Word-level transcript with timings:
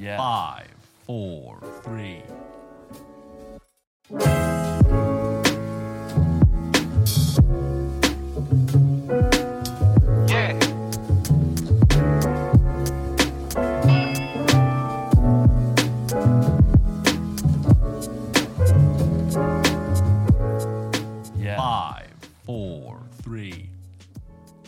Yeah. 0.00 0.16
Five, 0.16 0.66
four, 1.04 1.58
three. 1.82 2.22
Yeah. 10.26 10.58
Yeah. 21.36 21.56
Five, 21.58 22.06
four, 22.46 23.00
three. 23.22 23.68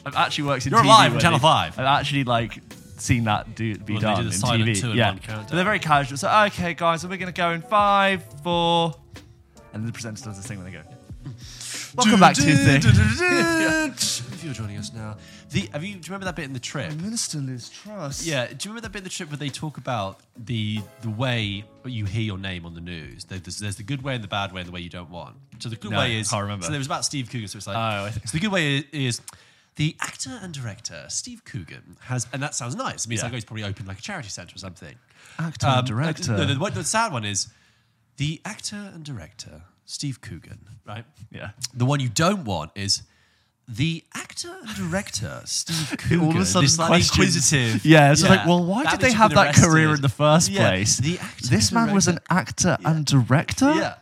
I've 0.04 0.14
actually 0.14 0.44
worked 0.44 0.66
in 0.66 0.72
You're 0.72 0.82
TV 0.82 0.86
live 0.88 1.14
on 1.14 1.20
Channel 1.20 1.38
5. 1.38 1.78
I've 1.78 1.86
actually 1.86 2.24
like 2.24 2.60
seen 3.02 3.24
that 3.24 3.54
do 3.54 3.76
be 3.78 3.94
When 3.94 4.02
they 4.02 4.08
done 4.08 4.22
do 4.24 4.30
the 4.30 4.34
in 4.54 4.60
TV. 4.62 4.80
two 4.80 4.86
and 4.90 4.98
yeah, 4.98 5.10
one 5.10 5.20
but 5.26 5.48
they're 5.48 5.64
very 5.64 5.78
casual. 5.78 6.16
So 6.16 6.30
okay, 6.46 6.74
guys, 6.74 7.02
so 7.02 7.08
we're 7.08 7.16
gonna 7.18 7.32
go 7.32 7.50
in 7.50 7.62
five, 7.62 8.22
four, 8.42 8.94
and 9.72 9.86
the 9.86 9.92
presenter 9.92 10.24
does 10.24 10.36
this 10.36 10.46
thing 10.46 10.58
when 10.58 10.66
they 10.66 10.72
go. 10.72 10.82
Welcome 11.94 12.20
back 12.20 12.34
to 12.36 12.42
the 12.42 12.56
thing. 12.56 12.82
If 14.32 14.44
you're 14.46 14.54
joining 14.54 14.76
us 14.78 14.92
now, 14.92 15.16
the 15.50 15.68
have 15.72 15.84
you 15.84 15.92
do 15.94 15.98
you 15.98 16.02
remember 16.08 16.24
that 16.24 16.34
bit 16.34 16.46
in 16.46 16.52
the 16.52 16.58
trip? 16.58 16.92
Minister 16.94 17.38
Liz 17.38 17.68
Truss. 17.68 18.26
Yeah, 18.26 18.46
do 18.46 18.52
you 18.54 18.58
remember 18.70 18.80
that 18.82 18.92
bit 18.92 18.98
in 18.98 19.04
the 19.04 19.10
trip 19.10 19.30
where 19.30 19.36
they 19.36 19.50
talk 19.50 19.76
about 19.76 20.18
the 20.36 20.80
the 21.02 21.10
way 21.10 21.64
you 21.84 22.06
hear 22.06 22.22
your 22.22 22.38
name 22.38 22.66
on 22.66 22.74
the 22.74 22.80
news? 22.80 23.24
There's, 23.24 23.58
there's 23.58 23.76
the 23.76 23.82
good 23.84 24.02
way 24.02 24.14
and 24.16 24.24
the 24.24 24.28
bad 24.28 24.52
way 24.52 24.62
and 24.62 24.68
the 24.68 24.72
way 24.72 24.80
you 24.80 24.88
don't 24.88 25.10
want. 25.10 25.36
So 25.60 25.68
the 25.68 25.76
good 25.76 25.92
No, 25.92 25.98
way 25.98 26.16
is 26.18 26.30
can't 26.30 26.42
remember. 26.42 26.64
So 26.64 26.70
there 26.72 26.78
was 26.80 26.88
about 26.88 27.04
Steve 27.04 27.30
Coogan. 27.30 27.46
So 27.46 27.58
it's 27.58 27.66
like 27.68 27.76
Oh, 27.76 28.06
I 28.06 28.10
think- 28.10 28.26
so 28.26 28.32
the 28.32 28.40
good 28.40 28.50
way 28.52 28.78
is. 28.92 29.20
The 29.76 29.96
actor 30.00 30.38
and 30.42 30.52
director 30.52 31.06
Steve 31.08 31.44
Coogan 31.44 31.96
has, 32.02 32.26
and 32.32 32.42
that 32.42 32.54
sounds 32.54 32.76
nice. 32.76 33.06
It 33.06 33.08
means 33.08 33.20
Yeah. 33.20 33.24
like 33.26 33.34
he's 33.34 33.44
probably 33.44 33.64
opened 33.64 33.88
like 33.88 33.98
a 33.98 34.02
charity 34.02 34.28
centre 34.28 34.54
or 34.54 34.58
something. 34.58 34.94
Actor 35.38 35.66
and 35.66 35.78
um, 35.78 35.84
director. 35.84 36.32
No, 36.36 36.44
the, 36.44 36.54
what- 36.56 36.74
the 36.74 36.84
sad 36.84 37.10
one 37.12 37.24
is 37.24 37.48
the 38.18 38.40
actor 38.44 38.90
and 38.94 39.02
director 39.02 39.62
Steve 39.86 40.20
Coogan, 40.20 40.60
right? 40.86 41.04
Yeah. 41.30 41.50
The 41.72 41.86
one 41.86 42.00
you 42.00 42.10
don't 42.10 42.44
want 42.44 42.72
is 42.74 43.02
the 43.68 44.04
actor 44.14 44.54
and 44.62 44.76
director 44.76 45.40
Steve 45.46 45.96
Coogan. 45.98 46.20
All 46.26 46.30
of 46.30 46.36
a 46.36 46.44
sudden, 46.44 46.64
this 46.66 46.78
like 46.78 46.88
questions- 46.88 47.18
inquisitive. 47.52 47.84
Yeah, 47.86 48.12
it's 48.12 48.22
like, 48.22 48.44
well, 48.46 48.62
why 48.64 48.82
did 48.82 48.90
means 48.90 48.98
they 49.00 49.08
you've 49.08 49.16
have 49.16 49.30
been 49.30 49.36
that 49.36 49.54
career 49.54 49.88
arrested. 49.88 49.94
in 49.96 50.02
the 50.02 50.08
first 50.10 50.48
Yeah, 50.50 50.68
place? 50.68 50.98
the 50.98 51.18
actor 51.18 51.46
this 51.48 51.70
and 51.70 51.74
man 51.86 51.94
was 51.94 52.08
an 52.08 52.18
director. 52.28 52.70
actor 52.72 52.88
and 52.88 53.06
director. 53.06 53.72
Yeah. 53.74 53.94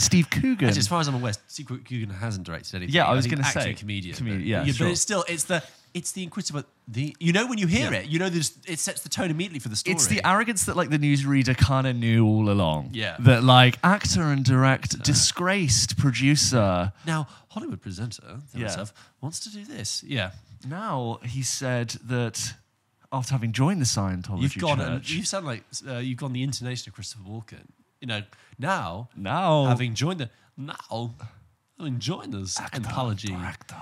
Steve 0.00 0.30
Coogan. 0.30 0.68
Actually, 0.68 0.78
as 0.80 0.88
far 0.88 1.00
as 1.00 1.08
I'm 1.08 1.14
aware, 1.14 1.32
Steve 1.46 1.66
Coogan 1.66 2.10
hasn't 2.10 2.46
directed 2.46 2.76
anything. 2.76 2.94
Yeah, 2.94 3.06
I 3.06 3.14
was 3.14 3.26
gonna 3.26 3.42
actor 3.42 3.60
say, 3.60 3.74
comedian. 3.74 4.14
comedian, 4.16 4.40
but, 4.42 4.46
yeah, 4.46 4.64
but 4.64 4.74
sure. 4.74 4.88
it's 4.88 5.00
still 5.00 5.24
it's 5.28 5.44
the 5.44 5.62
it's 5.94 6.12
the 6.12 6.22
inquisitive. 6.22 6.64
The 6.86 7.16
you 7.18 7.32
know 7.32 7.46
when 7.46 7.58
you 7.58 7.66
hear 7.66 7.90
Yeah. 7.92 7.98
it, 8.00 8.06
you 8.08 8.18
know 8.18 8.28
there's 8.28 8.56
it 8.66 8.78
sets 8.78 9.02
the 9.02 9.08
tone 9.08 9.30
immediately 9.30 9.58
for 9.58 9.68
the 9.68 9.76
story. 9.76 9.94
It's 9.94 10.06
the 10.06 10.20
arrogance 10.26 10.64
that 10.66 10.76
like 10.76 10.90
the 10.90 10.98
newsreader 10.98 11.56
kind 11.56 11.86
of 11.86 11.96
knew 11.96 12.26
all 12.26 12.50
along. 12.50 12.90
Yeah. 12.92 13.16
That 13.20 13.42
like 13.44 13.78
actor 13.82 14.22
and 14.22 14.44
direct, 14.44 15.02
disgraced 15.02 15.96
producer. 15.98 16.92
now 17.06 17.26
Hollywood 17.50 17.80
presenter 17.80 18.40
Yeah. 18.54 18.60
himself 18.60 18.92
wants 19.20 19.40
to 19.40 19.50
do 19.50 19.64
this. 19.64 20.02
Yeah, 20.06 20.30
Now 20.66 21.20
he 21.24 21.42
said 21.42 21.90
that 22.04 22.54
after 23.10 23.32
having 23.32 23.52
joined 23.52 23.80
the 23.80 23.86
Scientology 23.86 24.42
you've 24.42 24.58
gone 24.58 24.78
church, 24.78 25.10
you 25.10 25.24
sound 25.24 25.46
like 25.46 25.64
uh, 25.86 25.96
you've 25.96 26.18
gone 26.18 26.32
the 26.34 26.42
intonation 26.42 26.90
of 26.90 26.94
Christopher 26.94 27.24
Walken. 27.24 27.66
You 28.00 28.06
know 28.08 28.22
now 28.58 29.08
now 29.16 29.66
having 29.66 29.94
joined 29.94 30.20
the 30.20 30.30
now 30.56 31.14
having 31.78 31.98
joined 31.98 32.32
the 32.32 32.38
Scientology 32.38 33.28
director. 33.38 33.76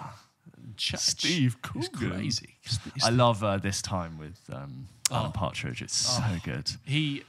church. 0.77 1.01
Steve 1.01 1.57
It's 1.75 1.89
Coogan. 1.89 2.11
crazy. 2.11 2.55
I 3.03 3.11
love 3.11 3.43
uh, 3.43 3.57
this 3.59 3.81
time 3.81 4.19
with 4.19 4.39
um, 4.53 4.89
Alan 5.11 5.29
Oh. 5.29 5.33
Partridge. 5.33 5.81
It's 5.83 5.95
so 5.97 6.23
good. 6.45 6.71
he 6.85 7.23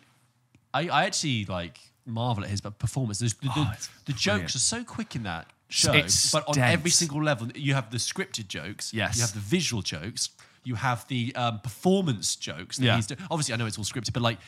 I, 0.73 0.88
I 0.89 1.06
actually 1.06 1.45
like 1.45 1.80
marvel 2.06 2.44
at 2.44 2.50
his 2.50 2.62
performance. 2.62 3.20
There's, 3.20 3.34
the, 3.36 3.50
Oh, 3.56 3.72
it's 3.73 3.89
the 4.06 4.14
jokes 4.14 4.56
are 4.56 4.59
so 4.59 4.84
quick 4.84 5.16
in 5.16 5.23
that 5.23 5.48
show, 5.70 5.94
It's 5.94 6.32
but 6.32 6.45
on 6.48 6.56
dense. 6.56 6.73
every 6.73 6.92
single 6.92 7.23
level, 7.23 7.48
you 7.55 7.73
have 7.73 7.89
the 7.89 7.98
scripted 7.98 8.48
jokes, 8.48 8.94
Yes. 8.94 9.16
you 9.16 9.21
have 9.21 9.33
the 9.33 9.39
visual 9.39 9.82
jokes, 9.82 10.30
you 10.64 10.76
have 10.76 11.08
the 11.08 11.33
um, 11.36 11.60
performance 11.61 12.36
jokes. 12.36 12.77
That 12.77 12.86
Yeah. 12.86 13.02
obviously, 13.32 13.54
I 13.54 13.58
know 13.58 13.66
it's 13.66 13.77
all 13.77 13.86
scripted, 13.86 14.11
but 14.14 14.21
like 14.21 14.39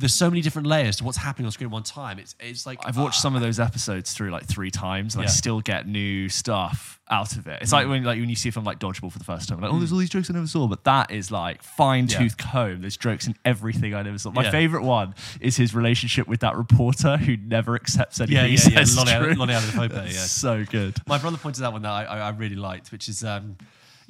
there's 0.00 0.14
so 0.14 0.30
many 0.30 0.40
different 0.40 0.66
layers 0.66 0.96
to 0.96 1.04
what's 1.04 1.18
happening 1.18 1.46
on 1.46 1.52
screen 1.52 1.68
at 1.68 1.72
one 1.72 1.82
time. 1.82 2.18
It's 2.18 2.34
it's 2.40 2.66
like 2.66 2.78
I've 2.84 2.96
watched 2.96 3.18
ah, 3.18 3.22
some 3.22 3.36
of 3.36 3.42
those 3.42 3.60
episodes 3.60 4.12
through 4.12 4.30
like 4.30 4.46
three 4.46 4.70
times, 4.70 5.14
and 5.14 5.22
I 5.22 5.26
still 5.26 5.60
get 5.60 5.86
new 5.86 6.28
stuff 6.28 6.98
out 7.10 7.36
of 7.36 7.46
it. 7.46 7.58
It's 7.60 7.72
like 7.72 7.86
when 7.86 8.02
like 8.02 8.18
when 8.18 8.28
you 8.30 8.36
see 8.36 8.48
a 8.48 8.52
film 8.52 8.64
like 8.64 8.78
Dodgeball 8.78 9.12
for 9.12 9.18
the 9.18 9.24
first 9.24 9.48
time, 9.48 9.60
like 9.60 9.72
oh, 9.72 9.78
there's 9.78 9.92
all 9.92 9.98
these 9.98 10.10
jokes 10.10 10.30
I 10.30 10.32
never 10.34 10.46
saw, 10.46 10.66
but 10.66 10.84
that 10.84 11.10
is 11.10 11.30
like 11.30 11.62
fine 11.62 12.06
tooth 12.06 12.38
comb. 12.38 12.80
There's 12.80 12.96
jokes 12.96 13.26
in 13.26 13.36
everything 13.44 13.94
I 13.94 14.02
never 14.02 14.18
saw. 14.18 14.30
My 14.30 14.44
Yeah. 14.44 14.50
favorite 14.50 14.82
one 14.84 15.14
is 15.40 15.56
his 15.56 15.74
relationship 15.74 16.26
with 16.26 16.40
that 16.40 16.56
reporter 16.56 17.16
who 17.16 17.36
never 17.36 17.74
accepts 17.74 18.20
anything 18.20 18.36
Yeah, 18.36 18.46
he 18.46 18.54
yeah, 18.54 18.78
yeah. 18.80 18.84
says. 18.84 18.96
Lonnie-. 18.96 19.34
Lonnie 19.34 19.52
It's 19.54 19.74
yeah. 19.76 20.10
so 20.10 20.64
good. 20.64 20.96
My 21.06 21.18
brother 21.18 21.36
pointed 21.36 21.62
out 21.62 21.72
one 21.74 21.82
that 21.82 21.92
I, 21.92 22.04
I, 22.04 22.18
I 22.18 22.28
really 22.30 22.56
liked, 22.56 22.90
which 22.92 23.08
is 23.08 23.22
um, 23.22 23.56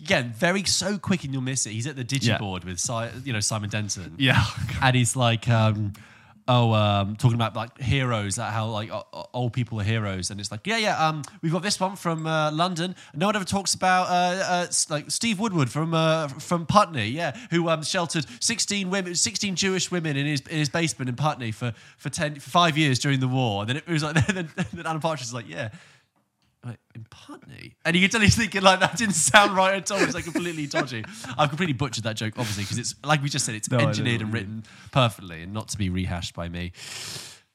again 0.02 0.32
very 0.36 0.64
so 0.64 0.98
quick 0.98 1.24
and 1.24 1.32
you'll 1.32 1.42
miss 1.42 1.66
it. 1.66 1.70
He's 1.72 1.86
at 1.86 1.96
the 1.96 2.02
Yeah. 2.02 2.38
digiboard 2.38 2.64
with 2.64 2.78
Si- 2.80 3.20
you 3.24 3.32
know 3.32 3.40
Simon 3.40 3.70
Denton. 3.70 4.14
Yeah. 4.18 4.44
and 4.82 4.96
he's 4.96 5.16
like, 5.16 5.48
um, 5.48 5.92
oh, 6.48 6.72
um, 6.72 7.14
talking 7.16 7.36
about 7.36 7.54
like 7.54 7.78
heroes, 7.80 8.34
that 8.36 8.52
how 8.52 8.66
like 8.66 8.90
o- 8.90 9.06
o- 9.12 9.26
old 9.32 9.52
people 9.52 9.80
are 9.80 9.84
heroes, 9.84 10.30
and 10.30 10.40
it's 10.40 10.50
like, 10.50 10.66
yeah, 10.66 10.78
yeah, 10.78 11.08
um, 11.08 11.22
we've 11.42 11.52
got 11.52 11.62
this 11.62 11.78
one 11.78 11.94
from 11.96 12.26
uh, 12.26 12.50
London. 12.50 12.96
No 13.14 13.26
one 13.26 13.36
ever 13.36 13.44
talks 13.44 13.74
about 13.74 14.08
uh, 14.08 14.12
uh, 14.52 14.66
s- 14.68 14.90
like 14.90 15.10
Steve 15.12 15.38
Woodward 15.38 15.70
from 15.70 15.94
uh, 15.94 16.26
from 16.28 16.66
Putney, 16.66 17.08
yeah, 17.08 17.36
who 17.50 17.68
um, 17.68 17.82
sheltered 17.84 18.26
sixteen 18.40 18.90
women, 18.90 19.14
sixteen 19.14 19.54
Jewish 19.54 19.90
women 19.92 20.16
in 20.16 20.26
his 20.26 20.40
in 20.40 20.58
his 20.58 20.68
basement 20.68 21.08
in 21.08 21.14
Putney 21.14 21.52
for 21.52 21.72
for 21.98 22.08
ten 22.10 22.34
for 22.40 22.50
five 22.50 22.76
years 22.76 22.98
during 22.98 23.20
the 23.20 23.28
war. 23.28 23.62
And 23.62 23.68
then 23.68 23.76
it 23.76 23.86
was 23.86 24.02
like, 24.02 24.26
then, 24.26 24.48
then 24.56 24.86
Alan 24.86 25.00
Partridge 25.00 25.26
is 25.28 25.34
like, 25.34 25.48
yeah. 25.48 25.68
In 26.94 27.06
Putney, 27.08 27.74
and 27.86 27.96
you 27.96 28.02
can 28.02 28.10
tell 28.10 28.20
he's 28.20 28.36
thinking 28.36 28.60
like 28.60 28.80
that 28.80 28.98
didn't 28.98 29.14
sound 29.14 29.56
right 29.56 29.76
at 29.76 29.90
all. 29.90 29.98
It's 30.02 30.12
like 30.12 30.24
completely 30.24 30.66
dodgy. 30.66 31.04
I've 31.38 31.48
completely 31.48 31.72
butchered 31.72 32.04
that 32.04 32.16
joke, 32.16 32.34
obviously, 32.36 32.64
because 32.64 32.78
it's 32.78 32.94
like 33.02 33.22
we 33.22 33.30
just 33.30 33.46
said, 33.46 33.54
it's 33.54 33.70
No, 33.70 33.78
I 33.78 33.84
engineered 33.84 34.20
and 34.20 34.28
you 34.28 34.34
written 34.34 34.64
perfectly, 34.92 35.42
and 35.42 35.54
not 35.54 35.68
to 35.68 35.78
be 35.78 35.88
rehashed 35.88 36.34
by 36.34 36.50
me. 36.50 36.72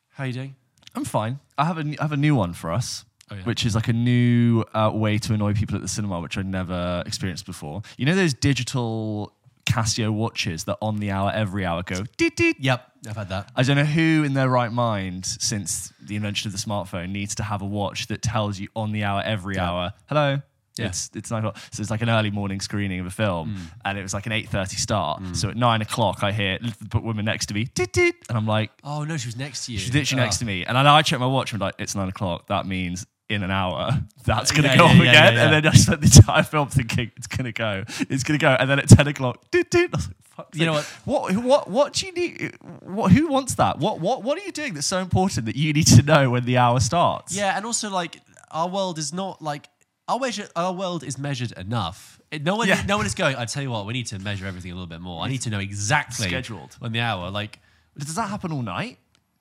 How 0.10 0.24
you 0.24 0.34
doing? 0.34 0.56
I'm 0.96 1.06
fine. 1.06 1.40
I 1.56 1.66
have 1.66 1.78
a 1.78 1.82
I 1.82 2.02
have 2.02 2.14
a 2.14 2.18
new 2.18 2.34
one 2.34 2.54
for 2.54 2.72
us. 2.72 3.06
Oh, 3.30 3.36
yeah. 3.36 3.44
Which 3.44 3.66
is 3.66 3.76
like 3.76 3.88
a 3.88 3.94
new 3.94 4.64
uh, 4.74 4.92
way 4.94 5.20
to 5.20 5.34
annoy 5.34 5.54
people 5.54 5.76
at 5.76 5.82
the 5.84 5.88
cinema, 5.88 6.20
which 6.20 6.38
I'd 6.38 6.48
never 6.48 7.04
experienced 7.06 7.46
before. 7.46 7.84
You 7.98 8.08
know 8.08 8.16
those 8.16 8.34
digital 8.34 9.34
Casio 9.66 10.12
watches 10.12 10.64
that 10.66 10.78
on 10.82 10.98
the 10.98 11.12
hour, 11.12 11.32
every 11.34 11.66
hour 11.66 11.84
go 11.84 12.04
deet 12.18 12.36
deet. 12.36 12.58
Yep, 12.60 12.92
I've 13.10 13.16
had 13.18 13.30
that. 13.30 13.52
I 13.56 13.64
don't 13.64 13.76
know 13.78 13.84
who 13.84 14.24
in 14.24 14.34
their 14.34 14.50
right 14.50 14.72
mind, 14.72 15.26
since 15.26 15.92
the 16.02 16.16
invention 16.16 16.48
of 16.48 16.52
the 16.54 16.58
smartphone, 16.60 17.10
needs 17.12 17.36
to 17.36 17.44
have 17.44 17.62
a 17.62 17.66
watch 17.66 18.08
that 18.08 18.22
tells 18.22 18.60
you 18.60 18.68
on 18.76 18.92
the 18.92 19.04
hour, 19.04 19.22
every 19.26 19.58
hour, 19.58 19.94
hello. 20.08 20.42
Yeah. 20.78 20.88
It's 20.88 21.10
it's 21.16 21.32
nine 21.32 21.40
o'clock. 21.46 21.58
So 21.72 21.80
it's 21.80 21.90
like 21.90 22.02
an 22.02 22.10
early 22.10 22.32
morning 22.32 22.60
screening 22.60 23.00
of 23.00 23.06
a 23.06 23.10
film, 23.10 23.56
Mm. 23.56 23.72
and 23.86 23.98
it 23.98 24.02
was 24.04 24.14
like 24.14 24.26
an 24.26 24.34
eight 24.34 24.50
thirty 24.50 24.76
start. 24.76 25.22
So 25.34 25.48
at 25.50 25.56
nine 25.56 25.82
o'clock, 25.82 26.22
I 26.22 26.34
hear 26.34 26.60
the 26.92 27.00
woman 27.00 27.24
next 27.24 27.46
to 27.46 27.54
me, 27.54 27.64
deet, 27.64 27.94
deet, 27.94 28.16
and 28.28 28.38
I'm 28.38 28.46
like, 28.46 28.72
Oh 28.84 29.06
no, 29.06 29.16
she 29.16 29.28
was 29.30 29.38
next 29.38 29.68
to 29.68 29.72
you. 29.72 29.80
She's 29.80 29.94
literally 29.94 30.22
next 30.24 30.40
to 30.40 30.46
me, 30.46 30.66
and 30.66 30.78
I 30.78 30.84
know 30.84 30.94
I 30.94 31.02
check 31.02 31.20
my 31.22 31.28
watch 31.28 31.54
and 31.54 31.62
I'm 31.64 31.68
like, 31.68 31.76
it's 31.80 31.96
nine 31.96 32.10
o'clock. 32.10 32.48
That 32.48 32.66
means 32.66 33.06
in 33.30 33.44
an 33.44 33.52
hour, 33.52 33.92
that's 34.26 34.52
uh, 34.52 34.56
gonna 34.56 34.68
Yeah, 34.70 34.78
go 34.78 34.86
yeah, 34.86 34.92
off 34.92 34.96
yeah, 34.98 35.10
again. 35.10 35.38
And 35.38 35.54
then 35.54 35.68
I 35.68 35.76
spent 35.76 36.02
the 36.02 36.12
entire 36.16 36.44
film 36.44 36.70
thinking 36.70 37.12
it's 37.18 37.28
gonna 37.28 37.52
go, 37.52 37.84
it's 38.10 38.24
gonna 38.24 38.40
go, 38.40 38.50
and 38.60 38.70
then 38.70 38.80
at 38.80 38.90
ten 38.90 39.08
o'clock, 39.08 39.50
doot, 39.52 39.70
doot, 39.70 39.90
I 39.94 39.98
was 39.98 40.08
like, 40.08 40.18
fuck. 40.24 40.50
You 40.54 40.66
know 40.66 40.74
what? 40.74 40.86
What 41.06 41.38
what 41.44 41.70
what 41.70 41.94
do 41.94 42.06
you 42.08 42.14
need? 42.14 42.58
What 42.82 43.12
who 43.12 43.28
wants 43.28 43.56
that? 43.56 43.80
What 43.80 44.00
what 44.00 44.24
what 44.24 44.38
are 44.38 44.46
you 44.46 44.52
doing 44.52 44.74
that's 44.74 44.88
so 44.88 45.00
important 45.00 45.46
that 45.48 45.56
you 45.56 45.74
need 45.74 45.88
to 45.88 46.02
know 46.04 46.30
when 46.30 46.46
the 46.46 46.58
hour 46.58 46.80
starts? 46.80 47.36
Yeah, 47.36 47.56
and 47.58 47.66
also 47.66 47.90
like 47.90 48.20
our 48.52 48.68
world 48.70 48.98
is 49.00 49.14
not 49.14 49.42
like 49.42 49.68
our 50.08 50.20
measure. 50.20 50.48
Our 50.56 50.74
world 50.74 51.04
is 51.04 51.18
measured 51.18 51.52
enough. 51.54 52.20
No 52.42 52.56
one, 52.58 52.68
no 52.88 52.98
one 52.98 53.06
is 53.06 53.16
going. 53.16 53.36
I 53.38 53.46
tell 53.46 53.64
you 53.64 53.72
what, 53.72 53.86
we 53.86 53.94
need 53.94 54.08
to 54.08 54.20
measure 54.20 54.46
everything 54.46 54.72
a 54.72 54.74
little 54.76 54.88
bit 54.88 55.00
more. 55.00 55.24
I 55.24 55.30
need 55.30 55.42
to 55.44 55.50
know 55.50 55.60
exactly 55.60 56.28
Scheduled. 56.28 56.76
when 56.80 56.92
the 56.92 57.00
hour. 57.00 57.30
Like, 57.30 57.60
Does 57.98 58.16
that 58.16 58.30
happen 58.30 58.52
all 58.52 58.62
night? 58.62 58.98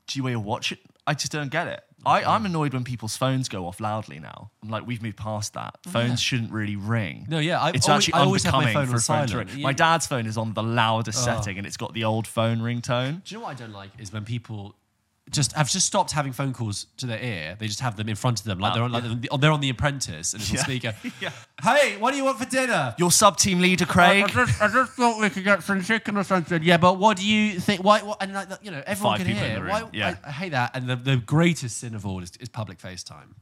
Do 0.07 0.19
you 0.19 0.23
wear 0.23 0.33
your 0.33 0.41
watch? 0.41 0.71
It? 0.71 0.79
I 1.07 1.15
just 1.15 1.33
don't 1.33 1.51
get 1.51 1.67
it. 1.67 1.83
I, 2.07 2.25
I'm 2.25 2.47
annoyed 2.47 2.73
when 2.75 2.85
people's 2.85 3.17
phones 3.17 3.49
go 3.49 3.67
off 3.67 3.81
loudly 3.81 4.21
now. 4.21 4.51
I'm 4.63 4.69
like, 4.69 4.87
we've 4.87 5.03
moved 5.03 5.17
past 5.17 5.55
that. 5.55 5.77
Phones 5.89 6.21
shouldn't 6.21 6.53
really 6.53 6.77
ring. 6.77 7.27
No, 7.29 7.39
yeah, 7.39 7.63
I've 7.63 7.75
it's 7.75 7.89
always- 7.89 8.05
actually 8.09 8.15
I 8.21 8.25
always 8.25 8.43
have 8.45 8.55
my 8.55 8.73
phone 8.73 8.87
for 8.87 8.93
on 8.93 8.97
a 8.97 9.01
phone 9.01 9.27
to 9.29 9.39
ring. 9.39 9.47
silent. 9.49 9.63
My 9.63 9.73
dad's 9.73 10.07
phone 10.07 10.27
is 10.27 10.37
on 10.37 10.53
the 10.55 10.63
loudest 10.63 11.23
setting, 11.25 11.59
and 11.59 11.67
it's 11.67 11.77
got 11.77 11.95
the 11.95 12.05
old 12.05 12.27
phone 12.27 12.59
ringtone. 12.59 13.25
Do 13.25 13.35
you 13.35 13.39
know 13.41 13.47
what 13.47 13.51
I 13.51 13.55
don't 13.55 13.73
like 13.73 13.91
is 13.99 14.13
when 14.13 14.25
people 14.25 14.75
just 15.31 15.53
have 15.53 15.71
just 15.71 15.87
stopped 15.87 16.13
having 16.13 16.33
phone 16.33 16.53
calls 16.53 16.87
to 16.99 17.07
their 17.07 17.19
ear. 17.21 17.57
They 17.59 17.67
just 17.67 17.81
have 17.81 17.97
them 17.97 18.09
in 18.09 18.15
front 18.15 18.41
of 18.41 18.45
them, 18.47 18.59
like 18.59 18.73
Oh, 18.73 18.75
they're 18.75 18.85
on, 18.85 18.93
like 18.93 19.03
they're 19.05 19.13
on- 19.33 19.41
they're 19.41 19.51
on 19.53 19.61
the 19.61 19.71
Apprentice 19.71 20.33
and 20.35 20.43
it's 20.43 20.51
on 20.51 20.57
Yeah. 20.57 20.63
speaker. 20.63 20.95
Yeah. 21.21 21.31
Hey, 21.63 21.97
what 21.97 22.11
do 22.11 22.19
you 22.19 22.25
want 22.25 22.39
for 22.39 22.45
dinner? 22.45 22.95
Your 22.99 23.11
sub 23.11 23.37
team 23.39 23.61
leader, 23.61 23.87
Craig. 23.87 24.29
just, 24.29 24.61
I 24.61 24.69
just 24.69 24.93
thought 24.93 25.19
we 25.21 25.31
could 25.31 25.45
get 25.45 25.63
some 25.63 25.83
chicken 25.83 26.17
or 26.19 26.25
something. 26.25 26.63
Yeah, 26.63 26.77
but 26.77 26.99
what 26.99 27.17
do 27.17 27.27
you 27.27 27.59
think? 27.59 27.83
Why? 27.83 28.03
What, 28.03 28.19
and 28.23 28.35
like, 28.35 28.49
you 28.63 28.71
know, 28.71 28.83
everyone 28.87 29.19
Five 29.19 29.27
can 29.27 29.35
people 29.35 29.45
in 29.45 29.51
hear. 29.53 29.65
the 29.65 29.71
Why, 29.71 29.89
yeah. 29.93 30.17
I, 30.23 30.29
I 30.29 30.33
hate 30.33 30.53
that. 30.53 30.77
And 30.77 30.89
the, 30.89 30.97
the 30.97 31.17
greatest 31.17 31.79
sin 31.79 31.95
of 31.95 32.05
all 32.05 32.23
is, 32.23 32.33
is 32.39 32.49
public 32.51 32.79
FaceTime. 32.79 33.33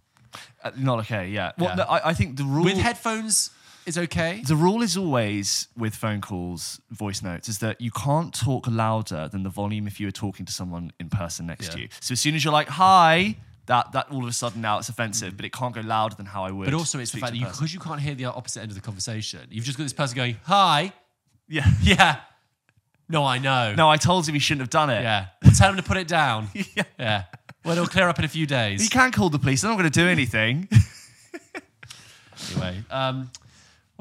Uh, 0.65 0.71
not 0.79 1.01
okay. 1.01 1.29
Yeah. 1.29 1.53
Well, 1.59 1.71
Yeah. 1.71 1.75
no, 1.75 1.83
I, 1.85 2.11
I 2.11 2.15
think 2.15 2.37
the 2.37 2.45
rule 2.45 2.65
With 2.65 2.79
headphones 2.79 3.51
is 3.87 3.99
okay. 3.99 4.43
The 4.47 4.57
rule 4.57 4.83
is 4.83 4.97
always 4.97 5.69
with 5.77 5.95
phone 5.95 6.21
calls, 6.21 6.81
voice 6.91 7.23
notes, 7.23 7.49
is 7.49 7.59
that 7.59 7.81
you 7.81 7.91
can't 7.91 8.33
talk 8.35 8.67
louder 8.69 9.29
than 9.29 9.43
the 9.43 9.49
volume 9.51 9.87
if 9.87 9.99
you 10.01 10.07
were 10.07 10.13
talking 10.13 10.47
to 10.47 10.53
someone 10.53 10.93
in 11.01 11.09
person 11.09 11.47
next 11.47 11.67
Yeah. 11.69 11.73
to 11.75 11.81
you. 11.83 11.89
So 12.01 12.13
as 12.13 12.21
soon 12.21 12.35
as 12.35 12.45
you're 12.45 12.53
like, 12.53 12.69
hi, 12.69 13.37
that, 13.67 13.93
that 13.93 14.11
all 14.11 14.23
of 14.23 14.29
a 14.29 14.33
sudden 14.33 14.61
now 14.61 14.79
it's 14.79 14.89
offensive, 14.89 15.37
but 15.37 15.45
it 15.45 15.53
can't 15.53 15.75
go 15.75 15.81
louder 15.81 16.15
than 16.15 16.27
how 16.27 16.45
I 16.45 16.51
would. 16.51 16.65
But 16.67 16.75
also, 16.75 16.99
it's 16.99 17.11
the 17.11 17.19
speak 17.19 17.21
fact 17.25 17.33
to 17.35 17.39
that 17.39 17.39
a 17.39 17.41
you, 17.41 17.47
person. 17.47 17.61
because 17.63 17.75
you 17.75 17.81
can't 17.81 18.01
hear 18.01 18.15
the 18.15 18.25
opposite 18.27 18.61
end 18.63 18.71
of 18.71 18.75
the 18.77 18.81
conversation, 18.83 19.41
you've 19.51 19.65
just 19.65 19.79
got 19.79 19.85
this 19.85 19.93
person 19.93 20.17
going, 20.17 20.37
"Hi, 20.45 20.93
Yeah. 21.49 21.67
yeah, 21.83 22.21
no, 23.09 23.25
I 23.25 23.39
know, 23.39 23.75
No, 23.75 23.89
I 23.91 23.97
told 23.97 24.27
him 24.29 24.35
he 24.35 24.41
shouldn't 24.41 24.63
have 24.63 24.71
done 24.71 24.91
it. 24.91 25.03
yeah, 25.03 25.27
well, 25.43 25.53
tell 25.53 25.71
him 25.71 25.77
to 25.77 25.83
put 25.83 25.97
it 25.97 26.09
down, 26.09 26.49
Yeah. 26.55 26.83
yeah, 26.99 27.25
well, 27.65 27.73
it'll 27.73 27.87
clear 27.87 28.09
up 28.09 28.19
in 28.19 28.25
a 28.25 28.29
few 28.29 28.47
days." 28.47 28.83
You 28.83 28.91
can 28.91 29.11
call 29.13 29.29
the 29.31 29.39
police. 29.39 29.63
They're 29.63 29.71
not 29.71 29.79
going 29.79 29.91
to 29.91 30.01
do 30.01 30.09
anything. 30.09 30.69
Anyway, 32.51 32.83
um, 32.91 33.31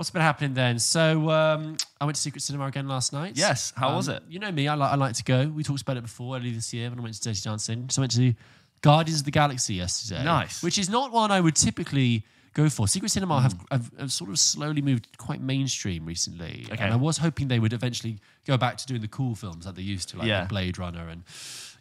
what's 0.01 0.09
been 0.09 0.23
happening 0.23 0.55
then? 0.55 0.79
So 0.79 1.29
um, 1.29 1.77
I 1.99 2.05
went 2.05 2.15
to 2.15 2.21
Secret 2.21 2.41
Cinema 2.41 2.65
again 2.65 2.87
last 2.87 3.13
night. 3.13 3.33
Yes, 3.37 3.71
how 3.77 3.89
Um, 3.89 3.97
was 3.97 4.07
it? 4.07 4.23
You 4.27 4.39
know 4.39 4.51
me, 4.51 4.67
I 4.67 4.73
like 4.73 4.91
I 4.91 4.95
like 4.95 5.13
to 5.15 5.23
go. 5.23 5.47
We 5.47 5.63
talked 5.63 5.83
about 5.83 5.97
it 5.97 6.01
before 6.01 6.35
earlier 6.37 6.51
this 6.53 6.73
year 6.73 6.89
when 6.89 6.97
I 6.99 7.03
went 7.03 7.13
to 7.13 7.21
Dirty 7.21 7.39
Dancing. 7.41 7.87
So 7.91 8.01
I 8.01 8.03
went 8.03 8.11
to 8.13 8.33
Guardians 8.81 9.19
of 9.21 9.25
the 9.25 9.31
Galaxy 9.31 9.75
yesterday. 9.75 10.23
Nice. 10.23 10.63
Which 10.63 10.79
is 10.79 10.89
not 10.89 11.11
one 11.11 11.29
I 11.31 11.39
would 11.39 11.55
typically 11.55 12.25
go 12.53 12.67
for. 12.67 12.87
Secret 12.87 13.09
Cinema 13.11 13.37
Hmm. 13.37 13.43
have, 13.43 13.65
have, 13.71 13.91
have 13.99 14.11
sort 14.11 14.31
of 14.31 14.39
slowly 14.39 14.81
moved 14.81 15.07
quite 15.19 15.39
mainstream 15.39 16.03
recently. 16.05 16.65
Okay. 16.71 16.83
And 16.83 16.91
I 16.93 16.97
was 16.97 17.17
hoping 17.19 17.47
they 17.47 17.59
would 17.59 17.71
eventually 17.73 18.17
go 18.47 18.57
back 18.57 18.77
to 18.77 18.87
doing 18.87 19.01
the 19.01 19.07
cool 19.07 19.35
films 19.35 19.65
that 19.65 19.75
they 19.75 19.83
used 19.83 20.09
to, 20.09 20.17
like 20.17 20.27
Yeah. 20.27 20.45
Blade 20.45 20.79
Runner 20.79 21.07
and 21.09 21.23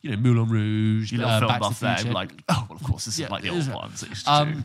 you 0.03 0.11
know 0.11 0.19
Moulin 0.19 0.49
Rouge. 0.51 1.11
You 1.11 1.19
little 1.19 1.33
uh, 1.33 1.39
film 1.41 1.49
Back 1.59 1.63
to 1.63 1.81
the 1.81 2.05
there. 2.05 2.13
Like, 2.13 2.33
oh, 2.51 2.67
well, 2.69 2.77
of 2.77 2.83
course, 2.85 3.07
this 3.07 3.19
Yeah, 3.19 3.27
is 3.27 3.33
like 3.33 3.43
the 3.45 3.49
old 3.51 3.73
ones. 3.73 4.01
that 4.03 4.11
used 4.11 4.27
to 4.27 4.53
do. 4.57 4.65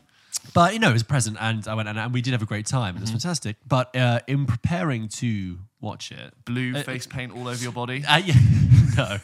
But 0.53 0.73
you 0.73 0.79
know, 0.79 0.89
it 0.89 0.93
was 0.93 1.01
a 1.01 1.05
present, 1.05 1.37
and 1.39 1.67
I 1.67 1.73
went 1.73 1.89
and, 1.89 1.97
and 1.99 2.13
we 2.13 2.21
did 2.21 2.31
have 2.31 2.41
a 2.41 2.45
great 2.45 2.65
time. 2.65 2.93
Mm-hmm. 2.95 2.97
It 2.97 3.01
was 3.01 3.23
fantastic. 3.23 3.57
But 3.67 3.95
uh, 3.95 4.19
in 4.27 4.45
preparing 4.45 5.07
to 5.09 5.59
watch 5.81 6.11
it, 6.11 6.33
Blue 6.45 6.75
uh, 6.75 6.83
face 6.83 7.05
paint 7.07 7.33
all 7.35 7.47
over 7.47 7.61
your 7.61 7.71
body. 7.71 8.03
uh, 8.05 8.17
yeah, 8.17 8.33
no, 8.97 9.17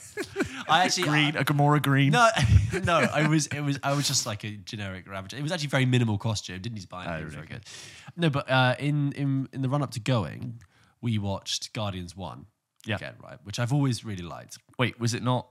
I 0.67 0.83
actually 0.85 1.07
green, 1.09 1.35
a 1.37 1.43
Gamora 1.43 1.81
green. 1.81 2.11
no, 2.11 2.27
no, 2.83 2.93
I 3.13 3.27
was 3.27 3.47
it 3.47 3.61
was 3.61 3.79
I 3.83 3.93
was 3.93 4.07
just 4.07 4.25
like 4.25 4.43
a 4.43 4.51
generic 4.51 5.07
Ravager. 5.09 5.37
It 5.37 5.43
was 5.43 5.51
actually 5.51 5.69
very 5.69 5.85
minimal 5.85 6.17
costume. 6.17 6.59
Didn't 6.61 6.75
need 6.75 6.81
to 6.81 6.87
buy 6.87 7.05
anything. 7.05 7.21
It 7.21 7.25
was 7.25 7.33
Oh, 7.33 7.37
very 7.37 7.47
good. 7.47 7.61
No, 8.17 8.29
but 8.29 8.49
uh, 8.49 8.75
in 8.79 9.11
in 9.13 9.47
in 9.53 9.61
the 9.61 9.69
run 9.69 9.81
up 9.83 9.91
to 9.91 9.99
going, 9.99 10.61
we 11.01 11.17
watched 11.17 11.73
Guardians 11.73 12.15
One. 12.15 12.47
Yeah. 12.85 12.95
Again, 12.95 13.13
right, 13.23 13.37
which 13.43 13.59
I've 13.59 13.71
always 13.71 14.03
really 14.03 14.23
liked. 14.23 14.57
Wait, 14.79 14.99
was 14.99 15.13
it 15.13 15.21
not? 15.21 15.47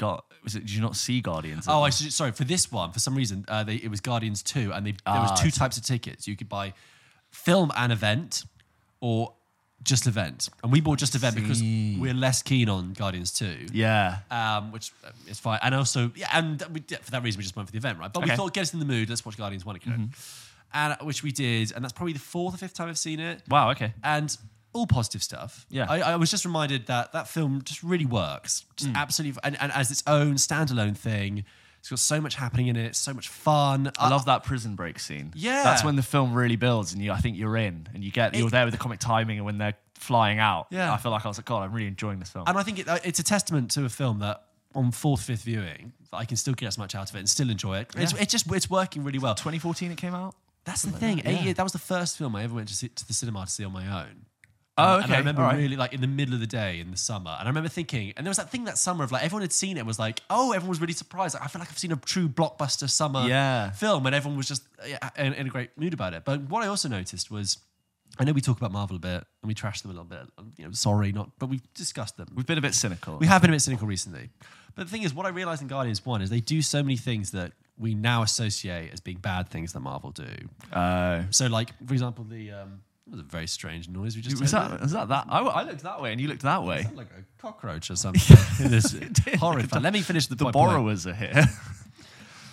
God, 0.00 0.22
was 0.42 0.54
it? 0.56 0.60
Did 0.60 0.70
you 0.72 0.80
not 0.80 0.96
see 0.96 1.20
Guardians? 1.20 1.66
Oh, 1.68 1.82
I 1.82 1.90
should, 1.90 2.12
sorry 2.12 2.32
for 2.32 2.44
this 2.44 2.72
one. 2.72 2.90
For 2.92 2.98
some 3.00 3.14
reason, 3.14 3.44
uh, 3.48 3.62
they, 3.64 3.74
it 3.76 3.90
was 3.90 4.00
Guardians 4.00 4.42
Two, 4.42 4.72
and 4.72 4.86
they, 4.86 4.92
there 4.92 4.98
Ah, 5.06 5.20
was 5.20 5.40
two 5.42 5.50
types 5.50 5.76
of 5.76 5.84
tickets. 5.84 6.26
You 6.26 6.36
could 6.36 6.48
buy 6.48 6.72
film 7.30 7.70
and 7.76 7.92
event, 7.92 8.44
or 9.00 9.34
just 9.82 10.06
event. 10.06 10.48
And 10.62 10.72
we 10.72 10.80
bought 10.80 10.98
just 10.98 11.14
event 11.14 11.34
because 11.36 11.58
See. 11.58 11.96
we're 11.98 12.14
less 12.14 12.42
keen 12.42 12.68
on 12.68 12.92
Guardians 12.94 13.30
Two. 13.32 13.66
yeah. 13.72 14.18
Um, 14.30 14.72
which 14.72 14.92
uh, 15.04 15.10
is 15.28 15.38
fine, 15.38 15.58
and 15.62 15.74
also, 15.74 16.10
yeah, 16.16 16.28
and 16.32 16.62
we, 16.72 16.82
yeah, 16.88 16.98
for 17.02 17.10
that 17.12 17.22
reason, 17.22 17.38
we 17.38 17.42
just 17.44 17.56
went 17.56 17.68
for 17.68 17.72
the 17.72 17.78
event, 17.78 17.98
right? 17.98 18.12
But 18.12 18.20
we 18.24 18.28
Okay. 18.30 18.36
thought, 18.36 18.54
get 18.54 18.62
us 18.62 18.72
in 18.72 18.78
the 18.78 18.86
mood. 18.86 19.08
Let's 19.10 19.24
watch 19.26 19.36
Guardians 19.36 19.64
One 19.66 19.76
again, 19.76 20.12
and 20.72 20.92
uh, 20.94 20.96
which 21.04 21.22
we 21.22 21.30
did, 21.32 21.72
and 21.72 21.84
that's 21.84 21.92
probably 21.92 22.14
the 22.14 22.18
fourth 22.20 22.54
or 22.54 22.58
fifth 22.58 22.74
time 22.74 22.88
I've 22.88 22.98
seen 22.98 23.20
it 23.20 23.42
Wow. 23.48 23.70
Okay. 23.72 23.92
and 24.04 24.36
all 24.72 24.86
positive 24.86 25.22
stuff. 25.22 25.66
Yeah. 25.70 25.86
I, 25.88 26.00
I 26.00 26.16
was 26.16 26.30
just 26.30 26.44
reminded 26.44 26.86
that 26.86 27.12
that 27.12 27.28
film 27.28 27.62
just 27.64 27.82
really 27.82 28.06
works, 28.06 28.64
Mm. 28.64 28.76
just 28.76 28.90
absolutely, 28.96 29.40
and, 29.44 29.60
and 29.60 29.72
as 29.72 29.90
its 29.90 30.02
own 30.06 30.34
standalone 30.34 30.96
thing. 30.96 31.44
It's 31.80 31.88
got 31.88 31.98
so 31.98 32.20
much 32.20 32.34
happening 32.34 32.66
in 32.66 32.76
it, 32.76 32.94
so 32.94 33.14
much 33.14 33.28
fun. 33.30 33.90
I 33.98 34.10
love 34.10 34.26
that 34.26 34.44
prison 34.44 34.74
break 34.76 34.98
scene. 34.98 35.32
Yeah. 35.34 35.62
that's 35.62 35.82
when 35.82 35.96
the 35.96 36.02
film 36.02 36.34
really 36.34 36.56
builds, 36.56 36.92
and 36.92 37.00
you, 37.02 37.10
I 37.10 37.16
think 37.20 37.38
you're 37.38 37.56
in, 37.56 37.88
and 37.94 38.04
you 38.04 38.10
get 38.10 38.34
you're 38.34 38.50
there 38.50 38.66
with 38.66 38.72
the 38.74 38.78
comic 38.78 38.98
timing, 39.00 39.38
and 39.38 39.46
when 39.46 39.56
they're 39.56 39.72
flying 39.94 40.38
out. 40.38 40.66
Yeah. 40.70 40.92
I 40.92 40.98
feel 40.98 41.10
like 41.10 41.24
I 41.24 41.28
was 41.28 41.38
like, 41.38 41.46
God, 41.46 41.62
I'm 41.62 41.72
really 41.72 41.86
enjoying 41.88 42.18
this 42.18 42.28
film. 42.28 42.44
and 42.46 42.58
I 42.58 42.62
think 42.64 42.80
it, 42.80 42.86
uh, 42.88 42.98
it's 43.02 43.18
a 43.18 43.22
testament 43.22 43.70
to 43.70 43.86
a 43.86 43.88
film 43.88 44.18
that 44.18 44.42
on 44.74 44.90
fourth, 44.92 45.22
fifth 45.22 45.40
viewing, 45.44 45.94
that 46.10 46.18
I 46.18 46.26
can 46.26 46.36
still 46.36 46.52
get 46.52 46.66
as 46.66 46.76
much 46.76 46.94
out 46.94 47.08
of 47.08 47.16
it 47.16 47.20
and 47.20 47.28
still 47.30 47.48
enjoy 47.48 47.78
it. 47.78 47.92
It's, 47.96 48.12
Yeah. 48.12 48.20
it's 48.20 48.30
just 48.32 48.52
it's 48.52 48.68
working 48.68 49.02
really 49.02 49.18
well. 49.18 49.34
2014, 49.34 49.90
it 49.90 49.96
came 49.96 50.14
out. 50.14 50.34
That's 50.66 50.82
the 50.82 50.92
thing. 50.92 51.20
Eight 51.20 51.36
yeah. 51.36 51.42
years, 51.44 51.54
that 51.56 51.62
was 51.62 51.72
the 51.72 51.78
first 51.78 52.18
film 52.18 52.36
I 52.36 52.44
ever 52.44 52.54
went 52.54 52.68
to, 52.68 52.74
see, 52.74 52.88
to 52.88 53.06
the 53.06 53.14
cinema 53.14 53.46
to 53.46 53.50
see 53.50 53.64
on 53.64 53.72
my 53.72 54.02
own. 54.02 54.26
Oh, 54.80 54.98
And. 55.02 55.12
I 55.12 55.18
remember 55.18 55.42
right. 55.42 55.56
really 55.56 55.76
like 55.76 55.92
in 55.92 56.00
the 56.00 56.06
middle 56.06 56.34
of 56.34 56.40
the 56.40 56.46
day 56.46 56.80
in 56.80 56.90
the 56.90 56.96
summer, 56.96 57.36
and 57.38 57.46
I 57.46 57.50
remember 57.50 57.68
thinking, 57.68 58.12
and 58.16 58.26
there 58.26 58.30
was 58.30 58.36
that 58.38 58.50
thing 58.50 58.64
that 58.64 58.78
summer 58.78 59.04
of 59.04 59.12
like 59.12 59.22
everyone 59.24 59.42
had 59.42 59.52
seen 59.52 59.76
it 59.76 59.80
and 59.80 59.86
was 59.86 59.98
like, 59.98 60.20
oh, 60.30 60.52
everyone 60.52 60.70
was 60.70 60.80
really 60.80 60.92
surprised. 60.92 61.34
Like, 61.34 61.44
I 61.44 61.46
feel 61.48 61.60
like 61.60 61.70
I've 61.70 61.78
seen 61.78 61.92
a 61.92 61.96
true 61.96 62.28
blockbuster 62.28 62.88
summer 62.88 63.26
Yeah. 63.28 63.70
film, 63.72 64.06
and 64.06 64.14
everyone 64.14 64.36
was 64.36 64.48
just 64.48 64.62
yeah, 64.86 64.98
in, 65.16 65.32
in 65.34 65.46
a 65.46 65.50
great 65.50 65.76
mood 65.78 65.92
about 65.94 66.14
it. 66.14 66.24
But 66.24 66.42
what 66.42 66.62
I 66.62 66.66
also 66.68 66.88
noticed 66.88 67.30
was, 67.30 67.58
I 68.18 68.24
know 68.24 68.32
we 68.32 68.40
talk 68.40 68.56
about 68.58 68.72
Marvel 68.72 68.96
a 68.96 68.98
bit 69.00 69.24
and 69.42 69.48
we 69.48 69.54
trash 69.54 69.80
them 69.82 69.90
a 69.90 69.94
little 69.94 70.04
bit. 70.04 70.26
You 70.56 70.64
know, 70.66 70.72
sorry, 70.72 71.12
not, 71.12 71.30
but 71.38 71.48
we've 71.48 71.62
discussed 71.74 72.16
them. 72.16 72.28
We've 72.34 72.46
been 72.46 72.58
a 72.58 72.62
bit 72.62 72.74
cynical. 72.74 73.16
We 73.18 73.26
have 73.26 73.40
been 73.40 73.50
a 73.50 73.54
bit 73.54 73.60
cynical 73.62 73.86
recently. 73.86 74.30
But 74.74 74.86
the 74.86 74.90
thing 74.92 75.02
is, 75.02 75.12
what 75.14 75.26
I 75.26 75.30
realized 75.30 75.62
in 75.62 75.68
Guardians 75.68 76.04
1 76.06 76.22
is 76.22 76.30
they 76.30 76.40
do 76.40 76.62
so 76.62 76.82
many 76.82 76.96
things 76.96 77.30
that 77.32 77.52
we 77.78 77.94
now 77.94 78.22
associate 78.22 78.92
as 78.92 79.00
being 79.00 79.18
bad 79.18 79.48
things 79.48 79.72
that 79.72 79.80
Marvel 79.80 80.10
do. 80.10 80.26
Uh, 80.72 81.22
So, 81.30 81.46
like, 81.46 81.70
for 81.86 81.92
example, 81.92 82.24
the. 82.24 82.52
Um, 82.52 82.82
that 83.10 83.16
was 83.16 83.20
a 83.20 83.28
very 83.28 83.46
strange 83.46 83.88
noise 83.88 84.14
we 84.16 84.22
just 84.22 84.40
was 84.40 84.52
heard. 84.52 84.70
that 84.72 84.80
was 84.80 84.92
that 84.92 85.08
that? 85.08 85.26
I, 85.28 85.40
I 85.40 85.62
looked 85.64 85.82
that 85.82 86.00
way, 86.00 86.12
and 86.12 86.20
you 86.20 86.28
looked 86.28 86.42
that 86.42 86.62
way. 86.62 86.86
Like 86.94 87.08
a 87.08 87.42
cockroach 87.42 87.90
or 87.90 87.96
something. 88.04 88.36
in 88.64 88.70
this 88.70 88.96
horrid. 89.38 89.70
Let 89.82 89.92
me 89.92 90.00
finish 90.02 90.26
the, 90.28 90.34
The 90.36 90.44
my 90.44 90.52
point. 90.52 90.70
borrowers 90.70 91.06
are 91.06 91.14
here. 91.14 91.44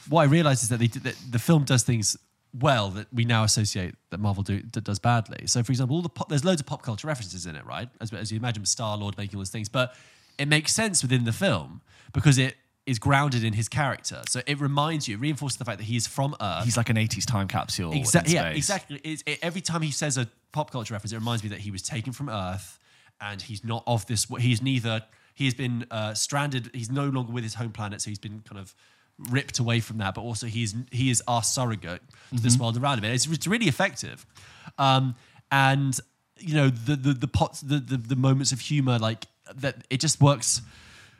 What 0.09 0.21
I 0.21 0.25
realized 0.25 0.63
is 0.63 0.69
that, 0.69 0.77
they, 0.79 0.87
that 0.87 1.15
the 1.29 1.39
film 1.39 1.65
does 1.65 1.83
things 1.83 2.15
well 2.57 2.89
that 2.91 3.07
we 3.13 3.25
now 3.25 3.43
associate 3.43 3.95
that 4.09 4.19
Marvel 4.21 4.41
do, 4.41 4.63
that 4.71 4.85
does 4.85 4.99
badly. 4.99 5.47
So, 5.47 5.61
for 5.63 5.71
example, 5.73 5.97
all 5.97 6.01
the 6.01 6.07
pop, 6.07 6.29
there's 6.29 6.45
loads 6.45 6.61
of 6.61 6.65
pop 6.67 6.81
culture 6.81 7.07
references 7.07 7.45
in 7.45 7.57
it, 7.57 7.65
right? 7.65 7.89
As, 7.99 8.13
as 8.13 8.31
you 8.31 8.37
imagine, 8.39 8.65
Star 8.65 8.95
Lord 8.95 9.17
making 9.17 9.35
all 9.35 9.41
those 9.41 9.49
things, 9.49 9.67
but 9.67 9.93
it 10.37 10.47
makes 10.47 10.73
sense 10.73 11.01
within 11.01 11.25
the 11.25 11.33
film 11.33 11.81
because 12.13 12.37
it 12.37 12.55
is 12.85 12.99
grounded 12.99 13.43
in 13.43 13.51
his 13.51 13.67
character. 13.67 14.21
So 14.29 14.39
it 14.47 14.61
reminds 14.61 15.09
you, 15.09 15.17
it 15.17 15.19
reinforces 15.19 15.57
the 15.57 15.65
fact 15.65 15.79
that 15.79 15.83
he's 15.83 16.07
from 16.07 16.37
Earth. 16.39 16.63
He's 16.63 16.77
like 16.77 16.89
an 16.89 16.95
80s 16.95 17.25
time 17.25 17.49
capsule. 17.49 17.91
Exactly. 17.91 18.33
Yeah, 18.35 18.47
exactly. 18.47 19.01
It, 19.03 19.39
every 19.41 19.59
time 19.59 19.81
he 19.81 19.91
says 19.91 20.17
a 20.17 20.29
pop 20.57 20.71
culture 20.71 20.93
reference, 20.95 21.11
it 21.13 21.17
reminds 21.25 21.43
me 21.43 21.49
that 21.49 21.59
he 21.59 21.71
was 21.71 21.81
taken 21.81 22.11
from 22.13 22.27
Earth, 22.29 22.79
and 23.21 23.41
he's 23.41 23.63
not 23.63 23.83
of 23.85 24.05
this. 24.07 24.25
He's 24.39 24.61
neither. 24.61 24.95
He 25.33 25.45
has 25.45 25.53
been 25.53 25.85
uh, 25.91 26.13
stranded. 26.15 26.71
He's 26.73 26.89
no 26.91 27.05
longer 27.15 27.31
with 27.31 27.43
his 27.43 27.53
home 27.61 27.71
planet, 27.71 28.01
so 28.01 28.09
he's 28.09 28.17
been 28.27 28.41
kind 28.49 28.59
of 28.59 28.73
ripped 29.29 29.59
away 29.59 29.79
from 29.79 29.97
that. 29.99 30.15
But 30.15 30.21
also, 30.21 30.47
he's 30.47 30.75
he 30.91 31.09
is 31.09 31.21
our 31.27 31.43
surrogate 31.43 32.01
to 32.35 32.41
this 32.41 32.57
world 32.57 32.75
around 32.77 32.97
him. 32.99 33.03
And 33.05 33.13
it's, 33.13 33.27
it's 33.27 33.47
really 33.47 33.67
effective. 33.67 34.25
Um, 34.77 35.15
and 35.51 35.93
you 36.39 36.55
know 36.55 36.69
the 36.69 36.95
the 36.95 37.13
the 37.13 37.27
pots 37.27 37.61
the, 37.61 37.77
the 37.79 37.97
the 37.97 38.15
moments 38.15 38.51
of 38.51 38.59
humor 38.59 38.97
like 38.99 39.27
that. 39.55 39.85
It 39.89 39.99
just 39.99 40.19
works 40.21 40.61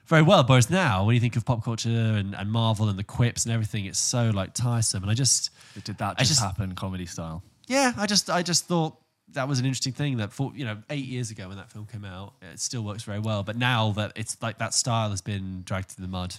very 0.07 0.23
well. 0.23 0.43
Whereas 0.47 0.69
now, 0.69 1.05
when 1.05 1.13
you 1.15 1.21
think 1.21 1.35
of 1.35 1.45
pop 1.45 1.63
culture 1.63 1.89
and, 1.89 2.33
and 2.35 2.49
Marvel 2.51 2.89
and 2.89 2.97
the 2.97 3.03
quips 3.03 3.45
and 3.45 3.53
everything, 3.53 3.85
it's 3.85 3.99
so 3.99 4.31
like 4.31 4.53
tiresome. 4.53 5.03
And 5.03 5.11
I 5.11 5.15
just 5.15 5.51
Did 5.83 5.97
that 5.97 6.17
just, 6.17 6.29
just- 6.31 6.41
happen, 6.41 6.73
comedy 6.75 7.05
style? 7.05 7.43
yeah, 7.67 7.93
I 7.97 8.05
just 8.07 8.29
I 8.29 8.41
just 8.43 8.65
thought 8.65 8.95
that 9.33 9.47
was 9.47 9.59
an 9.59 9.65
interesting 9.65 9.93
thing 9.93 10.17
that 10.17 10.31
for 10.31 10.51
you 10.55 10.65
know 10.65 10.77
eight 10.89 11.05
years 11.05 11.31
ago 11.31 11.47
when 11.47 11.57
that 11.57 11.71
film 11.71 11.85
came 11.85 12.05
out, 12.05 12.33
it 12.41 12.59
still 12.59 12.83
works 12.83 13.03
very 13.03 13.19
well. 13.19 13.43
But 13.43 13.57
now 13.57 13.91
that 13.91 14.13
it's 14.15 14.41
like 14.41 14.57
that 14.59 14.73
style 14.73 15.09
has 15.09 15.21
been 15.21 15.63
dragged 15.63 15.89
through 15.89 16.05
the 16.05 16.11
mud. 16.11 16.35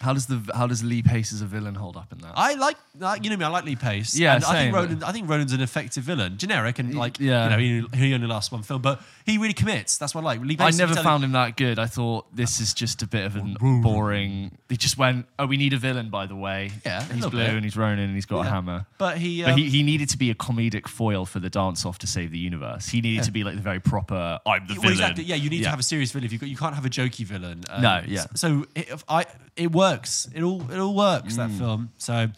How 0.00 0.14
does 0.14 0.26
the 0.26 0.40
how 0.54 0.68
does 0.68 0.84
Lee 0.84 1.02
Pace 1.02 1.32
as 1.32 1.42
a 1.42 1.46
villain 1.46 1.74
hold 1.74 1.96
up 1.96 2.12
in 2.12 2.18
that? 2.18 2.32
I 2.36 2.54
like, 2.54 2.76
like 3.00 3.24
you 3.24 3.30
know 3.30 3.36
me, 3.36 3.44
I 3.44 3.48
like 3.48 3.64
Lee 3.64 3.74
Pace. 3.74 4.16
Yeah, 4.16 4.36
and 4.36 4.44
I 4.44 4.46
same, 4.52 4.56
think 4.56 4.72
but- 4.74 4.88
Ronan. 4.88 5.02
I 5.04 5.10
think 5.12 5.28
Ronan's 5.28 5.52
an 5.52 5.60
effective 5.60 6.04
villain, 6.04 6.38
generic 6.38 6.78
and 6.78 6.94
like 6.94 7.18
yeah. 7.18 7.56
you 7.58 7.80
know 7.82 7.88
he, 7.90 7.98
he 8.06 8.14
only 8.14 8.28
lasts 8.28 8.52
one 8.52 8.62
film, 8.62 8.80
but 8.80 9.00
he 9.26 9.38
really 9.38 9.54
commits. 9.54 9.98
That's 9.98 10.14
what 10.14 10.20
I 10.22 10.24
like. 10.26 10.40
Lee 10.42 10.56
I 10.60 10.66
Pace, 10.66 10.78
never 10.78 10.94
found 10.94 11.24
him 11.24 11.32
that 11.32 11.56
good. 11.56 11.80
I 11.80 11.86
thought 11.86 12.26
this 12.34 12.60
is 12.60 12.74
just 12.74 13.02
a 13.02 13.08
bit 13.08 13.26
of 13.26 13.34
a 13.36 13.40
boring. 13.82 14.52
He 14.68 14.76
just 14.76 14.98
went, 14.98 15.26
oh, 15.38 15.46
we 15.46 15.56
need 15.56 15.72
a 15.72 15.78
villain, 15.78 16.10
by 16.10 16.26
the 16.26 16.36
way. 16.36 16.70
Yeah, 16.84 17.00
a 17.00 17.02
he's 17.04 17.14
little 17.16 17.30
blue 17.30 17.40
bit. 17.46 17.54
and 17.54 17.64
he's 17.64 17.76
Ronan 17.76 18.00
and 18.00 18.14
he's 18.14 18.26
got 18.26 18.40
a 18.40 18.44
Yeah. 18.44 18.50
hammer. 18.50 18.86
But 18.98 19.18
he, 19.18 19.42
But 19.42 19.52
um, 19.52 19.58
he, 19.58 19.68
he 19.70 19.82
needed 19.82 20.08
to 20.10 20.18
be 20.18 20.30
a 20.30 20.34
comedic 20.34 20.86
foil 20.88 21.24
for 21.26 21.40
the 21.40 21.50
dance 21.50 21.84
off 21.84 21.98
to 22.00 22.06
save 22.06 22.30
the 22.30 22.38
universe. 22.38 22.88
He 22.88 23.00
needed 23.00 23.24
to 23.24 23.30
be 23.32 23.44
like 23.44 23.56
the 23.56 23.62
very 23.62 23.80
proper. 23.80 24.38
I'm 24.46 24.66
the 24.66 24.74
Well, 24.74 24.82
villain. 24.82 24.92
exactly. 24.92 25.24
Yeah, 25.24 25.36
you 25.36 25.50
need 25.50 25.62
to 25.64 25.70
have 25.70 25.80
a 25.80 25.82
serious 25.82 26.12
villain. 26.12 26.26
If 26.26 26.32
you 26.32 26.38
you 26.48 26.56
can't 26.56 26.74
have 26.74 26.84
a 26.84 26.90
jokey 26.90 27.24
villain. 27.24 27.64
Um, 27.68 27.82
No, 27.82 28.02
yeah. 28.06 28.26
So 28.34 28.66
it, 28.74 28.88
if 28.90 29.04
I, 29.08 29.24
it 29.56 29.72
works. 29.72 29.87
It 30.34 30.42
all, 30.42 30.70
it 30.70 30.78
all 30.78 30.94
works. 30.94 31.36
That 31.36 31.50
Mm. 31.50 31.58
film. 31.58 31.90
So 31.98 32.28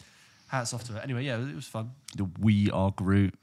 hats 0.47 0.73
off 0.73 0.83
to 0.85 0.97
it. 0.97 1.03
Anyway, 1.03 1.23
yeah, 1.25 1.37
it 1.37 1.55
was 1.55 1.65
fun. 1.67 1.91
the 2.15 2.25
We 2.39 2.69
Are 2.71 2.91
Groot 2.91 3.33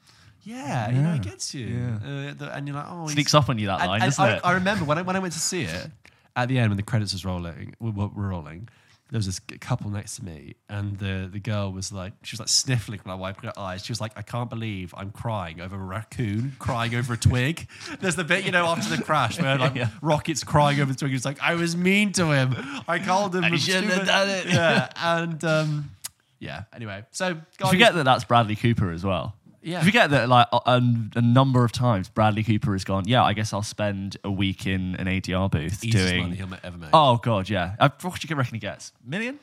Yeah, 0.44 0.90
you 0.90 1.02
know, 1.02 1.10
Yeah. 1.10 1.14
it 1.16 1.22
gets 1.22 1.54
you. 1.54 1.98
Uh, 2.02 2.32
the- 2.34 2.50
and 2.54 2.66
you're 2.66 2.76
like, 2.76 2.86
oh, 2.88 3.02
he's- 3.02 3.12
sneaks 3.12 3.34
up 3.34 3.48
on 3.50 3.58
you 3.58 3.66
that 3.66 3.80
And, 3.80 3.88
line, 3.90 4.02
and 4.02 4.10
doesn't 4.10 4.24
I, 4.24 4.36
it? 4.36 4.40
I 4.44 4.52
remember 4.52 4.84
when 4.84 4.96
I, 4.98 5.02
when 5.02 5.16
I 5.16 5.18
went 5.18 5.34
to 5.34 5.40
see 5.40 5.62
it 5.62 5.90
at 6.36 6.48
the 6.48 6.58
end 6.58 6.70
when 6.70 6.76
the 6.78 6.82
credits 6.82 7.12
was 7.12 7.24
rolling, 7.24 7.74
were, 7.80 7.90
were 7.90 8.08
rolling. 8.28 8.68
There 9.10 9.16
was 9.18 9.24
this 9.26 9.40
couple 9.60 9.90
next 9.90 10.16
to 10.16 10.24
me, 10.24 10.56
and 10.68 10.98
the 10.98 11.28
the 11.32 11.40
girl 11.40 11.72
was 11.72 11.90
like, 11.92 12.12
she 12.22 12.34
was 12.34 12.40
like 12.40 12.48
sniffling 12.50 13.00
when 13.04 13.12
I 13.12 13.16
wiped 13.16 13.42
her 13.44 13.52
eyes. 13.58 13.82
She 13.84 13.90
was 13.90 14.02
like, 14.02 14.12
I 14.16 14.22
can't 14.22 14.50
believe 14.50 14.94
I'm 14.96 15.10
crying 15.10 15.62
over 15.62 15.76
a 15.76 15.78
raccoon 15.78 16.56
crying 16.58 16.94
over 16.94 17.14
a 17.14 17.16
twig. 17.16 17.68
There's 18.00 18.16
the 18.16 18.24
bit, 18.24 18.44
you 18.44 18.52
know, 18.52 18.66
after 18.66 18.94
the 18.94 19.02
crash 19.02 19.40
where 19.40 19.56
like 19.56 19.74
Yeah. 19.78 19.88
Rocket's 20.02 20.44
crying 20.44 20.80
over 20.80 20.92
the 20.92 20.98
twig. 20.98 21.12
He's 21.12 21.24
like, 21.24 21.40
I 21.40 21.54
was 21.54 21.74
mean 21.74 22.12
to 22.12 22.32
him. 22.32 22.54
I 22.86 22.98
called 22.98 23.34
him. 23.34 23.44
I 23.44 23.48
a 23.48 23.56
shouldn't 23.56 23.92
have 23.92 24.06
done 24.06 24.28
it. 24.28 24.46
Yeah, 24.46 24.88
and 24.96 25.42
um, 25.44 25.90
yeah. 26.38 26.64
Anyway, 26.74 27.04
so 27.10 27.28
You 27.28 27.70
forget 27.70 27.94
that 27.94 28.04
that's 28.04 28.24
Bradley 28.24 28.56
Cooper 28.56 28.90
as 28.90 29.04
well. 29.04 29.34
Yeah. 29.68 29.80
You 29.80 29.84
forget 29.84 30.10
that 30.10 30.28
like 30.28 30.46
a, 30.52 30.82
a- 31.16 31.20
number 31.22 31.64
of 31.64 31.72
times 31.72 32.08
Bradley 32.08 32.42
Cooper 32.42 32.72
has 32.72 32.84
gone, 32.84 33.04
yeah, 33.06 33.22
I 33.22 33.32
guess 33.34 33.52
I'll 33.52 33.62
spend 33.62 34.16
a 34.24 34.30
week 34.30 34.66
in 34.66 34.94
an 34.96 35.06
ADR 35.06 35.50
booth 35.50 35.84
Easiest 35.84 36.08
doing. 36.08 36.22
money 36.22 36.36
he'll 36.36 36.48
ever 36.64 36.76
make. 36.78 36.90
Oh 36.92 37.16
god, 37.18 37.48
yeah. 37.50 37.74
Uh, 37.78 37.88
what 38.02 38.20
do 38.20 38.26
you 38.28 38.34
reckon 38.36 38.54
he 38.54 38.60
gets? 38.60 38.92
Million? 39.04 39.38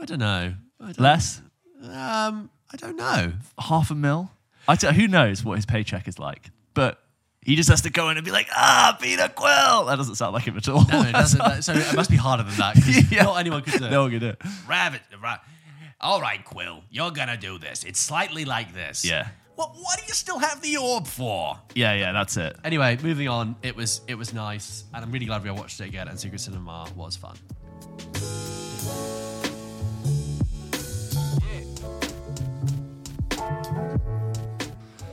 I 0.00 0.04
don't 0.04 0.18
know. 0.18 0.54
I 0.80 0.84
don't, 0.84 1.00
Less? 1.00 1.40
um, 1.84 2.50
I 2.72 2.76
don't 2.76 2.96
know. 2.96 3.32
Half 3.58 3.90
a 3.90 3.94
mil? 3.94 4.30
I 4.68 4.76
t- 4.76 4.92
who 4.92 5.08
knows 5.08 5.44
what 5.44 5.56
his 5.56 5.66
paycheck 5.66 6.08
is 6.08 6.18
like? 6.18 6.50
But 6.74 6.98
he 7.42 7.56
just 7.56 7.68
has 7.68 7.82
to 7.82 7.90
go 7.90 8.08
in 8.10 8.16
and 8.16 8.24
be 8.24 8.30
like, 8.32 8.48
ah, 8.54 8.96
Peter 9.00 9.28
Quill. 9.28 9.86
That 9.86 9.96
doesn't 9.96 10.14
sound 10.16 10.32
like 10.34 10.44
him 10.44 10.56
at 10.56 10.68
all. 10.68 10.84
No, 10.90 11.02
it 11.02 11.12
doesn't. 11.12 11.38
that- 11.44 11.64
so 11.64 11.72
it 11.74 11.94
must 11.94 12.10
be 12.10 12.16
harder 12.16 12.42
than 12.44 12.54
that. 12.56 12.74
'cause 12.74 13.10
Yeah. 13.12 13.24
Not 13.24 13.38
anyone 13.40 13.62
could 13.62 13.78
do 13.78 13.86
it. 13.86 13.90
no 13.90 14.02
one 14.02 14.10
can 14.10 14.20
do 14.20 14.28
it. 14.28 14.42
Rabbit, 14.68 15.00
ra- 15.22 15.38
All 16.02 16.20
right, 16.20 16.44
Quill, 16.44 16.82
you're 16.90 17.12
gonna 17.12 17.36
do 17.36 17.58
this. 17.58 17.84
It's 17.84 18.00
slightly 18.00 18.44
like 18.44 18.74
this. 18.74 19.04
Yeah. 19.04 19.28
What, 19.54 19.74
what 19.76 19.98
do 19.98 20.04
you 20.08 20.14
still 20.14 20.38
have 20.38 20.60
the 20.60 20.76
orb 20.76 21.06
for? 21.06 21.56
Yeah, 21.74 21.92
yeah, 21.94 22.10
that's 22.12 22.36
it. 22.36 22.56
Anyway, 22.64 22.98
moving 23.02 23.28
on. 23.28 23.54
It 23.62 23.76
was 23.76 24.00
it 24.08 24.16
was 24.16 24.32
nice, 24.34 24.84
and 24.92 25.04
I'm 25.04 25.12
really 25.12 25.26
glad 25.26 25.44
we 25.44 25.50
watched 25.52 25.80
it 25.80 25.84
again. 25.88 26.08
And 26.08 26.18
Secret 26.18 26.40
Cinema 26.40 26.88
was 26.96 27.16
fun. 27.16 27.36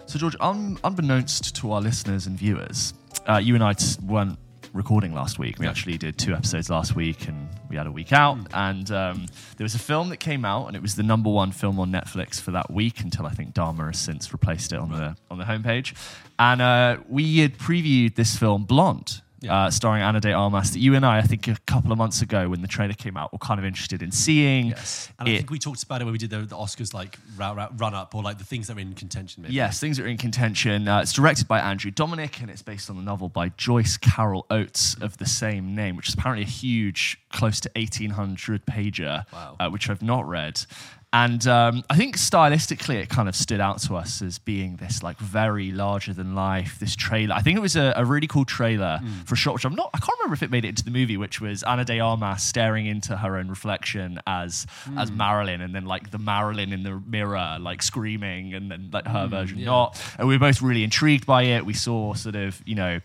So, 0.06 0.18
George, 0.18 0.36
un- 0.40 0.80
unbeknownst 0.84 1.56
to 1.58 1.72
our 1.72 1.82
listeners 1.82 2.26
and 2.26 2.36
viewers, 2.38 2.94
uh, 3.28 3.38
you 3.38 3.54
and 3.54 3.64
I 3.64 3.74
t- 3.74 3.96
weren't 4.04 4.40
recording 4.80 5.14
last 5.14 5.38
week. 5.38 5.60
We 5.60 5.66
Yeah. 5.66 5.72
actually 5.72 5.98
did 5.98 6.18
two 6.18 6.34
episodes 6.34 6.70
last 6.70 6.96
week, 6.96 7.28
and 7.28 7.50
we 7.70 7.76
had 7.76 7.86
a 7.86 7.92
week 7.92 8.14
out. 8.14 8.38
And 8.54 8.90
um, 8.92 9.26
there 9.58 9.66
was 9.66 9.76
a 9.76 9.80
film 9.80 10.08
that 10.10 10.18
came 10.22 10.46
out, 10.46 10.68
and 10.68 10.76
it 10.76 10.82
was 10.82 10.96
the 10.96 11.04
number 11.04 11.30
one 11.30 11.52
film 11.52 11.80
on 11.82 11.92
Netflix 11.92 12.40
for 12.40 12.52
that 12.52 12.72
week 12.72 13.02
until 13.02 13.26
I 13.26 13.32
think 13.32 13.54
Dahmer 13.54 13.88
has 13.88 14.00
since 14.00 14.32
replaced 14.32 14.72
it 14.72 14.80
on 14.80 14.90
the 14.92 15.18
on 15.30 15.38
the 15.38 15.44
homepage. 15.44 15.94
And 16.40 16.62
uh, 16.62 16.98
we 17.10 17.40
had 17.40 17.58
previewed 17.58 18.16
this 18.16 18.38
film, 18.38 18.64
Blonde. 18.64 19.22
Yeah. 19.42 19.56
Uh, 19.68 19.72
starring 19.72 20.04
Ana 20.04 20.20
de 20.20 20.34
Armas, 20.34 20.72
that 20.72 20.80
you 20.80 20.96
and 20.96 21.06
I, 21.06 21.20
I 21.20 21.22
think 21.22 21.48
a 21.48 21.56
couple 21.66 21.92
of 21.94 21.98
months 21.98 22.22
ago 22.22 22.50
when 22.50 22.62
the 22.62 22.68
trailer 22.68 22.94
came 22.94 23.16
out, 23.16 23.32
were 23.32 23.40
kind 23.40 23.58
of 23.60 23.66
interested 23.66 24.02
in 24.02 24.12
seeing. 24.12 24.68
Yes, 24.68 25.10
and 25.18 25.30
I 25.30 25.38
think 25.38 25.50
we 25.50 25.60
talked 25.60 25.82
about 25.84 26.02
it 26.02 26.06
when 26.06 26.12
we 26.12 26.18
did 26.18 26.30
the, 26.30 26.40
the 26.40 26.58
Oscars 26.58 26.94
like 26.94 27.18
run, 27.38 27.56
run 27.78 27.94
up 27.94 28.14
or 28.16 28.22
like 28.22 28.38
the 28.38 28.44
things 28.44 28.68
that 28.68 28.76
are 28.76 28.80
in 28.82 28.94
contention. 28.96 29.44
Maybe. 29.44 29.54
Yes, 29.56 29.80
things 29.80 29.96
that 29.98 30.04
are 30.06 30.10
in 30.10 30.18
contention. 30.18 30.88
Uh, 30.88 31.00
it's 31.00 31.14
directed 31.14 31.48
by 31.48 31.60
Andrew 31.60 31.90
Dominik 31.92 32.42
and 32.42 32.50
it's 32.50 32.62
based 32.62 32.90
on 32.90 32.98
the 32.98 33.02
novel 33.04 33.30
by 33.30 33.50
Joyce 33.50 33.96
Carol 33.98 34.46
Oates 34.50 34.96
of 35.02 35.18
the 35.18 35.26
same 35.26 35.74
name, 35.74 35.96
which 35.96 36.10
is 36.10 36.16
apparently 36.16 36.44
a 36.44 36.50
huge, 36.50 37.18
close 37.32 37.60
to 37.62 37.70
1800 37.76 38.66
pager, 38.66 39.24
Wow. 39.32 39.56
uh, 39.60 39.70
which 39.70 39.90
I've 39.90 40.02
not 40.02 40.28
read. 40.28 40.62
And 41.12 41.48
um, 41.48 41.84
I 41.90 41.98
think 41.98 42.18
stylistically, 42.18 43.02
it 43.02 43.10
kind 43.10 43.28
of 43.28 43.36
stood 43.36 43.60
out 43.60 43.82
to 43.84 43.96
us 43.96 44.22
as 44.22 44.38
being 44.38 44.76
this 44.76 45.02
like 45.02 45.18
very 45.18 45.72
larger 45.72 46.14
than 46.14 46.36
life. 46.36 46.78
This 46.80 46.96
trailer, 46.96 47.34
I 47.34 47.42
think 47.42 47.58
it 47.58 47.62
was 47.62 47.76
a, 47.76 47.94
a 47.96 48.06
really 48.06 48.28
cool 48.28 48.46
trailer 48.46 49.00
for 49.26 49.34
a 49.34 49.38
shot, 49.38 49.56
which 49.56 49.66
I'm 49.66 49.74
not. 49.74 49.90
I 49.92 49.98
can't 49.98 50.16
remember 50.20 50.36
if 50.36 50.44
it 50.44 50.52
made 50.52 50.66
it 50.66 50.70
into 50.70 50.84
the 50.86 50.92
movie, 50.92 51.18
which 51.18 51.42
was 51.42 51.64
Ana 51.64 51.84
de 51.84 52.00
Armas 52.00 52.44
staring 52.44 52.86
into 52.86 53.18
her 53.18 53.38
own 53.38 53.50
reflection 53.50 54.20
as 54.28 54.68
as 54.98 55.10
Marilyn, 55.12 55.62
and 55.62 55.74
then 55.74 55.86
like 55.86 56.12
the 56.12 56.20
Marilyn 56.20 56.72
in 56.72 56.84
the 56.84 57.02
mirror, 57.08 57.58
like 57.60 57.82
screaming, 57.82 58.54
and 58.54 58.70
then 58.70 58.90
like 58.94 59.08
her 59.08 59.26
version 59.26 59.58
not. 59.66 60.00
And 60.20 60.28
we 60.28 60.36
were 60.36 60.40
both 60.40 60.62
really 60.62 60.84
intrigued 60.84 61.26
by 61.26 61.42
it. 61.44 61.66
We 61.66 61.74
saw 61.74 62.14
sort 62.14 62.36
of 62.36 62.62
you 62.68 62.76
know 62.76 63.00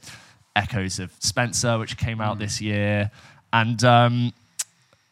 echoes 0.55 0.99
of 0.99 1.11
Spencer, 1.21 1.79
which 1.79 1.97
came 1.97 2.21
out 2.21 2.39
this 2.39 2.61
year, 2.61 3.11
and. 3.51 3.83
Um, 3.83 4.35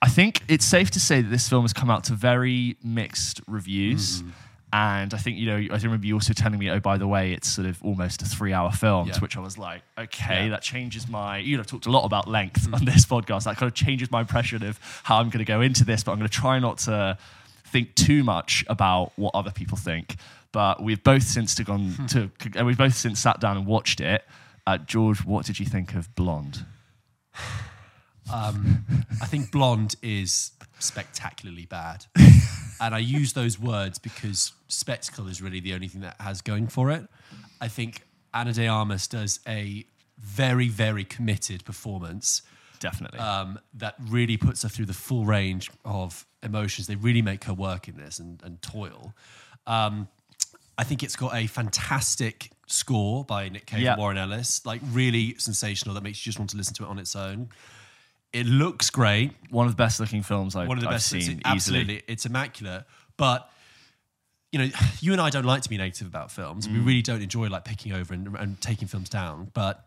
I 0.03 0.09
think 0.09 0.43
it's 0.49 0.65
safe 0.65 0.91
to 0.91 1.01
say 1.01 1.23
that 1.23 1.29
this 1.31 1.49
film 1.49 1.63
has 1.63 1.73
come 1.73 1.89
out 1.89 2.05
to 2.05 2.13
very 2.15 2.77
mixed 2.83 3.41
reviews. 3.47 4.21
Mm-hmm. 4.21 4.31
And 4.75 5.13
I 5.13 5.19
think, 5.19 5.37
you 5.37 5.47
know, 5.47 5.57
I 5.75 5.79
remember 5.79 6.07
you 6.07 6.15
also 6.15 6.33
telling 6.33 6.59
me, 6.59 6.71
oh, 6.71 6.81
by 6.81 6.97
the 6.97 7.07
way, 7.07 7.33
it's 7.35 7.47
sort 7.47 7.69
of 7.69 7.83
almost 7.85 8.23
a 8.23 8.25
three 8.25 8.53
hour 8.55 8.73
film, 8.73 9.07
Yeah. 9.07 9.13
to 9.13 9.21
which 9.21 9.37
I 9.37 9.41
was 9.41 9.59
like, 9.59 9.83
okay, 9.99 10.45
Yeah. 10.45 10.49
That 10.51 10.63
changes 10.63 11.09
my, 11.09 11.37
you 11.39 11.57
know, 11.57 11.61
I've 11.61 11.67
talked 11.67 11.87
a 11.87 11.91
lot 11.91 12.05
about 12.05 12.27
length 12.27 12.67
on 12.73 12.85
this 12.87 13.05
podcast. 13.07 13.45
That 13.45 13.57
kind 13.59 13.71
of 13.71 13.75
changes 13.75 14.11
my 14.11 14.21
impression 14.21 14.63
of 14.65 14.81
how 15.05 15.19
I'm 15.19 15.27
going 15.29 15.45
to 15.45 15.45
go 15.45 15.61
into 15.61 15.85
this, 15.85 16.03
but 16.03 16.13
I'm 16.13 16.19
going 16.19 16.29
to 16.31 16.35
try 16.35 16.59
not 16.59 16.79
to 16.79 17.17
think 17.67 17.95
too 17.95 18.25
much 18.25 18.65
about 18.69 19.13
what 19.17 19.35
other 19.35 19.51
people 19.51 19.77
think. 19.77 20.17
But 20.53 20.83
we've 20.83 21.03
both 21.05 21.23
since 21.23 21.55
to 21.57 21.65
gone 21.65 21.91
Hmm. 21.93 22.07
to, 22.07 22.31
and 22.57 22.67
we've 22.67 22.79
both 22.79 22.95
since 22.95 23.21
sat 23.21 23.41
down 23.41 23.57
and 23.59 23.67
watched 23.67 24.01
it. 24.01 24.25
Uh, 24.67 24.79
George, 24.79 25.25
what 25.25 25.45
did 25.47 25.61
you 25.61 25.67
think 25.67 25.95
of 25.95 26.13
Blonde? 26.17 26.65
I 28.31 29.27
think 29.27 29.51
Blonde 29.51 29.95
is 30.03 30.53
spectacularly 30.79 31.67
bad. 31.67 32.07
and 32.81 32.95
I 32.95 32.99
use 32.99 33.33
those 33.33 33.59
words 33.59 33.99
because 33.99 34.53
spectacle 34.69 35.29
is 35.29 35.41
really 35.43 35.61
the 35.61 35.75
only 35.75 35.89
thing 35.89 36.01
that 36.03 36.17
has 36.21 36.41
going 36.41 36.69
for 36.69 36.91
it. 36.91 37.07
I 37.61 37.69
think 37.69 38.03
Ana 38.35 38.53
de 38.53 38.67
Armas 38.67 39.07
does 39.07 39.41
a 39.47 39.85
very, 40.19 40.69
very 40.69 41.05
committed 41.05 41.65
performance 41.65 42.43
Definitely. 42.81 43.19
um, 43.19 43.59
that 43.75 43.95
really 44.09 44.37
puts 44.37 44.63
her 44.63 44.69
through 44.69 44.87
the 44.87 44.95
full 44.95 45.25
range 45.25 45.71
of 45.85 46.27
emotions. 46.43 46.87
They 46.87 46.97
really 46.97 47.23
make 47.23 47.45
her 47.45 47.55
work 47.55 47.89
in 47.89 47.97
this 47.97 48.19
and, 48.19 48.41
and 48.43 48.61
toil. 48.63 49.15
Um, 49.67 50.09
I 50.79 50.85
think 50.85 51.03
it's 51.03 51.17
got 51.17 51.35
a 51.35 51.47
fantastic 51.47 52.51
score 52.67 53.25
by 53.25 53.49
Nick 53.51 53.67
Cave 53.67 53.81
Yeah. 53.81 53.93
and 53.93 53.99
Warren 54.01 54.17
Ellis, 54.17 54.65
like 54.65 54.81
really 54.91 55.37
sensational 55.39 55.95
that 55.95 56.03
makes 56.03 56.25
you 56.25 56.31
just 56.31 56.39
want 56.39 56.51
to 56.51 56.57
listen 56.57 56.75
to 56.75 56.85
it 56.85 56.89
on 56.89 56.99
its 56.99 57.15
own. 57.15 57.51
It 58.33 58.47
looks 58.47 58.89
great. 58.91 59.33
one 59.51 59.67
of 59.67 59.73
the 59.73 59.77
best 59.77 60.01
looking 60.01 60.23
films 60.23 60.57
I've, 60.57 60.69
One 60.69 60.79
of 60.79 60.83
the 60.83 60.89
I've 60.89 60.95
best. 60.95 61.09
seen 61.09 61.21
it's- 61.21 61.33
easily. 61.39 61.53
absolutely, 61.81 62.03
it's 62.09 62.25
immaculate. 62.27 62.85
But 63.17 63.49
you 64.53 64.59
know, 64.59 64.69
you 65.01 65.13
and 65.13 65.21
I 65.21 65.31
don't 65.31 65.45
like 65.45 65.63
to 65.63 65.69
be 65.69 65.77
negative 65.79 66.07
about 66.07 66.31
films. 66.31 66.67
Mm. 66.67 66.73
We 66.75 66.79
really 66.81 67.03
don't 67.03 67.23
enjoy 67.23 67.49
like 67.49 67.65
picking 67.65 67.93
over 67.93 68.15
and, 68.15 68.35
and 68.37 68.61
taking 68.61 68.89
films 68.89 69.09
down. 69.09 69.51
But 69.55 69.85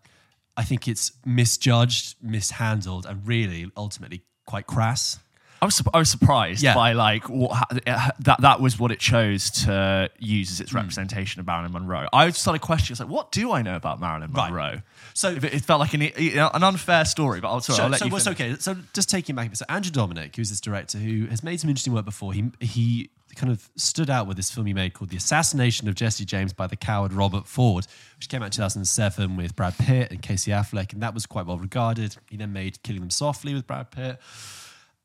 I 0.57 0.63
think 0.63 0.87
it's 0.87 1.11
misjudged, 1.25 2.15
mishandled, 2.21 3.05
and 3.05 3.27
really 3.27 3.69
ultimately 3.75 4.23
quite 4.45 4.67
crass. 4.67 5.19
I 5.62 5.65
was, 5.65 5.81
I 5.93 5.97
was 6.00 6.09
surprised 6.09 6.62
Yeah. 6.62 6.75
by 6.75 6.93
like 6.93 7.29
what, 7.29 7.51
uh, 7.51 7.97
ha- 7.97 8.12
that 8.19 8.41
that 8.41 8.62
was 8.62 8.77
what 8.79 8.91
it 8.91 9.00
chose 9.00 9.50
to 9.63 10.09
use 10.19 10.51
as 10.51 10.62
its 10.62 10.71
hmm. 10.71 10.77
representation 10.77 11.39
of 11.39 11.47
Marilyn 11.47 11.71
Monroe. 11.71 12.07
I 12.13 12.29
started 12.31 12.59
questioning, 12.62 13.00
like, 13.00 13.13
what 13.13 13.31
do 13.31 13.51
I 13.51 13.62
know 13.62 13.75
about 13.75 14.00
Marilyn 14.00 14.31
Right. 14.31 14.50
Monroe? 14.51 14.81
So- 15.13 15.29
it, 15.29 15.43
it 15.43 15.65
felt 15.65 15.79
like 15.79 15.93
an, 15.93 16.01
an 16.03 16.63
unfair 16.63 17.05
story, 17.05 17.39
but 17.39 17.50
I'll, 17.50 17.62
sorry, 17.62 17.77
So, 17.77 17.83
I'll 17.83 17.89
let 17.89 18.00
so 18.00 18.05
you. 18.05 18.12
what's 18.12 18.25
finish. 18.25 18.41
okay? 18.41 18.55
So 18.59 18.75
just 18.93 19.09
taking 19.09 19.35
back. 19.35 19.55
So 19.55 19.65
Andrew 19.69 19.91
Dominik, 19.91 20.35
who's 20.35 20.50
this 20.50 20.62
director 20.62 20.97
who 20.97 21.27
has 21.27 21.43
made 21.43 21.59
some 21.59 21.69
interesting 21.69 21.93
work 21.93 22.05
before, 22.05 22.33
he 22.33 22.51
he 22.59 23.09
kind 23.35 23.51
of 23.51 23.69
stood 23.75 24.09
out 24.09 24.27
with 24.27 24.38
this 24.38 24.50
film 24.50 24.65
he 24.65 24.74
made 24.74 24.93
called 24.93 25.09
The 25.09 25.17
Assassination 25.17 25.88
of 25.89 25.95
Jesse 25.95 26.24
James 26.25 26.53
by 26.53 26.67
the 26.67 26.75
Coward 26.77 27.12
Robert 27.12 27.47
Ford, 27.47 27.85
which 28.17 28.29
came 28.29 28.41
out 28.41 28.45
in 28.45 28.51
2007 28.51 29.35
with 29.35 29.55
Brad 29.55 29.77
Pitt 29.77 30.12
and 30.12 30.21
Casey 30.21 30.51
Affleck, 30.51 30.93
and 30.93 31.03
that 31.03 31.13
was 31.13 31.25
quite 31.25 31.45
well 31.45 31.57
regarded. 31.57 32.15
He 32.29 32.38
then 32.38 32.53
made 32.53 32.81
Killing 32.83 33.01
Them 33.01 33.09
Softly 33.09 33.53
with 33.53 33.67
Brad 33.67 33.91
Pitt. 33.91 34.19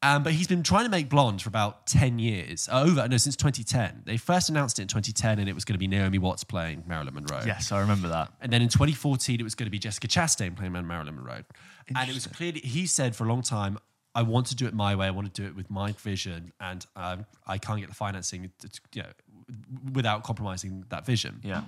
Um, 0.02 0.22
but 0.22 0.32
he's 0.32 0.46
been 0.46 0.62
trying 0.62 0.84
to 0.84 0.90
make 0.90 1.10
Blonde 1.10 1.42
for 1.42 1.50
about 1.50 1.86
10 1.86 2.18
years. 2.18 2.68
Uh, 2.72 2.84
over, 2.86 3.06
no, 3.06 3.18
since 3.18 3.36
2010. 3.36 4.02
They 4.06 4.16
first 4.16 4.48
announced 4.48 4.78
it 4.78 4.82
in 4.82 4.88
2010 4.88 5.38
and 5.38 5.48
it 5.48 5.54
was 5.54 5.66
going 5.66 5.74
to 5.74 5.78
be 5.78 5.86
Naomi 5.86 6.16
Watts 6.18 6.42
playing 6.42 6.84
Marilyn 6.86 7.12
Monroe. 7.14 7.42
Yes, 7.44 7.70
I 7.70 7.80
remember 7.80 8.08
that. 8.08 8.32
And 8.40 8.50
then 8.50 8.62
in 8.62 8.68
2014, 8.68 9.38
it 9.38 9.42
was 9.42 9.54
going 9.54 9.66
to 9.66 9.70
be 9.70 9.78
Jessica 9.78 10.08
Chastain 10.08 10.56
playing 10.56 10.72
Marilyn 10.72 11.14
Monroe. 11.16 11.42
And 11.94 12.08
it 12.08 12.14
was 12.14 12.26
clearly, 12.28 12.60
he 12.60 12.86
said 12.86 13.14
for 13.14 13.24
a 13.24 13.28
long 13.28 13.42
time, 13.42 13.78
I 14.14 14.22
want 14.22 14.46
to 14.46 14.56
do 14.56 14.66
it 14.66 14.72
my 14.74 14.96
way. 14.96 15.06
I 15.06 15.10
want 15.10 15.32
to 15.32 15.42
do 15.42 15.46
it 15.46 15.54
with 15.54 15.70
my 15.70 15.92
vision. 15.92 16.52
And 16.60 16.84
um, 16.96 17.26
I 17.46 17.58
can't 17.58 17.78
get 17.78 17.90
the 17.90 17.94
financing 17.94 18.50
to, 18.60 18.70
you 18.94 19.02
know, 19.02 19.08
without 19.92 20.22
compromising 20.24 20.84
that 20.88 21.04
vision. 21.04 21.40
Yeah. 21.44 21.62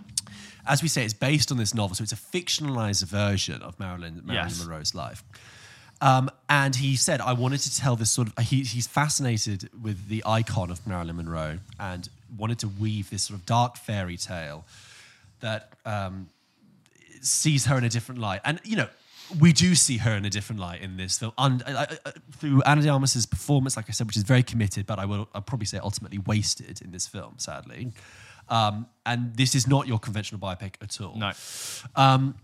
As 0.67 0.83
we 0.83 0.89
say, 0.89 1.05
it's 1.05 1.13
based 1.15 1.53
on 1.53 1.59
this 1.59 1.75
novel. 1.75 1.95
So 1.97 2.03
it's 2.03 2.13
a 2.13 2.17
fictionalized 2.17 3.05
version 3.05 3.61
of 3.63 3.79
Marilyn, 3.79 4.23
Marilyn 4.25 4.49
Yes. 4.49 4.59
Monroe's 4.65 4.95
life. 4.95 5.23
Um, 6.03 6.31
and 6.49 6.75
he 6.75 6.97
said, 6.97 7.21
I 7.21 7.33
wanted 7.33 7.61
to 7.61 7.77
tell 7.77 7.95
this 7.95 8.11
sort 8.11 8.27
of, 8.29 8.45
he, 8.45 8.65
he's 8.65 8.89
fascinated 8.89 9.71
with 9.81 10.09
the 10.09 10.25
icon 10.27 10.73
of 10.73 10.85
Marilyn 10.85 11.17
Monroe 11.17 11.59
and 11.79 12.09
wanted 12.37 12.59
to 12.59 12.69
weave 12.69 13.09
this 13.09 13.23
sort 13.23 13.39
of 13.39 13.47
dark 13.47 13.77
fairy 13.77 14.17
tale 14.17 14.65
that 15.41 15.73
um, 15.87 16.29
sees 17.21 17.67
her 17.67 17.79
in 17.79 17.85
a 17.85 17.89
different 17.89 18.21
light. 18.21 18.41
And, 18.45 18.61
you 18.65 18.75
know, 18.75 18.89
we 19.39 19.53
do 19.53 19.77
see 19.77 19.99
her 19.99 20.11
in 20.13 20.25
a 20.25 20.31
different 20.31 20.61
light 20.61 20.83
in 20.83 20.97
this 20.97 21.19
film. 21.19 21.33
And, 21.39 21.63
uh, 21.63 21.87
uh, 22.05 22.11
through 22.33 22.63
Ana 22.65 22.83
de 22.83 22.89
Armas's 22.89 23.25
performance, 23.25 23.77
like 23.77 23.87
I 23.89 23.93
said, 23.93 24.09
which 24.09 24.17
is 24.17 24.25
very 24.25 24.43
committed, 24.43 24.87
but 24.87 24.99
I 24.99 25.05
will 25.05 25.29
I'll 25.35 25.41
probably 25.41 25.67
say 25.67 25.79
ultimately 25.79 26.19
wasted 26.19 26.83
in 26.83 26.91
this 26.91 27.07
film, 27.07 27.35
sadly. 27.37 27.93
Um, 28.49 28.87
and 29.07 29.37
this 29.37 29.55
is 29.55 29.69
not 29.69 29.87
your 29.87 30.01
conventional 30.01 30.41
biopic 30.41 30.75
at 30.83 31.01
all. 31.01 31.17
No. 31.17 31.31
Um, 31.95 32.35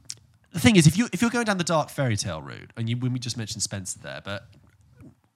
the 0.52 0.60
thing 0.60 0.76
is, 0.76 0.86
if 0.86 0.96
you 0.96 1.08
if 1.12 1.20
you're 1.20 1.30
going 1.30 1.44
down 1.44 1.58
the 1.58 1.64
dark 1.64 1.90
fairy 1.90 2.16
tale 2.16 2.42
route, 2.42 2.72
and 2.76 2.88
you 2.88 2.96
when 2.96 3.12
we 3.12 3.18
just 3.18 3.36
mentioned 3.36 3.62
Spencer 3.62 3.98
there, 4.00 4.20
but 4.24 4.48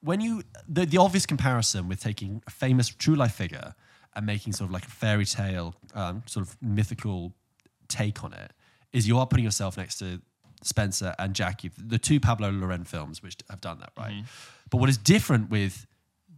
when 0.00 0.20
you 0.20 0.42
the, 0.68 0.86
the 0.86 0.98
obvious 0.98 1.26
comparison 1.26 1.88
with 1.88 2.00
taking 2.00 2.42
a 2.46 2.50
famous 2.50 2.88
true 2.88 3.14
life 3.14 3.34
figure 3.34 3.74
and 4.14 4.26
making 4.26 4.52
sort 4.52 4.68
of 4.68 4.72
like 4.72 4.84
a 4.84 4.90
fairy 4.90 5.24
tale 5.24 5.74
um, 5.94 6.22
sort 6.26 6.46
of 6.46 6.56
mythical 6.60 7.32
take 7.88 8.24
on 8.24 8.32
it 8.32 8.52
is 8.92 9.08
you 9.08 9.18
are 9.18 9.26
putting 9.26 9.44
yourself 9.44 9.76
next 9.76 9.98
to 9.98 10.20
Spencer 10.62 11.14
and 11.18 11.34
Jackie, 11.34 11.70
the 11.76 11.98
two 11.98 12.20
Pablo 12.20 12.50
Larraín 12.50 12.86
films 12.86 13.22
which 13.22 13.36
have 13.50 13.60
done 13.60 13.80
that, 13.80 13.92
right? 13.98 14.24
But 14.70 14.78
what 14.78 14.88
is 14.88 14.96
different 14.96 15.50
with 15.50 15.86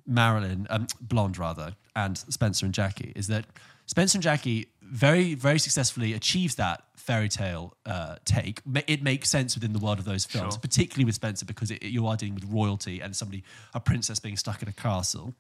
Marilyn, 0.07 0.66
um, 0.71 0.87
Blonde 1.00 1.38
rather, 1.38 1.75
and 1.95 2.16
Spencer 2.16 2.64
and 2.64 2.75
Jackie 2.75 3.12
is 3.14 3.26
that 3.28 3.45
Spencer 3.87 4.17
and 4.17 4.23
Jackie 4.23 4.69
very, 4.83 5.35
very 5.35 5.59
successfully 5.59 6.12
achieves 6.12 6.55
that 6.57 6.85
fairy 6.97 7.29
tale 7.29 7.76
uh, 7.87 8.17
take. 8.25 8.61
It 8.87 9.03
makes 9.03 9.29
sense 9.29 9.55
within 9.55 9.73
the 9.73 9.79
world 9.79 9.99
of 9.99 10.05
those 10.05 10.25
films, 10.25 10.55
Sure. 10.55 10.61
particularly 10.61 11.05
with 11.05 11.14
Spencer 11.14 11.45
because 11.45 11.71
it, 11.71 11.83
you 11.83 12.07
are 12.07 12.17
dealing 12.17 12.35
with 12.35 12.45
royalty 12.45 13.00
and 13.00 13.14
somebody, 13.14 13.45
a 13.75 13.81
princess 13.81 14.19
being 14.21 14.37
stuck 14.37 14.62
in 14.62 14.69
a 14.69 14.73
castle. 14.73 15.35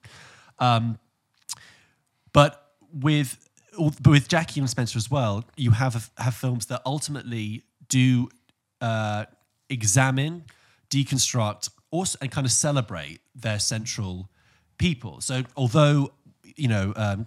Um, 0.58 0.98
but 2.32 2.72
with 2.92 3.48
but 3.76 4.06
with 4.06 4.28
Jackie 4.28 4.60
and 4.60 4.70
Spencer 4.70 4.96
as 4.98 5.10
well, 5.10 5.44
you 5.56 5.72
have 5.72 6.10
have 6.18 6.34
films 6.34 6.66
that 6.66 6.80
ultimately 6.86 7.64
do 7.88 8.28
uh, 8.80 9.24
examine, 9.68 10.44
deconstruct, 10.90 11.70
also 11.90 12.18
and 12.20 12.30
kind 12.30 12.46
of 12.46 12.52
celebrate 12.52 13.20
their 13.34 13.58
central 13.58 14.28
people. 14.78 15.20
So 15.20 15.42
although 15.56 16.12
you 16.56 16.68
know 16.68 16.92
um, 16.96 17.26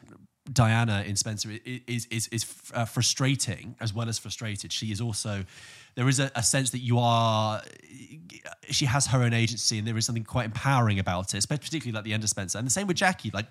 Diana 0.52 1.04
in 1.06 1.16
Spencer 1.16 1.50
is 1.66 2.06
is 2.08 2.28
is 2.28 2.46
uh, 2.74 2.86
frustrating 2.86 3.76
as 3.80 3.94
well 3.94 4.10
as 4.10 4.18
frustrated, 4.18 4.72
she 4.72 4.92
is 4.92 5.02
also 5.02 5.46
there 5.96 6.08
is 6.08 6.20
a, 6.20 6.32
a 6.36 6.44
sense 6.44 6.70
that 6.72 6.80
you 6.80 7.00
are 7.00 7.62
she 8.70 8.86
has 8.86 9.08
her 9.08 9.24
own 9.24 9.34
agency 9.34 9.78
and 9.78 9.88
there 9.88 9.98
is 9.98 10.06
something 10.06 10.24
quite 10.24 10.46
empowering 10.46 11.00
about 11.00 11.34
it, 11.34 11.46
particularly 11.48 11.92
like 11.92 12.04
the 12.04 12.14
end 12.14 12.24
of 12.24 12.30
Spencer. 12.30 12.58
And 12.58 12.68
the 12.68 12.72
same 12.72 12.88
with 12.88 12.98
Jackie. 12.98 13.32
Like 13.34 13.48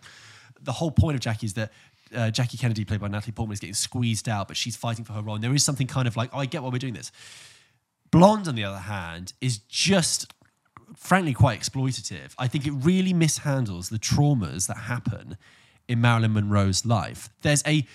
the 0.62 0.72
whole 0.72 0.90
point 0.90 1.16
of 1.16 1.20
Jackie 1.20 1.46
is 1.46 1.54
that 1.54 1.72
uh, 2.14 2.30
Jackie 2.30 2.56
Kennedy, 2.56 2.84
played 2.84 3.00
by 3.00 3.08
Natalie 3.08 3.32
Portman, 3.32 3.54
is 3.54 3.60
getting 3.60 3.74
squeezed 3.74 4.28
out, 4.28 4.48
but 4.48 4.56
she's 4.56 4.76
fighting 4.76 5.04
for 5.04 5.12
her 5.12 5.22
role. 5.22 5.34
And 5.34 5.44
there 5.44 5.54
is 5.54 5.64
something 5.64 5.86
kind 5.86 6.06
of 6.06 6.16
like, 6.16 6.30
oh, 6.32 6.38
I 6.38 6.46
get 6.46 6.62
why 6.62 6.70
we're 6.70 6.78
doing 6.78 6.94
this. 6.94 7.10
Blonde, 8.10 8.46
on 8.46 8.54
the 8.54 8.64
other 8.64 8.78
hand, 8.78 9.32
is 9.40 9.58
just 9.58 10.32
frankly 10.94 11.34
quite 11.34 11.58
exploitative. 11.58 12.32
I 12.38 12.46
think 12.46 12.66
it 12.66 12.72
really 12.72 13.12
mishandles 13.12 13.90
the 13.90 13.98
traumas 13.98 14.68
that 14.68 14.76
happen 14.76 15.36
in 15.88 16.00
Marilyn 16.00 16.32
Monroe's 16.32 16.84
life. 16.84 17.28
There's 17.42 17.62
a, 17.66 17.86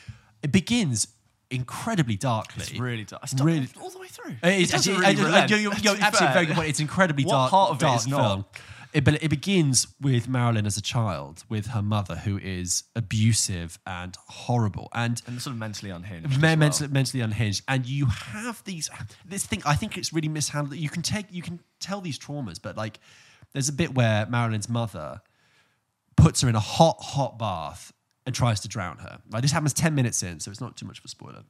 it 0.44 0.52
begins 0.52 1.08
incredibly 1.50 2.16
darkly. 2.16 2.64
It's 2.64 2.80
really 2.80 3.04
dark. 3.04 3.24
It's 3.24 3.34
Really- 3.42 3.68
all 3.82 3.90
the 3.90 4.00
way 4.00 4.08
through. 4.08 4.36
It 4.44 4.62
is 4.62 4.72
doesn't 4.72 4.94
actually, 4.94 5.08
really 5.16 5.24
relent, 5.26 5.50
you're, 5.50 5.60
you're, 5.60 5.74
you're 5.76 5.94
absolutely 5.96 6.18
fair. 6.20 6.34
very 6.34 6.46
good 6.46 6.56
point. 6.56 6.70
It's 6.70 6.80
incredibly 6.80 7.26
What 7.26 7.32
dark, 7.34 7.52
part 7.52 7.70
of 7.72 7.78
it 7.78 7.80
dark 7.82 8.00
is 8.00 8.08
not? 8.08 8.22
film. 8.28 8.46
It, 8.94 9.06
but 9.06 9.24
it 9.24 9.30
begins 9.30 9.88
with 10.02 10.28
Marilyn 10.28 10.66
as 10.66 10.76
a 10.76 10.82
child 10.82 11.46
with 11.48 11.68
her 11.68 11.82
mother, 11.82 12.18
who 12.18 12.38
is 12.38 12.84
abusive 12.94 13.80
and 13.88 14.18
horrible, 14.28 14.90
and 14.94 15.22
And 15.28 15.42
sort 15.42 15.54
of 15.54 15.60
mentally 15.60 15.92
unhinged. 15.92 16.42
well. 16.42 16.58
mentally, 16.58 16.90
mentally 16.90 17.22
unhinged. 17.22 17.64
And 17.70 17.86
you 17.86 18.08
have 18.08 18.62
these 18.66 18.90
this 19.26 19.46
thing. 19.46 19.62
I 19.66 19.76
think 19.76 19.98
it's 19.98 20.12
really 20.12 20.28
mishandled. 20.28 20.76
You 20.78 20.90
can 20.90 21.04
take 21.04 21.28
you 21.32 21.42
can 21.42 21.62
tell 21.80 22.02
these 22.02 22.20
traumas, 22.20 22.62
but 22.62 22.76
like 22.76 23.00
there's 23.54 23.70
a 23.70 23.74
bit 23.74 23.94
where 23.96 24.26
Marilyn's 24.26 24.68
mother 24.68 25.22
puts 26.16 26.42
her 26.42 26.50
in 26.50 26.56
a 26.56 26.60
hot, 26.60 26.98
hot 27.00 27.38
bath 27.38 27.92
and 28.26 28.36
tries 28.36 28.60
to 28.62 28.68
drown 28.68 28.98
her. 28.98 29.20
Right, 29.30 29.42
this 29.42 29.52
happens 29.52 29.74
ten 29.74 29.96
minutes 29.96 30.24
in, 30.24 30.40
so 30.40 30.52
it's 30.52 30.62
not 30.62 30.78
too 30.78 30.86
much 30.86 31.00
of 31.00 31.06
a 31.06 31.08
spoiler. 31.08 31.44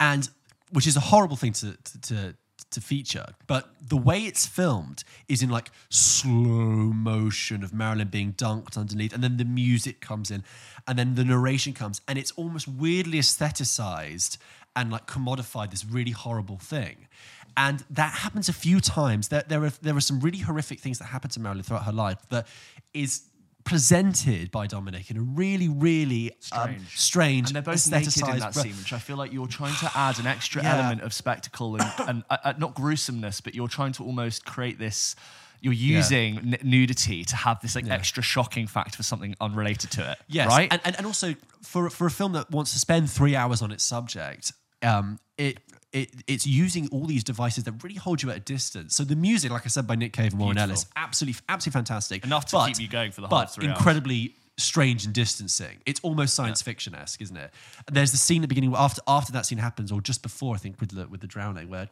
And 0.00 0.28
which 0.72 0.86
is 0.86 0.96
a 0.96 1.00
horrible 1.00 1.36
thing 1.36 1.52
to, 1.54 1.76
to, 1.76 2.00
to 2.00 2.34
to 2.68 2.80
feature 2.80 3.26
but 3.46 3.68
the 3.86 3.96
way 3.96 4.20
it's 4.22 4.44
filmed 4.44 5.04
is 5.28 5.40
in 5.40 5.48
like 5.48 5.70
slow 5.88 6.32
motion 6.32 7.62
of 7.62 7.72
marilyn 7.72 8.08
being 8.08 8.32
dunked 8.32 8.76
underneath 8.76 9.14
and 9.14 9.22
then 9.22 9.36
the 9.36 9.44
music 9.44 10.00
comes 10.00 10.30
in 10.32 10.42
and 10.88 10.98
then 10.98 11.14
the 11.14 11.24
narration 11.24 11.72
comes 11.72 12.00
and 12.08 12.18
it's 12.18 12.32
almost 12.32 12.66
weirdly 12.66 13.18
aestheticized 13.18 14.38
and 14.76 14.92
like 14.92 15.06
commodified 15.06 15.70
this 15.70 15.84
really 15.84 16.10
horrible 16.10 16.58
thing. 16.58 17.08
And 17.56 17.82
that 17.88 18.12
happens 18.12 18.50
a 18.50 18.52
few 18.52 18.80
times. 18.80 19.28
There, 19.28 19.42
there 19.48 19.64
are 19.64 19.72
there 19.80 19.96
are 19.96 20.00
some 20.00 20.20
really 20.20 20.38
horrific 20.38 20.78
things 20.78 20.98
that 20.98 21.06
happen 21.06 21.30
to 21.30 21.40
marilyn 21.40 21.64
throughout 21.64 21.84
her 21.84 21.92
life 21.92 22.18
that 22.28 22.46
is 22.92 23.22
presented 23.66 24.50
by 24.50 24.66
Dominik 24.66 25.10
in 25.10 25.18
a 25.18 25.20
really 25.20 25.68
really 25.68 26.30
um, 26.30 26.36
Strange. 26.40 26.98
strange 26.98 27.48
And 27.48 27.56
they're 27.56 27.62
both 27.62 27.90
naked 27.90 28.16
in 28.16 28.38
that 28.38 28.54
scene, 28.54 28.72
which 28.78 28.92
I 28.94 28.98
feel 28.98 29.16
like 29.18 29.32
you're 29.32 29.46
trying 29.46 29.76
to 29.76 29.90
add 29.94 30.18
an 30.18 30.26
extra 30.26 30.62
Yeah. 30.62 30.76
element 30.76 31.02
of 31.02 31.12
spectacle 31.12 31.76
and, 31.76 31.92
and 32.08 32.24
uh, 32.30 32.36
uh, 32.44 32.52
not 32.56 32.74
gruesomeness, 32.74 33.42
but 33.42 33.54
you're 33.54 33.68
trying 33.68 33.92
to 33.92 34.04
almost 34.04 34.46
create 34.46 34.78
this. 34.78 35.14
You're 35.60 35.72
using 35.72 36.38
n- 36.38 36.58
nudity 36.62 37.24
to 37.24 37.36
have 37.36 37.60
this 37.60 37.74
like 37.74 37.88
extra 37.90 38.22
shocking 38.22 38.66
fact 38.66 38.94
for 38.94 39.02
something 39.02 39.34
unrelated 39.40 39.90
to 39.92 40.12
it. 40.12 40.18
Yes, 40.28 40.48
right. 40.48 40.68
and, 40.70 40.80
and, 40.84 40.96
and 40.96 41.06
also 41.06 41.34
for 41.62 41.90
for 41.90 42.06
a 42.06 42.10
film 42.10 42.32
that 42.32 42.50
wants 42.50 42.72
to 42.74 42.78
spend 42.78 43.10
three 43.10 43.34
hours 43.34 43.62
on 43.62 43.70
its 43.72 43.82
subject, 43.84 44.52
um, 44.86 45.18
it. 45.36 45.58
It, 45.92 46.10
it's 46.26 46.46
using 46.46 46.88
all 46.92 47.06
these 47.06 47.24
devices 47.24 47.64
that 47.64 47.82
really 47.82 47.94
hold 47.94 48.22
you 48.22 48.28
at 48.30 48.36
a 48.36 48.40
distance. 48.40 48.94
So 48.94 49.02
the 49.02 49.16
music, 49.16 49.50
like 49.50 49.62
I 49.64 49.68
said, 49.68 49.86
by 49.86 49.94
Nick 49.94 50.12
Cave 50.12 50.32
and 50.32 50.40
Warren 50.40 50.56
Beautiful. 50.56 50.72
Ellis, 50.72 50.86
absolutely, 50.94 51.40
absolutely 51.48 51.78
fantastic. 51.78 52.24
Enough 52.24 52.44
to 52.46 52.56
But- 52.56 52.66
keep 52.66 52.80
you 52.80 52.88
going 52.88 53.12
for 53.12 53.22
the 53.22 53.28
whole 53.28 53.38
but 53.38 53.54
three 53.54 53.66
hours. 53.66 53.78
incredibly 53.78 54.34
strange 54.58 55.06
and 55.06 55.14
distancing. 55.14 55.78
It's 55.86 56.00
almost 56.00 56.34
science 56.34 56.60
fiction 56.60 56.94
esque, 56.94 57.22
isn't 57.22 57.36
it? 57.36 57.50
There's 57.90 58.10
the 58.10 58.18
scene 58.18 58.42
at 58.42 58.42
the 58.42 58.48
beginning 58.48 58.74
after 58.76 59.00
after 59.08 59.32
that 59.32 59.46
scene 59.46 59.56
happens, 59.58 59.90
or 59.90 60.02
just 60.02 60.20
before, 60.22 60.54
I 60.54 60.58
think, 60.58 60.80
with 60.80 60.90
the 60.90 61.06
with 61.08 61.22
the 61.22 61.26
drowning, 61.28 61.70
where 61.70 61.88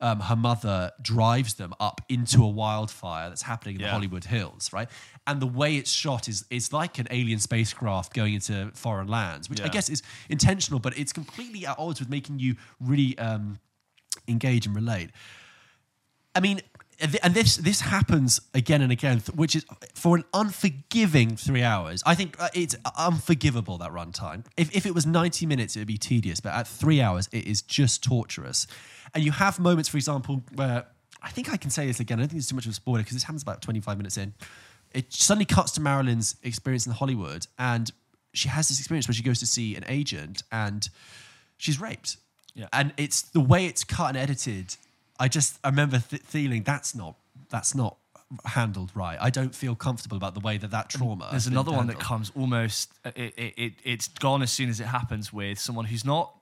um, 0.00 0.20
her 0.20 0.36
mother 0.36 0.92
drives 1.02 1.54
them 1.54 1.74
up 1.80 2.00
into 2.08 2.42
a 2.42 2.48
wildfire 2.48 3.28
that's 3.28 3.42
happening 3.42 3.76
in 3.76 3.82
the 3.82 3.88
Hollywood 3.88 4.24
Hills, 4.24 4.72
right? 4.72 4.88
And 5.26 5.42
the 5.42 5.46
way 5.46 5.76
it's 5.76 5.90
shot 5.90 6.28
is 6.28 6.44
it's 6.50 6.72
like 6.72 6.98
an 6.98 7.08
alien 7.10 7.38
spacecraft 7.40 8.14
going 8.14 8.34
into 8.34 8.70
foreign 8.74 9.08
lands, 9.08 9.50
which 9.50 9.60
I 9.60 9.68
guess 9.68 9.88
is 9.88 10.02
intentional, 10.28 10.78
but 10.78 10.96
it's 10.96 11.12
completely 11.12 11.66
at 11.66 11.78
odds 11.78 12.00
with 12.00 12.08
making 12.08 12.38
you 12.38 12.56
really 12.80 13.18
um, 13.18 13.58
engage 14.28 14.66
and 14.66 14.74
relate. 14.74 15.10
I 16.34 16.40
mean, 16.40 16.60
and 17.00 17.34
this 17.34 17.56
this 17.56 17.80
happens 17.80 18.40
again 18.54 18.82
and 18.82 18.90
again, 18.90 19.22
which 19.34 19.54
is 19.54 19.64
for 19.94 20.16
an 20.16 20.24
unforgiving 20.34 21.36
three 21.36 21.62
hours. 21.62 22.02
I 22.04 22.14
think 22.14 22.40
uh, 22.40 22.48
it's 22.54 22.74
unforgivable 22.96 23.78
that 23.78 23.92
runtime. 23.92 24.44
If 24.56 24.74
if 24.74 24.84
it 24.84 24.94
was 24.94 25.06
ninety 25.06 25.46
minutes, 25.46 25.76
it 25.76 25.80
would 25.80 25.88
be 25.88 25.98
tedious, 25.98 26.40
but 26.40 26.52
at 26.52 26.66
three 26.66 27.00
hours, 27.00 27.28
it 27.32 27.46
is 27.46 27.62
just 27.62 28.02
torturous. 28.02 28.66
And 29.14 29.24
you 29.24 29.32
have 29.32 29.58
moments, 29.60 29.88
for 29.88 29.96
example, 29.96 30.42
where 30.54 30.86
I 31.22 31.30
think 31.30 31.52
I 31.52 31.56
can 31.56 31.70
say 31.70 31.86
this 31.86 32.00
again. 32.00 32.18
I 32.18 32.22
don't 32.22 32.28
think 32.30 32.40
it's 32.40 32.48
too 32.48 32.56
much 32.56 32.66
of 32.66 32.72
a 32.72 32.74
spoiler 32.74 32.98
because 32.98 33.14
this 33.14 33.22
happens 33.24 33.42
about 33.42 33.62
twenty 33.62 33.80
five 33.80 33.96
minutes 33.96 34.16
in. 34.16 34.34
It 34.92 35.12
suddenly 35.12 35.44
cuts 35.44 35.72
to 35.72 35.80
Marilyn's 35.80 36.36
experience 36.42 36.86
in 36.86 36.92
Hollywood, 36.92 37.46
and 37.58 37.90
she 38.32 38.48
has 38.48 38.68
this 38.68 38.78
experience 38.78 39.06
where 39.06 39.14
she 39.14 39.22
goes 39.22 39.38
to 39.40 39.46
see 39.46 39.76
an 39.76 39.84
agent, 39.86 40.42
and 40.50 40.88
she's 41.58 41.80
raped. 41.80 42.16
Yeah. 42.54 42.66
And 42.72 42.92
it's 42.96 43.22
the 43.22 43.40
way 43.40 43.66
it's 43.66 43.84
cut 43.84 44.08
and 44.08 44.16
edited. 44.16 44.76
I 45.18 45.28
just 45.28 45.58
I 45.64 45.68
remember 45.68 45.98
th- 45.98 46.22
feeling 46.22 46.62
that's 46.62 46.94
not 46.94 47.16
that's 47.50 47.74
not 47.74 47.96
handled 48.44 48.90
right. 48.94 49.18
I 49.20 49.30
don't 49.30 49.54
feel 49.54 49.74
comfortable 49.74 50.16
about 50.16 50.34
the 50.34 50.40
way 50.40 50.58
that 50.58 50.70
that 50.70 50.90
trauma. 50.90 51.28
There's 51.30 51.46
another 51.46 51.72
one 51.72 51.86
that 51.86 51.98
comes 51.98 52.30
almost. 52.36 52.92
Uh, 53.04 53.12
it, 53.16 53.34
it, 53.36 53.54
it, 53.56 53.72
it's 53.84 54.08
gone 54.08 54.42
as 54.42 54.50
soon 54.50 54.68
as 54.68 54.80
it 54.80 54.86
happens 54.86 55.32
with 55.32 55.58
someone 55.58 55.86
who's 55.86 56.04
not 56.04 56.34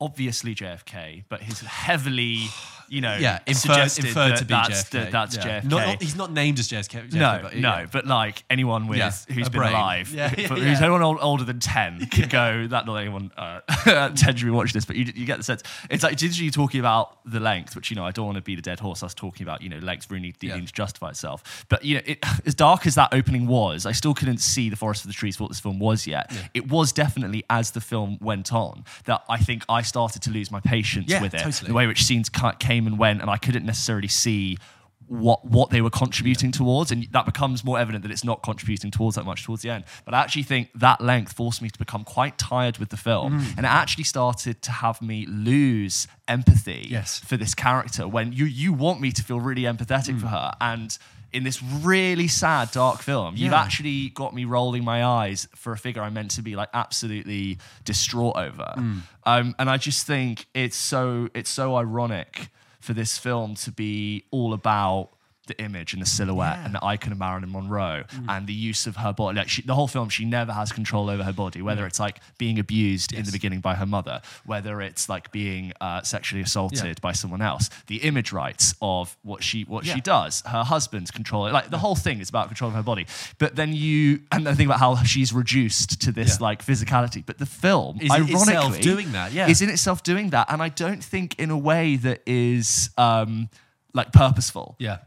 obviously 0.00 0.54
JFK, 0.54 1.24
but 1.28 1.42
he's 1.42 1.60
heavily, 1.60 2.46
you 2.88 3.00
know, 3.00 3.16
yeah, 3.16 3.38
inferred, 3.46 3.56
suggested 3.60 4.04
inferred 4.06 4.30
that 4.32 4.38
to 4.38 4.44
be 4.44 4.54
that's, 4.54 4.84
JFK. 4.84 4.90
that 4.90 5.12
that's 5.12 5.36
Yeah. 5.36 5.60
JFK. 5.60 5.64
Not, 5.64 5.86
not- 5.86 6.02
he's 6.02 6.16
not 6.16 6.32
named 6.32 6.58
as 6.58 6.68
JFK. 6.68 7.08
JFK 7.10 7.14
no, 7.14 7.40
but, 7.42 7.56
no, 7.56 7.86
but 7.92 8.06
like 8.06 8.44
anyone 8.50 8.86
with 8.86 8.98
who's 9.28 9.48
been 9.48 9.60
brain. 9.60 9.72
alive, 9.72 10.08
who's 10.08 10.80
anyone 10.80 11.02
old, 11.02 11.18
older 11.20 11.44
than 11.44 11.60
ten 11.60 12.06
could 12.12 12.30
go. 12.30 12.66
That 12.66 12.86
not 12.86 12.96
anyone 12.96 13.30
uh, 13.36 13.60
ten 14.14 14.36
should 14.36 14.44
be 14.44 14.50
watching 14.50 14.72
this, 14.74 14.84
but 14.84 14.96
you, 14.96 15.04
you 15.14 15.26
get 15.26 15.38
the 15.38 15.44
sense. 15.44 15.62
It's 15.90 16.02
like 16.02 16.16
did 16.16 16.36
you 16.38 16.50
talking 16.50 16.80
about 16.80 17.18
the 17.24 17.40
length, 17.40 17.74
which 17.76 17.90
you 17.90 17.96
know 17.96 18.04
I 18.04 18.10
don't 18.10 18.26
want 18.26 18.36
to 18.36 18.42
be 18.42 18.54
the 18.56 18.62
dead 18.62 18.80
horse. 18.80 19.02
I 19.02 19.06
was 19.06 19.14
talking 19.14 19.44
about 19.44 19.62
you 19.62 19.68
know 19.68 19.78
length 19.78 20.10
really 20.10 20.34
needing 20.42 20.66
to 20.66 20.72
justify 20.72 21.10
itself, 21.10 21.64
but 21.68 21.84
you 21.84 21.96
know 21.96 22.02
it, 22.06 22.18
as 22.46 22.54
dark 22.54 22.86
as 22.86 22.94
that 22.96 23.12
opening 23.12 23.46
was, 23.46 23.86
I 23.86 23.92
still 23.92 24.14
couldn't 24.14 24.38
see 24.38 24.68
the 24.68 24.76
forest 24.76 25.02
for 25.02 25.08
the 25.08 25.14
trees 25.14 25.36
for 25.36 25.44
what 25.44 25.50
this 25.50 25.60
film 25.60 25.78
was 25.78 26.06
yet. 26.06 26.32
It 26.54 26.68
was 26.68 26.92
definitely 26.92 27.44
as 27.50 27.70
the 27.72 27.80
film 27.80 28.18
went 28.20 28.52
on 28.52 28.84
that 29.04 29.22
I 29.28 29.38
think 29.38 29.64
I 29.68 29.82
started 29.82 30.22
to 30.22 30.30
lose 30.30 30.50
my 30.50 30.60
patience 30.60 31.12
with 31.20 31.34
it. 31.34 31.38
totally. 31.40 31.68
The 31.68 31.74
way 31.74 31.86
which 31.86 32.04
scenes 32.04 32.28
ca- 32.28 32.52
came 32.74 32.86
and 32.86 32.98
went, 32.98 33.20
and 33.20 33.30
I 33.30 33.36
couldn't 33.36 33.64
necessarily 33.66 34.08
see 34.08 34.58
what 35.06 35.44
what 35.44 35.68
they 35.70 35.82
were 35.82 35.90
contributing 35.90 36.50
towards, 36.50 36.90
and 36.90 37.06
that 37.12 37.26
becomes 37.26 37.62
more 37.62 37.78
evident 37.78 38.02
that 38.04 38.10
it's 38.10 38.24
not 38.24 38.42
contributing 38.42 38.90
towards 38.90 39.16
that 39.16 39.24
much 39.26 39.44
towards 39.44 39.62
the 39.62 39.68
end. 39.70 39.84
But 40.06 40.14
I 40.14 40.20
actually 40.20 40.44
think 40.44 40.70
that 40.74 41.00
length 41.00 41.32
forced 41.34 41.60
me 41.60 41.68
to 41.68 41.78
become 41.78 42.04
quite 42.04 42.38
tired 42.38 42.78
with 42.78 42.88
the 42.88 42.96
film, 42.96 43.32
Mm. 43.40 43.48
and 43.58 43.66
it 43.66 43.72
actually 43.82 44.04
started 44.04 44.62
to 44.62 44.72
have 44.72 45.02
me 45.02 45.26
lose 45.26 46.08
empathy 46.26 46.86
Yes. 46.90 47.18
for 47.20 47.36
this 47.36 47.54
character 47.54 48.08
when 48.08 48.32
you 48.32 48.46
you 48.46 48.72
want 48.72 49.00
me 49.00 49.12
to 49.12 49.22
feel 49.22 49.40
really 49.40 49.62
empathetic 49.62 50.14
Mm. 50.14 50.20
for 50.22 50.28
her, 50.28 50.52
and 50.60 50.96
in 51.34 51.42
this 51.44 51.60
really 51.62 52.28
sad 52.28 52.70
dark 52.70 53.02
film, 53.02 53.34
you've 53.36 53.52
actually 53.52 54.08
got 54.10 54.32
me 54.32 54.44
rolling 54.46 54.84
my 54.84 55.04
eyes 55.04 55.48
for 55.54 55.72
a 55.72 55.76
figure 55.76 56.00
I'm 56.00 56.14
meant 56.14 56.30
to 56.38 56.42
be 56.42 56.54
like 56.56 56.70
absolutely 56.72 57.58
distraught 57.84 58.36
over. 58.36 58.72
Mm. 58.78 59.02
Um, 59.26 59.54
and 59.58 59.68
I 59.68 59.76
just 59.76 60.06
think 60.06 60.46
it's 60.54 60.76
so 60.92 61.28
it's 61.34 61.50
so 61.50 61.76
ironic 61.76 62.50
for 62.84 62.92
this 62.92 63.16
film 63.16 63.54
to 63.54 63.72
be 63.72 64.26
all 64.30 64.52
about 64.52 65.08
the 65.46 65.60
image 65.60 65.92
and 65.92 66.00
the 66.02 66.06
silhouette 66.06 66.56
Yeah. 66.58 66.64
and 66.66 66.74
the 66.74 66.84
icon 66.84 67.12
of 67.12 67.18
Marilyn 67.18 67.52
Monroe 67.52 68.04
and 68.28 68.46
the 68.46 68.54
use 68.54 68.86
of 68.86 68.96
her 68.96 69.12
body. 69.12 69.36
Like 69.38 69.48
she, 69.48 69.62
the 69.62 69.74
whole 69.74 69.88
film, 69.88 70.08
she 70.08 70.24
never 70.24 70.52
has 70.52 70.72
control 70.72 71.10
over 71.10 71.22
her 71.22 71.32
body, 71.32 71.60
whether 71.62 71.86
it's 71.86 72.00
like 72.00 72.20
being 72.38 72.58
abused 72.58 73.12
in 73.12 73.24
the 73.24 73.32
beginning 73.32 73.60
by 73.60 73.74
her 73.74 73.86
mother, 73.86 74.22
whether 74.46 74.80
it's 74.80 75.08
like 75.08 75.30
being 75.32 75.72
uh, 75.80 76.02
sexually 76.02 76.42
assaulted 76.42 77.00
by 77.00 77.12
someone 77.12 77.42
else. 77.42 77.68
The 77.88 77.96
image 77.98 78.32
rights 78.32 78.74
of 78.80 79.16
what 79.22 79.42
she 79.42 79.62
what 79.64 79.84
Yeah. 79.84 79.94
she 79.96 80.00
does, 80.00 80.42
her 80.46 80.64
husband's 80.64 81.10
control, 81.10 81.50
like 81.50 81.70
the 81.70 81.78
whole 81.78 81.96
thing 81.96 82.20
is 82.20 82.28
about 82.28 82.48
control 82.48 82.70
of 82.70 82.76
her 82.76 82.82
body. 82.82 83.06
But 83.38 83.56
then 83.56 83.74
you 83.74 84.20
and 84.32 84.46
the 84.46 84.54
thing 84.54 84.66
about 84.66 84.80
how 84.80 84.96
she's 85.04 85.32
reduced 85.32 86.00
to 86.02 86.12
this 86.12 86.38
Yeah. 86.40 86.46
like 86.46 86.64
physicality. 86.64 87.24
But 87.24 87.38
the 87.38 87.46
film, 87.46 87.98
Is 88.00 88.10
ironically, 88.10 88.80
doing 88.80 89.12
that, 89.12 89.32
yeah. 89.32 89.48
is 89.48 89.60
in 89.62 89.68
itself 89.68 90.02
doing 90.02 90.30
that, 90.30 90.50
and 90.50 90.62
I 90.62 90.68
don't 90.70 91.02
think 91.04 91.38
in 91.38 91.50
a 91.50 91.58
way 91.58 91.96
that 91.96 92.22
is 92.26 92.90
um, 92.96 93.48
like 93.92 94.12
purposeful. 94.12 94.76
Yeah. 94.78 94.98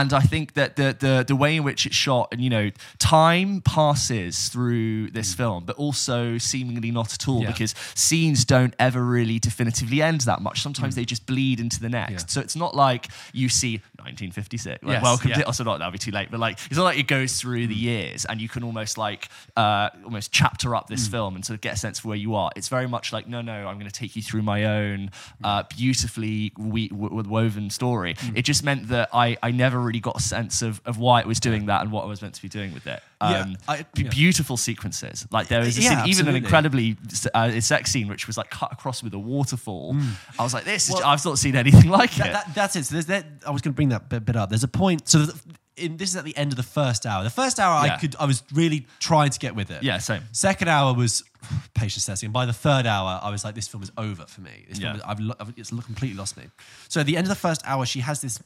And 0.00 0.12
I 0.12 0.20
think 0.20 0.52
that 0.54 0.74
the, 0.76 0.88
the 0.98 1.24
the 1.26 1.36
way 1.36 1.56
in 1.56 1.62
which 1.64 1.86
it's 1.86 1.94
shot, 1.94 2.28
and 2.32 2.40
you 2.42 2.50
know, 2.50 2.70
time 2.98 3.60
passes 3.62 4.48
through 4.48 5.10
this 5.12 5.34
film, 5.34 5.64
but 5.64 5.76
also 5.76 6.36
seemingly 6.38 6.90
not 6.90 7.12
at 7.14 7.28
all, 7.28 7.40
Mm. 7.40 7.42
Yeah. 7.44 7.52
because 7.52 7.74
scenes 7.94 8.44
don't 8.44 8.74
ever 8.78 9.02
really 9.16 9.38
definitively 9.38 10.02
end 10.02 10.20
that 10.22 10.40
much. 10.40 10.62
Sometimes 10.62 10.94
they 10.94 11.04
just 11.04 11.26
bleed 11.26 11.58
into 11.60 11.78
the 11.80 11.88
next. 11.88 12.10
Mm. 12.26 12.28
Yeah. 12.28 12.34
So 12.34 12.40
it's 12.40 12.56
not 12.56 12.74
like 12.74 13.08
you 13.32 13.48
see 13.48 13.80
1956. 13.98 14.82
Like, 14.82 14.92
Yes, 14.94 15.02
welcome 15.02 15.30
yeah. 15.30 15.36
to 15.36 15.46
also 15.46 15.64
not 15.64 15.78
that'll 15.78 15.92
be 15.92 15.98
too 15.98 16.10
late, 16.10 16.30
but 16.30 16.40
like 16.40 16.58
it's 16.66 16.76
not 16.76 16.84
like 16.84 16.98
it 16.98 17.06
goes 17.06 17.40
through 17.40 17.64
Mm. 17.66 17.68
the 17.68 17.74
years 17.74 18.24
and 18.24 18.40
you 18.40 18.48
can 18.48 18.62
almost 18.64 18.98
like 18.98 19.28
uh, 19.56 19.90
almost 20.04 20.32
chapter 20.32 20.74
up 20.74 20.84
Mm. 20.86 20.88
this 20.88 21.06
film 21.08 21.34
and 21.36 21.44
sort 21.44 21.54
of 21.54 21.60
get 21.60 21.74
a 21.74 21.76
sense 21.76 22.00
for 22.00 22.08
where 22.08 22.16
you 22.16 22.34
are. 22.34 22.50
It's 22.56 22.68
very 22.68 22.86
much 22.88 23.12
like 23.12 23.28
no, 23.28 23.40
no, 23.42 23.66
I'm 23.68 23.78
going 23.78 23.90
to 23.90 23.98
take 24.00 24.16
you 24.16 24.22
through 24.22 24.42
my 24.42 24.64
own 24.64 25.10
uh, 25.42 25.62
beautifully 25.76 26.52
we- 26.58 26.88
w- 26.88 27.22
woven 27.28 27.70
story. 27.70 28.14
Mm. 28.14 28.36
It 28.38 28.42
just 28.42 28.62
meant 28.64 28.88
that 28.88 29.08
I 29.12 29.36
I 29.42 29.50
never 29.50 29.78
really 29.80 30.00
got 30.00 30.16
a 30.16 30.22
sense 30.22 30.62
of 30.62 30.80
of 30.84 30.98
why 30.98 31.20
it 31.20 31.26
was 31.26 31.40
doing 31.40 31.66
that 31.66 31.82
and 31.82 31.92
what 31.92 32.02
I 32.04 32.06
was 32.06 32.20
meant 32.22 32.34
to 32.34 32.42
be 32.42 32.48
doing 32.48 32.74
with 32.74 32.86
it. 32.86 33.02
Yeah, 33.30 33.40
Um, 33.42 33.56
I- 33.68 33.86
b- 33.94 34.02
yeah. 34.04 34.08
beautiful 34.10 34.56
sequences. 34.56 35.26
Like 35.30 35.48
there 35.48 35.62
is 35.62 35.78
a 35.78 35.82
Yeah, 35.82 36.02
scene, 36.02 36.10
even 36.10 36.28
an 36.28 36.36
incredibly 36.36 36.96
uh, 37.34 37.60
sex 37.60 37.90
scene 37.90 38.08
which 38.08 38.26
was 38.26 38.36
like 38.36 38.50
cut 38.50 38.72
across 38.72 39.02
with 39.02 39.14
a 39.14 39.18
waterfall. 39.18 39.96
I 40.38 40.42
was 40.42 40.54
like, 40.54 40.64
this 40.64 40.88
is, 40.88 40.94
Mm. 40.96 41.04
I've 41.04 41.24
not 41.24 41.38
seen 41.38 41.56
anything 41.56 41.90
like 42.00 42.12
That, 42.16 42.26
it. 42.28 42.32
that, 42.32 42.54
that's 42.54 42.76
it. 42.76 42.84
So 42.86 42.94
there's 42.94 43.06
that. 43.06 43.26
I 43.46 43.50
was 43.50 43.62
going 43.62 43.72
to 43.72 43.76
bring 43.76 43.88
that 43.90 44.08
bit, 44.08 44.24
bit 44.24 44.36
up. 44.36 44.48
There's 44.50 44.64
a 44.64 44.68
point. 44.68 45.08
So 45.08 45.18
the, 45.20 45.40
in, 45.76 45.96
this 45.96 46.10
is 46.10 46.16
at 46.16 46.24
the 46.24 46.36
end 46.36 46.52
of 46.52 46.56
the 46.56 46.62
first 46.62 47.04
hour. 47.06 47.24
The 47.24 47.30
first 47.30 47.58
hour, 47.58 47.84
Yeah. 47.86 47.94
I 47.94 47.98
could. 47.98 48.14
I 48.18 48.26
was 48.26 48.42
really 48.52 48.86
trying 49.00 49.30
to 49.30 49.38
get 49.38 49.54
with 49.54 49.70
it. 49.70 49.82
Yeah, 49.82 49.98
same. 49.98 50.22
Second 50.32 50.68
hour 50.68 50.94
was 50.94 51.24
patience 51.74 52.06
testing. 52.06 52.28
And 52.28 52.32
by 52.32 52.46
the 52.46 52.52
third 52.52 52.86
hour, 52.86 53.20
I 53.22 53.30
was 53.30 53.44
like, 53.44 53.54
this 53.54 53.68
film 53.68 53.82
is 53.82 53.90
over 53.98 54.24
for 54.26 54.40
me. 54.40 54.64
This 54.68 54.78
Yeah. 54.78 54.98
I've, 55.04 55.18
I've, 55.40 55.52
it's 55.56 55.70
completely 55.70 56.14
lost 56.16 56.36
me. 56.36 56.44
So 56.88 57.00
at 57.00 57.06
the 57.06 57.16
end 57.16 57.24
of 57.26 57.28
the 57.30 57.34
first 57.34 57.62
hour, 57.66 57.84
she 57.86 58.00
has 58.00 58.20
this 58.20 58.38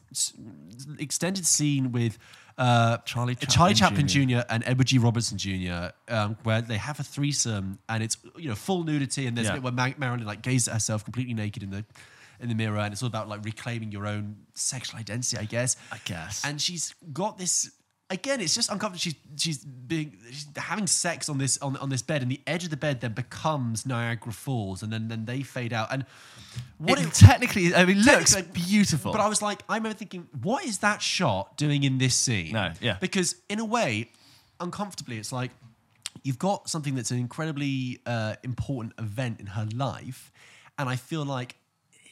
extended 0.98 1.46
scene 1.46 1.92
with. 1.92 2.18
Uh, 2.56 2.96
Charlie 3.04 3.36
Charlie 3.36 3.72
Chaplin 3.72 4.08
Chaplin 4.08 4.28
Jr.. 4.28 4.38
Jr. 4.40 4.44
and 4.50 4.64
Edward 4.66 4.88
G. 4.88 4.98
Robertson 4.98 5.38
Jr., 5.38 5.90
um, 6.08 6.36
where 6.42 6.60
they 6.60 6.76
have 6.76 6.98
a 6.98 7.04
threesome 7.04 7.78
and 7.88 8.02
it's 8.02 8.16
you 8.36 8.48
know 8.48 8.56
full 8.56 8.82
nudity 8.82 9.28
and 9.28 9.36
there's 9.36 9.46
Yeah. 9.46 9.52
a 9.58 9.60
bit 9.60 9.72
where 9.76 9.94
Marilyn 9.96 10.26
like 10.26 10.42
gazes 10.42 10.66
at 10.66 10.74
herself 10.74 11.04
completely 11.04 11.34
naked 11.34 11.62
in 11.62 11.70
the 11.70 11.84
in 12.40 12.48
the 12.48 12.54
mirror 12.54 12.78
and 12.78 12.92
it's 12.92 13.02
all 13.02 13.08
about 13.08 13.28
like 13.28 13.44
reclaiming 13.44 13.92
your 13.92 14.06
own 14.06 14.36
sexual 14.54 14.98
identity, 15.00 15.36
I 15.36 15.44
guess. 15.44 15.76
I 15.92 15.98
guess. 16.04 16.44
And 16.44 16.60
she's 16.60 16.94
got 17.12 17.38
this 17.38 17.70
again. 18.10 18.40
It's 18.40 18.54
just 18.54 18.70
uncomfortable. 18.70 18.98
She's 18.98 19.14
she's 19.36 19.64
being 19.64 20.16
she's 20.30 20.46
having 20.56 20.86
sex 20.86 21.28
on 21.28 21.38
this 21.38 21.58
on 21.58 21.76
on 21.76 21.88
this 21.88 22.02
bed 22.02 22.22
and 22.22 22.30
the 22.30 22.40
edge 22.46 22.64
of 22.64 22.70
the 22.70 22.76
bed 22.76 23.00
then 23.00 23.12
becomes 23.12 23.86
Niagara 23.86 24.32
Falls 24.32 24.82
and 24.82 24.92
then 24.92 25.08
then 25.08 25.24
they 25.24 25.42
fade 25.42 25.72
out 25.72 25.88
and 25.92 26.04
what 26.78 26.98
it, 26.98 27.06
it, 27.06 27.14
technically, 27.14 27.74
I 27.74 27.84
mean, 27.84 28.02
looks 28.02 28.34
beautiful. 28.40 29.12
but 29.12 29.20
I 29.20 29.28
was 29.28 29.42
like, 29.42 29.62
I 29.68 29.76
remember 29.76 29.96
thinking, 29.96 30.28
what 30.42 30.64
is 30.64 30.78
that 30.78 31.02
shot 31.02 31.56
doing 31.56 31.84
in 31.84 31.98
this 31.98 32.14
scene? 32.14 32.52
No, 32.52 32.72
yeah. 32.80 32.96
Because 33.00 33.36
in 33.48 33.58
a 33.58 33.64
way, 33.64 34.10
uncomfortably, 34.60 35.18
it's 35.18 35.32
like 35.32 35.50
you've 36.22 36.38
got 36.38 36.68
something 36.68 36.94
that's 36.94 37.10
an 37.10 37.18
incredibly 37.18 38.00
uh, 38.06 38.36
important 38.42 38.94
event 38.98 39.40
in 39.40 39.46
her 39.46 39.66
life, 39.74 40.32
and 40.78 40.88
I 40.88 40.96
feel 40.96 41.24
like 41.24 41.56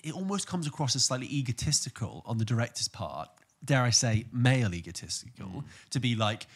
it 0.07 0.15
almost 0.15 0.47
comes 0.47 0.67
across 0.67 0.95
as 0.97 1.05
slightly 1.05 1.27
egotistical 1.41 2.23
on 2.25 2.39
the 2.39 2.45
director's 2.45 2.89
part. 2.89 3.29
Dare 3.65 3.83
I 3.83 3.91
say, 3.91 4.25
male 4.33 4.73
egotistical, 4.75 5.49
Mm. 5.49 5.65
to 5.91 6.01
be 6.01 6.15
like. 6.15 6.47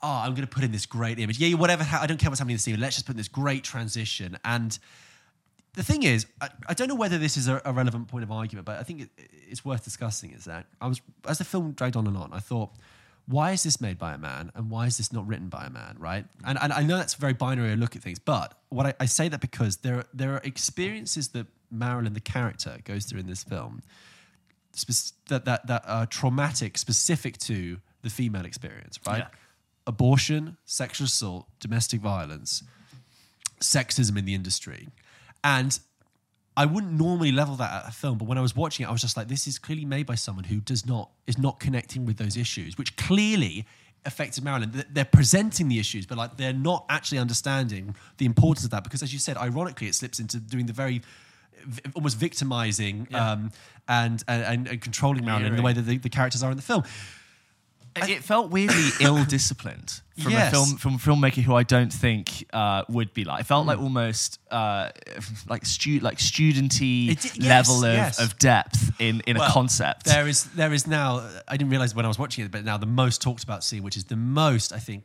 Oh, 0.00 0.20
I'm 0.24 0.30
going 0.36 0.46
to 0.46 0.54
put 0.58 0.62
in 0.62 0.70
this 0.70 0.86
great 0.86 1.18
image. 1.18 1.40
Yeah, 1.40 1.56
whatever. 1.56 1.82
ha- 1.82 1.98
I 2.00 2.06
don't 2.06 2.18
care 2.20 2.30
what's 2.30 2.38
happening 2.38 2.54
in 2.54 2.58
the 2.58 2.62
scene. 2.62 2.78
Let's 2.78 2.94
just 2.94 3.04
put 3.06 3.14
in 3.14 3.16
this 3.16 3.26
great 3.26 3.64
transition. 3.64 4.38
And 4.44 4.78
the 5.74 5.82
thing 5.82 6.04
is, 6.04 6.24
I, 6.40 6.50
I 6.68 6.74
don't 6.74 6.86
know 6.86 6.94
whether 6.94 7.18
this 7.18 7.36
is 7.36 7.48
a, 7.48 7.60
a 7.64 7.72
relevant 7.72 8.06
point 8.06 8.22
of 8.22 8.30
argument, 8.30 8.64
but 8.64 8.78
I 8.78 8.84
think 8.84 9.00
it, 9.02 9.10
it's 9.50 9.64
worth 9.64 9.82
discussing. 9.82 10.30
Is 10.30 10.44
that 10.44 10.66
I 10.80 10.86
was 10.86 11.00
as 11.26 11.38
the 11.38 11.44
film 11.44 11.72
dragged 11.72 11.96
on 11.96 12.06
and 12.06 12.16
on, 12.16 12.32
I 12.32 12.38
thought, 12.38 12.70
why 13.26 13.50
is 13.50 13.64
this 13.64 13.80
made 13.80 13.98
by 13.98 14.14
a 14.14 14.18
man, 14.18 14.52
and 14.54 14.70
why 14.70 14.86
is 14.86 14.98
this 14.98 15.12
not 15.12 15.26
written 15.26 15.48
by 15.48 15.66
a 15.66 15.70
man, 15.70 15.96
right? 15.98 16.24
And, 16.44 16.56
and 16.62 16.72
I 16.72 16.82
know 16.84 16.96
that's 16.96 17.14
a 17.14 17.18
very 17.18 17.32
binary 17.34 17.74
look 17.74 17.96
at 17.96 18.02
things, 18.02 18.20
but 18.20 18.54
what 18.68 18.86
I, 18.86 18.94
I 19.00 19.06
say 19.06 19.28
that 19.28 19.40
because 19.40 19.78
there 19.78 20.04
there 20.14 20.32
are 20.34 20.40
experiences 20.44 21.28
that 21.30 21.48
Marilyn, 21.70 22.14
the 22.14 22.20
character, 22.20 22.78
goes 22.84 23.04
through 23.04 23.20
in 23.20 23.26
this 23.26 23.42
film 23.42 23.82
spec- 24.72 25.14
that 25.28 25.44
that 25.44 25.66
that 25.66 25.84
are 25.86 26.06
traumatic, 26.06 26.78
specific 26.78 27.38
to 27.38 27.78
the 28.02 28.10
female 28.10 28.44
experience, 28.44 28.98
right? 29.06 29.18
Yeah. 29.18 29.28
Abortion, 29.86 30.56
sexual 30.64 31.06
assault, 31.06 31.46
domestic 31.60 32.00
violence, 32.00 32.62
sexism 33.60 34.18
in 34.18 34.24
the 34.24 34.34
industry, 34.34 34.88
and 35.42 35.78
I 36.56 36.66
wouldn't 36.66 36.92
normally 36.92 37.30
level 37.30 37.54
that 37.56 37.84
at 37.84 37.88
a 37.88 37.92
film, 37.92 38.18
but 38.18 38.26
when 38.26 38.36
I 38.36 38.40
was 38.40 38.56
watching 38.56 38.84
it, 38.84 38.88
I 38.88 38.92
was 38.92 39.00
just 39.00 39.16
like, 39.16 39.28
this 39.28 39.46
is 39.46 39.60
clearly 39.60 39.84
made 39.84 40.06
by 40.06 40.16
someone 40.16 40.44
who 40.44 40.60
does 40.60 40.84
not 40.84 41.10
is 41.26 41.38
not 41.38 41.60
connecting 41.60 42.04
with 42.04 42.16
those 42.16 42.36
issues, 42.36 42.76
which 42.76 42.96
clearly 42.96 43.64
affected 44.04 44.42
Marilyn. 44.42 44.84
They're 44.90 45.04
presenting 45.04 45.68
the 45.68 45.78
issues, 45.78 46.04
but 46.04 46.18
like 46.18 46.36
they're 46.36 46.52
not 46.52 46.84
actually 46.88 47.18
understanding 47.18 47.94
the 48.16 48.26
importance 48.26 48.64
of 48.64 48.70
that 48.70 48.82
because, 48.82 49.02
as 49.02 49.12
you 49.12 49.18
said, 49.18 49.36
ironically, 49.36 49.86
it 49.86 49.94
slips 49.94 50.18
into 50.18 50.38
doing 50.38 50.66
the 50.66 50.72
very 50.72 51.00
almost 51.94 52.16
victimizing 52.18 53.08
um, 53.14 53.50
and, 53.88 54.22
and 54.28 54.68
and 54.68 54.80
controlling 54.80 55.24
Marilyn 55.24 55.46
in 55.52 55.56
the 55.56 55.62
way 55.62 55.72
that 55.72 55.82
the, 55.82 55.98
the 55.98 56.08
characters 56.10 56.42
are 56.42 56.50
in 56.50 56.56
the 56.56 56.62
film. 56.62 56.82
it 57.96 58.22
felt 58.22 58.50
weirdly 58.50 58.88
ill-disciplined 59.00 60.00
from 60.22 60.30
Yes. 60.32 60.48
a 60.48 60.56
film 60.56 60.76
from 60.78 60.94
a 60.94 60.98
filmmaker 60.98 61.42
who 61.42 61.54
I 61.54 61.64
don't 61.64 61.92
think 61.92 62.46
uh, 62.52 62.82
would 62.88 63.12
be 63.12 63.24
like. 63.24 63.40
It 63.40 63.46
felt 63.46 63.62
Hmm. 63.64 63.68
like 63.68 63.78
almost 63.80 64.38
uh, 64.50 64.90
like 65.48 65.64
stu- 65.66 66.00
like 66.00 66.18
studenty 66.18 67.08
did- 67.20 67.36
yes, 67.38 67.68
level 67.68 67.84
of, 67.84 67.94
yes. 67.94 68.20
of 68.20 68.38
depth 68.38 68.92
in 69.00 69.20
in 69.26 69.36
a 69.36 69.48
concept. 69.50 70.04
There 70.06 70.28
is 70.28 70.44
there 70.54 70.72
is 70.72 70.86
now. 70.86 71.28
I 71.48 71.56
didn't 71.56 71.70
realize 71.70 71.94
when 71.94 72.04
I 72.04 72.08
was 72.08 72.18
watching 72.18 72.44
it, 72.44 72.50
but 72.52 72.64
now 72.64 72.76
the 72.78 72.86
most 72.86 73.20
talked 73.22 73.42
about 73.44 73.64
scene, 73.64 73.82
which 73.82 73.96
is 73.96 74.04
the 74.04 74.16
most 74.16 74.72
I 74.72 74.78
think 74.78 75.04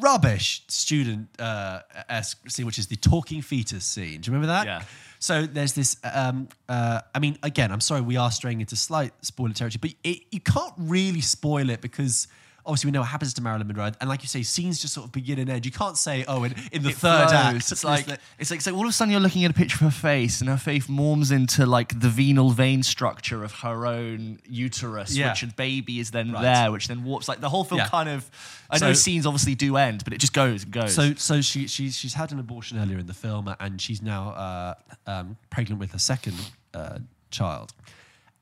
rubbish 0.00 0.62
student 0.68 1.28
uh, 1.38 1.80
esque 2.08 2.50
scene, 2.50 2.66
which 2.66 2.78
is 2.78 2.86
the 2.88 2.96
talking 2.96 3.42
fetus 3.42 3.84
scene. 3.84 4.20
Do 4.20 4.30
you 4.30 4.34
remember 4.36 4.48
that? 4.48 4.66
Yeah. 4.66 4.82
So 5.24 5.46
there's 5.46 5.72
this. 5.72 5.96
Um, 6.04 6.50
uh, 6.68 7.00
I 7.14 7.18
mean, 7.18 7.38
again, 7.42 7.72
I'm 7.72 7.80
sorry, 7.80 8.02
we 8.02 8.18
are 8.18 8.30
straying 8.30 8.60
into 8.60 8.76
slight 8.76 9.14
spoiler 9.22 9.54
territory, 9.54 9.78
but 9.80 9.94
it, 10.04 10.18
you 10.30 10.40
can't 10.40 10.74
really 10.76 11.22
spoil 11.22 11.70
it 11.70 11.80
because. 11.80 12.28
Obviously, 12.66 12.88
we 12.88 12.92
know 12.92 13.00
what 13.00 13.08
happens 13.10 13.34
to 13.34 13.42
Marilyn 13.42 13.66
Monroe, 13.66 13.90
and 14.00 14.08
like 14.08 14.22
you 14.22 14.28
say, 14.28 14.42
scenes 14.42 14.80
just 14.80 14.94
sort 14.94 15.04
of 15.06 15.12
begin 15.12 15.38
and 15.38 15.50
end. 15.50 15.66
You 15.66 15.72
can't 15.72 15.98
say, 15.98 16.24
"Oh, 16.26 16.44
in, 16.44 16.54
in 16.72 16.82
the 16.82 16.88
It 16.90 16.96
third 16.96 17.28
flows. 17.28 17.32
act, 17.32 17.72
It's 17.72 17.84
like 17.84 18.06
the- 18.06 18.18
it's 18.38 18.50
like 18.50 18.62
so 18.62 18.74
all 18.74 18.84
of 18.84 18.88
a 18.88 18.92
sudden 18.92 19.12
you're 19.12 19.20
looking 19.20 19.44
at 19.44 19.50
a 19.50 19.54
picture 19.54 19.84
of 19.84 19.92
her 19.92 20.00
face, 20.00 20.40
and 20.40 20.48
her 20.48 20.56
face 20.56 20.86
morphs 20.86 21.30
into 21.30 21.66
like 21.66 22.00
the 22.00 22.08
venal 22.08 22.50
vein 22.52 22.82
structure 22.82 23.44
of 23.44 23.52
her 23.60 23.86
own 23.86 24.38
uterus, 24.48 25.14
Yeah. 25.14 25.30
which 25.30 25.42
a 25.42 25.48
baby 25.48 26.00
is 26.00 26.10
then 26.10 26.32
Right. 26.32 26.42
there, 26.42 26.72
which 26.72 26.88
then 26.88 27.04
warps. 27.04 27.28
Like 27.28 27.40
the 27.40 27.50
whole 27.50 27.64
film 27.64 27.80
Yeah. 27.80 27.88
kind 27.88 28.08
of. 28.08 28.30
I 28.70 28.78
know 28.78 28.92
scenes 28.94 29.26
obviously 29.26 29.54
do 29.54 29.76
end, 29.76 30.02
but 30.04 30.12
it 30.14 30.18
just 30.18 30.32
goes 30.32 30.62
and 30.64 30.72
goes. 30.72 30.94
So, 30.94 31.14
so 31.14 31.42
she, 31.42 31.66
she's 31.68 31.94
she's 31.96 32.14
had 32.14 32.32
an 32.32 32.38
abortion 32.38 32.78
earlier 32.78 32.98
in 32.98 33.06
the 33.06 33.14
film, 33.14 33.54
and 33.60 33.80
she's 33.80 34.00
now 34.00 34.30
uh, 34.30 34.74
um, 35.06 35.36
pregnant 35.50 35.80
with 35.80 35.92
her 35.92 35.98
second 35.98 36.34
uh, 36.72 37.00
child, 37.30 37.72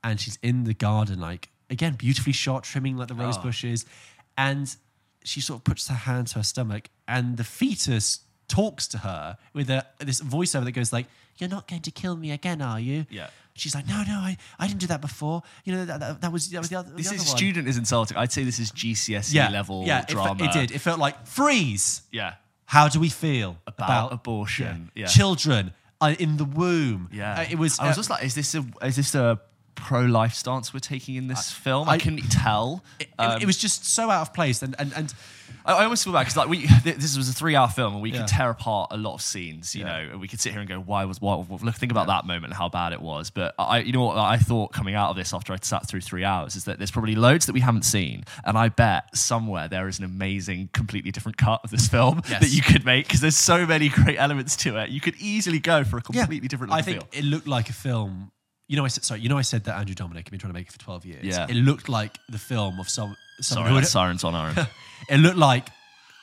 and 0.05 0.21
she's 0.21 0.39
in 0.43 0.63
the 0.65 0.75
garden, 0.75 1.19
like 1.21 1.49
again, 1.71 1.95
beautifully 1.95 2.33
shot, 2.35 2.65
trimming 2.65 2.99
like 2.99 3.09
the 3.09 3.15
rose 3.15 3.39
Oh. 3.39 3.43
bushes, 3.43 3.87
and 4.37 4.75
she 5.25 5.41
sort 5.41 5.61
of 5.61 5.65
puts 5.65 5.89
her 5.89 5.95
hand 5.95 6.29
to 6.29 6.35
her 6.37 6.43
stomach, 6.43 6.89
and 7.07 7.37
the 7.37 7.45
fetus 7.45 8.21
talks 8.49 8.87
to 8.89 8.99
her 8.99 9.39
with 9.55 9.71
a 9.71 9.87
this 9.99 10.21
voiceover 10.21 10.65
that 10.65 10.73
goes 10.73 10.93
like, 10.93 11.07
"You're 11.39 11.51
not 11.51 11.69
going 11.69 11.83
to 11.83 11.91
kill 11.91 12.17
me 12.17 12.31
again, 12.31 12.61
are 12.61 12.81
you?" 12.81 13.07
Yeah. 13.11 13.29
She's 13.55 13.75
like, 13.75 13.87
"No, 13.87 14.03
no, 14.07 14.15
I, 14.15 14.37
I 14.59 14.67
didn't 14.67 14.81
do 14.81 14.87
that 14.87 15.01
before. 15.01 15.43
You 15.65 15.75
know 15.75 15.85
that, 15.85 16.01
that, 16.01 16.21
that 16.23 16.33
was 16.33 16.51
that 16.51 16.59
was 16.59 16.69
the 16.71 16.77
other." 16.77 16.91
this 16.91 17.09
the 17.09 17.15
is 17.17 17.21
other 17.21 17.29
one." 17.29 17.37
student 17.37 17.69
is 17.69 17.77
insulting. 17.77 18.17
I'd 18.17 18.33
say 18.33 18.45
this 18.45 18.59
is 18.59 18.73
GCSE 18.73 19.35
yeah, 19.35 19.51
level 19.51 19.85
yeah, 19.87 20.01
it 20.03 20.09
drama. 20.09 20.45
It, 20.45 20.53
did. 20.53 20.71
It 20.71 20.79
felt 20.79 20.99
like 20.99 21.27
freeze. 21.27 22.03
Yeah. 22.11 22.35
How 22.65 22.89
do 22.89 22.99
we 23.01 23.11
feel 23.11 23.59
About 23.67 24.15
abortion, 24.15 24.91
yeah. 24.95 25.05
children 25.05 25.75
in 26.19 26.39
the 26.39 26.47
womb? 26.47 27.11
Yeah, 27.13 27.41
Uh, 27.41 27.45
it 27.51 27.59
was. 27.59 27.79
I 27.79 27.89
was 27.89 27.97
uh, 27.97 27.99
just 27.99 28.11
like, 28.11 28.25
is 28.25 28.35
this 28.35 28.55
a 28.55 28.65
is 28.83 28.97
this 28.97 29.15
a 29.15 29.39
pro 29.75 30.03
life 30.03 30.35
stance 30.35 30.73
we're 30.73 30.81
taking 30.81 31.15
in 31.17 31.27
this 31.29 31.51
film? 31.53 31.89
I, 31.89 31.93
I- 31.93 31.99
couldn't 31.99 32.29
tell. 32.31 32.83
it, 33.01 33.09
Um, 33.19 33.41
it 33.41 33.47
was 33.47 33.57
just 33.57 33.85
so 33.85 34.11
out 34.11 34.23
of 34.23 34.35
place, 34.35 34.63
and 34.63 34.75
and 34.79 34.93
and 34.95 35.15
I, 35.65 35.75
I 35.75 35.85
almost 35.85 36.03
feel 36.05 36.13
bad 36.13 36.21
because 36.23 36.37
like 36.37 36.49
we, 36.49 36.67
th- 36.67 36.97
this 36.97 37.17
was 37.17 37.29
a 37.29 37.33
three-hour 37.33 37.69
film 37.69 37.93
and 37.95 38.03
we 38.03 38.11
Yeah. 38.11 38.19
could 38.21 38.27
tear 38.29 38.51
apart 38.51 38.89
a 38.91 38.97
lot 38.97 39.15
of 39.15 39.23
scenes, 39.23 39.75
you 39.77 39.85
Yeah. 39.85 39.93
know, 40.05 40.11
and 40.13 40.21
we 40.21 40.27
could 40.27 40.41
sit 40.41 40.51
here 40.53 40.61
and 40.61 40.69
go, 40.69 40.81
why 40.81 41.05
was 41.05 41.21
what? 41.21 41.49
Look, 41.63 41.75
think 41.77 41.93
about 41.93 42.09
that 42.09 42.25
moment 42.27 42.47
and 42.47 42.55
how 42.55 42.69
bad 42.69 42.93
it 42.93 43.01
was. 43.01 43.31
But 43.31 43.55
I, 43.59 43.79
you 43.81 43.93
know 43.93 44.03
what 44.05 44.17
I 44.19 44.39
thought 44.39 44.73
coming 44.73 44.95
out 44.97 45.11
of 45.11 45.17
this 45.17 45.33
after 45.33 45.53
I 45.53 45.59
sat 45.63 45.87
through 45.89 46.01
three 46.01 46.25
hours 46.25 46.57
is 46.57 46.65
that 46.65 46.79
there's 46.79 46.91
probably 46.91 47.15
loads 47.15 47.47
that 47.47 47.53
we 47.53 47.61
haven't 47.61 47.85
seen, 47.85 48.25
and 48.45 48.59
I 48.59 48.71
bet 48.71 49.17
somewhere 49.17 49.69
there 49.69 49.87
is 49.89 49.99
an 50.01 50.05
amazing, 50.05 50.71
completely 50.73 51.13
different 51.13 51.37
cut 51.37 51.61
of 51.63 51.71
this 51.71 51.87
film 51.87 52.23
Yes. 52.29 52.41
that 52.41 52.51
you 52.51 52.63
could 52.63 52.85
make 52.85 53.07
because 53.07 53.21
there's 53.21 53.39
so 53.39 53.65
many 53.67 53.89
great 53.89 54.19
elements 54.19 54.57
to 54.57 54.79
it. 54.79 54.91
You 54.91 55.01
could 55.01 55.15
easily 55.21 55.61
go 55.61 55.85
for 55.85 55.97
a 55.99 56.03
completely 56.03 56.49
different 56.49 56.71
look 56.71 56.77
I 56.77 56.79
and 56.79 56.87
think 56.87 57.05
it 57.17 57.25
looked 57.25 57.47
like 57.47 57.69
a 57.69 57.73
film. 57.75 58.33
You 58.73 58.79
know, 58.79 58.85
I 58.87 58.89
said 58.89 59.05
sorry. 59.05 59.21
You 59.21 59.29
know, 59.29 59.37
I 59.37 59.43
said 59.43 59.65
that 59.65 59.77
Andrew 59.77 59.95
Dominik 59.95 60.25
had 60.25 60.31
been 60.31 60.41
trying 60.41 60.53
to 60.55 60.59
make 60.59 60.69
it 60.69 60.73
for 60.73 60.79
twelve 60.79 61.05
years. 61.05 61.25
Yeah. 61.25 61.47
it 61.49 61.55
looked 61.57 61.89
like 61.91 62.17
the 62.31 62.39
film 62.39 62.81
of 62.81 62.89
some. 62.89 63.17
someone 63.41 63.65
Sorry, 63.65 63.69
who 63.69 63.75
had- 63.77 63.87
sirens 63.87 64.25
on 64.25 64.35
Aaron. 64.35 64.67
it 65.11 65.19
looked 65.19 65.37
like 65.37 65.69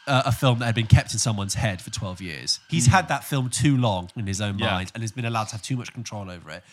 uh, 0.07 0.23
a 0.25 0.31
film 0.31 0.57
that 0.59 0.65
had 0.65 0.73
been 0.75 0.87
kept 0.87 1.13
in 1.13 1.19
someone's 1.19 1.53
head 1.53 1.79
for 1.81 1.91
12 1.91 2.21
years. 2.21 2.59
He's 2.69 2.87
had 2.87 3.09
that 3.09 3.23
film 3.23 3.49
too 3.49 3.77
long 3.77 4.09
in 4.15 4.25
his 4.25 4.41
own 4.41 4.53
Hmm. 4.55 4.61
Yeah. 4.61 4.71
mind 4.71 4.91
and 4.95 5.03
has 5.03 5.11
been 5.11 5.25
allowed 5.25 5.45
to 5.49 5.51
have 5.51 5.61
too 5.61 5.77
much 5.77 5.93
control 5.93 6.31
over 6.31 6.49
it. 6.49 6.63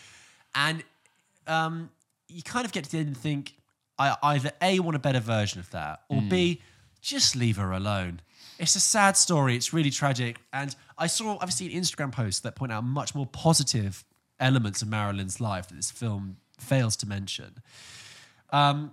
And 0.55 0.83
um, 1.45 1.91
you 2.27 2.41
kind 2.41 2.65
of 2.65 2.71
get 2.71 2.83
to 2.85 2.91
the 2.91 2.97
end 2.97 3.07
and 3.09 3.17
think, 3.17 3.53
I 3.99 4.15
either 4.23 4.51
A, 4.61 4.79
want 4.79 4.95
a 4.95 4.99
better 4.99 5.19
version 5.19 5.59
of 5.59 5.69
that, 5.71 6.01
or 6.09 6.19
Hmm. 6.21 6.29
B, 6.29 6.61
just 7.01 7.35
leave 7.35 7.57
her 7.57 7.71
alone. 7.71 8.21
It's 8.59 8.75
a 8.75 8.79
sad 8.79 9.15
story. 9.17 9.55
It's 9.55 9.71
really 9.73 9.91
tragic. 9.91 10.37
And 10.51 10.75
I 10.97 11.05
saw, 11.07 11.37
I've 11.39 11.53
seen 11.53 11.71
Instagram 11.71 12.11
posts 12.11 12.39
that 12.41 12.55
point 12.55 12.71
out 12.71 12.83
much 12.83 13.13
more 13.13 13.27
positive 13.27 14.03
elements 14.39 14.81
of 14.81 14.87
Marilyn's 14.87 15.39
life 15.41 15.67
that 15.67 15.75
this 15.75 15.91
film 15.91 16.37
fails 16.59 16.95
to 16.97 17.07
mention. 17.07 17.61
Um, 18.51 18.91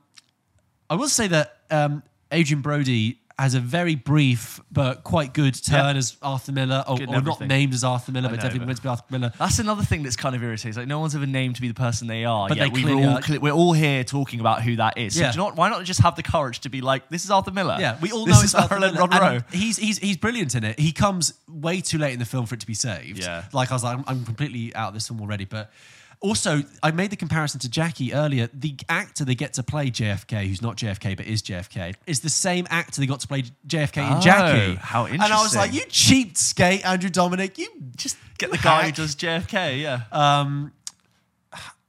I 0.90 0.94
will 0.96 1.08
say 1.08 1.28
that 1.28 1.58
um, 1.70 2.02
Adrien 2.32 2.60
Brody 2.60 3.20
has 3.36 3.54
a 3.54 3.60
very 3.60 3.96
brief 3.96 4.60
but 4.70 5.02
quite 5.02 5.34
good 5.34 5.54
turn 5.60 5.94
Yeah. 5.96 5.98
as 5.98 6.16
Arthur 6.22 6.52
Miller, 6.52 6.84
or, 6.86 6.98
or 7.02 7.20
not 7.20 7.40
named 7.40 7.74
as 7.74 7.82
Arthur 7.82 8.12
Miller, 8.12 8.28
but 8.28 8.36
know, 8.36 8.42
definitely 8.42 8.58
but- 8.60 8.66
meant 8.66 8.76
to 8.76 8.82
be 8.84 8.88
Arthur 8.88 9.04
Miller. 9.10 9.32
That's 9.38 9.58
another 9.58 9.82
thing 9.82 10.04
that's 10.04 10.14
kind 10.14 10.36
of 10.36 10.42
irritating. 10.44 10.78
Like 10.80 10.86
no 10.86 11.00
one's 11.00 11.16
ever 11.16 11.26
named 11.26 11.56
to 11.56 11.60
be 11.60 11.66
the 11.66 11.74
person 11.74 12.06
they 12.06 12.24
are. 12.24 12.46
But 12.48 12.58
yet 12.58 12.64
they 12.66 12.70
we 12.70 12.82
clearly 12.82 13.04
all, 13.04 13.16
are. 13.18 13.40
we're 13.40 13.52
all 13.52 13.72
here 13.72 14.04
talking 14.04 14.38
about 14.38 14.62
who 14.62 14.76
that 14.76 14.98
is. 14.98 15.14
So 15.16 15.20
Yeah. 15.22 15.32
do 15.32 15.40
you 15.40 15.46
why 15.48 15.68
not 15.68 15.82
just 15.84 16.00
have 16.02 16.14
the 16.14 16.22
courage 16.22 16.60
to 16.60 16.68
be 16.68 16.80
like, 16.80 17.08
this 17.08 17.24
is 17.24 17.30
Arthur 17.32 17.50
Miller. 17.50 17.76
Yeah, 17.80 17.98
we 18.00 18.12
all 18.12 18.24
this 18.24 18.34
know 18.36 18.38
is 18.38 18.44
it's 18.44 18.54
Arthur 18.54 18.78
Miller, 18.78 19.00
Monroe. 19.06 19.26
and 19.34 19.44
He's 19.50 19.78
he's 19.78 19.98
he's 19.98 20.16
brilliant 20.16 20.54
in 20.54 20.62
it. 20.62 20.78
He 20.78 20.92
comes 20.92 21.34
way 21.48 21.80
too 21.80 21.98
late 21.98 22.12
in 22.12 22.20
the 22.20 22.24
film 22.24 22.46
for 22.46 22.54
it 22.54 22.60
to 22.60 22.66
be 22.68 22.74
saved. 22.74 23.18
Yeah. 23.18 23.44
like 23.52 23.70
I 23.70 23.74
was 23.74 23.82
like, 23.82 23.98
I'm, 23.98 24.04
I'm 24.06 24.24
completely 24.24 24.72
out 24.76 24.88
of 24.88 24.94
this 24.94 25.08
film 25.08 25.20
already. 25.20 25.44
But 25.44 25.72
also, 26.20 26.62
I 26.82 26.90
made 26.90 27.10
the 27.10 27.16
comparison 27.16 27.60
to 27.60 27.68
Jackie 27.68 28.12
earlier. 28.14 28.48
The 28.52 28.76
actor 28.88 29.24
they 29.24 29.34
get 29.34 29.52
to 29.54 29.62
play 29.62 29.90
JFK, 29.90 30.46
who's 30.48 30.62
not 30.62 30.76
JFK 30.76 31.16
but 31.16 31.26
is 31.26 31.42
JFK, 31.42 31.94
is 32.06 32.20
the 32.20 32.28
same 32.30 32.66
actor 32.70 33.00
they 33.00 33.06
got 33.06 33.20
to 33.20 33.28
play 33.28 33.42
JFK 33.66 33.96
in 34.06 34.12
Oh, 34.14 34.20
Jackie. 34.20 34.74
how 34.76 35.02
interesting! 35.06 35.22
And 35.24 35.32
I 35.32 35.42
was 35.42 35.54
like, 35.54 35.72
you 35.72 35.82
cheapskate, 35.82 36.84
Andrew 36.84 37.10
Dominik. 37.10 37.58
You 37.58 37.68
just 37.96 38.16
get 38.38 38.50
the 38.50 38.58
guy 38.58 38.86
who 38.86 38.92
does 38.92 39.14
JFK. 39.16 39.80
Yeah. 39.80 40.00
Um, 40.12 40.72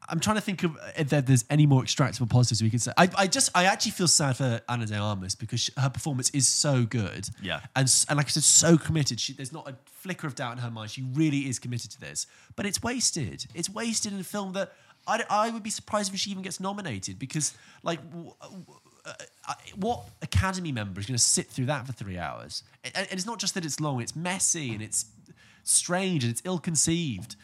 I'm 0.10 0.20
trying 0.20 0.36
to 0.36 0.41
think 0.41 0.63
of 0.63 0.78
if 0.98 1.10
there's 1.10 1.46
any 1.50 1.65
more 1.65 1.82
extractable 1.82 2.30
positives 2.30 2.62
we 2.62 2.70
could 2.70 2.82
say. 2.82 2.91
I, 2.98 3.10
I 3.18 3.28
just, 3.28 3.50
I 3.56 3.65
actually 3.65 3.91
feel 3.91 4.08
sad 4.08 4.38
for 4.38 4.62
Ana 4.70 4.86
De 4.86 4.96
Armas 4.96 5.36
because 5.36 5.60
she, 5.60 5.72
her 5.78 5.89
performance 5.89 6.30
is 6.32 6.48
so 6.48 6.84
good. 6.86 7.30
Yeah. 7.41 7.62
And, 7.76 7.91
and 8.10 8.18
like 8.18 8.28
I 8.28 8.30
said, 8.30 8.44
so 8.44 8.78
committed. 8.78 9.20
She, 9.20 9.34
there's 9.34 9.52
not 9.54 9.68
a 9.68 9.76
flicker 9.86 10.28
of 10.28 10.36
doubt 10.36 10.54
in 10.54 10.58
her 10.60 10.70
mind. 10.72 10.91
She 10.91 11.04
really 11.13 11.50
is 11.50 11.60
committed 11.60 11.91
to 11.91 12.00
this. 12.00 12.28
But 12.56 12.65
it's 12.65 12.82
wasted. 12.84 13.46
It's 13.54 13.70
wasted 13.70 14.13
in 14.13 14.20
a 14.20 14.24
film 14.24 14.54
that 14.54 14.74
I, 15.08 15.24
I 15.30 15.50
would 15.50 15.63
be 15.63 15.70
surprised 15.70 16.13
if 16.13 16.20
she 16.20 16.32
even 16.32 16.44
gets 16.44 16.60
nominated 16.60 17.18
because, 17.20 17.54
like, 17.84 18.00
w- 18.12 18.34
w- 18.41 18.65
uh, 19.06 19.54
what 19.76 20.04
Academy 20.22 20.72
member 20.72 21.00
is 21.00 21.06
going 21.06 21.18
to 21.18 21.24
sit 21.24 21.48
through 21.50 21.65
that 21.65 21.86
for 21.86 21.94
three 21.94 22.18
hours? 22.18 22.63
And, 22.84 22.96
and 22.96 23.08
it's 23.12 23.26
not 23.26 23.39
just 23.39 23.54
that 23.54 23.63
it's 23.65 23.80
long, 23.80 24.02
it's 24.02 24.15
messy 24.15 24.74
and 24.74 24.82
it's 24.82 25.06
strange 25.63 26.24
and 26.24 26.32
it's 26.32 26.41
ill 26.46 26.60
conceived. 26.60 27.36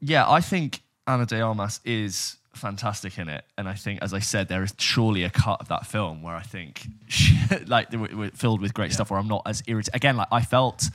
yeah, 0.00 0.28
I 0.28 0.40
think 0.40 0.82
Ana 1.08 1.26
de 1.26 1.40
Armas 1.40 1.80
is 1.84 2.36
fantastic 2.54 3.18
in 3.18 3.28
it, 3.28 3.44
and 3.56 3.68
I 3.68 3.74
think, 3.74 4.00
as 4.02 4.12
I 4.12 4.18
said, 4.18 4.48
there 4.48 4.62
is 4.62 4.74
surely 4.78 5.24
a 5.24 5.30
cut 5.30 5.60
of 5.60 5.68
that 5.68 5.86
film 5.86 6.22
where 6.22 6.34
I 6.34 6.42
think, 6.42 6.86
like, 7.66 7.90
were, 7.92 8.30
filled 8.34 8.60
with 8.60 8.74
great 8.74 8.92
stuff. 8.92 9.10
Where 9.10 9.18
I'm 9.18 9.28
not 9.28 9.42
as 9.46 9.62
irritated. 9.66 9.96
Again, 9.96 10.16
like 10.16 10.28
I 10.30 10.42
felt 10.42 10.90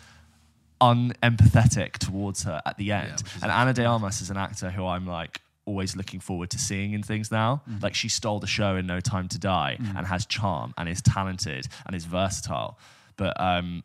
unempathetic 0.80 1.94
towards 1.94 2.44
her 2.44 2.62
at 2.66 2.78
the 2.78 2.92
end, 2.92 3.24
is 3.36 3.42
and 3.42 3.52
Ana 3.52 3.74
de 3.74 3.84
Armas 3.84 4.22
is 4.22 4.30
an 4.30 4.38
actor 4.38 4.70
who 4.70 4.86
I'm 4.86 5.08
like 5.08 5.42
always 5.66 5.96
looking 5.96 6.20
forward 6.20 6.50
to 6.52 6.60
seeing 6.60 6.94
in 6.94 7.02
things 7.02 7.32
now. 7.32 7.64
Mm-hmm. 7.68 7.84
Like 7.84 7.96
she 7.96 8.10
stole 8.10 8.40
the 8.40 8.48
show 8.48 8.76
in 8.76 8.86
No 8.86 9.00
Time 9.00 9.28
to 9.30 9.40
Die, 9.40 9.78
and 9.98 10.06
has 10.06 10.28
charm, 10.28 10.76
and 10.78 10.88
is 10.88 11.02
talented, 11.02 11.68
and 11.88 11.96
is 11.96 12.06
versatile, 12.06 12.78
but 13.18 13.40
um, 13.42 13.84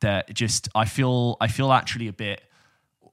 there 0.00 0.24
just 0.32 0.68
I 0.74 0.86
feel 0.86 1.36
I 1.40 1.46
feel 1.46 1.72
actually 1.72 2.08
a 2.08 2.12
bit 2.12 2.42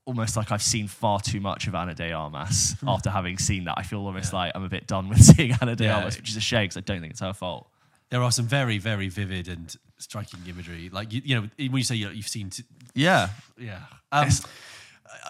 almost 0.07 0.35
like 0.37 0.51
I've 0.51 0.63
seen 0.63 0.87
far 0.87 1.19
too 1.19 1.39
much 1.39 1.67
of 1.67 1.75
Ana 1.75 1.93
de 1.93 2.11
Armas 2.11 2.75
after 2.87 3.09
having 3.11 3.37
seen 3.37 3.65
that. 3.65 3.75
I 3.77 3.83
feel 3.83 3.99
almost 3.99 4.33
like 4.33 4.51
I'm 4.55 4.63
a 4.63 4.69
bit 4.69 4.87
done 4.87 5.09
with 5.09 5.21
seeing 5.35 5.53
Ana 5.61 5.75
de 5.75 5.83
Yeah. 5.83 5.97
Armas, 5.97 6.17
which 6.17 6.29
is 6.29 6.37
a 6.37 6.41
shame 6.41 6.63
because 6.63 6.77
I 6.77 6.81
don't 6.81 7.01
think 7.01 7.11
it's 7.11 7.19
her 7.21 7.33
fault. 7.33 7.67
there 8.09 8.23
are 8.23 8.31
some 8.31 8.45
very, 8.47 8.77
very 8.79 9.09
vivid 9.09 9.47
and 9.47 9.75
striking 9.99 10.39
imagery. 10.47 10.89
Like 10.91 11.13
you, 11.13 11.21
you 11.25 11.35
know, 11.35 11.49
when 11.57 11.77
you 11.77 11.83
say 11.83 11.95
you 11.95 12.09
you've 12.09 12.27
seen, 12.27 12.49
t- 12.49 12.63
Yeah, 12.95 13.29
yeah. 13.59 13.81
Um, 14.11 14.27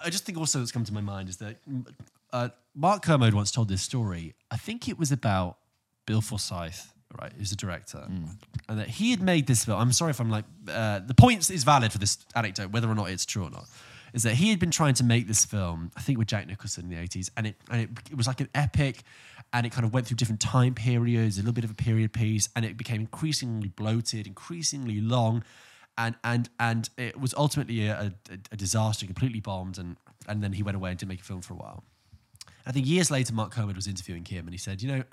I- 0.04 0.10
just 0.10 0.24
think 0.24 0.38
also 0.38 0.58
that's 0.60 0.72
come 0.72 0.84
to 0.84 0.92
my 0.94 1.00
mind 1.00 1.28
is 1.28 1.36
that 1.38 1.56
mm, 1.68 1.86
uh, 2.32 2.48
Mark 2.74 3.02
Kermode 3.02 3.34
once 3.34 3.50
told 3.50 3.68
this 3.68 3.82
story. 3.82 4.34
I 4.50 4.56
think 4.56 4.88
it 4.88 4.98
was 4.98 5.10
about 5.12 5.58
Bill 6.06 6.20
Forsyth, 6.20 6.92
right? 7.20 7.32
Who's 7.36 7.50
the 7.50 7.56
director, 7.56 8.06
and 8.68 8.78
that 8.78 8.88
he 8.88 9.10
had 9.10 9.22
made 9.22 9.46
this 9.46 9.64
film. 9.64 9.80
I'm 9.80 9.92
sorry 9.92 10.10
if 10.10 10.20
I'm 10.20 10.30
like 10.30 10.44
uh, 10.70 11.00
the 11.00 11.14
point 11.14 11.48
is 11.50 11.64
valid 11.64 11.90
for 11.92 11.98
this 11.98 12.18
anecdote, 12.34 12.70
whether 12.70 12.88
or 12.88 12.94
not 12.94 13.10
it's 13.10 13.24
true 13.26 13.44
or 13.44 13.50
not. 13.50 13.66
Is 14.12 14.22
that 14.22 14.34
he 14.34 14.50
had 14.50 14.58
been 14.58 14.70
trying 14.70 14.94
to 14.94 15.04
make 15.04 15.26
this 15.26 15.44
film, 15.44 15.90
I 15.96 16.00
think 16.00 16.18
with 16.18 16.28
Jack 16.28 16.46
Nicholson 16.46 16.84
in 16.84 16.90
the 16.90 16.96
80s, 16.96 17.30
and 17.36 17.46
it 17.46 17.56
and 17.70 17.82
it, 17.82 17.90
it 18.10 18.16
was 18.16 18.26
like 18.26 18.40
an 18.40 18.48
epic, 18.54 19.02
and 19.52 19.66
it 19.66 19.70
kind 19.70 19.84
of 19.84 19.92
went 19.92 20.06
through 20.06 20.16
different 20.16 20.40
time 20.40 20.74
periods, 20.74 21.36
a 21.36 21.40
little 21.40 21.52
bit 21.52 21.64
of 21.64 21.70
a 21.70 21.74
period 21.74 22.12
piece, 22.12 22.48
and 22.56 22.64
it 22.64 22.76
became 22.76 23.00
increasingly 23.00 23.68
bloated, 23.68 24.26
increasingly 24.26 25.00
long, 25.00 25.44
and 25.96 26.14
and 26.24 26.48
and 26.58 26.90
it 26.96 27.18
was 27.20 27.34
ultimately 27.34 27.86
a, 27.86 28.12
a, 28.30 28.34
a 28.52 28.56
disaster, 28.56 29.06
completely 29.06 29.40
bombed, 29.40 29.78
and 29.78 29.96
and 30.26 30.42
then 30.42 30.52
he 30.52 30.62
went 30.62 30.76
away 30.76 30.90
and 30.90 30.98
didn't 30.98 31.10
make 31.10 31.20
a 31.20 31.24
film 31.24 31.40
for 31.40 31.54
a 31.54 31.56
while. 31.56 31.84
I 32.66 32.72
think 32.72 32.86
years 32.86 33.10
later, 33.10 33.32
Mark 33.32 33.50
Kermode 33.50 33.76
was 33.76 33.86
interviewing 33.86 34.24
him, 34.24 34.46
and 34.46 34.52
he 34.52 34.58
said, 34.58 34.82
"You 34.82 34.88
know, 34.88 35.04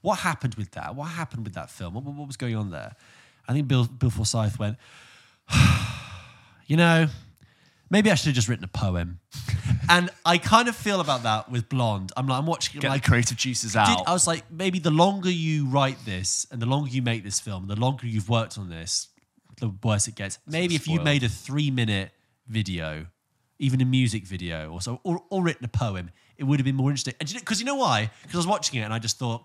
what 0.00 0.20
happened 0.20 0.54
with 0.54 0.70
that? 0.72 0.94
What 0.94 1.06
happened 1.06 1.44
with 1.44 1.54
that 1.54 1.70
film? 1.70 1.94
What, 1.94 2.04
what 2.04 2.26
was 2.26 2.36
going 2.36 2.56
on 2.56 2.70
there?" 2.70 2.94
I 3.48 3.52
think 3.52 3.66
Bill 3.66 3.84
Bill 3.86 4.10
Forsyth 4.10 4.58
went, 4.58 4.76
"You 6.66 6.76
know, 6.76 7.08
maybe 7.90 8.10
I 8.10 8.14
should 8.14 8.26
have 8.26 8.34
just 8.34 8.48
written 8.48 8.64
a 8.64 8.68
poem." 8.68 9.20
and 9.88 10.10
I 10.24 10.38
kind 10.38 10.68
of 10.68 10.76
feel 10.76 11.00
about 11.00 11.24
that 11.24 11.50
with 11.50 11.68
Blonde. 11.68 12.12
I'm 12.16 12.26
like, 12.26 12.38
I'm 12.38 12.46
watching 12.46 12.80
get 12.80 12.88
like, 12.88 13.02
the 13.02 13.08
creative 13.08 13.36
juices 13.36 13.72
did- 13.72 13.78
out. 13.78 14.08
I 14.08 14.12
was 14.12 14.26
like, 14.26 14.50
maybe 14.50 14.78
the 14.78 14.90
longer 14.90 15.30
you 15.30 15.66
write 15.66 15.98
this 16.04 16.46
and 16.50 16.62
the 16.62 16.66
longer 16.66 16.90
you 16.90 17.02
make 17.02 17.24
this 17.24 17.40
film, 17.40 17.66
the 17.66 17.76
longer 17.76 18.06
you've 18.06 18.28
worked 18.28 18.56
on 18.56 18.70
this, 18.70 19.08
the 19.58 19.72
worse 19.82 20.08
it 20.08 20.14
gets. 20.14 20.38
Maybe 20.46 20.74
if 20.74 20.88
you 20.88 21.00
made 21.00 21.22
a 21.22 21.28
three 21.28 21.70
minute 21.70 22.10
video, 22.46 23.06
even 23.58 23.80
a 23.80 23.84
music 23.84 24.26
video 24.26 24.70
or 24.72 24.80
so, 24.80 25.00
or, 25.04 25.22
or 25.30 25.42
written 25.42 25.64
a 25.64 25.68
poem, 25.68 26.10
it 26.36 26.44
would 26.44 26.58
have 26.58 26.64
been 26.64 26.76
more 26.76 26.90
interesting. 26.90 27.14
And 27.20 27.32
because 27.32 27.60
you, 27.60 27.66
know 27.66 27.74
why? 27.74 28.10
Because 28.22 28.36
I 28.36 28.38
was 28.38 28.46
watching 28.46 28.80
it 28.80 28.84
and 28.84 28.92
I 28.92 28.98
just 28.98 29.18
thought, 29.18 29.44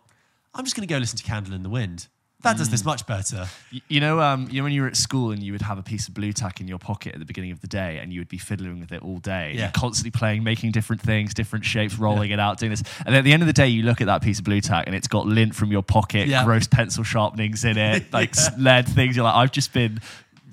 I'm 0.54 0.64
just 0.64 0.76
going 0.76 0.88
to 0.88 0.94
go 0.94 0.98
listen 0.98 1.18
to 1.18 1.24
Candle 1.24 1.54
in 1.54 1.64
the 1.64 1.70
Wind. 1.70 2.08
That 2.44 2.58
does 2.58 2.70
this 2.70 2.84
Mm. 2.84 2.86
much 2.86 3.08
better. 3.08 3.48
Y- 3.74 3.82
You 3.88 4.00
know, 4.00 4.20
um, 4.22 4.48
you 4.52 4.58
know 4.60 4.66
when 4.66 4.74
you 4.74 4.82
were 4.84 4.88
at 4.88 4.96
school 4.98 5.32
and 5.32 5.42
you 5.42 5.52
would 5.52 5.64
have 5.64 5.80
a 5.80 5.82
piece 5.84 6.08
of 6.08 6.14
Blu 6.14 6.32
Tack 6.32 6.62
in 6.62 6.68
your 6.68 6.78
pocket 6.78 7.14
at 7.14 7.20
the 7.20 7.26
beginning 7.26 7.52
of 7.52 7.62
the 7.62 7.68
day, 7.68 7.98
and 7.98 8.14
you 8.14 8.20
would 8.20 8.28
be 8.30 8.38
fiddling 8.38 8.80
with 8.80 8.92
it 8.92 9.02
all 9.02 9.18
day, 9.18 9.54
Yeah. 9.56 9.62
You're 9.62 9.72
constantly 9.72 10.12
playing, 10.12 10.44
making 10.44 10.72
different 10.72 11.02
things, 11.02 11.34
different 11.34 11.66
shapes, 11.66 11.96
rolling 11.98 12.30
it 12.32 12.40
out, 12.40 12.60
doing 12.60 12.70
this. 12.72 12.84
And 13.06 13.16
at 13.16 13.24
the 13.24 13.34
end 13.34 13.42
of 13.42 13.48
the 13.48 13.54
day, 13.54 13.68
you 13.68 13.82
look 13.84 14.00
at 14.00 14.06
that 14.08 14.22
piece 14.22 14.38
of 14.38 14.46
Blu 14.46 14.62
Tack, 14.62 14.84
and 14.86 14.96
it's 14.96 15.08
got 15.08 15.26
lint 15.26 15.56
from 15.56 15.72
your 15.72 15.82
pocket, 15.82 16.28
Yeah. 16.28 16.44
gross 16.44 16.68
pencil 16.68 17.04
sharpenings 17.04 17.66
in 17.66 17.78
it, 17.80 18.06
like 18.14 18.36
lead 18.60 18.88
things. 18.88 19.16
You're 19.16 19.26
like, 19.26 19.36
I've 19.36 19.52
just 19.52 19.74
been 19.74 20.00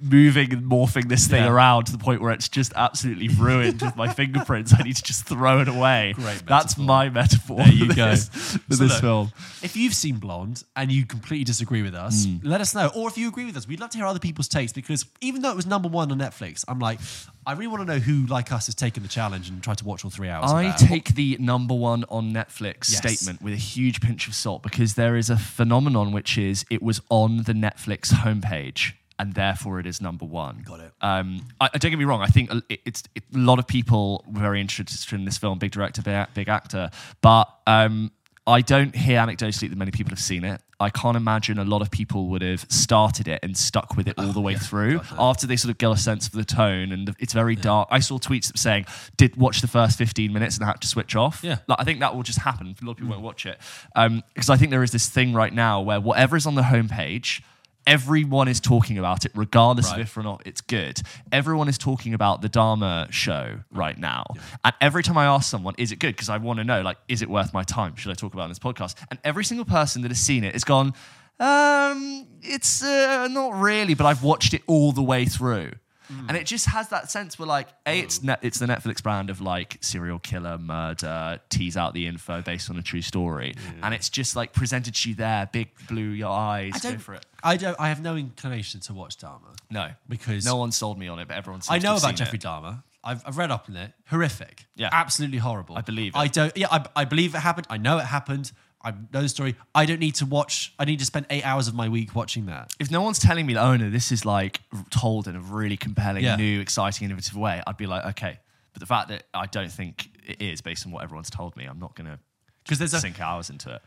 moving 0.03 0.53
and 0.53 0.63
morphing 0.65 1.09
this 1.09 1.27
thing 1.29 1.45
Yeah. 1.45 1.51
around 1.51 1.85
to 1.85 1.93
the 1.93 1.99
point 1.99 2.21
where 2.21 2.33
it's 2.33 2.49
just 2.49 2.73
absolutely 2.75 3.29
ruined 3.29 3.81
with 3.83 3.95
my 3.97 4.09
fingerprints. 4.13 4.75
I 4.77 4.83
need 4.83 4.97
to 4.97 5.03
just 5.03 5.25
throw 5.27 5.61
it 5.61 5.69
away. 5.69 6.13
Great 6.17 6.43
That's 6.47 6.77
metaphor. 6.77 6.85
my 6.85 7.09
metaphor. 7.09 7.57
There 7.59 7.69
you 7.69 7.89
for 7.89 7.95
go. 7.95 8.11
this- 8.11 8.29
For 8.29 8.39
So 8.49 8.59
this 8.69 8.81
look, 8.81 9.01
film. 9.01 9.33
If 9.63 9.77
you've 9.77 9.95
seen 9.95 10.17
Blonde 10.17 10.65
and 10.75 10.91
you 10.91 11.07
completely 11.07 11.45
disagree 11.45 11.83
with 11.83 11.95
us, 11.95 12.25
Hmm. 12.25 12.39
let 12.43 12.61
us 12.61 12.75
know. 12.75 12.89
Or 12.95 13.09
if 13.09 13.17
you 13.17 13.29
agree 13.29 13.45
with 13.45 13.57
us, 13.57 13.69
we'd 13.69 13.81
love 13.81 13.91
to 13.91 13.99
hear 13.99 14.07
other 14.07 14.19
people's 14.19 14.49
takes 14.49 14.73
because 14.73 15.05
even 15.21 15.43
though 15.43 15.51
it 15.51 15.57
was 15.57 15.67
number 15.67 15.89
one 15.89 16.11
on 16.11 16.19
Netflix, 16.19 16.65
I'm 16.67 16.79
like, 16.81 16.99
I 17.47 17.53
really 17.53 17.67
want 17.69 17.87
to 17.87 17.93
know 17.95 17.99
who, 18.01 18.27
like 18.27 18.53
us, 18.53 18.67
has 18.67 18.75
taken 18.75 19.03
the 19.03 19.09
challenge 19.09 19.49
and 19.49 19.63
tried 19.63 19.79
to 19.79 19.85
watch 19.85 20.05
all 20.05 20.11
three 20.11 20.29
hours. 20.29 20.51
I 20.53 20.71
take 20.73 21.15
the 21.15 21.37
number 21.41 21.75
one 21.75 22.05
on 22.09 22.33
Netflix 22.33 22.91
Yes. 22.91 22.99
statement 22.99 23.43
with 23.43 23.53
a 23.55 23.57
huge 23.57 24.01
pinch 24.01 24.29
of 24.29 24.35
salt 24.35 24.63
because 24.63 24.95
there 24.95 25.17
is 25.17 25.29
a 25.31 25.37
phenomenon 25.37 26.13
which 26.13 26.39
is 26.39 26.65
it 26.71 26.83
was 26.83 27.01
on 27.09 27.39
the 27.45 27.53
Netflix 27.53 28.13
homepage 28.13 28.93
and 29.23 29.35
therefore 29.35 29.79
it 29.79 29.87
is 29.87 30.01
number 30.01 30.25
one. 30.25 30.63
Got 30.67 30.81
it. 30.81 30.93
Um, 31.01 31.47
I, 31.61 31.71
I- 31.73 31.79
don't 31.79 31.91
get 31.93 31.99
me 31.99 32.05
wrong. 32.05 32.21
I 32.23 32.27
think 32.27 32.51
it, 32.69 32.81
it's 32.85 33.05
it, 33.15 33.23
a 33.35 33.39
lot 33.39 33.59
of 33.61 33.67
people 33.69 34.25
were 34.27 34.41
very 34.41 34.61
interested 34.61 35.13
in 35.15 35.25
this 35.25 35.39
film. 35.39 35.59
Big 35.61 35.71
director, 35.71 36.03
big, 36.03 36.27
big 36.35 36.49
actor, 36.49 36.91
but 37.21 37.49
um, 37.67 38.11
I 38.47 38.61
don't 38.61 38.95
hear 38.97 39.19
anecdotally 39.21 39.69
that 39.71 39.79
many 39.79 39.93
people 39.93 40.11
have 40.11 40.19
seen 40.19 40.45
it. 40.45 40.61
I 40.81 40.91
can't 40.91 41.17
imagine 41.17 41.61
a 41.61 41.65
lot 41.65 41.81
of 41.81 41.93
people 41.93 42.27
would 42.31 42.43
have 42.43 42.67
started 42.69 43.29
it 43.29 43.39
and 43.45 43.57
stuck 43.57 43.97
with 43.97 44.09
it 44.09 44.19
all 44.19 44.33
the 44.33 44.41
way 44.41 44.57
through 44.57 45.01
after 45.17 45.47
they 45.47 45.55
sort 45.55 45.71
of 45.71 45.79
get 45.79 45.93
a 45.93 45.97
sense 45.97 46.27
of 46.27 46.33
the 46.33 46.45
tone 46.45 46.91
and 46.91 47.07
the- 47.07 47.15
it's 47.21 47.33
very 47.33 47.55
dark. 47.55 47.87
I 47.93 48.01
saw 48.01 48.19
tweets 48.19 48.51
saying, 48.59 48.87
"Did 49.17 49.37
watch 49.37 49.61
the 49.61 49.69
first 49.69 49.97
15 49.97 50.33
minutes 50.33 50.57
and 50.59 50.67
had 50.67 50.81
to 50.81 50.89
switch 50.89 51.15
off." 51.15 51.45
Yeah. 51.45 51.59
like, 51.69 51.79
I 51.81 51.85
think 51.85 52.01
that 52.01 52.17
will 52.17 52.25
just 52.25 52.41
happen. 52.41 52.75
A 52.83 52.85
lot 52.85 52.93
of 52.93 52.97
people 52.99 53.11
won't 53.13 53.23
watch 53.23 53.47
it 53.47 53.61
because 53.95 54.51
I 54.51 54.57
think 54.57 54.73
there 54.73 54.83
is 54.83 54.91
this 54.91 55.09
thing 55.09 55.33
right 55.35 55.53
now 55.53 55.81
where 55.81 56.01
whatever 56.01 56.35
is 56.37 56.47
on 56.47 56.57
the 56.57 56.63
homepage. 56.63 57.43
Everyone 57.87 58.47
is 58.49 58.61
talking 58.61 58.97
about 58.99 59.25
it, 59.25 59.33
regardless 59.35 59.91
Right. 59.91 60.01
of 60.01 60.07
if 60.07 60.17
or 60.17 60.23
not 60.23 60.43
it's 60.45 60.61
good. 60.61 61.01
Everyone 61.33 61.69
is 61.69 61.77
talking 61.79 62.15
about 62.15 62.41
the 62.41 62.49
Dahmer 62.49 63.11
show 63.13 63.59
right 63.73 63.99
now. 63.99 64.25
And 64.65 64.73
every 64.81 65.03
time 65.03 65.19
I 65.19 65.25
ask 65.25 65.51
someone, 65.51 65.75
is 65.79 65.91
it 65.91 65.97
good? 65.99 66.15
Because 66.15 66.29
I 66.29 66.37
want 66.37 66.59
to 66.59 66.65
know, 66.65 66.83
like, 66.83 66.99
is 67.09 67.23
it 67.23 67.29
worth 67.29 67.53
my 67.53 67.65
time? 67.65 67.97
Should 67.97 68.13
I 68.13 68.15
talk 68.15 68.35
about 68.35 68.43
it 68.43 68.45
in 68.45 68.51
this 68.51 68.59
podcast? 68.61 68.95
And 69.11 69.19
every 69.25 69.45
single 69.45 69.65
person 69.65 70.03
that 70.03 70.11
has 70.13 70.21
seen 70.21 70.45
it 70.45 70.53
has 70.53 70.63
gone, 70.65 70.95
um, 71.41 72.27
it's 72.43 72.83
uh, 72.85 73.27
not 73.29 73.59
really, 73.61 73.95
but 73.95 74.07
I've 74.07 74.23
watched 74.23 74.55
it 74.55 74.63
all 74.69 74.93
the 74.93 75.03
way 75.03 75.25
through. 75.25 75.73
Mm. 76.13 76.29
And 76.29 76.37
it 76.37 76.47
just 76.47 76.67
has 76.67 76.89
that 76.91 77.11
sense 77.11 77.39
where, 77.39 77.47
like, 77.47 77.69
a 77.87 77.99
it's 78.01 78.21
oh. 78.23 78.27
net, 78.27 78.41
it's 78.43 78.59
the 78.59 78.67
Netflix 78.67 79.03
brand 79.03 79.31
of 79.31 79.41
like 79.41 79.79
serial 79.81 80.19
killer, 80.19 80.59
murder, 80.59 81.41
tease 81.49 81.77
out 81.77 81.95
the 81.95 82.07
info 82.07 82.43
based 82.43 82.71
on 82.71 82.79
a 82.79 82.83
true 82.83 83.03
story, 83.03 83.55
and 83.83 83.95
it's 83.95 84.09
just 84.09 84.37
like 84.37 84.53
presented 84.53 84.95
to 84.95 85.09
you 85.09 85.15
there, 85.15 85.49
big 85.53 85.71
blue 85.89 86.11
your 86.11 86.31
eyes, 86.31 86.73
I 86.75 86.79
go 86.79 86.91
don't. 86.91 86.99
for 86.99 87.15
it. 87.15 87.27
I 87.43 87.57
don't. 87.57 87.79
I 87.81 87.89
have 87.89 88.03
no 88.03 88.17
inclination 88.17 88.81
to 88.81 88.95
watch 88.95 89.17
Dahmer. 89.19 89.57
No, 89.71 89.91
Because- 90.09 90.45
no 90.45 90.57
one 90.57 90.71
sold 90.73 90.99
me 90.99 91.09
on 91.09 91.19
it, 91.19 91.29
but 91.29 91.37
everyone. 91.37 91.63
I 91.69 91.79
know 91.79 91.97
about 91.97 92.15
Jeffrey 92.15 92.39
it. 92.39 92.45
Dahmer. 92.45 92.83
I've, 93.05 93.23
I've 93.27 93.37
read 93.37 93.51
up 93.51 93.67
on 93.69 93.77
it. 93.77 93.93
Horrific. 94.07 94.67
Yeah. 94.77 94.89
Absolutely 94.93 95.39
horrible. 95.39 95.77
I 95.77 95.81
believe 95.81 96.15
it. 96.15 96.19
I 96.19 96.29
don't. 96.29 96.57
Yeah, 96.57 96.69
I, 96.71 96.85
I 96.95 97.05
believe 97.05 97.35
it 97.35 97.39
happened. 97.39 97.67
I 97.69 97.77
know 97.77 97.99
it 97.99 98.05
happened. 98.05 98.53
I 98.85 98.93
know 99.13 99.23
the 99.23 99.29
story. 99.29 99.55
I 99.75 99.87
don't 99.87 100.01
need 100.01 100.17
to 100.17 100.27
watch. 100.27 100.73
I 100.79 100.85
need 100.85 100.99
to 100.99 101.05
spend 101.05 101.27
eight 101.31 101.45
hours 101.47 101.69
of 101.69 101.75
my 101.75 101.89
week 101.89 102.15
watching 102.15 102.47
that. 102.47 102.73
if 102.81 102.91
no 102.91 103.03
one's 103.03 103.19
telling 103.19 103.47
me, 103.47 103.57
oh 103.57 103.77
no, 103.77 103.91
this 103.91 104.11
is 104.13 104.25
like 104.25 104.61
told 104.91 105.29
in 105.29 105.37
a 105.37 105.41
really 105.41 105.77
compelling, 105.77 106.25
Yeah. 106.25 106.37
new, 106.37 106.61
exciting, 106.61 107.05
innovative 107.07 107.37
way, 107.37 107.63
I'd 107.67 107.77
be 107.77 107.87
like, 107.87 108.05
okay. 108.07 108.39
But 108.73 108.81
the 108.81 108.87
fact 108.87 109.09
that 109.09 109.25
I 109.35 109.47
don't 109.47 109.71
think 109.71 110.09
it 110.27 110.41
is 110.43 110.61
based 110.63 110.87
on 110.87 110.93
what 110.93 111.03
everyone's 111.05 111.31
told 111.31 111.57
me, 111.57 111.65
I'm 111.67 111.79
not 111.79 111.95
going 111.95 112.07
to 112.11 112.19
Because 112.65 112.79
there's 112.79 112.95
a 112.95 113.01
sink 113.01 113.21
hours 113.21 113.51
into 113.51 113.75
it. 113.75 113.83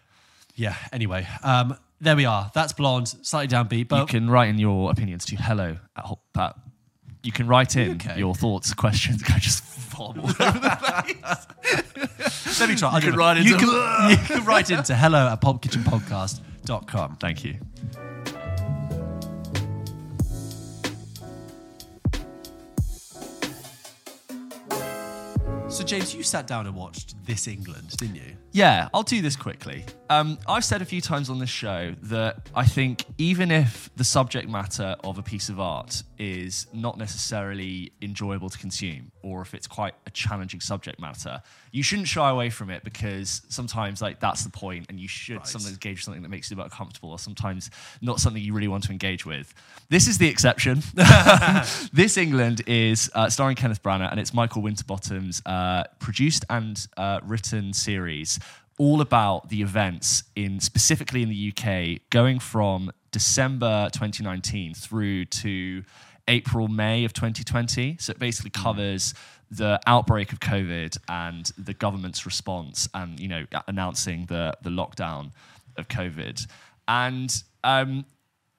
yeah. 0.56 0.76
Anyway, 0.94 1.28
um, 1.44 1.78
there 2.00 2.16
we 2.16 2.26
are. 2.26 2.52
That's 2.54 2.74
blonde, 2.74 3.08
slightly 3.08 3.56
downbeat, 3.56 3.88
but 3.88 3.96
you 3.98 4.02
but 4.04 4.10
can 4.10 4.30
write 4.30 4.50
in 4.50 4.60
your 4.60 4.92
opinions 4.92 5.26
to 5.26 5.36
hello 5.36 5.78
at 5.98 6.06
hot 6.06 6.20
pat. 6.34 6.56
You 7.24 7.32
can 7.32 7.48
write 7.48 7.76
in 7.76 7.96
Okay. 7.96 8.20
your 8.20 8.36
thoughts, 8.36 8.74
questions. 8.86 9.24
I 9.34 9.40
just 9.40 9.64
fall 9.96 10.16
all 10.20 10.20
over 10.20 10.60
the 10.60 10.78
place. 12.44 12.60
let 12.60 12.70
me 12.70 12.76
try. 12.76 12.96
You 12.96 13.02
can 13.02 13.14
it. 13.14 13.18
write 13.18 13.38
you 13.38 13.54
into- 13.56 13.66
can, 13.66 14.10
you 14.12 14.18
can 14.18 14.46
write 14.46 14.70
into 14.70 14.96
hello 14.96 15.28
at 15.28 15.42
pulpkitchenpodcast.com. 15.42 17.18
Thank 17.18 17.44
you. 17.44 17.60
So 25.70 25.84
James, 25.84 26.14
you 26.14 26.24
sat 26.24 26.48
down 26.48 26.68
and 26.68 26.76
watched 26.76 27.16
This 27.26 27.48
England, 27.48 27.90
didn't 27.98 28.16
you? 28.16 28.38
Yeah, 28.56 28.88
I'll 28.94 29.04
do 29.04 29.22
this 29.22 29.36
quickly. 29.36 29.84
Um, 30.10 30.38
I've 30.48 30.64
said 30.64 30.82
a 30.82 30.86
few 30.86 31.02
times 31.02 31.30
on 31.30 31.40
this 31.40 31.50
show 31.50 31.94
that 32.04 32.48
I 32.56 32.64
think 32.64 33.04
even 33.18 33.52
if 33.52 33.90
the 33.98 34.06
subject 34.06 34.48
matter 34.48 34.96
of 35.04 35.18
a 35.18 35.24
piece 35.24 35.50
of 35.50 35.60
art 35.60 36.04
is 36.18 36.66
not 36.72 36.98
necessarily 36.98 37.92
enjoyable 38.02 38.50
to 38.50 38.58
consume, 38.58 39.12
or 39.24 39.42
if 39.42 39.54
it's 39.54 39.68
quite 39.68 39.94
a 40.08 40.10
challenging 40.12 40.62
subject 40.62 41.02
matter, 41.02 41.42
you 41.74 41.84
shouldn't 41.84 42.08
shy 42.08 42.30
away 42.30 42.50
from 42.50 42.70
it 42.70 42.86
because 42.86 43.42
sometimes 43.50 44.02
like 44.02 44.22
that's 44.22 44.46
the 44.46 44.52
point, 44.52 44.86
and 44.88 45.02
you 45.02 45.10
should 45.10 45.38
Right. 45.38 45.48
sometimes 45.48 45.74
engage 45.74 45.98
with 45.98 46.04
something 46.06 46.24
that 46.24 46.30
makes 46.30 46.50
you 46.50 46.62
uncomfortable, 46.62 47.10
or 47.12 47.20
sometimes 47.20 47.70
not 48.00 48.22
something 48.22 48.42
you 48.42 48.54
really 48.54 48.70
want 48.70 48.86
to 48.86 48.92
engage 48.92 49.26
with. 49.26 49.54
This 49.90 50.08
is 50.08 50.18
the 50.18 50.30
exception. 50.30 50.82
this 51.92 52.16
England 52.16 52.62
is 52.68 53.12
uh, 53.16 53.30
starring 53.30 53.56
Kenneth 53.58 53.84
Branagh, 53.84 54.12
and 54.12 54.20
it's 54.20 54.34
Michael 54.34 54.62
Winterbottom's 54.62 55.42
uh, 55.46 55.84
produced 56.00 56.46
and 56.50 56.88
uh, 56.96 57.20
written 57.24 57.74
series, 57.74 58.40
all 58.78 59.02
about 59.02 59.50
the 59.50 59.62
events 59.62 60.24
in 60.36 60.60
specifically 60.60 61.24
in 61.24 61.30
the 61.30 61.54
UK, 61.54 62.02
going 62.10 62.40
from 62.40 62.92
December 63.12 63.90
2019 63.94 64.74
through 64.74 65.26
to 65.26 65.84
April 66.28 66.68
May 66.68 67.06
of 67.06 67.14
2020. 67.14 67.98
So 68.00 68.12
it 68.12 68.20
basically 68.20 68.50
covers 68.52 69.14
the 69.52 69.80
outbreak 69.86 70.34
of 70.34 70.40
COVID 70.40 70.98
and 71.08 71.50
the 71.58 71.74
government's 71.74 72.26
response, 72.26 72.90
and 72.94 73.20
you 73.20 73.28
know 73.28 73.46
announcing 73.68 74.26
the 74.26 74.54
the 74.62 74.70
lockdown 74.70 75.32
of 75.78 75.88
COVID, 75.88 76.46
and 76.88 77.44
um, 77.64 78.06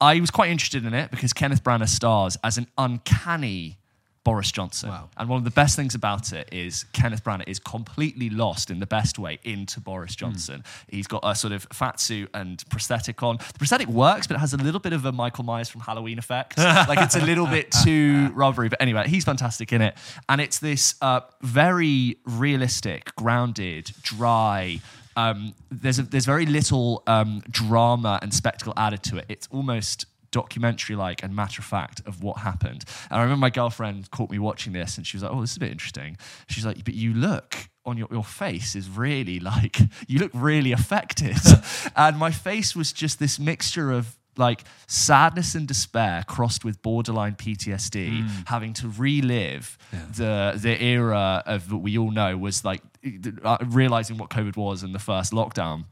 I 0.00 0.20
was 0.20 0.30
quite 0.30 0.50
interested 0.50 0.84
in 0.84 0.94
it 0.94 1.10
because 1.10 1.32
Kenneth 1.32 1.62
Branagh 1.62 1.88
stars 1.88 2.36
as 2.44 2.58
an 2.58 2.66
uncanny 2.78 3.78
Boris 4.26 4.50
Johnson. 4.50 4.88
Wow. 4.88 5.08
And 5.16 5.28
one 5.28 5.38
of 5.38 5.44
the 5.44 5.52
best 5.52 5.76
things 5.76 5.94
about 5.94 6.32
it 6.32 6.48
is 6.50 6.82
Kenneth 6.92 7.22
Branagh 7.22 7.46
is 7.46 7.60
completely 7.60 8.28
lost 8.28 8.72
in 8.72 8.80
the 8.80 8.86
best 8.86 9.20
way 9.20 9.38
into 9.44 9.78
Boris 9.78 10.16
Johnson. 10.16 10.64
He's 10.88 11.06
got 11.06 11.20
a 11.22 11.32
sort 11.36 11.52
of 11.52 11.64
fat 11.72 12.00
suit 12.00 12.28
and 12.34 12.60
prosthetic 12.68 13.22
on. 13.22 13.36
The 13.36 13.58
prosthetic 13.58 13.86
works, 13.86 14.26
but 14.26 14.34
it 14.34 14.40
has 14.40 14.52
a 14.52 14.56
little 14.56 14.80
bit 14.80 14.92
of 14.92 15.04
a 15.04 15.12
Michael 15.12 15.44
Myers 15.44 15.68
from 15.68 15.80
Halloween 15.80 16.18
effect. 16.18 16.58
like 16.58 16.98
it's 16.98 17.14
a 17.14 17.24
little 17.24 17.46
bit 17.46 17.70
too 17.84 18.32
rubbery. 18.34 18.68
But 18.68 18.82
anyway, 18.82 19.06
he's 19.06 19.22
fantastic 19.22 19.72
in 19.72 19.80
it. 19.80 19.96
And 20.28 20.40
it's 20.40 20.58
this 20.58 20.96
uh, 21.00 21.20
very 21.40 22.16
realistic, 22.24 23.14
grounded, 23.14 23.92
dry, 24.02 24.80
um, 25.16 25.54
there's 25.70 26.00
a, 26.00 26.02
there's 26.02 26.26
very 26.26 26.46
little 26.46 27.04
um, 27.06 27.42
drama 27.48 28.18
and 28.22 28.34
spectacle 28.34 28.74
added 28.76 29.02
to 29.04 29.18
it. 29.18 29.26
It's 29.28 29.48
almost 29.52 30.04
documentary 30.30 30.96
like 30.96 31.22
and 31.22 31.34
matter 31.34 31.60
of 31.60 31.64
fact 31.64 32.02
of 32.06 32.22
what 32.22 32.38
happened. 32.38 32.84
And 33.10 33.18
I 33.18 33.22
remember 33.22 33.40
my 33.40 33.50
girlfriend 33.50 34.10
caught 34.10 34.30
me 34.30 34.38
watching 34.38 34.72
this 34.72 34.96
and 34.96 35.06
she 35.06 35.16
was 35.16 35.22
like, 35.22 35.32
"Oh, 35.32 35.40
this 35.40 35.52
is 35.52 35.56
a 35.56 35.60
bit 35.60 35.72
interesting." 35.72 36.16
She's 36.48 36.66
like, 36.66 36.84
"But 36.84 36.94
you 36.94 37.14
look 37.14 37.68
on 37.84 37.96
your 37.96 38.08
your 38.10 38.24
face 38.24 38.74
is 38.74 38.88
really 38.88 39.38
like 39.40 39.78
you 40.06 40.18
look 40.18 40.32
really 40.34 40.72
affected." 40.72 41.38
and 41.96 42.18
my 42.18 42.30
face 42.30 42.74
was 42.76 42.92
just 42.92 43.18
this 43.18 43.38
mixture 43.38 43.92
of 43.92 44.16
like 44.38 44.64
sadness 44.86 45.54
and 45.54 45.66
despair 45.66 46.22
crossed 46.26 46.64
with 46.64 46.82
borderline 46.82 47.34
PTSD, 47.34 48.20
having 48.46 48.72
to 48.74 48.88
relive 48.88 49.78
the 50.14 50.58
the 50.60 50.82
era 50.82 51.42
of 51.46 51.72
what 51.72 51.82
we 51.82 51.96
all 51.96 52.10
know 52.10 52.36
was 52.36 52.64
like 52.64 52.82
uh, 53.42 53.58
realizing 53.66 54.18
what 54.18 54.30
COVID 54.30 54.56
was 54.56 54.82
in 54.82 54.92
the 54.92 54.98
first 54.98 55.32
lockdown. 55.32 55.84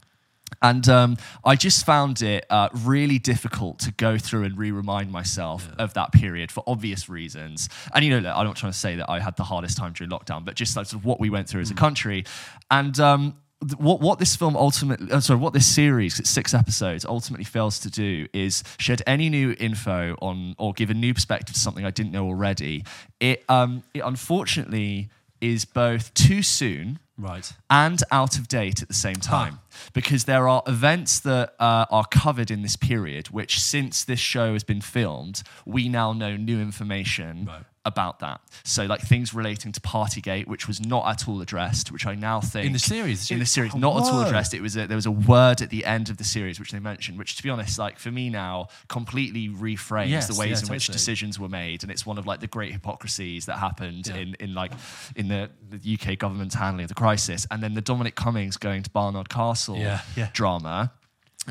And 0.61 0.87
um, 0.89 1.17
I 1.43 1.55
just 1.55 1.85
found 1.85 2.21
it 2.21 2.45
uh, 2.49 2.69
really 2.73 3.19
difficult 3.19 3.79
to 3.79 3.91
go 3.91 4.17
through 4.17 4.43
and 4.43 4.57
re-remind 4.57 5.11
myself 5.11 5.69
of 5.77 5.93
that 5.95 6.11
period 6.11 6.51
for 6.51 6.63
obvious 6.65 7.09
reasons. 7.09 7.69
And 7.93 8.03
you 8.05 8.11
know, 8.11 8.19
look, 8.19 8.35
I'm 8.35 8.45
not 8.45 8.55
trying 8.55 8.71
to 8.71 8.77
say 8.77 8.95
that 8.95 9.09
I 9.09 9.19
had 9.19 9.35
the 9.37 9.43
hardest 9.43 9.77
time 9.77 9.93
during 9.93 10.09
lockdown, 10.11 10.45
but 10.45 10.55
just 10.55 10.75
like 10.75 10.87
sort 10.87 11.01
of 11.01 11.05
what 11.05 11.19
we 11.19 11.29
went 11.29 11.49
through 11.49 11.61
as 11.61 11.71
a 11.71 11.75
country. 11.75 12.23
And 12.71 12.97
um, 12.99 13.35
what 13.77 13.99
what 14.01 14.19
this 14.19 14.35
film 14.35 14.55
ultimately, 14.55 15.11
uh, 15.11 15.19
sorry, 15.19 15.39
what 15.39 15.53
this 15.53 15.65
series, 15.67 16.19
it's 16.19 16.29
six 16.29 16.53
episodes, 16.53 17.05
ultimately 17.05 17.45
fails 17.45 17.79
to 17.79 17.89
do 17.89 18.27
is 18.33 18.63
shed 18.79 19.01
any 19.05 19.29
new 19.29 19.55
info 19.59 20.15
on 20.21 20.55
or 20.57 20.73
give 20.73 20.89
a 20.89 20.93
new 20.93 21.13
perspective 21.13 21.53
to 21.55 21.59
something 21.59 21.85
I 21.85 21.91
didn't 21.91 22.11
know 22.11 22.25
already. 22.25 22.85
It 23.19 23.43
um, 23.49 23.83
it 23.93 24.01
unfortunately 24.05 25.09
is 25.41 25.65
both 25.65 26.13
too 26.13 26.41
soon 26.41 26.99
Right. 27.17 27.51
and 27.69 28.01
out 28.11 28.37
of 28.37 28.47
date 28.49 28.81
at 28.81 28.89
the 28.89 28.93
same 28.93 29.15
time 29.15 29.59
because 29.93 30.25
there 30.25 30.47
are 30.47 30.63
events 30.67 31.19
that 31.21 31.53
uh, 31.59 31.85
are 31.89 32.05
covered 32.05 32.49
in 32.51 32.61
this 32.61 32.75
period 32.75 33.27
which 33.29 33.59
since 33.59 34.03
this 34.03 34.19
show 34.19 34.53
has 34.53 34.63
been 34.63 34.81
filmed 34.81 35.41
we 35.65 35.89
now 35.89 36.13
know 36.13 36.35
new 36.35 36.59
information 36.61 37.45
Right. 37.45 37.63
About 37.85 38.19
that 38.19 38.41
so 38.63 38.85
like 38.85 39.01
things 39.01 39.33
relating 39.33 39.71
to 39.71 39.79
partygate 39.81 40.47
which 40.47 40.67
was 40.67 40.83
not 40.85 41.07
at 41.07 41.27
all 41.27 41.39
addressed 41.41 41.91
which 41.91 42.05
i 42.05 42.15
now 42.15 42.41
think 42.41 42.65
In 42.65 42.73
the 42.73 42.79
series? 42.79 43.29
in 43.31 43.39
the 43.39 43.45
series 43.45 43.73
Oh, 43.75 43.77
not 43.77 43.97
at 44.07 44.13
all 44.13 44.21
addressed 44.21 44.53
it 44.53 44.61
was 44.61 44.75
a, 44.75 44.87
there 44.87 44.95
was 44.97 45.05
a 45.05 45.11
word 45.11 45.61
at 45.61 45.69
the 45.69 45.85
end 45.85 46.09
of 46.09 46.17
the 46.17 46.23
series 46.23 46.59
which 46.59 46.71
they 46.71 46.79
mentioned 46.79 47.17
which 47.17 47.35
to 47.37 47.43
be 47.43 47.49
honest 47.49 47.77
like 47.79 47.99
for 47.99 48.11
me 48.11 48.29
now 48.29 48.67
completely 48.87 49.49
reframes 49.49 50.09
Yes, 50.09 50.27
the 50.27 50.39
ways 50.39 50.61
yeah, 50.61 50.67
in 50.67 50.71
which 50.73 50.87
decisions 50.87 51.39
were 51.39 51.49
made 51.49 51.83
and 51.83 51.91
it's 51.91 52.05
one 52.05 52.17
of 52.17 52.25
like 52.25 52.39
the 52.39 52.47
great 52.47 52.71
hypocrisies 52.71 53.45
that 53.45 53.57
happened 53.57 54.07
Yeah. 54.07 54.15
in 54.15 54.35
in 54.39 54.53
like 54.53 54.71
in 55.15 55.27
the, 55.27 55.49
the 55.69 55.97
UK 55.99 56.17
government's 56.17 56.55
handling 56.55 56.83
of 56.85 56.89
the 56.89 56.95
crisis 56.95 57.45
and 57.51 57.61
then 57.61 57.73
the 57.73 57.81
Dominic 57.81 58.15
Cummings 58.15 58.57
going 58.57 58.83
to 58.83 58.89
Barnard 58.89 59.29
Castle 59.29 59.77
yeah. 59.77 60.01
drama 60.33 60.91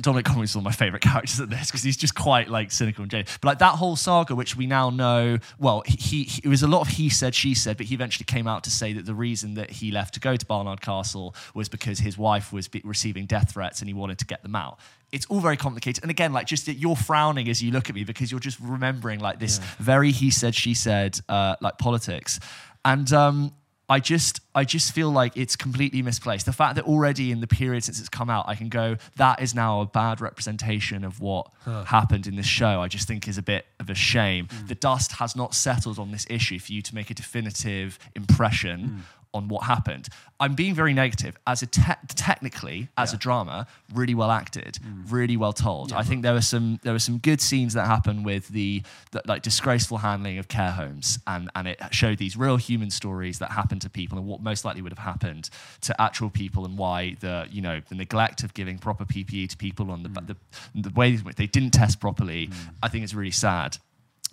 Dominic 0.01 0.27
is 0.29 0.57
one 0.57 0.63
of 0.63 0.65
my 0.65 0.73
favourite 0.73 1.03
characters 1.03 1.39
in 1.39 1.49
this 1.49 1.67
because 1.67 1.83
he's 1.83 1.97
just 1.97 2.15
quite 2.15 2.49
like 2.49 2.73
cynical 2.73 3.03
and 3.03 3.11
jaded. 3.11 3.29
But 3.41 3.49
like 3.49 3.59
that 3.59 3.77
whole 3.77 3.97
saga, 3.97 4.35
which 4.35 4.57
we 4.57 4.67
now 4.67 4.91
know, 4.91 5.39
well, 5.59 5.83
he, 5.87 6.25
he 6.25 6.41
it 6.45 6.49
was 6.49 6.63
a 6.63 6.67
lot 6.67 6.81
of 6.81 6.89
he 6.89 7.09
said 7.09 7.35
she 7.35 7.55
said, 7.55 7.77
but 7.77 7.87
he 7.87 7.95
eventually 7.95 8.25
came 8.25 8.47
out 8.47 8.65
to 8.65 8.71
say 8.71 8.93
that 8.95 9.07
the 9.07 9.15
reason 9.15 9.55
that 9.55 9.71
he 9.71 9.91
left 9.91 10.15
to 10.15 10.21
go 10.21 10.37
to 10.37 10.47
Barnard 10.47 10.81
Castle 10.81 11.35
was 11.55 11.69
because 11.69 12.01
his 12.01 12.19
wife 12.19 12.53
was 12.53 12.69
be- 12.69 12.83
receiving 12.85 13.27
death 13.27 13.53
threats 13.53 13.81
and 13.81 13.89
he 13.89 13.95
wanted 13.95 14.19
to 14.19 14.25
get 14.25 14.43
them 14.43 14.57
out. 14.57 14.79
It's 15.13 15.27
all 15.27 15.41
very 15.41 15.57
complicated, 15.57 16.03
and 16.03 16.11
again, 16.11 16.33
like 16.33 16.47
just 16.47 16.67
you're 16.67 16.97
frowning 16.97 17.49
as 17.49 17.63
you 17.63 17.71
look 17.71 17.89
at 17.89 17.95
me 17.95 18.03
because 18.03 18.33
you're 18.33 18.41
just 18.41 18.59
remembering 18.59 19.21
like 19.21 19.39
this 19.39 19.59
very 19.79 20.11
he 20.11 20.31
said 20.31 20.57
she 20.57 20.75
said 20.75 21.21
uh, 21.29 21.55
like 21.61 21.79
politics, 21.79 22.41
and 22.85 23.13
um, 23.13 23.53
I 23.89 24.01
just 24.01 24.41
I 24.55 24.65
just 24.65 24.93
feel 24.93 25.11
like 25.11 25.37
it's 25.37 25.57
completely 25.57 26.01
misplaced. 26.01 26.47
The 26.47 26.53
fact 26.53 26.77
that 26.77 26.85
already 26.85 27.31
in 27.31 27.41
the 27.41 27.47
period 27.47 27.85
since 27.85 28.01
it's 28.01 28.09
come 28.09 28.31
out, 28.31 28.47
I 28.49 28.55
can 28.55 28.69
go 28.69 28.97
that 29.17 29.43
is 29.43 29.55
now 29.55 29.81
a 29.81 29.87
bad 29.87 30.21
representation 30.21 31.05
of 31.05 31.21
what 31.21 31.51
happened 31.87 32.27
in 32.27 32.37
this 32.37 32.47
show. 32.47 32.81
I 32.81 32.89
just 32.89 33.07
think 33.07 33.29
is 33.29 33.39
a 33.39 33.43
bit 33.43 33.67
of 33.81 33.91
a 33.91 33.95
shame. 33.95 34.49
Hmm. 34.51 34.67
The 34.67 34.75
dust 34.75 35.13
has 35.13 35.37
not 35.37 35.55
settled 35.55 35.99
on 35.99 36.13
this 36.13 36.27
issue 36.31 36.59
for 36.59 36.73
you 36.73 36.81
to 36.83 36.95
make 36.95 37.11
a 37.11 37.15
definitive 37.15 37.99
impression 38.15 38.81
hmm. 38.85 38.99
On 39.35 39.49
what 39.49 39.65
happened. 39.65 40.09
I'm 40.41 40.55
being 40.55 40.75
very 40.75 40.95
negative. 40.95 41.37
As 41.47 41.63
a 41.63 41.67
te- 41.67 41.83
technically, 42.09 42.89
as 42.97 43.13
a 43.13 43.17
drama, 43.17 43.67
really 43.93 44.15
well 44.15 44.31
acted, 44.31 44.77
hmm. 44.77 45.03
really 45.13 45.37
well 45.37 45.53
told. 45.53 45.93
I 45.93 46.03
think 46.03 46.23
there 46.23 46.33
were 46.33 46.41
some 46.41 46.81
there 46.83 46.93
were 46.93 46.99
some 46.99 47.19
good 47.19 47.41
scenes 47.41 47.75
that 47.75 47.87
happened 47.87 48.25
with 48.25 48.49
the, 48.49 48.83
the 49.13 49.23
like 49.27 49.43
disgraceful 49.43 49.99
handling 49.99 50.39
of 50.39 50.49
care 50.49 50.71
homes, 50.71 51.19
and 51.27 51.51
and 51.55 51.69
it 51.69 51.81
showed 51.91 52.19
these 52.19 52.37
real 52.37 52.57
human 52.57 52.91
stories 52.91 53.39
that 53.41 53.51
happened 53.51 53.83
to 53.83 53.91
people 53.91 54.17
and 54.19 54.27
what 54.27 54.41
most 54.41 54.65
likely 54.65 54.83
would 54.83 54.93
have 54.93 55.05
happened 55.05 55.51
to 55.83 56.01
actual 56.01 56.31
people, 56.31 56.65
and 56.65 56.79
why 56.79 57.17
the 57.21 57.47
you 57.51 57.61
know 57.61 57.81
the 57.89 57.95
neglect 57.95 58.43
of 58.43 58.55
giving 58.55 58.79
proper 58.79 59.05
PPE 59.05 59.49
to 59.51 59.57
people 59.57 59.91
on 59.91 60.03
the 60.03 60.09
hmm. 60.09 60.27
the, 60.27 60.37
the 60.75 60.91
way 60.95 61.15
in 61.15 61.19
which 61.21 61.37
they 61.37 61.47
didn't 61.47 61.71
test 61.73 62.01
properly. 62.01 62.47
Hmm. 62.47 62.53
I 62.83 62.89
think 62.89 63.05
is 63.05 63.15
really 63.15 63.31
sad. 63.31 63.79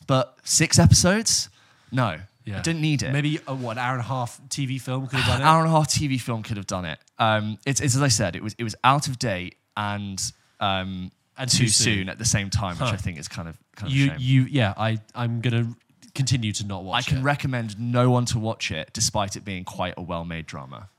But 0.07 0.37
six 0.43 0.79
episodes, 0.79 1.49
no. 1.91 2.19
I 2.47 2.61
didn't 2.61 2.81
need 2.81 3.03
it. 3.03 3.11
Maybe 3.11 3.39
a, 3.47 3.53
what 3.53 3.73
an 3.73 3.77
hour 3.79 3.91
and 3.93 4.01
a 4.01 4.07
half 4.07 4.41
TV 4.49 4.79
film 4.81 5.07
could 5.07 5.19
have 5.19 5.27
done 5.27 5.37
it. 5.41 5.43
An 5.43 5.47
hour 5.47 5.59
and 5.61 5.67
a 5.67 5.71
half 5.71 5.87
TV 5.87 6.19
film 6.19 6.43
could 6.43 6.57
have 6.57 6.67
done 6.67 6.85
it. 6.85 6.99
Um, 7.19 7.57
it's, 7.65 7.79
it's 7.81 7.95
as 7.95 8.01
I 8.01 8.07
said, 8.07 8.35
it 8.35 8.43
was 8.43 8.55
it 8.57 8.63
was 8.63 8.75
out 8.83 9.07
of 9.07 9.19
date 9.19 9.55
and 9.77 10.21
um, 10.59 11.11
And 11.37 11.49
too 11.49 11.65
too 11.65 11.67
soon. 11.69 11.93
soon. 11.95 12.09
at 12.09 12.17
the 12.17 12.25
same 12.25 12.49
time, 12.49 12.71
which 12.77 12.89
Huh. 12.89 12.93
I 12.93 12.97
think 12.97 13.17
is 13.19 13.27
kind 13.27 13.47
of 13.47 13.57
kind 13.75 13.91
you 13.91 14.11
of 14.11 14.19
you 14.21 14.43
yeah. 14.49 14.73
I 14.77 14.99
I'm 15.15 15.41
gonna 15.41 15.75
continue 16.15 16.51
to 16.53 16.65
not 16.65 16.83
watch. 16.83 17.07
I 17.07 17.09
can 17.09 17.19
it. 17.19 17.23
recommend 17.23 17.79
no 17.79 18.09
one 18.09 18.25
to 18.25 18.39
watch 18.39 18.71
it, 18.71 18.91
despite 18.93 19.35
it 19.35 19.45
being 19.45 19.63
quite 19.63 19.93
a 19.97 20.01
well-made 20.01 20.45
drama. 20.45 20.89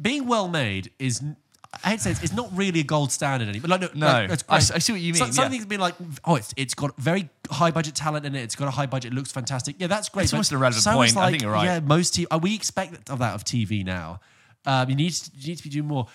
Being 0.00 0.26
well 0.26 0.48
made 0.48 0.90
is. 0.98 1.22
N- 1.74 1.80
I 1.84 1.88
hate 1.90 1.96
to 1.96 2.02
say 2.04 2.10
it's, 2.12 2.22
it's 2.22 2.32
not 2.32 2.48
really 2.56 2.80
a 2.80 2.84
gold 2.84 3.10
standard 3.12 3.48
anymore. 3.48 3.68
Like, 3.68 3.80
no, 3.80 3.88
No, 3.94 4.06
like, 4.06 4.40
I 4.48 4.58
great. 4.58 4.82
see 4.82 4.92
what 4.92 5.00
you 5.00 5.14
So- 5.14 5.24
mean, 5.24 5.32
Some 5.32 5.44
yeah. 5.44 5.48
things 5.50 5.66
been 5.66 5.80
like, 5.80 5.94
oh, 6.24 6.36
it's, 6.36 6.52
it's 6.56 6.74
got 6.74 6.96
very 6.98 7.28
high 7.50 7.70
budget 7.70 7.94
talent 7.94 8.24
in 8.26 8.34
it. 8.34 8.42
It's 8.42 8.54
got 8.56 8.68
a 8.68 8.70
high 8.72 8.86
budget. 8.86 9.12
It 9.12 9.16
looks 9.16 9.32
fantastic. 9.32 9.76
Yeah, 9.78 9.86
that's 9.86 10.08
great. 10.08 10.24
It's 10.24 10.32
almost 10.32 10.50
so 10.82 10.90
is, 11.02 11.12
point. 11.12 11.16
I 11.16 11.20
Like, 11.20 11.30
think 11.32 11.42
you're 11.42 11.52
right. 11.52 11.64
Yeah, 11.64 11.80
most 11.80 12.14
TV, 12.14 12.26
uh, 12.30 12.38
we 12.38 12.54
expect 12.54 13.10
of 13.10 13.18
that 13.20 13.34
of 13.34 13.44
TV 13.44 13.84
now. 13.84 14.20
Um, 14.66 14.88
you 14.90 14.96
need 14.96 15.10
to, 15.10 15.30
you 15.38 15.48
need 15.48 15.56
to 15.58 15.64
be 15.64 15.70
doing 15.70 15.88
more. 15.88 16.06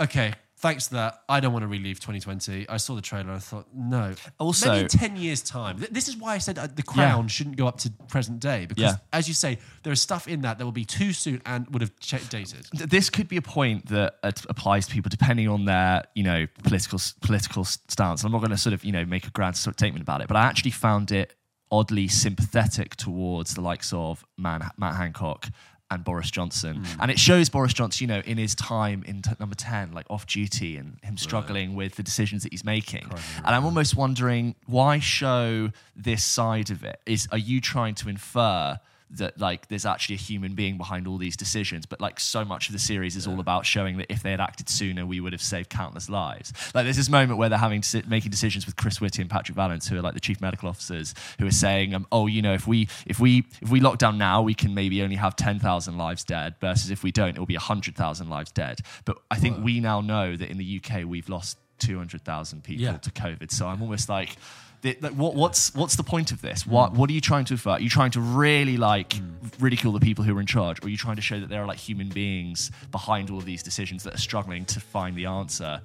Okay, 0.00 0.32
thanks 0.64 0.86
to 0.88 0.94
that. 0.94 1.22
I 1.28 1.40
don't 1.40 1.52
want 1.52 1.62
to 1.62 1.66
relive 1.68 2.00
2020. 2.00 2.66
I 2.70 2.78
saw 2.78 2.94
the 2.94 3.02
trailer. 3.02 3.32
I 3.32 3.38
thought, 3.38 3.66
no. 3.74 4.14
Also- 4.38 4.70
maybe 4.70 4.80
in 4.84 4.88
10 4.88 5.16
years' 5.16 5.42
time. 5.42 5.78
Th- 5.78 5.90
This 5.90 6.08
is 6.08 6.16
why 6.16 6.34
I 6.34 6.38
said 6.38 6.58
uh, 6.58 6.66
the 6.80 6.82
crown 6.82 7.28
shouldn't 7.28 7.56
go 7.56 7.66
up 7.66 7.76
to 7.84 7.90
present 8.08 8.40
day 8.40 8.64
because, 8.64 8.82
Yeah. 8.82 8.96
as 9.12 9.28
you 9.28 9.34
say, 9.34 9.58
there 9.82 9.92
is 9.92 10.00
stuff 10.00 10.26
in 10.26 10.40
that 10.40 10.56
that 10.58 10.64
will 10.64 10.72
be 10.72 10.86
too 10.86 11.12
soon 11.12 11.42
and 11.44 11.68
would 11.72 11.82
have 11.82 11.94
ch- 12.00 12.28
dated. 12.30 12.66
This 12.72 13.10
could 13.10 13.28
be 13.28 13.36
a 13.36 13.42
point 13.42 13.86
that 13.88 14.16
uh, 14.22 14.32
applies 14.48 14.86
to 14.86 14.92
people 14.94 15.10
depending 15.10 15.48
on 15.48 15.66
their, 15.66 16.04
you 16.14 16.24
know, 16.24 16.46
political 16.62 16.98
political 17.20 17.64
stance. 17.64 18.24
I'm 18.24 18.32
not 18.32 18.38
going 18.38 18.50
to 18.50 18.56
sort 18.56 18.72
of, 18.72 18.84
you 18.86 18.92
know, 18.92 19.04
make 19.04 19.26
a 19.26 19.30
grand 19.30 19.56
statement 19.58 20.00
about 20.02 20.22
it, 20.22 20.28
but 20.28 20.36
I 20.38 20.44
actually 20.44 20.70
found 20.72 21.12
it 21.12 21.36
oddly 21.70 22.08
sympathetic 22.08 22.94
towards 22.96 23.54
the 23.54 23.60
likes 23.60 23.92
of 23.92 24.24
Man- 24.38 24.70
Matt 24.78 24.94
Hancock 24.96 25.48
and 25.94 26.04
Boris 26.04 26.30
Johnson. 26.30 26.78
Mm. 26.78 26.96
And 27.00 27.10
it 27.10 27.18
shows 27.18 27.48
Boris 27.48 27.72
Johnson, 27.72 28.08
you 28.08 28.14
know, 28.14 28.22
in 28.24 28.38
his 28.38 28.54
time 28.54 29.02
in 29.06 29.22
t- 29.22 29.30
number 29.40 29.54
10, 29.54 29.92
like 29.92 30.06
off 30.10 30.26
duty 30.26 30.76
and 30.76 30.98
him 31.02 31.16
struggling 31.16 31.74
with 31.74 31.94
the 31.96 32.02
decisions 32.02 32.42
that 32.42 32.52
he's 32.52 32.64
making. 32.64 33.10
And 33.38 33.54
I'm 33.54 33.64
almost 33.64 33.96
wondering 33.96 34.54
why 34.66 34.98
show 34.98 35.70
this 35.96 36.24
side 36.24 36.70
of 36.70 36.84
it? 36.84 37.00
Is 37.06 37.28
Are 37.32 37.38
you 37.38 37.60
trying 37.60 37.94
to 37.96 38.08
infer? 38.08 38.78
That 39.10 39.38
like 39.38 39.68
there's 39.68 39.86
actually 39.86 40.16
a 40.16 40.18
human 40.18 40.54
being 40.54 40.76
behind 40.76 41.06
all 41.06 41.18
these 41.18 41.36
decisions. 41.36 41.86
But 41.86 42.00
like 42.00 42.18
so 42.18 42.44
much 42.44 42.68
of 42.68 42.72
the 42.72 42.78
series 42.78 43.14
is 43.16 43.26
all 43.26 43.38
about 43.38 43.64
showing 43.66 43.96
that 43.98 44.10
if 44.10 44.22
they 44.22 44.30
had 44.32 44.40
acted 44.40 44.68
sooner 44.68 45.06
we 45.06 45.20
would 45.20 45.32
have 45.32 45.42
saved 45.42 45.70
countless 45.70 46.08
lives. 46.08 46.52
Like 46.74 46.84
there's 46.84 46.96
this 46.96 47.08
moment 47.10 47.38
where 47.38 47.48
they're 47.48 47.58
having 47.58 47.82
to 47.82 47.88
sit, 47.88 48.08
making 48.08 48.30
decisions 48.30 48.66
with 48.66 48.76
chris 48.76 49.00
whitty 49.00 49.20
and 49.22 49.30
patrick 49.30 49.54
Vallance 49.54 49.86
who 49.86 49.96
are 49.96 50.02
like 50.02 50.14
the 50.14 50.20
chief 50.20 50.40
medical 50.40 50.68
officers 50.68 51.14
who 51.38 51.46
are 51.46 51.52
saying 51.52 51.94
um, 51.94 52.06
oh 52.10 52.26
you 52.26 52.42
know 52.42 52.54
if 52.54 52.66
we 52.66 52.88
if 53.06 53.20
we 53.20 53.44
if 53.60 53.70
we 53.70 53.78
lock 53.80 53.98
down 53.98 54.18
now 54.18 54.42
we 54.42 54.54
can 54.54 54.74
maybe 54.74 55.00
only 55.02 55.16
have 55.16 55.36
10,000 55.36 55.96
lives 55.96 56.24
dead 56.24 56.54
versus 56.60 56.90
if 56.90 57.02
we 57.04 57.12
don't 57.12 57.36
it 57.36 57.38
will 57.38 57.46
be 57.46 57.54
100,000 57.56 58.28
lives 58.28 58.50
dead. 58.50 58.80
But 59.04 59.18
i 59.30 59.36
think 59.36 59.62
we 59.62 59.80
now 59.80 60.00
know 60.00 60.34
that 60.36 60.50
in 60.50 60.56
the 60.58 60.80
uk 60.82 61.04
we've 61.06 61.28
lost 61.28 61.58
200,000 61.78 62.64
people 62.64 62.84
Yeah. 62.84 62.96
to 62.96 63.10
covid. 63.10 63.50
So 63.52 63.66
i'm 63.68 63.82
almost 63.82 64.08
like 64.08 64.36
the- 64.84 64.98
like, 65.00 65.12
what, 65.14 65.34
what's 65.34 65.74
what's 65.74 65.96
the 65.96 66.02
point 66.04 66.30
of 66.30 66.42
this? 66.42 66.66
What 66.66 66.92
what 66.92 67.08
are 67.10 67.12
you 67.14 67.20
trying 67.20 67.46
to 67.46 67.54
infer? 67.54 67.70
Are 67.70 67.80
you 67.80 67.88
trying 67.88 68.10
to 68.12 68.20
really 68.20 68.76
like 68.76 69.14
ridicule 69.58 69.92
the 69.92 70.00
people 70.00 70.24
who 70.24 70.36
are 70.36 70.40
in 70.40 70.46
charge, 70.46 70.80
or 70.82 70.86
are 70.86 70.90
you 70.90 70.96
trying 70.98 71.16
to 71.16 71.22
show 71.22 71.40
that 71.40 71.48
there 71.48 71.62
are 71.62 71.66
like 71.66 71.78
human 71.78 72.08
beings 72.10 72.70
behind 72.90 73.30
all 73.30 73.38
of 73.38 73.46
these 73.46 73.62
decisions 73.62 74.02
that 74.04 74.14
are 74.14 74.18
struggling 74.18 74.64
to 74.66 74.80
find 74.80 75.16
the 75.16 75.26
answer? 75.26 75.80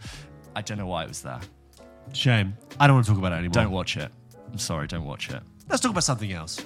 I 0.55 0.61
don't 0.61 0.77
know 0.77 0.87
why 0.87 1.03
it 1.03 1.07
was 1.07 1.21
there. 1.21 1.39
Shame. 2.13 2.57
I 2.79 2.87
don't 2.87 2.97
want 2.97 3.05
to 3.05 3.11
talk 3.11 3.19
about 3.19 3.31
it 3.31 3.35
anymore. 3.35 3.53
Don't 3.53 3.71
watch 3.71 3.95
it. 3.97 4.11
I'm 4.51 4.57
sorry, 4.57 4.87
don't 4.87 5.05
watch 5.05 5.29
it. 5.29 5.41
Let's 5.69 5.81
talk 5.81 5.91
about 5.91 6.03
something 6.03 6.31
else. 6.31 6.59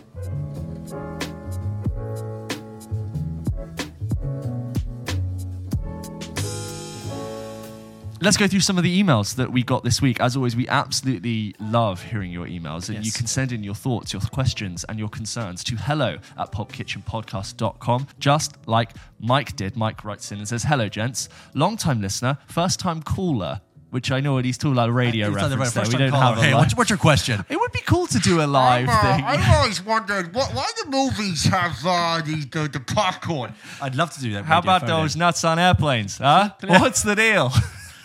Let's 8.23 8.37
go 8.37 8.47
through 8.47 8.61
some 8.61 8.77
of 8.77 8.85
the 8.85 9.03
emails 9.03 9.35
that 9.35 9.51
we 9.51 9.63
got 9.63 9.83
this 9.83 10.01
week. 10.01 10.21
As 10.21 10.37
always, 10.37 10.55
we 10.55 10.65
absolutely 10.69 11.53
love 11.59 12.01
hearing 12.01 12.31
your 12.31 12.45
emails, 12.47 12.87
and 12.87 13.05
you 13.05 13.11
can 13.11 13.27
send 13.27 13.51
in 13.51 13.65
your 13.65 13.75
thoughts, 13.75 14.13
your 14.13 14.21
questions, 14.21 14.85
and 14.87 14.97
your 14.97 15.09
concerns 15.09 15.61
to 15.65 15.75
hello 15.75 16.19
at 16.37 16.53
pulpkitchenpodcast.com, 16.53 18.07
just 18.19 18.55
like 18.65 18.91
Mike 19.19 19.57
did. 19.57 19.75
Mike 19.75 20.05
writes 20.05 20.31
in 20.31 20.37
and 20.37 20.47
says, 20.47 20.63
Hello, 20.63 20.87
gents. 20.87 21.27
Long 21.53 21.75
time 21.75 21.99
listener, 21.99 22.37
first 22.47 22.79
time 22.79 23.03
caller, 23.03 23.59
which 23.89 24.09
I 24.09 24.21
know 24.21 24.35
what 24.35 24.45
he's 24.45 24.57
talking 24.57 24.71
about 24.71 24.93
radio 24.93 25.27
It's 25.27 25.35
reference 25.35 25.73
there. 25.73 25.83
We 25.83 25.97
don't 25.97 26.13
have 26.13 26.37
a 26.37 26.41
Hey, 26.41 26.53
what's, 26.53 26.77
what's 26.77 26.89
your 26.89 26.99
question? 26.99 27.43
It 27.49 27.59
would 27.59 27.73
be 27.73 27.81
cool 27.81 28.07
to 28.07 28.19
do 28.19 28.41
a 28.41 28.47
live 28.47 28.87
I'm, 28.87 28.95
uh, 28.95 29.01
thing. 29.17 29.25
I've 29.25 29.57
always 29.57 29.83
wondered 29.83 30.33
what, 30.33 30.53
why 30.53 30.71
the 30.81 30.89
movies 30.89 31.43
have 31.43 31.75
uh, 31.85 32.21
the, 32.25 32.45
the 32.45 32.69
the 32.69 32.79
popcorn. 32.79 33.53
I'd 33.81 33.95
love 33.95 34.13
to 34.13 34.21
do 34.21 34.31
that. 34.35 34.45
How 34.45 34.59
about 34.59 34.87
those 34.87 35.15
in. 35.15 35.19
nuts 35.19 35.43
on 35.43 35.59
airplanes? 35.59 36.19
Huh? 36.19 36.51
What's 36.63 37.03
the 37.03 37.15
deal? 37.15 37.51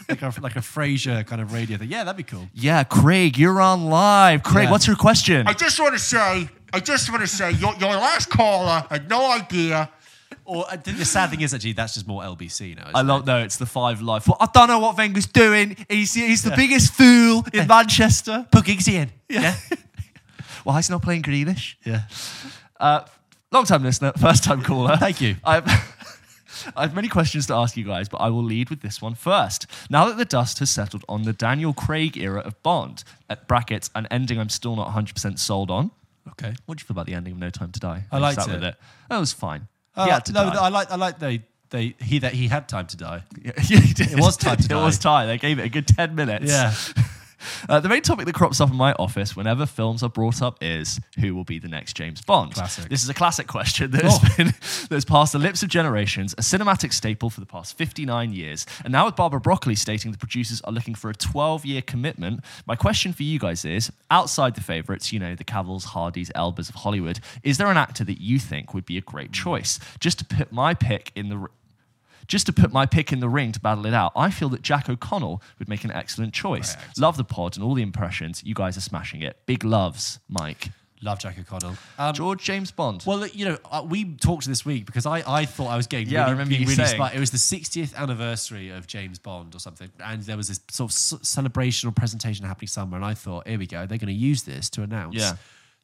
like 0.08 0.22
a, 0.22 0.32
like 0.40 0.56
a 0.56 0.60
Frasier 0.60 1.26
kind 1.26 1.40
of 1.42 1.52
radio 1.52 1.76
thing? 1.78 1.90
Yeah, 1.90 2.04
that'd 2.04 2.16
be 2.16 2.22
cool. 2.22 2.48
yeah, 2.54 2.82
Craig, 2.84 3.36
you're 3.38 3.60
on 3.60 3.86
live. 3.86 4.42
Craig, 4.42 4.64
Yeah. 4.64 4.70
what's 4.70 4.86
your 4.86 4.96
question? 4.96 5.46
I 5.46 5.52
just 5.52 5.78
want 5.78 5.92
to 5.94 5.98
say, 5.98 6.48
I 6.72 6.80
just 6.80 7.10
want 7.10 7.22
to 7.22 7.26
say, 7.28 7.52
your, 7.52 7.74
your 7.76 7.90
last 7.94 8.30
caller 8.30 8.84
had 8.90 9.08
no 9.08 9.30
idea. 9.30 9.90
Or 10.44 10.64
I 10.70 10.76
think 10.78 10.96
the 10.96 11.04
sad 11.04 11.28
thing 11.30 11.42
is 11.42 11.52
actually 11.52 11.72
that's 11.74 11.92
just 11.94 12.06
more 12.06 12.22
LBC 12.22 12.74
now. 12.76 12.84
I 12.86 12.90
isn't 13.00 13.06
love 13.06 13.22
it? 13.22 13.26
no, 13.26 13.38
it's 13.38 13.56
the 13.58 13.66
five 13.66 14.00
live. 14.00 14.26
Well, 14.26 14.38
I 14.40 14.48
don't 14.52 14.68
know 14.68 14.78
what 14.78 14.96
Wenger's 14.96 15.26
doing. 15.26 15.76
He's 15.90 16.14
he's 16.14 16.42
the 16.42 16.52
biggest 16.56 16.94
fool 16.94 17.44
in 17.52 17.66
Manchester. 17.66 18.46
Put 18.50 18.64
Giggsy 18.64 18.94
in. 18.94 19.10
Yeah. 19.28 19.54
Why 20.64 20.76
he's 20.76 20.88
not 20.90 21.02
playing 21.02 21.22
Greenish? 21.22 21.76
Yeah. 21.84 22.02
Uh, 22.80 23.00
long 23.52 23.64
time 23.64 23.82
listener, 23.82 24.12
first 24.18 24.42
time 24.44 24.62
caller. 24.62 24.96
Thank 24.96 25.20
you. 25.20 25.36
I've, 25.44 25.66
I 26.76 26.82
have 26.82 26.94
many 26.94 27.08
questions 27.08 27.46
to 27.46 27.54
ask 27.54 27.76
you 27.76 27.84
guys, 27.84 28.08
but 28.08 28.18
I 28.18 28.28
will 28.30 28.42
lead 28.42 28.70
with 28.70 28.80
this 28.80 29.00
one 29.02 29.14
first. 29.14 29.66
Now 29.90 30.06
that 30.06 30.16
the 30.16 30.24
dust 30.24 30.58
has 30.58 30.70
settled 30.70 31.04
on 31.08 31.22
the 31.22 31.32
Daniel 31.32 31.72
Craig 31.72 32.16
era 32.16 32.40
of 32.40 32.62
Bond, 32.62 33.04
at 33.30 33.46
brackets, 33.48 33.90
an 33.94 34.06
ending 34.10 34.38
I'm 34.38 34.48
still 34.48 34.76
not 34.76 34.88
100% 34.94 35.38
sold 35.38 35.70
on. 35.70 35.90
Okay. 36.30 36.54
What 36.66 36.78
do 36.78 36.82
you 36.82 36.86
feel 36.86 36.94
about 36.94 37.06
the 37.06 37.14
ending 37.14 37.34
of 37.34 37.38
No 37.38 37.50
Time 37.50 37.72
to 37.72 37.80
Die? 37.80 38.04
I 38.12 38.18
liked 38.18 38.40
it. 38.40 38.48
with 38.48 38.64
it. 38.64 38.74
That 39.08 39.18
was 39.18 39.32
fine. 39.32 39.68
Uh, 39.96 40.04
he 40.04 40.10
had 40.10 40.24
to 40.26 40.32
no, 40.32 40.44
die. 40.50 40.66
I 40.66 40.68
like 40.68 40.90
I 40.90 40.96
like 40.96 41.18
they 41.18 41.42
they 41.70 41.94
he 42.00 42.20
that 42.20 42.34
he 42.34 42.48
had 42.48 42.68
time 42.68 42.86
to 42.88 42.96
die. 42.96 43.22
Yeah, 43.42 43.52
he 43.60 43.92
did. 43.92 44.12
It 44.12 44.20
was 44.20 44.36
time 44.36 44.56
to 44.56 44.62
It 44.64 44.68
die. 44.68 44.84
was 44.84 44.98
time. 44.98 45.26
They 45.26 45.38
gave 45.38 45.58
it 45.58 45.64
a 45.64 45.68
good 45.68 45.88
10 45.88 46.14
minutes. 46.14 46.46
Yeah. 46.50 46.74
Uh, 47.68 47.80
the 47.80 47.88
main 47.88 48.02
topic 48.02 48.26
that 48.26 48.34
crops 48.34 48.60
up 48.60 48.70
in 48.70 48.76
my 48.76 48.92
office 48.94 49.36
whenever 49.36 49.66
films 49.66 50.02
are 50.02 50.08
brought 50.08 50.42
up 50.42 50.58
is 50.60 51.00
who 51.20 51.34
will 51.34 51.44
be 51.44 51.58
the 51.58 51.68
next 51.68 51.94
James 51.94 52.20
Bond. 52.20 52.54
Classic. 52.54 52.88
This 52.88 53.02
is 53.02 53.08
a 53.08 53.14
classic 53.14 53.46
question 53.46 53.90
that 53.92 54.02
has 54.02 54.18
Oh. 54.22 54.34
been 54.36 54.54
that's 54.90 55.04
passed 55.04 55.32
the 55.32 55.38
lips 55.38 55.62
of 55.62 55.68
generations, 55.68 56.32
a 56.38 56.42
cinematic 56.42 56.92
staple 56.92 57.30
for 57.30 57.40
the 57.40 57.46
past 57.46 57.76
59 57.76 58.32
years. 58.32 58.66
And 58.84 58.92
now 58.92 59.06
with 59.06 59.16
Barbara 59.16 59.40
Broccoli 59.40 59.74
stating 59.74 60.12
the 60.12 60.18
producers 60.18 60.60
are 60.62 60.72
looking 60.72 60.94
for 60.94 61.10
a 61.10 61.14
12-year 61.14 61.82
commitment, 61.82 62.44
my 62.66 62.76
question 62.76 63.12
for 63.12 63.22
you 63.22 63.38
guys 63.38 63.64
is, 63.64 63.92
outside 64.10 64.54
the 64.54 64.60
favourites, 64.60 65.12
you 65.12 65.18
know, 65.18 65.34
the 65.34 65.44
Cavills, 65.44 65.84
Hardys, 65.84 66.30
Elbas 66.34 66.68
of 66.68 66.76
Hollywood, 66.76 67.20
is 67.42 67.58
there 67.58 67.68
an 67.70 67.76
actor 67.76 68.04
that 68.04 68.20
you 68.20 68.38
think 68.38 68.74
would 68.74 68.86
be 68.86 68.96
a 68.98 69.02
great 69.02 69.32
choice? 69.32 69.78
Just 70.00 70.18
to 70.20 70.24
put 70.24 70.52
my 70.52 70.74
pick 70.74 71.12
in 71.14 71.28
the 71.28 71.46
just 72.28 72.46
to 72.46 72.52
put 72.52 72.72
my 72.72 72.86
pick 72.86 73.12
in 73.12 73.20
the 73.20 73.28
ring 73.28 73.50
to 73.52 73.60
battle 73.60 73.86
it 73.86 73.94
out, 73.94 74.12
I 74.14 74.30
feel 74.30 74.48
that 74.50 74.62
Jack 74.62 74.88
O'Connell 74.88 75.42
would 75.58 75.68
make 75.68 75.82
an 75.82 75.90
excellent 75.90 76.32
choice. 76.34 76.76
Love 76.96 77.16
the 77.16 77.24
pod 77.24 77.56
and 77.56 77.64
all 77.64 77.74
the 77.74 77.82
impressions. 77.82 78.44
You 78.44 78.54
guys 78.54 78.76
are 78.76 78.80
smashing 78.82 79.22
it. 79.22 79.38
Big 79.46 79.64
loves, 79.64 80.20
Mike. 80.28 80.68
Love 81.00 81.20
Jack 81.20 81.38
O'Connell. 81.38 81.76
Um, 81.96 82.12
George 82.12 82.42
James 82.42 82.72
Bond. 82.72 83.04
well, 83.06 83.24
you 83.28 83.44
know, 83.44 83.58
uh, 83.70 83.84
we 83.88 84.16
talked 84.16 84.46
this 84.46 84.64
week 84.66 84.84
because 84.84 85.06
I, 85.06 85.22
I 85.26 85.44
thought 85.44 85.68
I 85.68 85.76
was 85.76 85.86
getting 85.86 86.08
Yeah, 86.08 86.20
I 86.20 86.22
really, 86.24 86.32
remember 86.32 86.48
being 86.50 86.60
you 86.62 86.66
really 86.66 86.84
saying. 86.86 86.96
smart. 86.96 87.14
It 87.14 87.20
was 87.20 87.30
the 87.30 87.36
60th 87.38 87.94
anniversary 87.94 88.70
of 88.70 88.88
James 88.88 89.20
Bond 89.20 89.54
or 89.54 89.60
something, 89.60 89.90
and 90.04 90.22
there 90.22 90.36
was 90.36 90.48
this 90.48 90.58
sort 90.70 90.90
of 90.90 90.94
celebration 91.24 91.88
or 91.88 91.92
presentation 91.92 92.44
happening 92.44 92.66
somewhere, 92.66 92.98
and 92.98 93.04
I 93.04 93.14
thought, 93.14 93.46
here 93.46 93.58
we 93.60 93.66
go, 93.68 93.86
they're 93.86 93.98
going 93.98 94.08
to 94.08 94.12
use 94.12 94.42
this 94.42 94.68
to 94.70 94.82
announce 94.82 95.14
Yeah. 95.14 95.36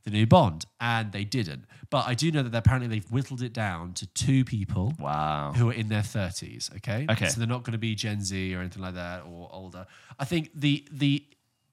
The 0.04 0.10
new 0.10 0.26
Bond, 0.26 0.66
and 0.80 1.12
they 1.12 1.24
didn't. 1.24 1.64
But 1.90 2.06
I 2.06 2.14
do 2.14 2.30
know 2.30 2.42
that 2.42 2.54
apparently 2.54 2.88
they've 2.88 3.10
whittled 3.10 3.40
it 3.42 3.52
down 3.52 3.94
to 3.94 4.06
two 4.08 4.44
people 4.44 4.94
Wow. 4.98 5.52
who 5.56 5.70
are 5.70 5.72
in 5.72 5.88
their 5.88 6.02
thirties. 6.02 6.70
Okay, 6.76 7.06
Okay. 7.10 7.28
so 7.28 7.38
they're 7.38 7.46
not 7.48 7.62
going 7.62 7.72
to 7.72 7.78
be 7.78 7.94
Gen 7.94 8.22
Z 8.22 8.54
or 8.54 8.60
anything 8.60 8.82
like 8.82 8.94
that 8.94 9.22
or 9.26 9.48
older. 9.52 9.86
I 10.18 10.24
think 10.24 10.50
the 10.54 10.86
the 10.90 11.24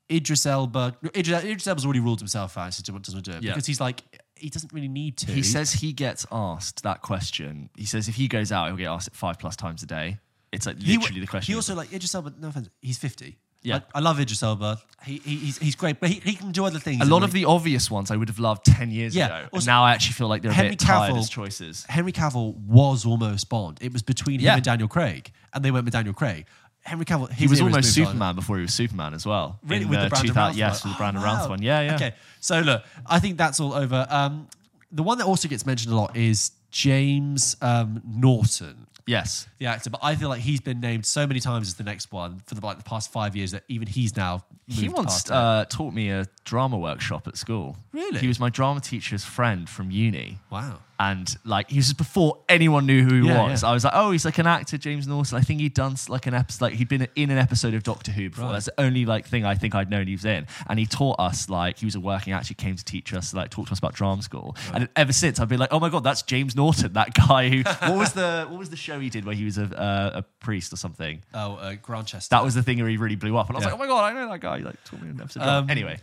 Idris 0.09 0.45
Elba, 0.45 0.97
Idris, 1.15 1.43
Idris 1.43 1.67
Elba's 1.67 1.85
already 1.85 1.99
ruled 2.01 2.19
himself 2.19 2.57
out. 2.57 2.73
So 2.73 2.81
doesn't 2.81 2.93
want 2.93 3.05
to 3.05 3.21
do 3.21 3.31
it 3.37 3.43
Yeah. 3.43 3.51
because 3.51 3.65
he's 3.65 3.79
like 3.81 4.03
he 4.35 4.49
doesn't 4.49 4.73
really 4.73 4.87
need 4.87 5.17
to. 5.17 5.31
He 5.31 5.43
says 5.43 5.71
he 5.71 5.93
gets 5.93 6.25
asked 6.31 6.81
that 6.83 7.01
question. 7.01 7.69
He 7.77 7.85
says 7.85 8.07
if 8.07 8.15
he 8.15 8.27
goes 8.27 8.51
out, 8.51 8.67
he'll 8.67 8.75
get 8.77 8.87
asked 8.87 9.07
it 9.07 9.15
five 9.15 9.37
plus 9.39 9.55
times 9.55 9.83
a 9.83 9.85
day. 9.85 10.17
It's 10.51 10.65
like 10.65 10.81
He- 10.81 10.97
literally 10.97 11.21
the 11.21 11.27
question. 11.27 11.51
He 11.53 11.55
also 11.55 11.75
like 11.75 11.93
Idris 11.93 12.13
Elba. 12.15 12.33
No 12.39 12.47
offense, 12.49 12.69
he's 12.81 12.97
fifty. 12.97 13.37
Yeah. 13.63 13.77
I, 13.93 13.97
I 13.97 13.99
love 14.01 14.19
Idris 14.19 14.41
Elba. 14.43 14.81
He, 15.05 15.17
he 15.17 15.35
he's, 15.37 15.57
he's 15.57 15.75
great, 15.75 15.99
but 15.99 16.09
he, 16.09 16.19
he 16.19 16.35
can 16.35 16.51
do 16.51 16.65
other 16.65 16.79
things. 16.79 17.01
a 17.01 17.05
lot 17.05 17.23
of 17.23 17.31
the 17.31 17.45
obvious 17.45 17.89
ones 17.89 18.11
I 18.11 18.15
would 18.17 18.27
have 18.29 18.39
loved 18.39 18.65
10 18.65 18.91
years 18.91 19.15
Yeah, 19.15 19.25
ago. 19.27 19.35
And 19.35 19.49
also- 19.53 19.71
now 19.71 19.83
I 19.83 19.93
actually 19.93 20.13
feel 20.13 20.27
like 20.27 20.41
they're 20.41 20.51
a 20.51 20.53
Henry 20.53 20.71
bit 20.71 20.79
tired 20.79 21.13
Cavill- 21.13 21.17
as 21.19 21.29
choices. 21.29 21.85
Henry 21.89 22.11
Cavill 22.11 22.55
was 22.55 23.05
almost 23.05 23.49
Bond. 23.49 23.79
It 23.81 23.93
was 23.93 24.01
between 24.03 24.39
him 24.39 24.45
Yeah. 24.45 24.55
and 24.55 24.63
Daniel 24.63 24.87
Craig, 24.87 25.31
and 25.53 25.63
they 25.65 25.71
went 25.71 25.85
with 25.85 25.93
Daniel 25.93 26.13
Craig. 26.13 26.45
Henry 26.83 27.05
Cavill. 27.05 27.31
He 27.31 27.45
was 27.47 27.61
almost 27.61 27.93
Superman 27.93 28.33
before 28.35 28.57
he 28.57 28.63
was 28.63 28.73
Superman 28.73 29.13
as 29.13 29.25
well. 29.25 29.59
Really, 29.63 29.83
In 29.83 29.89
with 29.89 30.01
the 30.01 30.09
Brandon 30.09 30.27
2000 30.29 30.35
Routh 30.49 30.55
Yes, 30.57 30.83
with 30.83 30.93
the 30.93 30.97
Brandon 30.97 31.21
Oh, 31.21 31.25
Routh 31.25 31.43
wow. 31.43 31.49
one. 31.49 31.61
Yeah, 31.61 31.81
yeah. 31.81 31.95
Okay, 31.95 32.13
so 32.39 32.59
look, 32.61 32.83
I 33.05 33.19
think 33.19 33.37
that's 33.37 33.59
all 33.59 33.73
over. 33.73 34.07
Um, 34.09 34.47
the 34.91 35.03
one 35.03 35.19
that 35.19 35.25
also 35.25 35.47
gets 35.47 35.65
mentioned 35.65 35.93
a 35.93 35.95
lot 35.95 36.17
is 36.17 36.51
James 36.71 37.55
um, 37.61 38.01
Norton, 38.05 38.87
Yes. 39.05 39.47
the 39.57 39.65
actor. 39.65 39.89
But 39.89 40.01
I 40.03 40.15
feel 40.15 40.29
like 40.29 40.41
he's 40.41 40.61
been 40.61 40.79
named 40.79 41.05
so 41.05 41.25
many 41.27 41.39
times 41.39 41.67
as 41.67 41.75
the 41.75 41.83
next 41.83 42.11
one 42.11 42.41
for 42.45 42.55
the 42.55 42.65
like 42.65 42.77
the 42.77 42.83
past 42.83 43.11
five 43.11 43.35
years 43.35 43.51
that 43.51 43.63
even 43.67 43.87
he's 43.87 44.15
now 44.15 44.43
He 44.67 44.89
once 44.89 45.29
uh, 45.29 45.65
taught 45.69 45.93
me 45.93 46.09
a 46.09 46.25
drama 46.45 46.77
workshop 46.77 47.27
at 47.27 47.37
school. 47.37 47.77
Really? 47.91 48.19
He 48.19 48.27
was 48.27 48.39
my 48.39 48.49
drama 48.49 48.79
teacher's 48.81 49.23
friend 49.23 49.69
from 49.69 49.91
uni. 49.91 50.39
wow. 50.49 50.79
And 51.03 51.35
like 51.45 51.71
he 51.71 51.77
was 51.77 51.87
just 51.87 51.97
before 51.97 52.37
anyone 52.47 52.85
knew 52.85 53.03
who 53.03 53.23
he 53.23 53.27
Yeah, 53.27 53.49
was. 53.49 53.63
yeah. 53.63 53.69
I 53.69 53.73
was 53.73 53.83
like, 53.83 53.93
oh, 53.95 54.11
he's 54.11 54.23
like 54.23 54.37
an 54.37 54.45
actor, 54.45 54.77
James 54.77 55.07
Norton. 55.07 55.35
I 55.35 55.41
think 55.41 55.59
he'd 55.59 55.73
done 55.73 55.95
like 56.09 56.27
an 56.27 56.35
episode, 56.35 56.63
like 56.65 56.73
he'd 56.75 56.89
been 56.89 57.07
in 57.15 57.31
an 57.31 57.39
episode 57.39 57.73
of 57.73 57.81
Doctor 57.81 58.11
Who 58.11 58.29
before. 58.29 58.45
Right. 58.45 58.51
That's 58.53 58.65
the 58.67 58.79
only 58.79 59.05
like 59.07 59.25
thing 59.25 59.43
I 59.43 59.55
think 59.55 59.73
I'd 59.73 59.89
known 59.89 60.05
he 60.05 60.13
was 60.13 60.25
in. 60.25 60.45
And 60.67 60.77
he 60.77 60.85
taught 60.85 61.15
us 61.19 61.49
like 61.49 61.79
he 61.79 61.85
was 61.85 61.95
a 61.95 61.99
working 61.99 62.33
actor. 62.33 62.53
Came 62.53 62.75
to 62.75 62.85
teach 62.85 63.13
us, 63.15 63.33
like 63.33 63.49
talk 63.49 63.65
to 63.67 63.71
us 63.71 63.79
about 63.79 63.95
drama 63.95 64.21
school. 64.21 64.55
And 64.75 64.89
ever 64.95 65.11
since, 65.11 65.39
I've 65.39 65.49
been 65.49 65.59
like, 65.59 65.73
oh 65.73 65.79
my 65.79 65.89
god, 65.89 66.03
that's 66.03 66.21
James 66.21 66.55
Norton, 66.55 66.93
that 66.93 67.15
guy 67.15 67.49
who. 67.49 67.63
what 67.87 67.97
was 67.97 68.13
the 68.13 68.45
what 68.49 68.59
was 68.59 68.69
the 68.69 68.75
show 68.77 68.99
he 68.99 69.09
did 69.09 69.25
where 69.25 69.33
he 69.35 69.43
was 69.45 69.57
a 69.57 69.63
uh, 69.75 70.11
a 70.19 70.21
priest 70.39 70.71
or 70.71 70.75
something? 70.77 71.23
Oh, 71.33 71.55
uh, 71.55 71.73
Grantchester. 71.81 72.35
That 72.35 72.43
was 72.43 72.53
the 72.53 72.61
thing 72.61 72.77
where 72.77 72.87
he 72.89 72.97
really 72.97 73.15
blew 73.15 73.35
up. 73.37 73.47
And 73.47 73.55
I 73.55 73.59
was 73.59 73.65
Yeah. 73.65 73.71
like, 73.71 73.79
oh 73.79 73.83
my 73.83 73.87
god, 73.87 74.03
I 74.03 74.13
know 74.13 74.29
that 74.29 74.39
guy. 74.39 74.59
He 74.59 74.63
like 74.63 74.83
taught 74.83 75.01
me 75.01 75.09
an 75.09 75.19
episode. 75.19 75.41
Um, 75.41 75.67
anyway. 75.69 75.97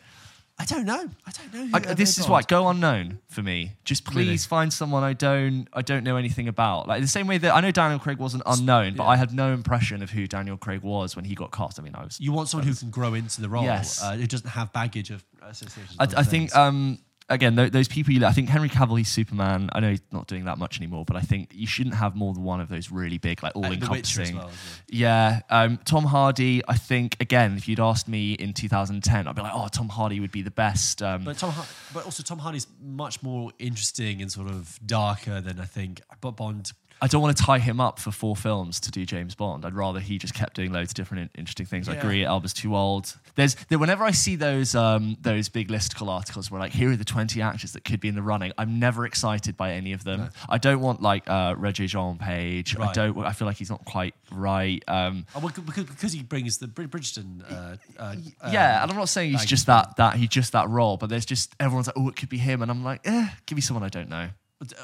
I 0.61 0.65
don't 0.65 0.85
know. 0.85 1.09
I 1.27 1.31
don't 1.31 1.55
know. 1.55 1.67
Who 1.79 1.91
I, 1.91 1.95
this 1.95 2.19
is 2.19 2.27
Bond. 2.27 2.31
why 2.33 2.43
go 2.43 2.69
unknown 2.69 3.21
for 3.29 3.43
me. 3.43 3.73
Just 3.85 4.05
please 4.05 4.27
Really? 4.27 4.37
find 4.39 4.73
someone 4.73 5.05
I 5.05 5.13
don't 5.13 5.69
I 5.73 5.83
don't 5.83 6.03
know 6.03 6.17
anything 6.17 6.49
about. 6.49 6.89
Like 6.89 7.01
the 7.01 7.07
same 7.09 7.29
way 7.29 7.39
that 7.39 7.55
I 7.55 7.61
know 7.61 7.71
Daniel 7.71 8.01
Craig 8.01 8.19
wasn't 8.19 8.43
unknown, 8.45 8.95
but. 8.95 9.07
I 9.07 9.17
had 9.17 9.33
no 9.33 9.53
impression 9.53 10.03
of 10.03 10.11
who 10.11 10.27
Daniel 10.27 10.57
Craig 10.57 10.83
was 10.83 11.15
when 11.15 11.25
he 11.25 11.35
got 11.37 11.53
cast. 11.53 11.79
I 11.79 11.83
mean, 11.83 11.95
I 11.95 12.03
was. 12.05 12.19
You 12.21 12.33
want 12.33 12.49
someone 12.49 12.67
who 12.67 12.75
can 12.75 12.91
grow 12.91 13.15
into 13.15 13.41
the 13.41 13.49
role. 13.49 13.63
Yes. 13.65 14.03
Uh, 14.03 14.13
who 14.17 14.27
doesn't 14.27 14.51
have 14.51 14.73
baggage 14.73 15.11
of 15.11 15.25
associations. 15.43 15.97
I, 15.99 16.09
I 16.17 16.23
think 16.25 16.55
um, 16.57 16.99
again 17.29 17.55
tho- 17.55 17.69
those 17.69 17.89
people. 17.89 18.13
You, 18.13 18.25
I 18.25 18.33
think 18.33 18.49
Henry 18.49 18.69
Cavill, 18.69 18.99
he's 18.99 19.09
Superman. 19.09 19.69
I 19.73 19.81
know 19.81 19.91
he's 19.91 20.03
not 20.13 20.27
doing 20.27 20.45
that 20.47 20.59
much 20.59 20.79
anymore, 20.79 21.05
but 21.05 21.17
I 21.17 21.21
think 21.21 21.51
you 21.55 21.67
shouldn't 21.67 21.95
have 21.97 22.17
more 22.17 22.33
than 22.35 22.43
one 22.45 22.61
of 22.61 22.69
those 22.69 22.91
really 22.91 23.19
big, 23.19 23.43
like 23.43 23.55
all 23.57 23.65
And 23.65 23.81
The 23.81 23.91
Witcher 23.91 24.23
as 24.23 24.31
encompassing. 24.31 24.37
well, 24.37 24.51
Yeah, 24.89 25.41
um, 25.51 25.79
Tom 25.85 26.05
Hardy. 26.05 26.63
I 26.67 26.77
think 26.77 27.17
again, 27.21 27.57
if 27.57 27.69
you'd 27.69 27.81
asked 27.81 28.09
me 28.09 28.33
in 28.35 28.53
2010, 28.55 29.27
I'd 29.29 29.35
be 29.35 29.43
like, 29.43 29.53
oh, 29.55 29.69
Tom 29.69 29.89
Hardy 29.89 30.21
would 30.21 30.33
be 30.33 30.43
the 30.43 30.51
best. 30.51 31.03
Um, 31.03 31.25
But 31.25 31.39
Tom, 31.39 31.51
Har- 31.53 31.67
but 31.95 32.05
also 32.05 32.23
Tom 32.23 32.39
Hardy's 32.39 32.67
much 32.83 33.23
more 33.23 33.53
interesting 33.59 34.23
and 34.23 34.31
sort 34.33 34.49
of 34.49 34.79
darker 34.85 35.41
than 35.41 35.61
I 35.61 35.65
think. 35.65 36.01
But 36.21 36.33
Bond, 36.33 36.73
I 37.01 37.07
don't 37.07 37.23
want 37.23 37.37
to 37.37 37.43
tie 37.43 37.59
him 37.59 37.81
up 37.81 37.99
for 37.99 38.11
four 38.11 38.35
films 38.37 38.81
to 38.81 38.91
do 38.91 39.05
James 39.07 39.35
Bond. 39.35 39.65
I'd 39.65 39.75
rather 39.75 40.01
he 40.01 40.19
just 40.19 40.35
kept 40.35 40.55
doing 40.55 40.73
loads 40.73 40.91
of 40.91 40.95
different 40.95 41.31
interesting 41.37 41.67
things. 41.67 41.89
I 41.89 41.93
Yeah. 41.93 41.99
agree, 42.01 42.25
Elba's 42.25 42.53
too 42.53 42.75
old. 42.77 43.15
There's 43.37 43.55
there, 43.69 43.79
whenever 43.79 44.05
I 44.05 44.11
see 44.11 44.37
those 44.37 44.75
um, 44.75 45.17
those 45.21 45.49
big 45.49 45.69
listicle 45.69 46.09
articles 46.09 46.51
where 46.51 46.61
like 46.61 46.73
here 46.73 46.91
are 46.91 46.97
the 46.97 47.05
20 47.05 47.41
actors 47.41 47.73
that 47.73 47.85
could 47.85 48.01
be 48.01 48.09
in 48.09 48.15
the 48.15 48.23
running, 48.23 48.53
I'm 48.59 48.79
never 48.79 49.07
excited 49.07 49.57
by 49.57 49.73
any 49.73 49.93
of 49.93 50.05
them. 50.05 50.31
I 50.49 50.59
don't 50.59 50.81
want 50.81 51.01
like 51.01 51.23
uh, 51.29 51.55
Regé-Jean 51.55 52.19
Page. 52.19 52.77
I 52.79 52.93
don't. 52.93 53.17
I 53.19 53.33
feel 53.33 53.47
like 53.47 53.57
he's 53.57 53.71
not 53.71 53.85
quite 53.85 54.15
right. 54.33 54.83
Um, 54.89 55.27
oh, 55.35 55.41
well, 55.41 55.53
because, 55.65 55.85
because 55.85 56.13
he 56.13 56.23
brings 56.23 56.59
the 56.59 56.67
Brid- 56.69 56.91
Bridgerton. 56.91 57.43
Uh, 57.51 57.77
uh, 57.99 58.15
yeah, 58.51 58.83
and 58.83 58.91
I'm 58.91 58.97
not 58.97 59.09
saying 59.09 59.31
he's 59.33 59.45
just 59.45 59.67
that 59.67 59.97
that 59.97 60.17
he's 60.17 60.29
just 60.31 60.53
that 60.53 60.69
role, 60.69 60.97
but 60.97 61.09
there's 61.11 61.27
just 61.27 61.55
everyone's 61.61 61.87
like, 61.87 61.97
oh, 61.97 62.09
it 62.09 62.17
could 62.17 62.29
be 62.29 62.39
him, 62.39 62.63
and 62.63 62.71
I'm 62.71 62.83
like, 62.83 63.01
eh, 63.07 63.29
give 63.47 63.57
me 63.57 63.63
someone 63.63 63.83
I 63.85 63.89
don't 63.89 64.09
know. 64.09 64.29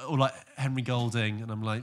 or 0.08 0.18
like 0.18 0.32
Henry 0.56 0.82
Golding, 0.82 1.40
and 1.42 1.50
I'm 1.50 1.62
like, 1.62 1.82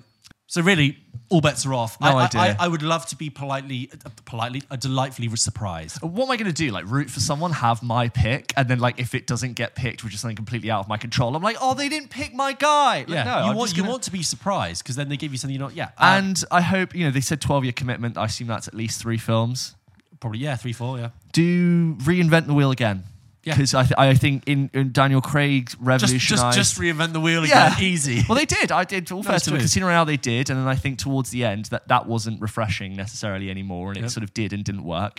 so 0.51 0.61
really, 0.61 0.97
all 1.29 1.39
bets 1.39 1.65
are 1.65 1.73
off. 1.73 1.97
No 2.01 2.07
I, 2.07 2.11
I- 2.11 2.25
idea. 2.25 2.41
I, 2.59 2.65
I 2.65 2.67
would 2.67 2.81
love 2.81 3.05
to 3.05 3.15
be 3.15 3.29
politely, 3.29 3.89
uh, 4.05 4.09
politely, 4.25 4.63
uh, 4.69 4.75
delightfully 4.75 5.33
surprised. 5.37 6.01
What 6.01 6.25
am 6.25 6.31
I 6.31 6.35
going 6.35 6.51
to 6.53 6.63
do? 6.65 6.71
Like 6.71 6.83
root 6.91 7.09
for 7.09 7.21
someone, 7.21 7.53
have 7.53 7.81
my 7.81 8.09
pick, 8.09 8.51
and 8.57 8.67
then 8.67 8.79
like 8.79 8.99
if 8.99 9.15
it 9.15 9.27
doesn't 9.27 9.53
get 9.53 9.75
picked, 9.75 10.03
which 10.03 10.13
is 10.13 10.19
something 10.19 10.35
completely 10.35 10.69
out 10.69 10.81
of 10.81 10.89
my 10.89 10.97
control, 10.97 11.33
I'm 11.37 11.41
like, 11.41 11.55
oh, 11.61 11.73
they 11.73 11.87
didn't 11.87 12.09
pick 12.09 12.33
my 12.33 12.51
guy. 12.51 12.99
Like, 12.99 13.07
Yeah, 13.07 13.23
no, 13.23 13.31
you 13.31 13.51
I'm 13.51 13.55
want 13.55 13.67
just 13.69 13.77
you 13.77 13.83
gonna- 13.83 13.91
want 13.91 14.03
to 14.03 14.11
be 14.11 14.23
surprised 14.23 14.83
because 14.83 14.97
then 14.97 15.07
they 15.07 15.15
give 15.15 15.31
you 15.31 15.37
something 15.37 15.55
you're 15.57 15.65
not. 15.69 15.73
Yeah, 15.73 15.91
uh, 15.97 16.17
And 16.19 16.43
I 16.51 16.59
hope 16.59 16.93
you 16.93 17.05
know 17.05 17.11
they 17.11 17.21
said 17.21 17.39
12 17.39 17.63
year 17.63 17.73
commitment. 17.73 18.17
I 18.17 18.25
assume 18.25 18.49
that's 18.49 18.67
at 18.67 18.73
least 18.73 19.01
three 19.01 19.17
films. 19.17 19.75
probably 20.19 20.39
yeah, 20.39 20.57
three, 20.57 20.73
four, 20.73 20.99
yeah. 20.99 21.11
Do 21.31 21.95
reinvent 21.95 22.47
the 22.47 22.53
wheel 22.53 22.71
again. 22.71 23.05
Yeah. 23.43 23.55
Because 23.55 23.73
I, 23.73 23.83
th- 23.83 23.93
I 23.97 24.13
think 24.13 24.43
in, 24.47 24.69
in 24.73 24.91
Daniel 24.91 25.19
Craig 25.21 25.67
Just, 25.69 25.81
revolutionized. 25.81 26.57
just, 26.57 26.75
just 26.75 26.77
reinvent 26.77 27.13
the 27.13 27.19
wheel 27.19 27.43
again. 27.43 27.73
Yeah. 27.77 27.83
Easy. 27.83 28.21
Well, 28.29 28.37
they 28.37 28.45
did. 28.45 28.71
I 28.71 28.83
did. 28.83 29.11
All 29.11 29.23
fair 29.23 29.35
it's 29.37 29.45
to 29.45 29.51
true. 29.51 29.59
Casino 29.59 29.87
Royale, 29.87 30.05
they 30.05 30.17
did, 30.17 30.49
and 30.51 30.59
then 30.59 30.67
I 30.67 30.75
think 30.75 30.99
towards 30.99 31.31
the 31.31 31.43
end 31.43 31.65
that 31.65 31.87
that 31.87 32.05
wasn't 32.07 32.39
refreshing 32.39 32.95
necessarily 32.95 33.49
anymore, 33.49 33.89
and 33.91 33.97
it 33.97 34.09
sort 34.11 34.23
of 34.23 34.33
did 34.33 34.53
and 34.53 34.63
didn't 34.63 34.83
work. 34.83 35.17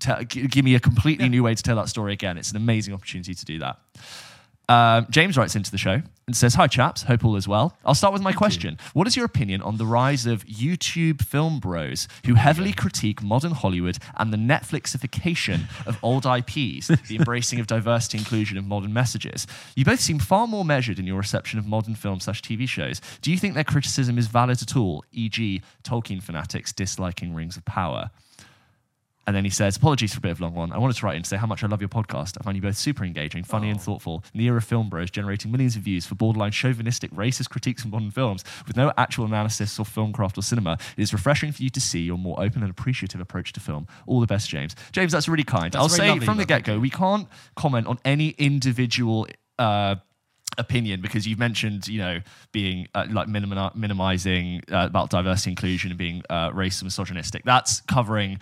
Te- 0.00 0.24
g- 0.24 0.46
give 0.46 0.64
me 0.64 0.76
a 0.76 0.80
completely 0.80 1.28
new 1.28 1.42
way 1.42 1.54
to 1.54 1.62
tell 1.62 1.76
that 1.76 1.88
story 1.88 2.12
again. 2.12 2.38
It's 2.38 2.50
an 2.52 2.56
amazing 2.56 2.94
opportunity 2.94 3.34
to 3.34 3.44
do 3.44 3.58
that. 3.58 3.78
Um, 4.68 5.06
James 5.08 5.38
writes 5.38 5.56
into 5.56 5.70
the 5.70 5.78
show 5.78 6.02
and 6.26 6.36
says, 6.36 6.54
Hi, 6.54 6.66
chaps. 6.66 7.02
Hope 7.02 7.24
all 7.24 7.36
is 7.36 7.48
well. 7.48 7.74
I'll 7.86 7.94
start 7.94 8.12
with 8.12 8.20
my 8.20 8.32
question. 8.32 8.76
What 8.92 9.06
is 9.06 9.16
your 9.16 9.24
opinion 9.24 9.62
on 9.62 9.78
the 9.78 9.86
rise 9.86 10.26
of 10.26 10.44
YouTube 10.44 11.22
film 11.22 11.58
bros 11.58 12.06
who 12.26 12.34
heavily 12.34 12.74
critique 12.74 13.22
modern 13.22 13.52
Hollywood 13.52 13.96
and 14.18 14.30
the 14.30 14.36
Netflixification 14.36 15.62
of 15.86 15.98
old 16.02 16.26
IPs, 16.26 16.88
the 17.08 17.16
embracing 17.16 17.60
of 17.60 17.66
diversity, 17.66 18.18
inclusion, 18.18 18.58
and 18.58 18.68
modern 18.68 18.92
messages? 18.92 19.46
You 19.74 19.86
both 19.86 20.00
seem 20.00 20.18
far 20.18 20.46
more 20.46 20.66
measured 20.66 20.98
in 20.98 21.06
your 21.06 21.16
reception 21.16 21.58
of 21.58 21.66
modern 21.66 21.94
film 21.94 22.20
slash 22.20 22.42
TV 22.42 22.68
shows. 22.68 23.00
Do 23.22 23.30
you 23.30 23.38
think 23.38 23.54
their 23.54 23.64
criticism 23.64 24.18
is 24.18 24.26
valid 24.26 24.60
at 24.60 24.76
all, 24.76 25.02
e.g., 25.12 25.62
Tolkien 25.82 26.22
fanatics 26.22 26.74
disliking 26.74 27.32
Rings 27.32 27.56
of 27.56 27.64
Power? 27.64 28.10
And 29.28 29.36
then 29.36 29.44
he 29.44 29.50
says, 29.50 29.76
Apologies 29.76 30.14
for 30.14 30.20
a 30.20 30.22
bit 30.22 30.30
of 30.30 30.40
a 30.40 30.44
long 30.44 30.54
one. 30.54 30.72
I 30.72 30.78
wanted 30.78 30.96
to 30.96 31.04
write 31.04 31.16
in 31.16 31.22
to 31.22 31.28
say 31.28 31.36
how 31.36 31.46
much 31.46 31.62
I 31.62 31.66
love 31.66 31.82
your 31.82 31.90
podcast. 31.90 32.38
I 32.40 32.44
find 32.44 32.56
you 32.56 32.62
both 32.62 32.78
super 32.78 33.04
engaging, 33.04 33.44
funny, 33.44 33.68
and 33.68 33.78
thoughtful. 33.78 34.24
In 34.32 34.38
the 34.38 34.46
era 34.46 34.56
of 34.56 34.64
film 34.64 34.88
bros 34.88 35.10
generating 35.10 35.52
millions 35.52 35.76
of 35.76 35.82
views 35.82 36.06
for 36.06 36.14
borderline 36.14 36.50
chauvinistic, 36.50 37.10
racist 37.10 37.50
critiques 37.50 37.84
of 37.84 37.90
modern 37.90 38.10
films 38.10 38.42
with 38.66 38.78
no 38.78 38.90
actual 38.96 39.26
analysis 39.26 39.78
or 39.78 39.84
film 39.84 40.14
craft 40.14 40.38
or 40.38 40.42
cinema, 40.42 40.78
it 40.96 41.02
is 41.02 41.12
refreshing 41.12 41.52
for 41.52 41.62
you 41.62 41.68
to 41.68 41.78
see 41.78 42.00
your 42.00 42.16
more 42.16 42.42
open 42.42 42.62
and 42.62 42.70
appreciative 42.70 43.20
approach 43.20 43.52
to 43.52 43.60
film. 43.60 43.86
All 44.06 44.20
the 44.20 44.26
best, 44.26 44.48
James. 44.48 44.74
James, 44.92 45.12
that's 45.12 45.28
really 45.28 45.44
kind. 45.44 45.72
That's 45.72 45.82
I'll 45.82 45.90
say 45.90 46.08
lovely, 46.08 46.24
from 46.24 46.38
the 46.38 46.46
get 46.46 46.64
go, 46.64 46.78
we 46.78 46.88
can't 46.88 47.28
comment 47.54 47.86
on 47.86 47.98
any 48.06 48.30
individual. 48.30 49.26
Uh, 49.58 49.96
opinion 50.56 51.00
because 51.00 51.26
you've 51.26 51.38
mentioned 51.38 51.86
you 51.86 51.98
know 51.98 52.20
being 52.52 52.88
uh, 52.94 53.06
like 53.10 53.28
minimi- 53.28 53.74
minimizing 53.76 54.60
uh, 54.72 54.86
about 54.86 55.08
diversity 55.10 55.50
inclusion 55.50 55.90
and 55.90 55.98
being 55.98 56.22
uh, 56.30 56.50
racist 56.50 56.80
and 56.80 56.86
misogynistic 56.86 57.44
that's 57.44 57.80
covering 57.82 58.40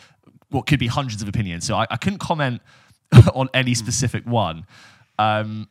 what 0.51 0.67
could 0.67 0.79
be 0.79 0.87
hundreds 0.87 1.23
of 1.23 1.29
opinions 1.29 1.67
so 1.67 1.75
i, 1.77 1.87
I 1.91 1.97
couldn't 1.97 2.19
comment 2.21 2.61
on 3.35 3.49
any 3.55 3.75
specific 3.75 4.25
one 4.27 4.67
um, 5.19 5.69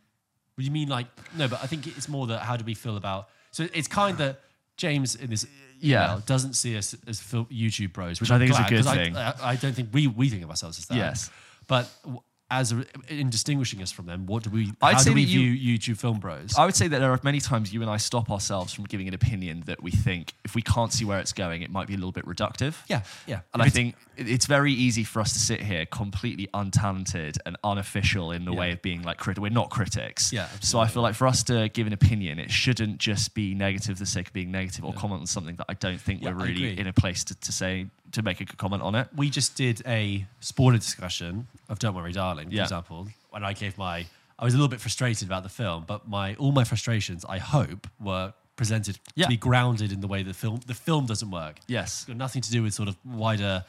you 0.58 0.72
mean 0.72 0.88
like 0.90 1.08
no? 1.38 1.48
But 1.48 1.62
I 1.64 1.68
think 1.68 1.86
it's 1.86 2.08
more 2.08 2.28
that 2.28 2.40
how 2.40 2.56
do 2.58 2.64
we 2.64 2.74
feel 2.74 2.98
about? 2.98 3.28
So 3.52 3.68
it's 3.74 3.88
kind 3.88 4.18
that 4.20 4.40
James 4.78 5.16
in 5.16 5.30
this 5.30 5.46
Yeah. 5.80 6.06
email 6.06 6.20
doesn't 6.26 6.54
see 6.54 6.78
us 6.78 6.96
as 7.08 7.20
YouTube 7.22 7.94
bros, 7.94 8.22
Which 8.22 8.32
I'm 8.32 8.38
I 8.42 8.48
think 8.48 8.52
is 8.52 8.56
a 8.58 8.60
glad, 8.62 8.70
good 8.70 8.86
thing. 8.86 9.18
I, 9.18 9.34
I 9.42 9.56
don't 9.58 9.74
think 9.74 9.90
we 9.92 10.08
we 10.08 10.30
think 10.30 10.44
of 10.44 10.50
ourselves 10.50 10.80
as 10.80 10.86
that. 10.88 10.96
Yes. 10.96 11.30
but 11.68 11.90
w- 12.04 12.22
as 12.52 12.72
a, 12.72 12.86
in 13.08 13.32
distinguishing 13.32 13.82
us 13.82 13.91
from 13.91 14.06
them, 14.06 14.28
what 14.28 14.43
do 14.43 14.52
we? 14.52 14.72
I'd 14.82 14.93
how 14.93 15.00
say 15.00 15.10
do 15.10 15.16
we 15.16 15.26
that 15.26 15.32
you- 15.32 15.54
view 15.58 15.78
YouTube 15.80 15.98
film 15.98 16.20
bros? 16.20 16.54
I 16.58 16.66
would 16.66 16.76
say 16.76 16.88
that 16.88 17.00
there 17.00 17.12
are 17.12 17.20
many 17.24 17.39
times 17.39 17.74
you 17.74 17.82
and 17.82 17.89
I 17.89 17.98
stop 17.98 18.30
ourselves 18.30 18.72
from 18.72 18.84
giving 18.86 19.08
an 19.08 19.16
opinion 19.16 19.64
that 19.66 19.82
we 19.82 19.89
think 19.89 20.34
if 20.43 20.54
we 20.54 20.62
can't 20.62 20.93
see 20.93 21.06
where 21.06 21.20
it's 21.20 21.34
going, 21.34 21.64
it 21.64 21.72
might 21.72 21.88
be 21.88 21.93
a 21.96 21.98
little 21.98 22.12
bit 22.12 22.26
reductive. 22.26 22.76
yeah, 22.88 23.02
yeah. 23.26 23.39
And 23.54 23.62
If 23.62 23.68
I 23.68 23.70
think 23.70 23.96
it's 24.16 24.46
very 24.46 24.72
easy 24.72 25.04
for 25.04 25.20
us 25.22 25.34
to 25.34 25.39
sit 25.39 25.60
here 25.62 25.86
completely 25.88 26.48
untalented 26.54 27.38
and 27.48 27.58
unofficial 27.64 28.32
in 28.32 28.46
the 28.46 28.52
Yeah. 28.54 28.60
way 28.60 28.72
of 28.72 28.82
being 28.82 29.02
like 29.02 29.18
crit. 29.18 29.39
We're 29.39 29.50
not 29.50 29.70
critics. 29.72 30.32
Yeah, 30.32 30.48
So 30.62 30.80
I 30.80 30.88
feel 30.88 31.02
like 31.02 31.16
for 31.16 31.28
us 31.28 31.41
to 31.43 31.68
give 31.70 31.88
an 31.88 31.93
opinion, 31.93 32.38
it 32.39 32.52
shouldn't 32.52 33.00
just 33.00 33.34
be 33.34 33.54
negative 33.56 33.98
for 33.98 34.04
the 34.04 34.06
sake 34.06 34.28
of 34.28 34.34
being 34.34 34.52
negative 34.52 34.86
or 34.86 34.93
comment 34.93 35.22
on 35.22 35.28
something 35.28 35.56
that 35.56 35.66
I 35.68 35.74
don't 35.74 36.00
think 36.00 36.22
Yeah, 36.22 36.30
we're 36.30 36.46
really 36.46 36.78
in 36.80 36.86
a 36.88 36.93
place 36.93 37.24
to, 37.26 37.36
to 37.36 37.52
say 37.52 37.88
to 38.16 38.22
make 38.24 38.41
a 38.41 38.45
comment 38.45 38.82
on 38.84 38.95
it. 38.95 39.07
we 39.16 39.30
just 39.30 39.55
did 39.55 39.82
a 39.86 40.26
spoiler 40.39 40.78
discussion 40.78 41.47
of 41.70 41.80
Don't 41.80 41.95
Worry, 41.95 42.11
Darling, 42.11 42.49
for 42.49 42.55
Yeah. 42.55 42.63
example, 42.63 43.07
when 43.30 43.43
I 43.43 43.53
gave 43.53 43.78
my 43.78 44.05
I 44.38 44.43
was 44.43 44.53
a 44.53 44.57
little 44.57 44.68
bit 44.76 44.82
frustrated 44.82 45.26
about 45.30 45.43
the 45.43 45.49
film, 45.49 45.86
but 45.88 46.09
my 46.09 46.36
all 46.36 46.51
my 46.51 46.66
frustrations, 46.66 47.24
I 47.24 47.38
hope, 47.38 47.88
were 47.99 48.34
presented 48.57 48.99
Yeah. 49.16 49.26
to 49.26 49.30
be 49.30 49.38
grounded 49.38 49.91
in 49.93 50.01
the 50.01 50.07
way 50.07 50.24
the 50.24 50.34
film 50.34 50.59
the 50.66 50.74
film 50.74 51.05
doesn't 51.05 51.32
work. 51.32 51.59
Yes. 51.68 51.88
It's 52.01 52.05
got 52.05 52.18
nothing 52.18 52.41
to 52.41 52.51
do 52.51 52.63
with 52.63 52.74
sort 52.74 52.89
of 52.89 52.97
wider 53.05 53.63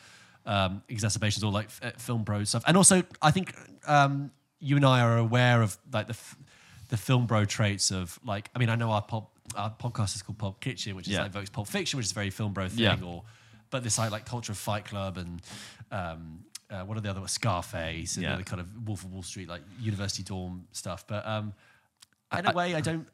um, 0.46 0.82
exacerbations 0.88 1.42
or 1.44 1.50
like 1.52 1.66
f- 1.82 2.00
film 2.00 2.22
bro 2.22 2.44
stuff. 2.44 2.62
And 2.66 2.76
also, 2.76 3.02
I 3.20 3.30
think 3.32 3.54
um, 3.86 4.30
you 4.60 4.76
and 4.76 4.84
I 4.84 5.00
are 5.00 5.18
aware 5.18 5.60
of 5.62 5.76
like 5.92 6.06
the 6.06 6.12
f- 6.14 6.36
the 6.88 6.96
film 6.96 7.26
bro 7.26 7.44
traits 7.44 7.90
of 7.90 8.18
like. 8.24 8.48
I 8.54 8.58
mean, 8.60 8.68
I 8.70 8.76
know 8.76 8.90
our 8.92 9.02
pop 9.02 9.30
our 9.56 9.70
podcast 9.70 10.14
is 10.16 10.22
called 10.22 10.38
Pulp 10.38 10.60
Kitchen, 10.60 10.94
which 10.96 11.06
is 11.08 11.14
Yeah. 11.14 11.22
like 11.22 11.32
Vokes 11.32 11.50
Pulp 11.50 11.68
Fiction, 11.68 11.96
which 11.96 12.06
is 12.06 12.12
a 12.12 12.14
very 12.14 12.30
film 12.30 12.52
bro 12.52 12.68
thing, 12.68 12.78
Yeah. 12.80 12.96
or 13.04 13.22
but 13.70 13.82
this 13.82 13.98
like, 13.98 14.10
like 14.10 14.26
culture 14.26 14.52
of 14.52 14.58
Fight 14.58 14.84
Club 14.84 15.18
and. 15.18 15.40
Um, 15.90 16.40
uh, 16.68 16.80
what 16.82 16.98
are 16.98 17.00
the 17.00 17.08
other 17.08 17.20
ones? 17.20 17.30
Scarface 17.30 18.16
and 18.16 18.24
Yeah. 18.24 18.34
the 18.34 18.42
kind 18.42 18.60
of 18.60 18.66
Wolf 18.88 19.04
of 19.04 19.12
Wall 19.12 19.22
Street, 19.22 19.48
like 19.48 19.62
university 19.80 20.24
dorm 20.24 20.66
stuff. 20.72 21.06
But 21.06 21.24
um, 21.24 21.54
in 22.36 22.44
a 22.44 22.52
way, 22.52 22.74
I 22.74 22.80
don't, 22.80 23.06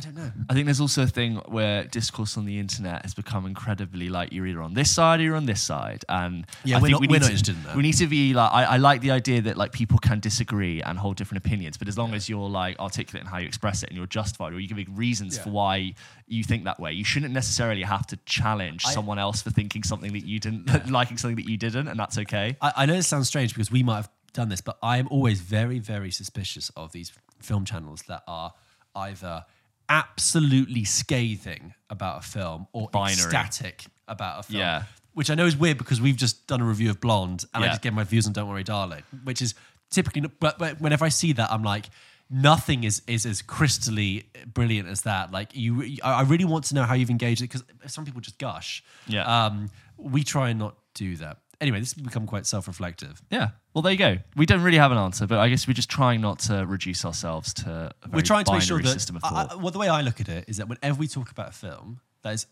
I 0.00 0.02
don't 0.04 0.16
know. 0.16 0.32
I 0.48 0.54
think 0.54 0.64
there's 0.66 0.80
also 0.80 1.02
a 1.02 1.06
thing 1.06 1.36
where 1.46 1.84
discourse 1.84 2.36
on 2.38 2.46
the 2.46 2.58
internet 2.58 3.02
has 3.02 3.12
become 3.12 3.44
incredibly 3.44 4.08
like 4.08 4.32
you're 4.32 4.46
either 4.46 4.62
on 4.62 4.72
this 4.74 4.90
side 4.90 5.20
or 5.20 5.24
you're 5.24 5.36
on 5.36 5.46
this 5.46 5.60
side, 5.60 6.04
and 6.08 6.46
Yeah, 6.64 6.76
I 6.76 6.80
we're 6.80 6.86
think 6.86 6.92
not- 6.92 7.00
we 7.02 7.06
we're 7.08 7.12
need 7.14 7.20
not 7.20 7.26
to, 7.26 7.32
interested 7.32 7.56
in 7.56 7.62
that. 7.64 7.76
We 7.76 7.82
need 7.82 7.96
to 7.98 8.06
be 8.06 8.32
like 8.34 8.50
I, 8.52 8.64
I 8.64 8.76
like 8.78 9.02
the 9.02 9.10
idea 9.10 9.42
that 9.42 9.56
like 9.58 9.72
people 9.72 9.98
can 9.98 10.20
disagree 10.20 10.80
and 10.82 10.98
hold 10.98 11.16
different 11.16 11.44
opinions, 11.44 11.76
but 11.76 11.86
as 11.88 11.98
long 11.98 12.14
as 12.14 12.28
you're 12.28 12.48
like 12.48 12.78
articulate 12.78 13.24
in 13.24 13.30
how 13.30 13.38
you 13.38 13.46
express 13.46 13.82
it 13.82 13.90
and 13.90 13.96
you're 13.98 14.06
justified, 14.06 14.52
or 14.54 14.60
you 14.60 14.68
give 14.68 14.80
reasons 14.98 15.36
Yeah. 15.36 15.42
for 15.44 15.50
why 15.50 15.94
you 16.26 16.42
think 16.44 16.64
that 16.64 16.80
way, 16.80 16.92
you 16.92 17.04
shouldn't 17.04 17.32
necessarily 17.34 17.82
have 17.82 18.06
to 18.08 18.16
challenge 18.24 18.84
I- 18.86 18.92
someone 18.92 19.18
else 19.18 19.42
for 19.42 19.50
thinking 19.50 19.82
something 19.82 20.12
that 20.14 20.24
you 20.24 20.38
didn't, 20.40 20.90
liking 20.90 21.18
something 21.18 21.36
that 21.36 21.48
you 21.50 21.56
didn't, 21.58 21.88
and 21.88 22.00
that's 22.00 22.16
okay. 22.18 22.56
I, 22.62 22.72
I 22.78 22.86
know 22.86 22.94
this 22.96 23.06
sounds 23.08 23.28
strange 23.28 23.52
because 23.54 23.70
we 23.70 23.82
might 23.82 23.96
have 23.96 24.10
done 24.32 24.48
this, 24.48 24.60
but 24.60 24.78
I 24.82 24.98
am 24.98 25.08
always 25.08 25.40
very, 25.40 25.78
very 25.80 26.10
suspicious 26.10 26.70
of 26.76 26.92
these 26.92 27.12
film 27.40 27.64
channels 27.64 28.02
that 28.08 28.22
are 28.28 28.52
either 28.94 29.44
absolutely 29.90 30.84
scathing 30.84 31.74
about 31.90 32.24
a 32.24 32.26
film 32.26 32.66
or 32.72 32.88
Binary. 32.90 33.12
ecstatic 33.12 33.84
about 34.08 34.40
a 34.40 34.42
film. 34.44 34.60
Yeah. 34.60 34.84
Which 35.12 35.28
I 35.28 35.34
know 35.34 35.44
is 35.44 35.56
weird 35.56 35.76
because 35.76 36.00
we've 36.00 36.16
just 36.16 36.46
done 36.46 36.60
a 36.60 36.64
review 36.64 36.88
of 36.88 37.00
Blonde 37.00 37.44
and 37.52 37.64
I 37.64 37.68
just 37.68 37.82
gave 37.82 37.92
my 37.92 38.04
views 38.04 38.26
on 38.26 38.32
Don't 38.32 38.48
Worry 38.48 38.62
Darling, 38.62 39.02
which 39.24 39.42
is 39.42 39.54
typically, 39.90 40.22
but, 40.22 40.58
but 40.58 40.80
whenever 40.80 41.04
I 41.04 41.08
see 41.08 41.32
that, 41.32 41.50
I'm 41.50 41.64
like, 41.64 41.86
nothing 42.30 42.84
is, 42.84 43.02
is 43.08 43.26
as 43.26 43.42
crystally 43.42 44.24
brilliant 44.46 44.88
as 44.88 45.02
that. 45.02 45.32
Like 45.32 45.54
you, 45.54 45.98
I 46.04 46.12
I 46.12 46.22
really 46.22 46.44
want 46.44 46.64
to 46.66 46.76
know 46.76 46.84
how 46.84 46.94
you've 46.94 47.10
engaged 47.10 47.42
it 47.42 47.50
because 47.50 47.64
some 47.88 48.04
people 48.04 48.20
just 48.20 48.38
gush. 48.38 48.84
Yeah. 49.08 49.46
Um, 49.46 49.70
we 49.96 50.22
try 50.22 50.50
and 50.50 50.58
not 50.60 50.76
do 50.94 51.16
that. 51.16 51.38
Anyway, 51.60 51.78
this 51.80 51.92
has 51.94 52.02
become 52.02 52.26
quite 52.26 52.46
self-reflective. 52.46 53.20
Yeah. 53.30 53.50
Well, 53.74 53.82
there 53.82 53.92
you 53.92 53.98
go. 53.98 54.16
We 54.36 54.46
don't 54.46 54.62
really 54.62 54.78
have 54.78 54.92
an 54.92 54.98
answer, 54.98 55.26
but 55.26 55.38
I 55.38 55.48
guess 55.50 55.66
we're 55.68 55.74
just 55.74 55.90
trying 55.90 56.20
not 56.22 56.38
to 56.40 56.64
reduce 56.66 57.04
ourselves 57.04 57.52
to 57.54 57.70
a 58.02 58.08
very 58.08 58.16
We're 58.16 58.22
trying 58.22 58.44
to 58.46 58.52
make 58.52 58.62
sure 58.62 58.80
that. 58.80 58.88
system 58.88 59.16
of 59.16 59.22
thought. 59.22 59.52
I- 59.52 59.56
well, 59.56 59.70
the 59.70 59.78
way 59.78 59.88
I 59.88 60.00
look 60.00 60.20
at 60.20 60.28
it 60.28 60.46
is 60.48 60.56
that 60.56 60.68
whenever 60.68 60.98
we 60.98 61.06
talk 61.06 61.30
about 61.30 61.50
a 61.50 61.52
film, 61.52 62.00
that 62.22 62.32
is, 62.34 62.46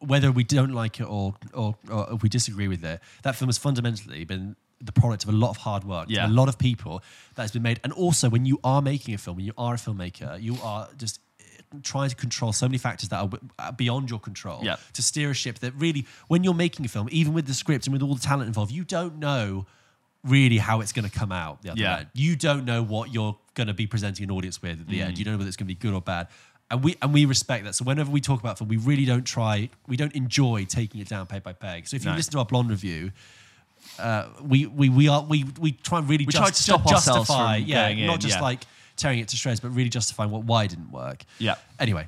whether 0.00 0.32
we 0.32 0.42
don't 0.44 0.72
like 0.72 1.00
it 1.00 1.04
or, 1.04 1.34
or 1.54 1.76
or 1.90 2.08
if 2.14 2.22
we 2.22 2.28
disagree 2.28 2.66
with 2.68 2.84
it, 2.84 3.00
that 3.22 3.36
film 3.36 3.48
has 3.48 3.58
fundamentally 3.58 4.24
been 4.24 4.56
the 4.80 4.92
product 4.92 5.24
of 5.24 5.28
a 5.28 5.32
lot 5.32 5.50
of 5.50 5.58
hard 5.58 5.84
work, 5.84 6.06
Yeah. 6.08 6.26
a 6.26 6.28
lot 6.28 6.48
of 6.48 6.58
people 6.58 7.02
that 7.34 7.42
has 7.42 7.52
been 7.52 7.62
made. 7.62 7.78
And 7.84 7.92
also, 7.92 8.30
when 8.30 8.46
you 8.46 8.58
are 8.64 8.80
making 8.80 9.14
a 9.14 9.18
film, 9.18 9.36
when 9.36 9.44
you 9.44 9.52
are 9.58 9.74
a 9.74 9.76
filmmaker, 9.76 10.40
you 10.42 10.56
are 10.62 10.88
just 10.96 11.20
trying 11.82 12.08
to 12.10 12.16
control 12.16 12.52
so 12.52 12.66
many 12.66 12.78
factors 12.78 13.08
that 13.10 13.32
are 13.58 13.72
beyond 13.72 14.10
your 14.10 14.18
control 14.18 14.60
Yeah. 14.62 14.76
to 14.94 15.02
steer 15.02 15.30
a 15.30 15.34
ship 15.34 15.60
that 15.60 15.72
really 15.76 16.06
when 16.28 16.42
you're 16.42 16.54
making 16.54 16.84
a 16.84 16.88
film 16.88 17.08
even 17.12 17.32
with 17.32 17.46
the 17.46 17.54
script 17.54 17.86
and 17.86 17.92
with 17.92 18.02
all 18.02 18.14
the 18.14 18.20
talent 18.20 18.48
involved 18.48 18.72
you 18.72 18.82
don't 18.84 19.18
know 19.18 19.66
really 20.24 20.58
how 20.58 20.80
it's 20.80 20.92
going 20.92 21.08
to 21.08 21.16
come 21.18 21.30
out 21.32 21.62
the 21.62 21.70
other 21.70 21.80
Yeah. 21.80 21.98
end 21.98 22.08
you 22.12 22.34
don't 22.36 22.64
know 22.64 22.82
what 22.82 23.14
you're 23.14 23.38
going 23.54 23.68
to 23.68 23.74
be 23.74 23.86
presenting 23.86 24.24
an 24.24 24.30
audience 24.32 24.60
with 24.60 24.80
at 24.80 24.88
the 24.88 24.98
Mm. 24.98 25.04
end 25.06 25.18
you 25.18 25.24
don't 25.24 25.34
know 25.34 25.38
whether 25.38 25.48
it's 25.48 25.56
going 25.56 25.68
to 25.68 25.74
be 25.74 25.78
good 25.78 25.94
or 25.94 26.00
bad 26.00 26.26
and 26.72 26.82
we 26.82 26.96
and 27.00 27.14
we 27.14 27.24
respect 27.24 27.64
that 27.64 27.74
so 27.76 27.84
whenever 27.84 28.10
we 28.10 28.20
talk 28.20 28.40
about 28.40 28.58
film 28.58 28.68
we 28.68 28.76
really 28.76 29.04
don't 29.04 29.24
try 29.24 29.70
we 29.86 29.96
don't 29.96 30.14
enjoy 30.16 30.64
taking 30.64 31.00
it 31.00 31.08
down 31.08 31.26
peg 31.26 31.42
by 31.44 31.52
peg 31.52 31.86
so 31.86 31.94
if 31.96 32.04
you 32.04 32.10
No. 32.10 32.16
listen 32.16 32.32
to 32.32 32.38
our 32.38 32.44
blonde 32.44 32.70
review 32.70 33.12
uh, 33.98 34.26
we, 34.42 34.66
we 34.66 34.88
we 34.88 35.08
are 35.08 35.22
we 35.22 35.44
we 35.58 35.72
try 35.72 35.98
and 36.00 36.08
really 36.08 36.26
We 36.26 36.32
just, 36.32 36.42
try 36.42 36.50
to 36.50 36.62
stop 36.62 36.86
ju- 36.86 36.94
ourselves 36.94 37.28
justify 37.28 37.58
from 37.60 37.68
yeah 37.68 37.86
going 37.88 37.98
in, 38.00 38.06
not 38.08 38.20
just 38.20 38.36
yeah. 38.36 38.42
like 38.42 38.64
tearing 39.00 39.18
it 39.18 39.28
to 39.28 39.36
shreds 39.36 39.60
but 39.60 39.70
really 39.70 39.88
justifying 39.90 40.30
what 40.30 40.44
why 40.44 40.66
didn't 40.66 40.92
work 40.92 41.24
Yeah. 41.38 41.56
anyway 41.78 42.06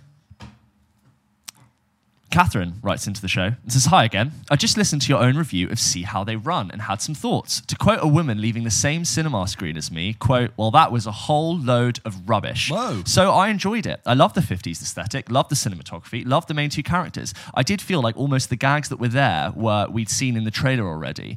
Catherine 2.30 2.76
writes 2.82 3.06
into 3.06 3.20
the 3.20 3.28
show 3.28 3.42
and 3.62 3.70
says, 3.70 3.84
Hi 3.86 4.04
again. 4.04 4.32
I 4.50 4.56
just 4.56 4.78
listened 4.78 5.02
to 5.02 5.08
your 5.10 5.22
own 5.22 5.36
review 5.36 5.68
of 5.68 5.78
See 5.78 6.00
How 6.04 6.24
They 6.24 6.36
Run 6.36 6.70
and 6.70 6.80
had 6.80 7.02
some 7.02 7.14
thoughts. 7.14 7.60
To 7.60 7.76
quote 7.76 7.98
a 8.00 8.06
woman 8.06 8.40
leaving 8.40 8.64
the 8.64 8.70
same 8.70 9.04
cinema 9.04 9.46
screen 9.46 9.76
as 9.76 9.90
me, 9.90 10.14
quote, 10.14 10.50
Well, 10.56 10.70
that 10.70 10.90
was 10.90 11.06
a 11.06 11.12
whole 11.12 11.54
load 11.58 12.00
of 12.06 12.26
rubbish. 12.26 12.70
Whoa. 12.70 13.02
So 13.04 13.32
I 13.32 13.48
enjoyed 13.48 13.84
it. 13.84 14.00
I 14.06 14.14
love 14.14 14.32
the 14.32 14.40
50s 14.40 14.80
aesthetic, 14.80 15.30
love 15.30 15.50
the 15.50 15.54
cinematography, 15.56 16.26
love 16.26 16.46
the 16.46 16.54
main 16.54 16.70
two 16.70 16.82
characters. 16.82 17.34
I 17.52 17.62
did 17.62 17.82
feel 17.82 18.00
like 18.00 18.16
almost 18.16 18.48
the 18.48 18.56
gags 18.56 18.88
that 18.88 18.96
were 18.98 19.08
there 19.08 19.52
were 19.54 19.88
we'd 19.90 20.08
seen 20.08 20.34
in 20.34 20.44
the 20.44 20.50
trailer 20.50 20.86
already. 20.88 21.36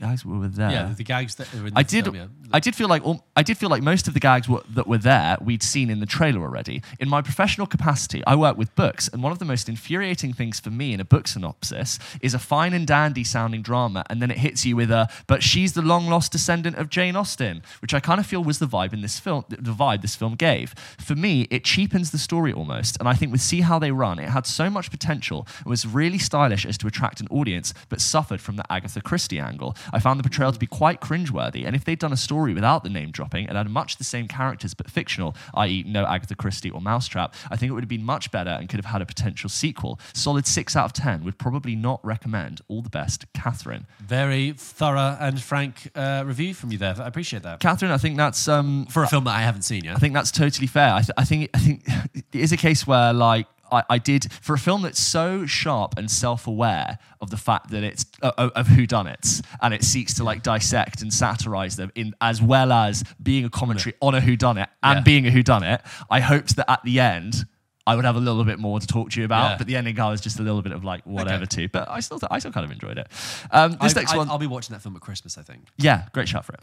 The 0.00 0.06
gags 0.06 0.24
were 0.24 0.48
there. 0.48 0.70
yeah 0.70 0.94
the 0.96 1.04
gags 1.04 1.34
that 1.34 1.52
are 1.54 1.66
in 1.66 1.74
the 1.74 1.78
I 1.78 1.82
did. 1.82 2.04
film, 2.04 2.16
yeah. 2.16 2.26
I 2.52 2.58
did 2.60 2.74
feel 2.74 2.88
like 2.88 3.04
al- 3.04 3.24
I 3.36 3.42
did 3.42 3.58
feel 3.58 3.68
like 3.68 3.82
most 3.82 4.08
of 4.08 4.14
the 4.14 4.20
gags 4.20 4.48
were, 4.48 4.62
that 4.70 4.86
were 4.86 4.98
there 4.98 5.36
we'd 5.42 5.62
seen 5.62 5.90
in 5.90 6.00
the 6.00 6.06
trailer 6.06 6.40
already. 6.40 6.82
In 6.98 7.08
my 7.08 7.20
professional 7.20 7.66
capacity, 7.66 8.22
I 8.26 8.34
work 8.34 8.56
with 8.56 8.74
books, 8.74 9.08
and 9.12 9.22
one 9.22 9.30
of 9.30 9.38
the 9.38 9.44
most 9.44 9.68
infuriating 9.68 10.32
things 10.32 10.58
for 10.58 10.70
me 10.70 10.94
in 10.94 11.00
a 11.00 11.04
book 11.04 11.28
synopsis 11.28 11.98
is 12.22 12.32
a 12.34 12.38
fine 12.38 12.72
and 12.72 12.86
dandy 12.86 13.24
sounding 13.24 13.60
drama, 13.62 14.04
and 14.08 14.22
then 14.22 14.30
it 14.30 14.38
hits 14.38 14.64
you 14.64 14.74
with 14.74 14.90
a 14.90 15.06
"but 15.26 15.42
she's 15.42 15.74
the 15.74 15.82
long 15.82 16.06
lost 16.08 16.32
descendant 16.32 16.76
of 16.76 16.88
Jane 16.88 17.14
Austen," 17.14 17.62
which 17.82 17.92
I 17.92 18.00
kind 18.00 18.18
of 18.18 18.26
feel 18.26 18.42
was 18.42 18.58
the 18.58 18.66
vibe 18.66 18.94
in 18.94 19.02
this 19.02 19.20
film. 19.20 19.44
The 19.48 19.72
vibe 19.72 20.00
this 20.00 20.16
film 20.16 20.34
gave. 20.34 20.74
For 20.98 21.14
me, 21.14 21.42
it 21.50 21.62
cheapens 21.64 22.10
the 22.10 22.18
story 22.18 22.52
almost, 22.54 22.96
and 22.98 23.06
I 23.06 23.12
think 23.14 23.32
with 23.32 23.42
See 23.42 23.60
How 23.60 23.78
They 23.78 23.92
Run, 23.92 24.18
it 24.18 24.30
had 24.30 24.46
so 24.46 24.70
much 24.70 24.90
potential 24.90 25.46
and 25.58 25.66
was 25.66 25.86
really 25.86 26.18
stylish 26.18 26.64
as 26.64 26.78
to 26.78 26.86
attract 26.86 27.20
an 27.20 27.28
audience, 27.30 27.74
but 27.90 28.00
suffered 28.00 28.40
from 28.40 28.56
the 28.56 28.64
Agatha 28.72 29.00
Christie 29.02 29.38
angle. 29.38 29.76
I 29.92 29.98
found 29.98 30.18
the 30.18 30.22
portrayal 30.22 30.52
to 30.52 30.58
be 30.58 30.66
quite 30.66 31.00
cringeworthy, 31.00 31.66
and 31.66 31.74
if 31.76 31.84
they'd 31.84 31.98
done 31.98 32.12
a 32.12 32.16
story 32.16 32.54
without 32.54 32.84
the 32.84 32.90
name 32.90 33.10
dropping 33.10 33.48
and 33.48 33.56
had 33.56 33.68
much 33.68 33.96
the 33.96 34.04
same 34.04 34.28
characters 34.28 34.74
but 34.74 34.90
fictional, 34.90 35.34
i.e., 35.54 35.84
no 35.86 36.04
Agatha 36.04 36.34
Christie 36.34 36.70
or 36.70 36.80
Mousetrap, 36.80 37.34
I 37.50 37.56
think 37.56 37.70
it 37.70 37.72
would 37.74 37.82
have 37.84 37.88
been 37.88 38.04
much 38.04 38.30
better 38.30 38.50
and 38.50 38.68
could 38.68 38.78
have 38.78 38.86
had 38.92 39.02
a 39.02 39.06
potential 39.06 39.48
sequel. 39.48 39.98
Solid 40.12 40.46
6 40.46 40.76
out 40.76 40.84
of 40.86 40.92
10 40.92 41.24
would 41.24 41.38
probably 41.38 41.76
not 41.76 42.04
recommend. 42.04 42.60
All 42.68 42.82
the 42.82 42.90
best, 42.90 43.24
Catherine. 43.32 43.86
Very 44.00 44.52
thorough 44.56 45.16
and 45.20 45.40
frank 45.40 45.90
uh, 45.94 46.22
review 46.26 46.54
from 46.54 46.72
you 46.72 46.78
there. 46.78 46.94
I 46.98 47.06
appreciate 47.06 47.42
that. 47.42 47.60
Catherine, 47.60 47.90
I 47.90 47.98
think 47.98 48.16
that's 48.16 48.48
um, 48.48 48.86
For 48.86 49.02
a 49.02 49.06
film 49.06 49.24
that 49.24 49.34
I 49.34 49.40
haven't 49.40 49.62
seen 49.62 49.84
yet. 49.84 49.96
I 49.96 49.98
think 49.98 50.14
that's 50.14 50.30
totally 50.30 50.66
fair. 50.66 50.94
I, 50.94 51.00
th- 51.00 51.10
I 51.16 51.24
think 51.24 51.50
I 51.54 51.58
think 51.58 51.82
it 52.14 52.24
is 52.32 52.52
a 52.52 52.56
case 52.56 52.86
where 52.86 53.12
like 53.12 53.46
I, 53.72 53.82
I 53.90 53.98
did 53.98 54.32
for 54.32 54.54
a 54.54 54.58
film 54.58 54.82
that's 54.82 55.00
so 55.00 55.46
sharp 55.46 55.94
and 55.98 56.10
self-aware 56.10 56.98
of 57.20 57.30
the 57.30 57.36
fact 57.36 57.70
that 57.70 57.82
it's 57.84 58.04
uh, 58.22 58.32
of 58.54 58.66
who 58.68 58.86
done 58.86 59.06
it 59.06 59.40
and 59.62 59.74
it 59.74 59.82
seeks 59.84 60.14
to 60.14 60.24
like 60.24 60.42
dissect 60.42 61.02
and 61.02 61.12
satirize 61.12 61.76
them 61.76 61.90
in 61.94 62.14
as 62.20 62.40
well 62.42 62.72
as 62.72 63.04
being 63.22 63.44
a 63.44 63.50
commentary 63.50 63.94
on 64.00 64.14
a 64.14 64.20
who 64.20 64.36
done 64.36 64.58
it 64.58 64.68
and 64.82 64.98
Yeah. 64.98 65.02
being 65.02 65.26
a 65.26 65.30
who 65.30 65.42
done 65.42 65.62
it. 65.62 65.80
I 66.10 66.20
hoped 66.20 66.56
that 66.56 66.70
at 66.70 66.82
the 66.84 67.00
end. 67.00 67.44
I 67.86 67.96
would 67.96 68.04
have 68.04 68.14
a 68.14 68.20
little 68.20 68.44
bit 68.44 68.58
more 68.58 68.78
to 68.78 68.86
talk 68.86 69.10
to 69.10 69.18
you 69.20 69.24
about, 69.24 69.52
Yeah. 69.52 69.56
but 69.58 69.66
the 69.66 69.74
ending 69.76 69.98
I 69.98 70.10
was 70.10 70.20
just 70.20 70.38
a 70.38 70.42
little 70.42 70.62
bit 70.62 70.72
of 70.72 70.84
like 70.84 71.04
whatever 71.04 71.46
too. 71.46 71.66
But 71.68 71.88
I 71.88 72.00
still, 72.00 72.20
I 72.30 72.38
still 72.38 72.52
kind 72.52 72.64
of 72.64 72.70
enjoyed 72.70 72.98
it. 72.98 73.08
Um, 73.50 73.72
this 73.80 73.96
I, 73.96 74.00
next 74.00 74.12
I, 74.12 74.16
one, 74.18 74.28
I'll 74.30 74.38
be 74.38 74.46
watching 74.46 74.74
that 74.74 74.80
film 74.80 74.94
at 74.94 75.02
Christmas, 75.02 75.36
I 75.38 75.42
think. 75.42 75.62
yeah, 75.76 76.06
great 76.12 76.28
shout 76.28 76.44
for 76.44 76.52
it. 76.52 76.60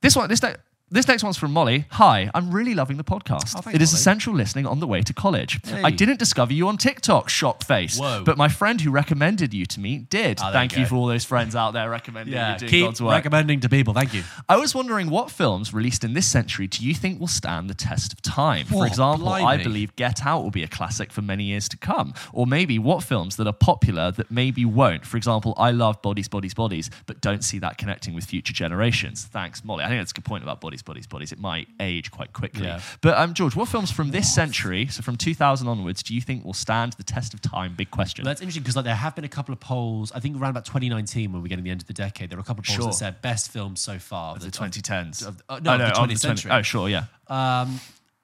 This 0.00 0.16
one, 0.16 0.28
this 0.28 0.42
ne- 0.42 0.56
this 0.92 1.08
next 1.08 1.24
one's 1.24 1.38
from 1.38 1.52
Molly. 1.52 1.86
Hi, 1.92 2.30
I'm 2.34 2.50
really 2.50 2.74
loving 2.74 2.98
the 2.98 3.04
podcast. 3.04 3.54
Oh, 3.56 3.62
thanks, 3.62 3.74
it 3.74 3.80
is 3.82 3.92
Molly. 3.92 4.00
essential 4.00 4.34
listening 4.34 4.66
on 4.66 4.78
the 4.78 4.86
way 4.86 5.00
to 5.00 5.14
college. 5.14 5.58
Hey. 5.64 5.80
I 5.82 5.90
didn't 5.90 6.18
discover 6.18 6.52
you 6.52 6.68
on 6.68 6.76
TikTok, 6.76 7.30
shock 7.30 7.64
face. 7.64 7.98
Whoa. 7.98 8.22
But 8.24 8.36
my 8.36 8.48
friend 8.48 8.78
who 8.78 8.90
recommended 8.90 9.54
you 9.54 9.64
to 9.66 9.80
me 9.80 9.98
did. 9.98 10.38
Ah, 10.40 10.50
there 10.50 10.60
Thank 10.60 10.76
you 10.76 10.84
for 10.84 10.96
all 10.96 11.06
those 11.06 11.24
friends 11.24 11.56
out 11.56 11.72
there 11.72 11.88
recommending 11.88 12.34
you 12.34 12.58
doing 12.58 12.70
keep 12.70 12.84
God's 12.84 13.00
work. 13.00 13.12
recommending 13.12 13.60
to 13.60 13.70
people. 13.70 13.94
Thank 13.94 14.12
you. 14.12 14.22
I 14.48 14.58
was 14.58 14.74
wondering 14.74 15.08
what 15.08 15.30
films 15.30 15.72
released 15.72 16.04
in 16.04 16.12
this 16.12 16.30
century 16.30 16.66
do 16.66 16.84
you 16.84 16.94
think 16.94 17.18
will 17.18 17.26
stand 17.26 17.70
the 17.70 17.74
test 17.74 18.12
of 18.12 18.20
time? 18.20 18.66
For 18.66 18.74
Whoa, 18.74 18.82
example, 18.84 19.28
I 19.30 19.62
believe 19.62 19.96
Get 19.96 20.26
Out 20.26 20.42
will 20.42 20.50
be 20.50 20.62
a 20.62 20.68
classic 20.68 21.10
for 21.10 21.22
many 21.22 21.44
years 21.44 21.70
to 21.70 21.78
come. 21.78 22.12
Or 22.34 22.46
maybe 22.46 22.78
what 22.78 23.02
films 23.02 23.36
that 23.36 23.46
are 23.46 23.52
popular 23.54 24.10
that 24.12 24.30
maybe 24.30 24.66
won't? 24.66 25.06
For 25.06 25.16
example, 25.16 25.54
I 25.56 25.70
love 25.70 26.02
Bodies, 26.02 26.28
Bodies, 26.28 26.52
Bodies, 26.52 26.90
but 27.06 27.22
don't 27.22 27.42
see 27.42 27.58
that 27.60 27.78
connecting 27.78 28.14
with 28.14 28.24
future 28.24 28.52
generations. 28.52 29.24
Thanks, 29.24 29.64
Molly. 29.64 29.84
I 29.84 29.88
think 29.88 30.00
that's 30.00 30.10
a 30.12 30.14
good 30.14 30.24
point 30.24 30.42
about 30.42 30.60
Bodies, 30.60 30.81
Bodies, 30.84 31.06
Bodies. 31.06 31.32
It 31.32 31.38
might 31.38 31.68
age 31.80 32.10
quite 32.10 32.32
quickly. 32.32 32.64
Yeah. 32.66 32.80
But 33.00 33.16
um, 33.18 33.34
George, 33.34 33.54
what 33.56 33.68
films 33.68 33.90
from 33.90 34.10
this 34.10 34.32
century, 34.34 34.86
so 34.88 35.02
from 35.02 35.16
2000 35.16 35.66
onwards, 35.68 36.02
do 36.02 36.14
you 36.14 36.20
think 36.20 36.44
will 36.44 36.52
stand 36.52 36.92
the 36.94 37.02
test 37.02 37.34
of 37.34 37.40
time? 37.40 37.74
Big 37.74 37.90
question. 37.90 38.24
Well, 38.24 38.30
that's 38.30 38.40
interesting 38.40 38.62
because 38.62 38.76
like 38.76 38.84
there 38.84 38.94
have 38.94 39.14
been 39.14 39.24
a 39.24 39.28
couple 39.28 39.52
of 39.52 39.60
polls. 39.60 40.12
I 40.14 40.20
think 40.20 40.36
around 40.40 40.50
about 40.50 40.64
2019, 40.64 41.32
when 41.32 41.42
we're 41.42 41.48
getting 41.48 41.64
the 41.64 41.70
end 41.70 41.80
of 41.80 41.86
the 41.86 41.92
decade, 41.94 42.30
there 42.30 42.36
were 42.36 42.42
a 42.42 42.44
couple 42.44 42.60
of 42.60 42.66
polls 42.66 42.76
Sure. 42.78 42.86
that 42.86 42.94
said 42.94 43.22
best 43.22 43.50
films 43.50 43.80
so 43.80 43.98
far 43.98 44.34
of 44.34 44.40
the 44.40 44.46
that- 44.46 44.54
2010s. 44.54 45.26
of- 45.26 45.42
uh, 45.48 45.60
no, 45.62 45.72
of 45.72 45.78
the 45.78 45.84
of 45.86 45.92
20th 45.92 45.96
20 45.96 46.16
century. 46.16 46.50
Oh, 46.52 46.62
sure, 46.62 46.88
yeah. 46.88 47.04
Um, 47.28 47.80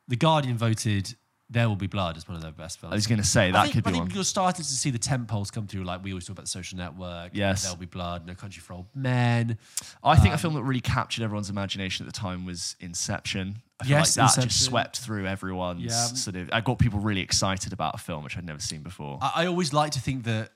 the 0.08 0.16
Guardian 0.16 0.56
voted 0.56 1.14
There 1.50 1.66
Will 1.66 1.76
Be 1.76 1.86
Blood 1.86 2.18
is 2.18 2.28
one 2.28 2.36
of 2.36 2.42
their 2.42 2.52
best 2.52 2.78
films. 2.78 2.92
I 2.92 2.96
was 2.96 3.06
going 3.06 3.20
to 3.20 3.26
say 3.26 3.48
I 3.48 3.52
that 3.52 3.62
think, 3.62 3.74
could 3.76 3.86
I 3.86 3.90
be 3.90 3.94
think 3.94 4.08
one. 4.08 4.14
you're 4.14 4.24
starting 4.24 4.62
to 4.62 4.70
see 4.70 4.90
the 4.90 4.98
tent 4.98 5.28
poles 5.28 5.50
come 5.50 5.66
through. 5.66 5.84
Like 5.84 6.04
we 6.04 6.12
always 6.12 6.26
talk 6.26 6.34
about 6.34 6.44
the 6.44 6.50
Social 6.50 6.76
Network. 6.76 7.30
Yes. 7.32 7.62
There'll 7.62 7.76
Be 7.78 7.86
Blood. 7.86 8.26
No 8.26 8.34
Country 8.34 8.60
for 8.60 8.74
Old 8.74 8.86
Men. 8.94 9.56
I 10.04 10.16
think 10.16 10.28
Um, 10.28 10.34
a 10.34 10.38
film 10.38 10.54
that 10.54 10.62
really 10.62 10.82
captured 10.82 11.22
everyone's 11.24 11.48
imagination 11.48 12.06
at 12.06 12.12
the 12.12 12.18
time 12.20 12.44
was 12.44 12.76
Inception. 12.80 13.62
I 13.80 13.84
feel 13.84 13.90
Yes, 13.98 14.16
like 14.18 14.26
that 14.26 14.30
Inception. 14.36 14.48
just 14.50 14.64
swept 14.64 14.98
through 14.98 15.26
everyone's 15.26 15.80
Yeah. 15.82 16.04
sort 16.08 16.36
of. 16.36 16.50
I 16.52 16.60
got 16.60 16.78
people 16.78 17.00
really 17.00 17.22
excited 17.22 17.72
about 17.72 17.94
a 17.94 17.98
film 17.98 18.24
which 18.24 18.36
I'd 18.36 18.44
never 18.44 18.60
seen 18.60 18.82
before. 18.82 19.18
I, 19.22 19.44
I 19.44 19.46
always 19.46 19.72
like 19.72 19.92
to 19.92 20.00
think 20.00 20.24
that 20.24 20.50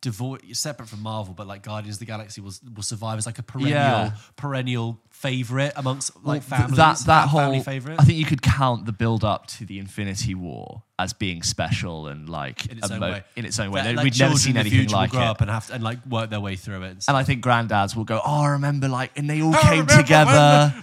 devoid, 0.00 0.42
separate 0.56 0.88
from 0.88 1.02
Marvel, 1.02 1.34
but 1.34 1.46
like 1.46 1.62
Guardians 1.62 1.96
of 1.96 2.00
the 2.00 2.06
Galaxy 2.06 2.40
will 2.40 2.52
will 2.74 2.82
survive 2.82 3.18
as 3.18 3.26
like 3.26 3.38
a 3.38 3.42
perennial 3.42 3.70
Yeah. 3.78 4.12
perennial 4.36 5.00
favorite 5.10 5.72
amongst 5.76 6.14
like 6.24 6.42
Well, 6.50 6.58
families. 6.60 6.76
that 6.76 6.98
that 7.06 7.28
whole 7.28 7.60
favorite. 7.62 7.98
I 8.00 8.04
think 8.04 8.18
you 8.18 8.26
could 8.26 8.42
count 8.42 8.86
the 8.86 8.92
build 8.92 9.24
up 9.24 9.46
to 9.48 9.64
the 9.64 9.78
Infinity 9.78 10.34
War 10.34 10.82
as 10.98 11.12
being 11.12 11.42
special 11.42 12.06
and 12.06 12.28
like 12.28 12.66
in 12.66 12.78
its 12.78 12.90
own 12.90 13.00
way. 13.00 13.24
In 13.36 13.44
its 13.44 13.58
own 13.58 13.70
way, 13.72 13.94
like, 13.94 14.04
we'd 14.04 14.18
never 14.18 14.36
seen 14.36 14.56
anything 14.56 14.88
like 14.90 15.10
grow 15.10 15.22
it. 15.22 15.26
up 15.26 15.40
and 15.40 15.50
have 15.50 15.66
to, 15.68 15.74
and 15.74 15.82
like 15.82 16.04
work 16.06 16.30
their 16.30 16.40
way 16.40 16.56
through 16.56 16.82
it. 16.82 16.90
And, 16.90 17.04
and 17.08 17.16
I 17.16 17.24
think 17.24 17.42
granddads 17.44 17.96
will 17.96 18.04
go, 18.04 18.20
"Oh, 18.24 18.42
I 18.42 18.48
remember 18.50 18.88
like," 18.88 19.16
and 19.18 19.28
they 19.28 19.42
all 19.42 19.54
oh, 19.54 19.58
I 19.62 19.70
came 19.76 19.86
together. 19.86 20.30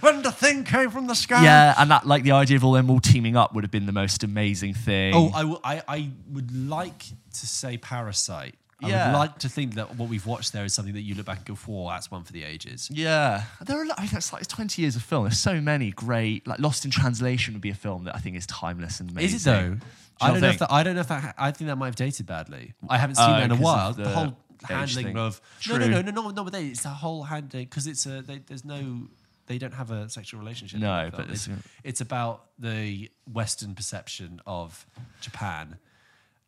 the, 0.12 0.16
when 0.16 0.22
the 0.22 0.32
thing 0.32 0.64
came 0.64 0.90
from 0.90 1.06
the 1.06 1.14
sky. 1.14 1.42
Yeah, 1.44 1.74
and 1.78 1.90
that 1.90 2.06
like 2.06 2.24
the 2.24 2.32
idea 2.32 2.56
of 2.56 2.64
all 2.64 2.72
them 2.72 2.90
all 2.90 3.00
teaming 3.00 3.36
up 3.36 3.54
would 3.54 3.64
have 3.64 3.70
been 3.70 3.86
the 3.86 3.92
most 3.92 4.22
amazing 4.24 4.74
thing. 4.74 5.14
Oh, 5.14 5.30
I, 5.34 5.38
w- 5.40 5.60
I, 5.62 5.82
I 5.88 6.10
would 6.30 6.54
like 6.68 7.04
to 7.34 7.46
say 7.46 7.76
Parasite. 7.78 8.56
I 8.82 8.88
Yeah. 8.88 9.12
would 9.12 9.18
like 9.18 9.38
to 9.40 9.48
think 9.48 9.74
that 9.74 9.96
what 9.96 10.08
we've 10.08 10.26
watched 10.26 10.52
there 10.52 10.64
is 10.64 10.74
something 10.74 10.94
that 10.94 11.02
you 11.02 11.14
look 11.14 11.26
back 11.26 11.38
and 11.38 11.46
go, 11.46 11.54
"Whoa, 11.54 11.88
that's 11.90 12.10
one 12.10 12.24
for 12.24 12.32
the 12.32 12.44
ages." 12.44 12.88
Yeah, 12.92 13.44
there 13.60 13.78
are. 13.80 13.86
I 13.96 14.02
mean, 14.02 14.10
that's 14.12 14.32
like 14.32 14.42
it's 14.42 14.52
twenty 14.52 14.82
years 14.82 14.96
of 14.96 15.02
film. 15.02 15.24
There's 15.24 15.38
so 15.38 15.60
many 15.60 15.90
great. 15.90 16.46
Like 16.46 16.58
Lost 16.58 16.84
in 16.84 16.90
Translation 16.90 17.54
would 17.54 17.62
be 17.62 17.70
a 17.70 17.74
film 17.74 18.04
that 18.04 18.14
I 18.16 18.18
think 18.18 18.36
is 18.36 18.46
timeless 18.46 19.00
and 19.00 19.10
amazing. 19.10 19.36
Is 19.36 19.46
it 19.46 19.50
though? 19.50 19.76
I 20.20 20.30
don't 20.30 20.40
know 20.40 20.48
if 20.48 20.58
that. 20.58 20.70
I 20.72 20.82
don't 20.82 20.94
know 20.94 21.00
if 21.00 21.08
that. 21.08 21.34
I 21.38 21.50
think 21.50 21.68
that 21.68 21.76
might 21.76 21.86
have 21.86 21.96
dated 21.96 22.26
badly. 22.26 22.74
I 22.88 22.98
haven't 22.98 23.16
seen 23.16 23.24
Oh, 23.28 23.32
that 23.32 23.42
in 23.44 23.50
a 23.52 23.56
while. 23.56 23.92
The, 23.92 24.04
the 24.04 24.08
whole 24.10 24.36
handling 24.68 25.06
thing. 25.06 25.18
of 25.18 25.40
True. 25.60 25.78
no, 25.78 25.86
no, 25.88 26.00
no, 26.02 26.10
no, 26.12 26.22
no, 26.22 26.30
no. 26.30 26.44
But 26.44 26.52
they, 26.52 26.66
it's 26.68 26.82
the 26.84 26.90
whole 26.90 27.24
handling 27.24 27.64
because 27.64 27.86
it's 27.86 28.06
a. 28.06 28.22
They, 28.22 28.38
there's 28.38 28.64
no. 28.64 29.08
They 29.46 29.58
don't 29.58 29.74
have 29.74 29.90
a 29.90 30.08
sexual 30.08 30.38
relationship. 30.38 30.78
No, 30.80 31.10
but 31.10 31.22
it's- 31.22 31.48
it's 31.82 32.00
about 32.00 32.44
the 32.60 33.10
Western 33.30 33.74
perception 33.74 34.40
of 34.46 34.86
Japan. 35.20 35.78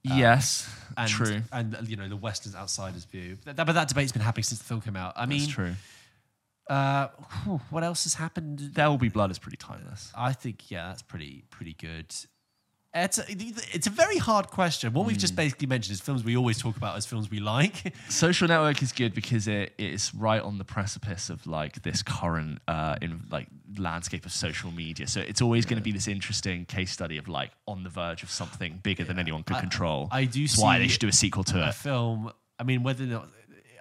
Yes, 0.05 0.69
And, 0.97 1.09
true. 1.11 1.43
and 1.53 1.77
you 1.89 1.97
know 1.97 2.09
the 2.09 2.17
Western's 2.17 2.55
outsider's 2.55 3.05
view. 3.05 3.39
But 3.45 3.57
that, 3.57 3.67
but 3.67 3.73
that 3.73 3.89
debate's 3.89 4.13
been 4.13 4.23
happening 4.23 4.45
since 4.45 4.59
the 4.61 4.65
film 4.67 4.81
came 4.81 4.97
out. 4.97 5.15
I 5.17 5.27
mean, 5.27 5.41
That's 5.41 5.53
true. 5.53 5.75
Uh, 6.69 7.09
what 7.71 7.83
else 7.85 8.05
has 8.05 8.15
happened? 8.15 8.59
There 8.75 8.89
will 8.89 8.97
be 8.99 9.09
blood 9.09 9.31
is 9.31 9.39
pretty 9.39 9.57
timeless. 9.59 10.11
I 10.17 10.33
think 10.33 10.71
yeah, 10.71 10.89
that's 10.89 11.03
pretty 11.03 11.45
pretty 11.51 11.75
good. 11.75 12.15
It's 12.97 13.19
a, 13.19 13.25
it's 13.29 13.89
a 13.89 13.91
very 13.91 14.19
hard 14.19 14.47
question. 14.49 14.93
What 14.93 15.05
we've 15.05 15.17
Hmm. 15.17 15.21
just 15.21 15.35
basically 15.35 15.67
mentioned 15.67 15.95
is 15.95 16.01
films 16.01 16.23
we 16.23 16.37
always 16.37 16.59
talk 16.59 16.77
about 16.77 16.97
as 16.97 17.05
films 17.05 17.29
we 17.29 17.41
like. 17.41 17.93
Social 18.09 18.47
Network 18.47 18.83
is 18.83 18.93
good 18.93 19.15
because 19.15 19.49
it 19.49 19.75
it's 19.79 20.15
right 20.15 20.41
on 20.41 20.59
the 20.59 20.65
precipice 20.65 21.29
of 21.29 21.45
like 21.47 21.83
this 21.83 22.05
current 22.05 22.61
uh, 22.69 22.97
in 23.03 23.23
like 23.33 23.49
landscape 23.79 24.25
of 24.25 24.31
social 24.33 24.71
media. 24.71 25.09
So 25.09 25.21
it's 25.21 25.43
always 25.43 25.67
going 25.67 25.79
to 25.79 25.83
be 25.83 25.91
this 25.91 26.07
interesting 26.07 26.67
case 26.67 26.93
study 26.93 27.19
of 27.19 27.27
like 27.27 27.51
on 27.67 27.83
the 27.83 27.91
verge 27.91 28.23
of 28.23 28.31
something 28.31 28.79
bigger 28.85 29.03
than 29.03 29.19
anyone 29.19 29.43
could 29.43 29.57
I- 29.57 29.61
control. 29.61 30.09
I 30.13 30.25
do 30.27 30.43
That's 30.47 30.57
why 30.59 30.77
see 30.77 30.83
they 30.85 30.89
should 30.89 31.01
do 31.01 31.09
a 31.09 31.13
sequel 31.13 31.43
to 31.45 31.65
a 31.65 31.69
it. 31.71 31.75
film. 31.75 32.31
I 32.61 32.63
mean, 32.63 32.85
whether 32.85 33.03
or 33.03 33.09
not 33.09 33.29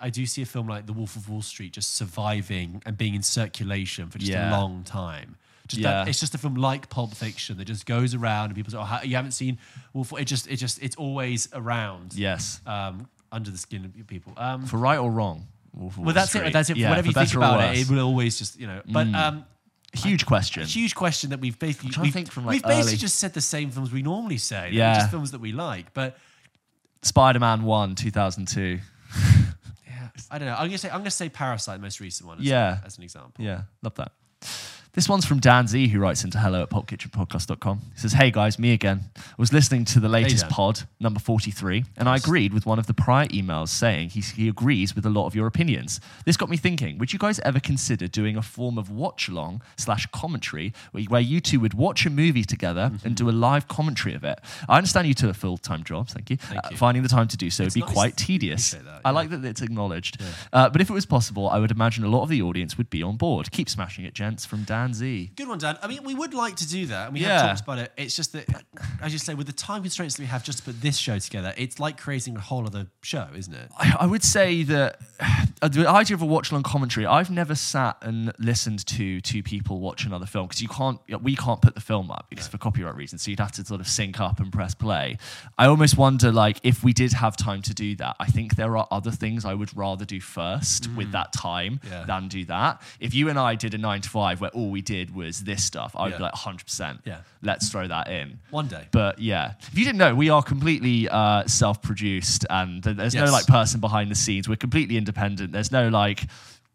I 0.02 0.10
do 0.10 0.26
see 0.26 0.42
a 0.42 0.46
film 0.48 0.68
like 0.68 0.88
The 0.88 0.94
Wolf 0.94 1.16
of 1.16 1.30
Wall 1.30 1.44
Street 1.44 1.72
just 1.74 1.96
surviving 1.96 2.82
and 2.86 2.98
being 2.98 3.14
in 3.14 3.22
circulation 3.22 4.10
for 4.10 4.18
just 4.18 4.32
Yeah. 4.32 4.50
a 4.50 4.60
long 4.60 4.84
time. 4.84 5.38
Just 5.68 5.82
Yeah. 5.82 5.92
that, 6.04 6.08
it's 6.10 6.20
just 6.20 6.36
a 6.36 6.38
film 6.38 6.56
like 6.56 6.90
Pulp 6.90 7.14
Fiction 7.16 7.58
that 7.58 7.66
just 7.66 7.86
goes 7.86 8.14
around 8.14 8.46
and 8.48 8.56
people 8.56 8.72
say, 8.72 8.78
"Oh, 8.80 9.00
you 9.04 9.16
haven't 9.16 9.32
seen 9.32 9.60
Wolf." 9.94 10.12
It 10.20 10.26
just, 10.26 10.48
it 10.48 10.58
just, 10.58 10.82
it's 10.84 10.96
always 10.98 11.48
around. 11.54 12.14
Yes, 12.16 12.60
Um, 12.66 13.08
under 13.32 13.50
the 13.50 13.58
skin 13.58 13.86
of 13.86 14.08
people. 14.08 14.34
Um, 14.38 14.66
for 14.66 14.78
right 14.78 14.98
or 15.00 15.10
wrong. 15.10 15.48
Wolf 15.74 15.98
well, 15.98 16.14
that's 16.14 16.30
Street. 16.30 16.48
it. 16.48 16.54
That's 16.54 16.70
it. 16.70 16.78
Yeah, 16.78 16.90
Whatever 16.90 17.08
you 17.08 17.14
think 17.14 17.34
about 17.34 17.62
it, 17.76 17.80
it 17.80 17.90
will 17.90 18.06
always 18.06 18.38
just, 18.38 18.60
you 18.60 18.68
know. 18.68 18.82
But 18.86 19.08
um, 19.16 19.46
huge 19.94 20.26
question. 20.26 20.64
huge 20.66 20.94
question 20.96 21.30
that 21.32 21.40
we've 21.40 21.58
basically 21.58 21.92
we've, 22.02 22.14
think 22.14 22.32
from, 22.32 22.46
like, 22.46 22.54
we've 22.56 22.64
basically 22.64 22.98
just 22.98 23.18
said 23.18 23.34
the 23.34 23.42
same 23.42 23.72
films 23.72 23.92
we 23.92 24.02
normally 24.04 24.38
say. 24.38 24.70
Yeah. 24.72 24.96
just 24.96 25.12
films 25.12 25.32
that 25.32 25.42
we 25.42 25.52
like. 25.52 25.94
But 25.94 26.18
Spider-Man 27.04 27.64
One, 27.64 27.96
two 27.96 28.12
thousand 28.12 28.48
two. 28.50 28.80
yeah, 29.88 30.10
I 30.30 30.38
don't 30.38 30.48
know. 30.48 30.56
I'm 30.56 30.68
gonna 30.68 30.78
say 30.78 30.90
I'm 30.90 31.00
gonna 31.00 31.10
say 31.12 31.30
Parasite, 31.30 31.78
the 31.80 31.82
most 31.84 32.00
recent 32.00 32.28
one. 32.28 32.40
As 32.40 32.44
Yeah. 32.46 32.80
as 32.86 32.98
an 32.98 33.04
example. 33.04 33.44
Yeah, 33.44 33.62
love 33.82 33.96
that. 33.96 34.12
This 34.94 35.10
one's 35.10 35.26
from 35.26 35.40
Dan 35.40 35.66
Z, 35.66 35.88
who 35.88 35.98
writes 36.00 36.24
into 36.24 36.38
hello 36.38 36.62
at 36.62 36.70
pulpkitchenpodcast.com. 36.70 37.82
He 37.96 38.00
says, 38.00 38.14
Hey 38.14 38.30
guys, 38.30 38.60
me 38.60 38.74
again. 38.74 39.06
I 39.18 39.22
was 39.40 39.52
listening 39.52 39.86
to 39.86 40.00
the 40.00 40.08
latest 40.08 40.44
Dan. 40.44 40.52
pod, 40.52 40.82
number 41.00 41.20
43, 41.20 41.84
and 41.98 42.08
I 42.08 42.16
agreed 42.18 42.54
with 42.54 42.68
one 42.68 42.78
of 42.78 42.86
the 42.86 42.94
prior 42.94 43.26
emails 43.30 43.70
saying 43.70 44.10
he, 44.10 44.22
he 44.22 44.48
agrees 44.48 44.96
with 44.96 45.04
a 45.08 45.10
lot 45.10 45.26
of 45.26 45.34
your 45.34 45.48
opinions. 45.48 46.00
This 46.28 46.38
got 46.38 46.48
me 46.48 46.58
thinking, 46.58 47.00
would 47.00 47.12
you 47.12 47.18
guys 47.18 47.40
ever 47.40 47.60
consider 47.60 48.08
doing 48.08 48.38
a 48.38 48.44
form 48.44 48.78
of 48.78 48.92
watch 48.92 49.28
along 49.28 49.64
slash 49.78 50.06
commentary 50.12 50.74
where 50.92 51.02
you, 51.02 51.10
where 51.10 51.22
you 51.22 51.40
two 51.42 51.60
would 51.60 51.74
watch 51.74 52.06
a 52.06 52.12
movie 52.12 52.44
together 52.44 52.92
Mm-hmm. 52.94 53.08
and 53.08 53.16
do 53.16 53.30
a 53.30 53.32
live 53.32 53.68
commentary 53.68 54.14
of 54.14 54.24
it? 54.24 54.40
I 54.70 54.78
understand 54.78 55.08
you 55.08 55.16
two 55.16 55.28
are 55.30 55.34
full 55.34 55.58
time 55.58 55.84
jobs, 55.84 56.14
thank 56.14 56.30
you. 56.30 56.38
Thank 56.38 56.64
Uh, 56.66 56.70
you. 56.70 56.78
finding 56.78 57.02
the 57.02 57.10
time 57.10 57.28
to 57.30 57.38
do 57.38 57.50
so 57.50 57.64
would 57.64 57.74
be 57.74 57.80
nice. 57.80 57.92
quite 57.94 58.16
tedious. 58.16 58.74
Appreciate 58.74 58.92
that, 58.94 59.02
I 59.06 59.10
yeah. 59.10 59.16
like 59.16 59.30
that 59.32 59.44
it's 59.44 59.62
acknowledged. 59.64 60.22
Uh, 60.52 60.70
but 60.70 60.82
if 60.82 60.90
it 60.92 60.94
was 60.94 61.08
possible, 61.08 61.50
I 61.50 61.58
would 61.58 61.72
imagine 61.72 62.04
a 62.04 62.10
lot 62.10 62.22
of 62.22 62.30
the 62.30 62.44
audience 62.44 62.78
would 62.78 62.92
be 62.92 63.02
on 63.02 63.18
board. 63.18 63.50
Keep 63.52 63.70
smashing 63.70 64.06
it, 64.06 64.14
gents, 64.14 64.46
from 64.46 64.64
Dan 64.64 64.83
Z. 64.92 65.32
Good 65.36 65.48
one, 65.48 65.60
Dan. 65.60 65.78
I 65.84 65.88
mean, 65.88 66.04
we 66.04 66.16
would 66.16 66.34
like 66.34 66.56
to 66.58 66.68
do 66.68 66.88
that, 66.88 67.06
and 67.06 67.14
we 67.14 67.20
Yeah. 67.22 67.38
have 67.40 67.50
talked 67.58 67.62
about 67.62 67.78
it. 67.78 67.94
It's 67.96 68.16
just 68.16 68.34
that, 68.34 68.48
as 69.02 69.14
you 69.14 69.20
say, 69.20 69.36
with 69.36 69.46
the 69.48 69.54
time 69.54 69.84
constraints 69.84 70.16
that 70.16 70.24
we 70.24 70.28
have 70.28 70.44
just 70.44 70.58
to 70.58 70.64
put 70.66 70.82
this 70.82 70.98
show 70.98 71.20
together, 71.20 71.54
it's 71.56 71.80
like 71.80 71.98
creating 72.02 72.36
a 72.36 72.42
whole 72.42 72.66
other 72.66 72.88
show, 73.04 73.28
isn't 73.36 73.54
it? 73.54 73.70
I, 73.78 73.96
I 74.02 74.06
would 74.08 74.24
say 74.24 74.64
that 74.64 75.00
the 75.68 75.88
idea 75.90 76.16
of 76.16 76.22
a 76.22 76.26
watch 76.26 76.52
along 76.52 76.64
commentary, 76.64 77.06
I've 77.06 77.30
never 77.30 77.56
sat 77.56 77.98
and 78.02 78.32
listened 78.40 78.86
to 78.88 79.22
two 79.22 79.44
people 79.44 79.80
watch 79.80 80.06
another 80.06 80.26
film 80.26 80.48
because 80.48 80.62
you 80.62 80.68
can't, 80.68 81.00
you 81.08 81.14
know, 81.14 81.20
we 81.20 81.36
can't 81.36 81.62
put 81.62 81.76
the 81.76 81.82
film 81.82 82.10
up 82.12 82.28
because 82.30 82.48
for 82.48 82.58
copyright 82.58 82.96
reasons. 82.96 83.22
So 83.24 83.32
you'd 83.32 83.40
have 83.40 83.52
to 83.54 83.66
sort 83.66 83.82
of 83.82 83.88
sync 83.88 84.20
up 84.20 84.40
and 84.40 84.52
press 84.52 84.74
play. 84.76 85.18
I 85.58 85.68
almost 85.68 85.98
wonder, 85.98 86.32
like, 86.32 86.60
if 86.64 86.84
we 86.84 86.94
did 86.94 87.14
have 87.14 87.36
time 87.38 87.62
to 87.64 87.74
do 87.74 87.96
that, 87.98 88.16
I 88.20 88.26
think 88.28 88.56
there 88.56 88.76
are 88.78 88.88
other 88.92 89.12
things 89.12 89.46
I 89.46 89.54
would 89.54 89.76
rather 89.76 90.06
do 90.06 90.20
first 90.20 90.90
with 90.96 91.12
that 91.12 91.34
time 91.34 91.80
Yeah. 91.90 92.04
than 92.06 92.28
do 92.28 92.46
that. 92.46 92.82
If 93.00 93.14
you 93.14 93.30
and 93.30 93.38
I 93.40 93.56
did 93.56 93.74
a 93.74 93.78
nine 93.78 94.02
to 94.02 94.10
five 94.10 94.42
where 94.42 94.50
all 94.52 94.70
we 94.70 94.82
did 94.82 95.14
was 95.16 95.44
this 95.44 95.64
stuff, 95.64 95.96
I 95.96 96.04
would 96.04 96.12
Yeah. 96.14 96.18
be 96.18 96.24
like 96.24 96.34
100%. 96.36 97.02
Yeah. 97.06 97.18
Let's 97.42 97.70
throw 97.70 97.88
that 97.88 98.10
in. 98.10 98.40
One 98.50 98.68
day. 98.68 98.88
But 98.92 99.20
yeah, 99.20 99.54
if 99.72 99.78
you 99.78 99.84
didn't 99.86 99.98
know, 100.00 100.16
we 100.16 100.30
are 100.30 100.42
completely 100.42 101.10
uh, 101.10 101.46
self-produced, 101.46 102.46
and 102.50 102.84
th- 102.84 102.96
there's 102.96 103.16
no 103.16 103.26
like 103.26 103.48
person 103.48 103.80
behind 103.80 104.10
the 104.12 104.16
scenes. 104.16 104.48
We're 104.48 104.56
completely 104.56 104.98
independent. 104.98 105.52
There's 105.54 105.72
no 105.72 105.88
like 105.88 106.28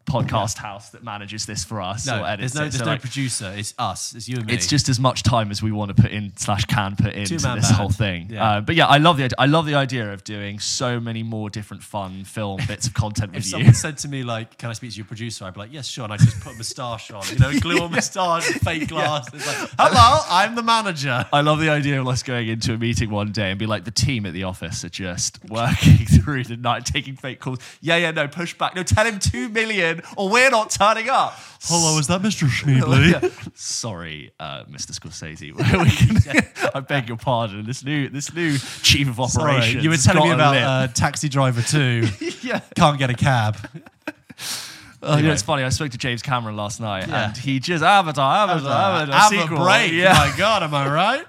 podcast 0.09 0.57
house 0.57 0.89
that 0.89 1.03
manages 1.03 1.45
this 1.45 1.63
for 1.63 1.81
us 1.81 2.05
No, 2.07 2.21
or 2.23 2.27
edits 2.27 2.53
there's 2.53 2.55
no, 2.55 2.61
it. 2.61 2.63
there's 2.65 2.77
So, 2.79 2.85
no 2.85 2.91
like, 2.91 3.01
producer. 3.01 3.53
It's 3.55 3.73
us. 3.77 4.15
It's 4.15 4.27
you 4.27 4.37
and 4.37 4.45
me. 4.47 4.53
it's 4.53 4.67
just 4.67 4.89
as 4.89 4.99
much 4.99 5.23
time 5.23 5.51
as 5.51 5.61
we 5.63 5.71
want 5.71 5.95
to 5.95 6.01
put 6.01 6.11
in 6.11 6.33
slash 6.35 6.65
can 6.65 6.95
put 6.95 7.13
into 7.13 7.33
this 7.35 7.43
band. 7.43 7.63
whole 7.65 7.89
thing. 7.89 8.27
Yeah. 8.31 8.49
Uh, 8.57 8.61
but 8.61 8.75
yeah, 8.75 8.87
I 8.87 8.97
love 8.97 9.17
the 9.17 9.29
I 9.37 9.45
love 9.45 9.65
the 9.65 9.75
idea 9.75 10.11
of 10.11 10.23
doing 10.23 10.59
so 10.59 10.99
many 10.99 11.23
more 11.23 11.49
different 11.49 11.83
fun 11.83 12.23
film 12.23 12.59
bits 12.67 12.87
of 12.87 12.93
content 12.93 13.31
If 13.31 13.35
with 13.37 13.45
you. 13.45 13.51
someone 13.51 13.73
said 13.73 13.97
to 13.99 14.07
me 14.07 14.23
like, 14.23 14.57
"Can 14.57 14.69
I 14.69 14.73
speak 14.73 14.91
to 14.91 14.97
your 14.97 15.05
producer?" 15.05 15.45
I'd 15.45 15.53
be 15.53 15.59
like, 15.61 15.73
"Yes, 15.73 15.87
sure." 15.87 16.03
And 16.05 16.13
I 16.13 16.17
just 16.17 16.39
put 16.41 16.53
a 16.53 16.57
moustache 16.57 17.11
on, 17.11 17.23
you 17.31 17.39
know, 17.39 17.59
glue 17.59 17.77
on 17.83 17.91
moustache, 17.91 18.45
fake 18.63 18.87
glasses. 18.87 19.45
Like, 19.45 19.69
Hello, 19.79 20.19
I'm 20.29 20.55
the 20.55 20.63
manager. 20.63 21.25
I 21.31 21.41
love 21.41 21.59
the 21.59 21.69
idea 21.69 21.99
of 22.01 22.07
us 22.07 22.23
going 22.23 22.47
into 22.47 22.73
a 22.73 22.77
meeting 22.77 23.09
one 23.09 23.31
day 23.31 23.49
and 23.51 23.59
be 23.59 23.65
like, 23.65 23.85
the 23.85 23.91
team 23.91 24.25
at 24.25 24.33
the 24.33 24.43
office 24.43 24.83
are 24.83 24.89
just 24.89 25.39
working 25.49 26.05
through 26.05 26.43
the 26.45 26.57
night, 26.57 26.85
taking 26.85 27.15
fake 27.15 27.39
calls. 27.39 27.59
Yeah, 27.81 27.97
yeah, 27.97 28.11
no, 28.11 28.27
push 28.27 28.53
back. 28.57 28.75
No, 28.75 28.83
tell 28.83 29.05
him 29.05 29.19
two 29.19 29.49
million 29.49 29.98
or 30.17 30.29
we're 30.29 30.49
not 30.49 30.69
turning 30.69 31.09
up. 31.09 31.33
Hello, 31.61 31.97
is 31.99 32.07
that 32.07 32.21
Mr. 32.21 32.47
Schneedley? 32.47 33.11
Yeah. 33.21 33.29
Sorry, 33.55 34.31
uh, 34.39 34.63
Mr. 34.65 34.91
Scorsese. 34.97 35.55
Can- 36.57 36.71
I 36.75 36.79
beg 36.79 37.07
your 37.09 37.17
pardon. 37.17 37.65
This 37.65 37.83
new, 37.83 38.09
this 38.09 38.33
new 38.33 38.57
chief 38.81 39.07
of 39.19 39.29
Sorry, 39.29 39.51
operations. 39.55 39.83
you 39.83 39.89
were 39.89 39.97
telling 39.97 40.23
me 40.29 40.31
about 40.35 40.55
uh, 40.55 40.87
Taxi 40.93 41.27
Driver 41.29 41.61
2. 41.61 42.07
yeah. 42.41 42.61
Can't 42.75 42.97
get 42.97 43.09
a 43.09 43.13
cab. 43.15 43.57
Oh, 45.01 45.15
you 45.17 45.23
know, 45.23 45.31
it's 45.31 45.41
funny. 45.41 45.63
I 45.63 45.69
spoke 45.69 45.91
to 45.91 45.97
James 45.97 46.21
Cameron 46.21 46.57
last 46.57 46.81
night, 46.81 47.07
Yeah. 47.07 47.27
and 47.29 47.37
he 47.37 47.59
just 47.59 47.83
Avatar, 47.83 48.49
Avatar, 48.49 48.71
Avatar, 49.01 49.19
Have 49.19 49.29
sequel. 49.29 49.61
a 49.61 49.63
break. 49.63 49.91
Yeah. 49.93 50.13
My 50.13 50.33
God, 50.37 50.61
am 50.63 50.73
I 50.73 50.89
right? 50.89 51.25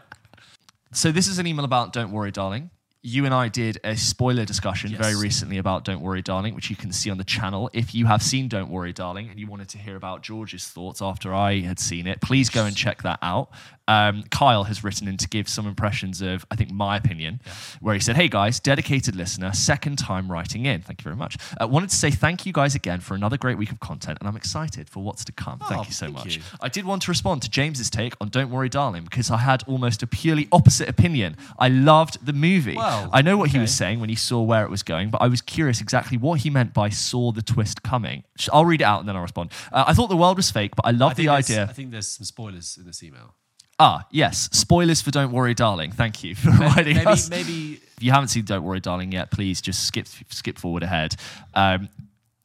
So 0.93 1.13
this 1.13 1.29
is 1.29 1.39
an 1.39 1.47
email 1.47 1.65
about 1.65 1.93
Don't 1.93 2.11
Worry, 2.11 2.33
Darling. 2.33 2.71
You 3.03 3.25
and 3.25 3.33
I 3.33 3.49
did 3.49 3.79
a 3.83 3.97
spoiler 3.97 4.45
discussion 4.45 4.95
very 4.95 5.17
recently 5.17 5.57
about 5.57 5.85
Don't 5.85 6.03
Worry, 6.03 6.21
Darling, 6.21 6.55
which 6.55 6.69
you 6.69 6.77
can 6.77 6.93
see 6.93 7.09
on 7.09 7.17
the 7.17 7.25
channel. 7.25 7.71
If 7.73 7.95
you 7.95 8.05
have 8.05 8.23
seen 8.23 8.47
Don't 8.47 8.69
Worry, 8.69 8.93
Darling, 8.93 9.31
and 9.31 9.41
you 9.41 9.47
wanted 9.47 9.71
to 9.71 9.79
hear 9.79 9.97
about 9.97 10.23
George's 10.23 10.69
thoughts 10.69 11.01
after 11.01 11.35
I 11.35 11.61
had 11.61 11.79
seen 11.79 12.07
it, 12.07 12.21
please 12.21 12.51
go 12.51 12.67
and 12.67 12.77
check 12.77 13.03
that 13.05 13.19
out. 13.23 13.53
Um, 13.91 14.25
Kyle 14.31 14.65
has 14.65 14.85
written 14.85 15.09
in 15.09 15.17
to 15.17 15.29
give 15.29 15.49
some 15.49 15.67
impressions 15.67 16.21
of, 16.23 16.47
I 16.51 16.55
think, 16.57 16.71
my 16.71 16.97
opinion, 16.97 17.41
where 17.81 17.95
he 17.95 18.01
said, 18.01 18.15
Hey 18.17 18.29
guys, 18.29 18.61
dedicated 18.61 19.17
listener, 19.17 19.53
second 19.53 19.97
time 19.99 20.31
writing 20.31 20.65
in. 20.67 20.81
Thank 20.83 21.01
you 21.01 21.05
very 21.05 21.17
much. 21.17 21.37
Uh, 21.61 21.67
wanted 21.67 21.91
to 21.91 21.97
say 21.97 22.11
thank 22.11 22.47
you 22.47 22.53
guys 22.53 22.75
again 22.75 23.01
for 23.01 23.15
another 23.15 23.37
great 23.37 23.59
week 23.59 23.73
of 23.73 23.81
content, 23.81 24.19
and 24.21 24.29
I'm 24.29 24.37
excited 24.37 24.89
for 24.89 25.03
what's 25.03 25.25
to 25.25 25.33
come. 25.33 25.59
thank 25.69 25.81
Oh, 25.81 25.85
you 25.89 25.93
so 25.93 26.07
thank 26.07 26.17
much. 26.19 26.37
you. 26.37 26.43
I 26.61 26.69
did 26.69 26.85
want 26.85 27.03
to 27.03 27.11
respond 27.11 27.43
to 27.43 27.51
James's 27.51 27.91
take 27.91 28.15
on 28.21 28.29
Don't 28.29 28.51
Worry, 28.51 28.69
Darling, 28.69 29.05
because 29.05 29.31
I 29.31 29.39
had 29.39 29.65
almost 29.67 30.03
a 30.03 30.07
purely 30.07 30.47
opposite 30.53 30.89
opinion. 30.89 31.37
I 31.59 31.69
loved 31.69 32.25
the 32.25 32.33
movie. 32.33 32.77
Well, 32.77 33.11
I 33.13 33.23
know 33.23 33.37
what 33.37 33.51
he 33.51 33.59
was 33.59 33.75
saying 33.75 33.99
when 34.01 34.09
he 34.09 34.15
saw 34.15 34.41
where 34.43 34.65
it 34.65 34.71
was 34.71 34.83
going, 34.83 35.11
but 35.11 35.21
I 35.21 35.27
was 35.29 35.41
curious 35.41 35.81
exactly 35.81 36.17
what 36.17 36.41
he 36.41 36.51
meant 36.51 36.73
by 36.73 36.91
saw 36.91 37.33
the 37.33 37.43
twist 37.43 37.83
coming. 37.83 38.23
I'll 38.53 38.65
read 38.65 38.81
it 38.83 38.85
out 38.85 39.01
and 39.01 39.09
then 39.09 39.17
I'll 39.17 39.23
respond. 39.23 39.51
Uh, 39.73 39.85
I 39.87 39.95
thought 39.95 40.09
the 40.11 40.17
world 40.17 40.37
was 40.37 40.51
fake, 40.51 40.77
but 40.77 40.87
I 40.87 40.93
love 40.93 41.17
the 41.17 41.29
idea. 41.29 41.65
I 41.65 41.73
think 41.73 41.91
there's 41.91 42.07
some 42.09 42.25
spoilers 42.25 42.77
in 42.79 42.87
this 42.87 43.03
email. 43.03 43.35
Ah, 43.83 44.07
yes. 44.11 44.51
Spoilers 44.53 45.01
for 45.01 45.11
Don't 45.11 45.33
Worry, 45.33 45.55
Darling. 45.55 45.91
Thank 45.91 46.23
you 46.23 46.35
for 46.35 46.51
writing 46.51 46.97
Maybe, 46.97 47.07
us. 47.07 47.31
maybe 47.31 47.81
If 47.97 48.03
you 48.03 48.11
haven't 48.13 48.29
seen 48.29 48.45
Don't 48.45 48.63
Worry, 48.63 48.79
Darling 48.81 49.11
yet, 49.11 49.31
please 49.31 49.63
just 49.63 49.87
skip 49.87 50.07
skip 50.29 50.59
forward 50.59 50.83
ahead. 50.83 51.17
Um, 51.55 51.89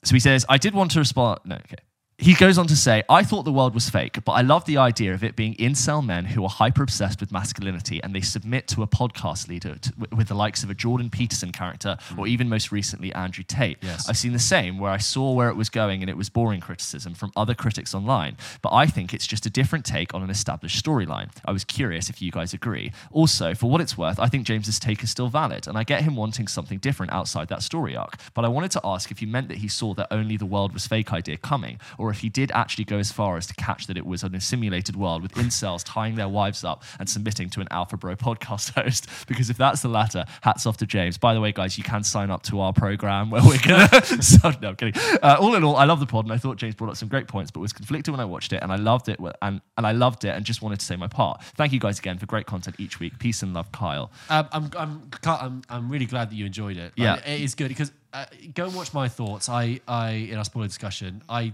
so 0.06 0.16
he 0.16 0.22
says, 0.22 0.46
I 0.48 0.58
did 0.58 0.74
want 0.74 0.92
to 0.92 1.00
respond. 1.00 1.42
No, 1.44 1.56
okay. 1.56 1.76
He 2.18 2.34
goes 2.34 2.58
on 2.58 2.66
to 2.68 2.78
say, 2.78 3.04
I 3.10 3.24
thought 3.24 3.44
the 3.44 3.52
world 3.52 3.74
was 3.74 3.90
fake, 3.90 4.24
but 4.24 4.32
I 4.32 4.42
love 4.42 4.64
the 4.64 4.78
idea 4.78 5.14
of 5.14 5.22
it 5.22 5.36
being 5.36 5.54
incel 5.56 6.04
men 6.04 6.24
who 6.24 6.46
are 6.46 6.50
hyper 6.50 6.82
obsessed 6.82 7.20
with 7.20 7.30
masculinity 7.30 8.02
and 8.02 8.16
they 8.16 8.22
submit 8.22 8.70
to 8.70 8.84
a 8.84 8.88
podcast 8.88 9.50
leader 9.50 9.76
to, 9.76 9.94
with- 10.16 10.26
the 10.26 10.34
likes 10.34 10.64
of 10.64 10.70
a 10.70 10.74
Jordan 10.74 11.10
Peterson 11.10 11.52
character 11.52 11.98
or 12.18 12.26
hmm. 12.26 12.28
even 12.28 12.50
most 12.50 12.72
recently 12.72 13.14
Andrew 13.14 13.44
Tate. 13.44 13.78
Yes. 13.82 14.10
I've 14.10 14.18
seen 14.18 14.32
the 14.32 14.40
same 14.40 14.80
where 14.80 14.90
I 14.90 14.98
saw 14.98 15.34
where 15.34 15.50
it 15.50 15.56
was 15.56 15.70
going 15.70 16.02
and 16.02 16.10
it 16.10 16.18
was 16.18 16.30
boring 16.30 16.62
criticism 16.62 17.14
from 17.14 17.32
other 17.36 17.54
critics 17.54 17.94
online, 17.94 18.38
but 18.62 18.74
I 18.74 18.88
think 18.88 19.14
it's 19.14 19.28
just 19.28 19.46
a 19.46 19.50
different 19.50 19.86
take 19.86 20.14
on 20.16 20.24
an 20.24 20.30
established 20.30 20.84
storyline. 20.84 21.30
I 21.44 21.52
was 21.52 21.64
curious 21.64 22.10
if 22.10 22.22
you 22.22 22.32
guys 22.32 22.54
agree. 22.54 22.92
Also, 23.12 23.54
for 23.54 23.70
what 23.70 23.82
it's 23.82 23.98
worth, 23.98 24.20
I 24.20 24.28
think 24.28 24.48
James's 24.48 24.80
take 24.80 25.04
is 25.04 25.12
still 25.12 25.28
valid, 25.28 25.68
and 25.68 25.78
I 25.78 25.84
get 25.84 26.02
him 26.02 26.16
wanting 26.16 26.48
something 26.48 26.80
different 26.80 27.12
outside 27.12 27.50
that 27.50 27.62
story 27.62 27.96
arc. 27.96 28.16
But 28.34 28.46
I 28.46 28.48
wanted 28.48 28.72
to 28.72 28.82
ask 28.84 29.12
if 29.12 29.22
you 29.22 29.28
meant 29.28 29.50
that 29.50 29.58
he 29.58 29.68
saw 29.68 29.94
that 29.94 30.08
only 30.10 30.38
the 30.38 30.46
world 30.46 30.74
was 30.74 30.88
fake 30.88 31.14
idea 31.14 31.38
coming, 31.38 31.80
or 32.00 32.05
if 32.12 32.20
he 32.20 32.30
did 32.30 32.52
actually 32.52 32.86
go 32.86 32.98
as 32.98 33.12
far 33.12 33.38
as 33.38 33.48
to 33.48 33.54
catch 33.56 33.88
that 33.88 33.98
it 33.98 34.06
was 34.06 34.24
a 34.24 34.40
simulated 34.40 34.96
world 34.96 35.22
with 35.22 35.34
incels 35.34 35.84
tying 35.86 36.16
their 36.16 36.28
wives 36.30 36.64
up 36.64 36.84
and 37.00 37.10
submitting 37.10 37.50
to 37.52 37.62
an 37.62 37.68
Alpha 37.72 37.98
Bro 37.98 38.16
podcast 38.18 38.74
host. 38.84 39.08
Because 39.28 39.50
if 39.50 39.58
that's 39.58 39.82
the 39.82 39.88
latter, 39.90 40.26
hats 40.42 40.66
off 40.66 40.78
to 40.78 40.86
James. 40.86 41.18
By 41.18 41.34
the 41.34 41.42
way, 41.42 41.52
guys, 41.52 41.78
you 41.78 41.84
can 41.84 42.04
sign 42.04 42.30
up 42.32 42.44
to 42.44 42.60
our 42.60 42.74
program 42.74 43.30
where 43.30 43.44
we're 43.44 43.60
gonna. 43.60 43.88
so, 44.22 44.52
no, 44.62 44.70
I'm 44.70 44.76
kidding. 44.76 45.02
Uh, 45.22 45.38
all 45.40 45.56
in 45.56 45.64
all, 45.64 45.76
I 45.76 45.86
love 45.86 46.00
the 46.00 46.06
pod, 46.06 46.26
and 46.26 46.34
I 46.34 46.38
thought 46.38 46.58
James 46.58 46.76
brought 46.76 46.90
up 46.90 46.98
some 46.98 47.10
great 47.10 47.28
points, 47.28 47.52
but 47.52 47.60
was 47.60 47.74
conflicted 47.74 48.12
when 48.12 48.20
I 48.20 48.26
watched 48.26 48.54
it, 48.54 48.62
and 48.62 48.72
I 48.72 48.76
loved 48.78 49.10
it, 49.10 49.20
and 49.42 49.62
and 49.78 49.88
I 49.88 49.92
loved 49.92 50.26
it, 50.26 50.30
and 50.30 50.46
just 50.46 50.62
wanted 50.62 50.80
to 50.80 50.86
say 50.86 50.96
my 50.96 51.08
part. 51.08 51.44
Thank 51.56 51.74
you 51.74 51.80
guys 51.80 52.00
again 52.00 52.18
for 52.18 52.26
great 52.26 52.46
content 52.46 52.76
each 52.80 53.00
week. 53.00 53.18
Peace 53.20 53.44
and 53.44 53.54
love, 53.54 53.72
Kyle. 53.72 54.12
Um, 54.30 54.48
I'm, 54.52 54.72
I'm, 54.78 55.10
I'm, 55.26 55.62
I'm 55.70 55.90
really 55.90 56.06
glad 56.06 56.30
that 56.30 56.36
you 56.36 56.46
enjoyed 56.46 56.78
it. 56.78 56.94
Like, 56.98 57.24
Yeah. 57.26 57.30
it 57.30 57.42
is 57.42 57.56
good 57.56 57.68
because 57.70 57.92
uh, 58.14 58.26
go 58.54 58.66
and 58.66 58.76
watch 58.76 58.94
my 58.94 59.08
thoughts. 59.10 59.50
I, 59.50 59.80
I 59.88 60.12
in 60.12 60.38
our 60.38 60.46
spoiler 60.46 60.68
discussion, 60.68 61.22
I, 61.28 61.54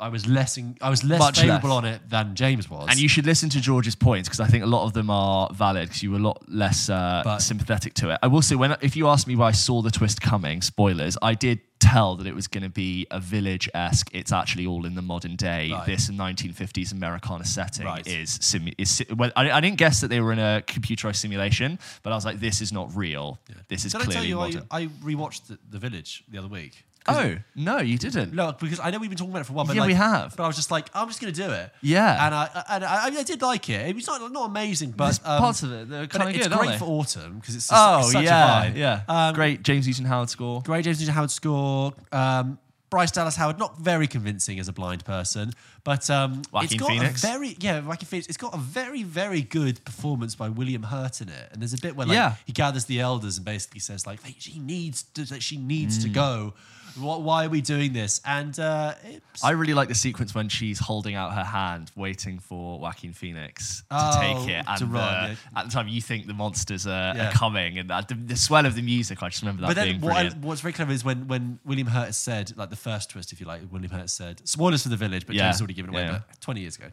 I 0.00 0.08
was 0.08 0.26
less, 0.26 0.56
in, 0.56 0.76
I 0.80 0.90
was 0.90 1.02
less 1.04 1.18
Much 1.18 1.40
favorable 1.40 1.68
less. 1.70 1.76
on 1.78 1.84
it 1.86 2.00
than 2.08 2.34
James 2.34 2.68
was. 2.70 2.86
And 2.90 2.98
you 3.00 3.08
should 3.08 3.26
listen 3.26 3.48
to 3.50 3.60
George's 3.60 3.94
points 3.94 4.28
because 4.28 4.40
I 4.40 4.46
think 4.46 4.64
a 4.64 4.66
lot 4.68 4.84
of 4.84 4.92
them 4.92 5.10
are 5.10 5.48
valid 5.52 5.88
because 5.88 6.02
you 6.02 6.10
were 6.12 6.18
a 6.18 6.22
lot 6.22 6.42
less 6.48 6.88
uh, 6.88 7.22
But- 7.24 7.38
sympathetic 7.38 7.94
to 7.94 8.10
it. 8.10 8.18
I 8.22 8.26
will 8.28 8.42
say, 8.42 8.54
when 8.56 8.76
if 8.80 8.96
you 8.96 9.08
asked 9.08 9.26
me 9.26 9.36
why 9.36 9.48
I 9.48 9.52
saw 9.52 9.82
the 9.82 9.90
twist 9.90 10.20
coming, 10.20 10.62
spoilers, 10.62 11.16
I 11.22 11.34
did 11.34 11.60
tell 11.80 12.16
that 12.16 12.26
it 12.26 12.34
was 12.34 12.48
going 12.48 12.64
to 12.64 12.68
be 12.68 13.06
a 13.10 13.20
village 13.20 13.68
esque. 13.72 14.10
It's 14.12 14.32
actually 14.32 14.66
all 14.66 14.84
in 14.84 14.96
the 14.96 15.02
modern 15.02 15.36
day. 15.36 15.70
Right. 15.72 15.86
This 15.86 16.10
1950s 16.10 16.92
Americana 16.92 17.44
setting 17.44 17.86
Right. 17.86 18.04
is 18.06 18.36
simu- 18.40 18.74
is 18.78 18.90
si- 18.90 19.06
well, 19.16 19.30
I, 19.36 19.50
I 19.52 19.60
didn't 19.60 19.76
guess 19.78 20.00
that 20.00 20.08
they 20.08 20.20
were 20.20 20.32
in 20.32 20.40
a 20.40 20.62
computerized 20.66 21.16
simulation, 21.16 21.78
but 22.02 22.12
I 22.12 22.16
was 22.16 22.24
like, 22.24 22.40
this 22.40 22.60
is 22.60 22.72
not 22.72 22.94
real. 22.96 23.38
This 23.68 23.84
is 23.84 23.92
Did 23.92 24.00
I 24.00 24.04
tell 24.04 24.10
clearly 24.12 24.28
you 24.28 24.40
I, 24.40 24.46
modern. 24.46 24.66
I 24.72 24.86
rewatched 25.04 25.46
the, 25.46 25.58
the 25.70 25.78
Village 25.78 26.24
the 26.28 26.38
other 26.38 26.48
week? 26.48 26.84
Oh 27.06 27.36
no, 27.54 27.78
you 27.78 27.96
didn't. 27.96 28.34
No, 28.34 28.52
because 28.52 28.80
I 28.80 28.90
know 28.90 28.98
we've 28.98 29.08
been 29.08 29.16
talking 29.16 29.30
about 29.32 29.40
it 29.40 29.44
for 29.44 29.52
a 29.52 29.56
while. 29.56 29.64
But 29.66 29.76
Yeah, 29.76 29.82
like, 29.82 29.88
we 29.88 29.94
have. 29.94 30.36
But 30.36 30.44
I 30.44 30.46
was 30.46 30.56
just 30.56 30.70
like, 30.70 30.88
I'm 30.94 31.08
just 31.08 31.20
going 31.22 31.32
to 31.32 31.42
do 31.46 31.50
it. 31.50 31.70
Yeah. 31.80 32.26
and 32.26 32.34
I 32.34 32.64
and 32.70 32.84
I, 32.84 33.06
I, 33.06 33.22
did 33.22 33.40
like 33.40 33.70
it. 33.70 33.88
It 33.88 33.94
was 33.94 34.06
not 34.06 34.30
not 34.30 34.46
amazing, 34.50 34.90
but 34.90 35.04
There's 35.06 35.18
um, 35.24 35.38
parts 35.40 35.62
of 35.62 35.72
it 35.72 35.88
that 35.88 35.96
are 35.96 36.00
but 36.02 36.10
kind 36.10 36.22
of 36.30 36.34
it's 36.36 36.46
good, 36.46 36.52
aren't 36.52 36.66
great 36.68 36.72
they? 36.74 36.78
for 36.78 36.84
autumn 36.86 37.38
because 37.38 37.54
it's, 37.56 37.70
Oh 37.72 38.00
it's 38.00 38.12
such 38.12 38.24
yeah, 38.24 38.62
a 38.64 38.70
vibe. 38.72 38.76
yeah. 38.76 39.00
Um, 39.08 39.34
Great 39.34 39.62
James 39.62 39.86
Newton 39.86 40.04
Howard 40.04 40.28
score. 40.28 40.60
Great 40.62 40.84
James 40.84 41.00
Newton 41.00 41.14
Howard 41.14 41.30
score. 41.30 41.94
Um, 42.12 42.58
Bryce 42.90 43.10
Dallas 43.10 43.36
Howard, 43.36 43.58
not 43.58 43.78
very 43.78 44.06
convincing 44.06 44.58
as 44.58 44.68
a 44.68 44.72
blind 44.72 45.04
person, 45.04 45.52
but 45.84 46.08
um, 46.08 46.38
it's 46.40 46.50
Joaquin 46.52 46.78
got 46.78 46.88
Phoenix. 46.88 47.22
a 47.22 47.26
very 47.26 47.56
yeah, 47.60 47.80
Joaquin 47.80 48.06
Phoenix. 48.06 48.28
It's 48.28 48.38
got 48.38 48.54
a 48.54 48.58
very 48.58 49.02
very 49.02 49.42
good 49.42 49.82
performance 49.84 50.34
by 50.34 50.48
William 50.48 50.82
Hurt 50.82 51.20
in 51.20 51.28
it, 51.28 51.48
and 51.52 51.60
there's 51.60 51.74
a 51.74 51.78
bit 51.78 51.96
where 51.96 52.06
like 52.06 52.14
Yeah. 52.16 52.36
he 52.46 52.52
gathers 52.52 52.86
the 52.86 53.00
elders 53.00 53.36
and 53.36 53.44
basically 53.44 53.80
says 53.80 54.06
like 54.06 54.22
"Hey, 54.22 54.34
she 54.38 54.58
needs 54.58 55.02
to, 55.14 55.24
that 55.26 55.42
she 55.42 55.56
needs 55.58 55.98
Mm. 55.98 56.02
to 56.04 56.08
go. 56.08 56.54
What, 57.00 57.22
why 57.22 57.46
are 57.46 57.48
we 57.48 57.60
doing 57.60 57.92
this? 57.92 58.20
And 58.24 58.58
uh, 58.58 58.94
I 59.42 59.50
really 59.50 59.74
like 59.74 59.88
the 59.88 59.94
sequence 59.94 60.34
when 60.34 60.48
she's 60.48 60.78
holding 60.78 61.14
out 61.14 61.32
her 61.34 61.44
hand, 61.44 61.90
waiting 61.96 62.38
for 62.38 62.78
Joaquin 62.80 63.12
Phoenix 63.12 63.80
to 63.82 63.84
Oh, 63.90 64.20
take 64.44 64.48
it. 64.54 64.64
And 64.66 64.92
run, 64.92 65.02
uh, 65.02 65.26
yeah. 65.54 65.60
at 65.60 65.66
the 65.66 65.70
time, 65.72 65.88
you 65.88 66.00
think 66.00 66.26
the 66.26 66.34
monsters 66.34 66.86
are, 66.86 67.14
Yeah. 67.16 67.28
are 67.28 67.32
coming, 67.32 67.78
and 67.78 67.88
that, 67.90 68.08
the, 68.08 68.14
the 68.14 68.36
swell 68.36 68.66
of 68.66 68.74
the 68.74 68.82
music. 68.82 69.22
I 69.22 69.28
just 69.28 69.42
remember 69.42 69.62
that 69.62 69.74
but 69.74 69.82
being 69.82 70.00
then 70.00 70.08
what 70.10 70.16
I, 70.16 70.28
what's 70.40 70.60
very 70.60 70.72
clever 70.72 70.92
is 70.92 71.04
when 71.04 71.28
when 71.28 71.58
William 71.64 71.86
Hurt 71.88 72.14
said 72.14 72.52
like 72.56 72.70
the 72.70 72.76
first 72.76 73.10
twist, 73.10 73.32
if 73.32 73.40
you 73.40 73.46
like, 73.46 73.62
William 73.70 73.90
Hurt 73.92 74.10
said 74.10 74.40
spoilers 74.48 74.82
for 74.82 74.88
the 74.88 74.96
village, 74.96 75.26
but 75.26 75.34
Yeah. 75.36 75.44
James 75.44 75.60
already 75.60 75.74
given 75.74 75.90
away, 75.94 76.02
Yeah. 76.04 76.20
20 76.40 76.60
years 76.60 76.76
ago, 76.76 76.88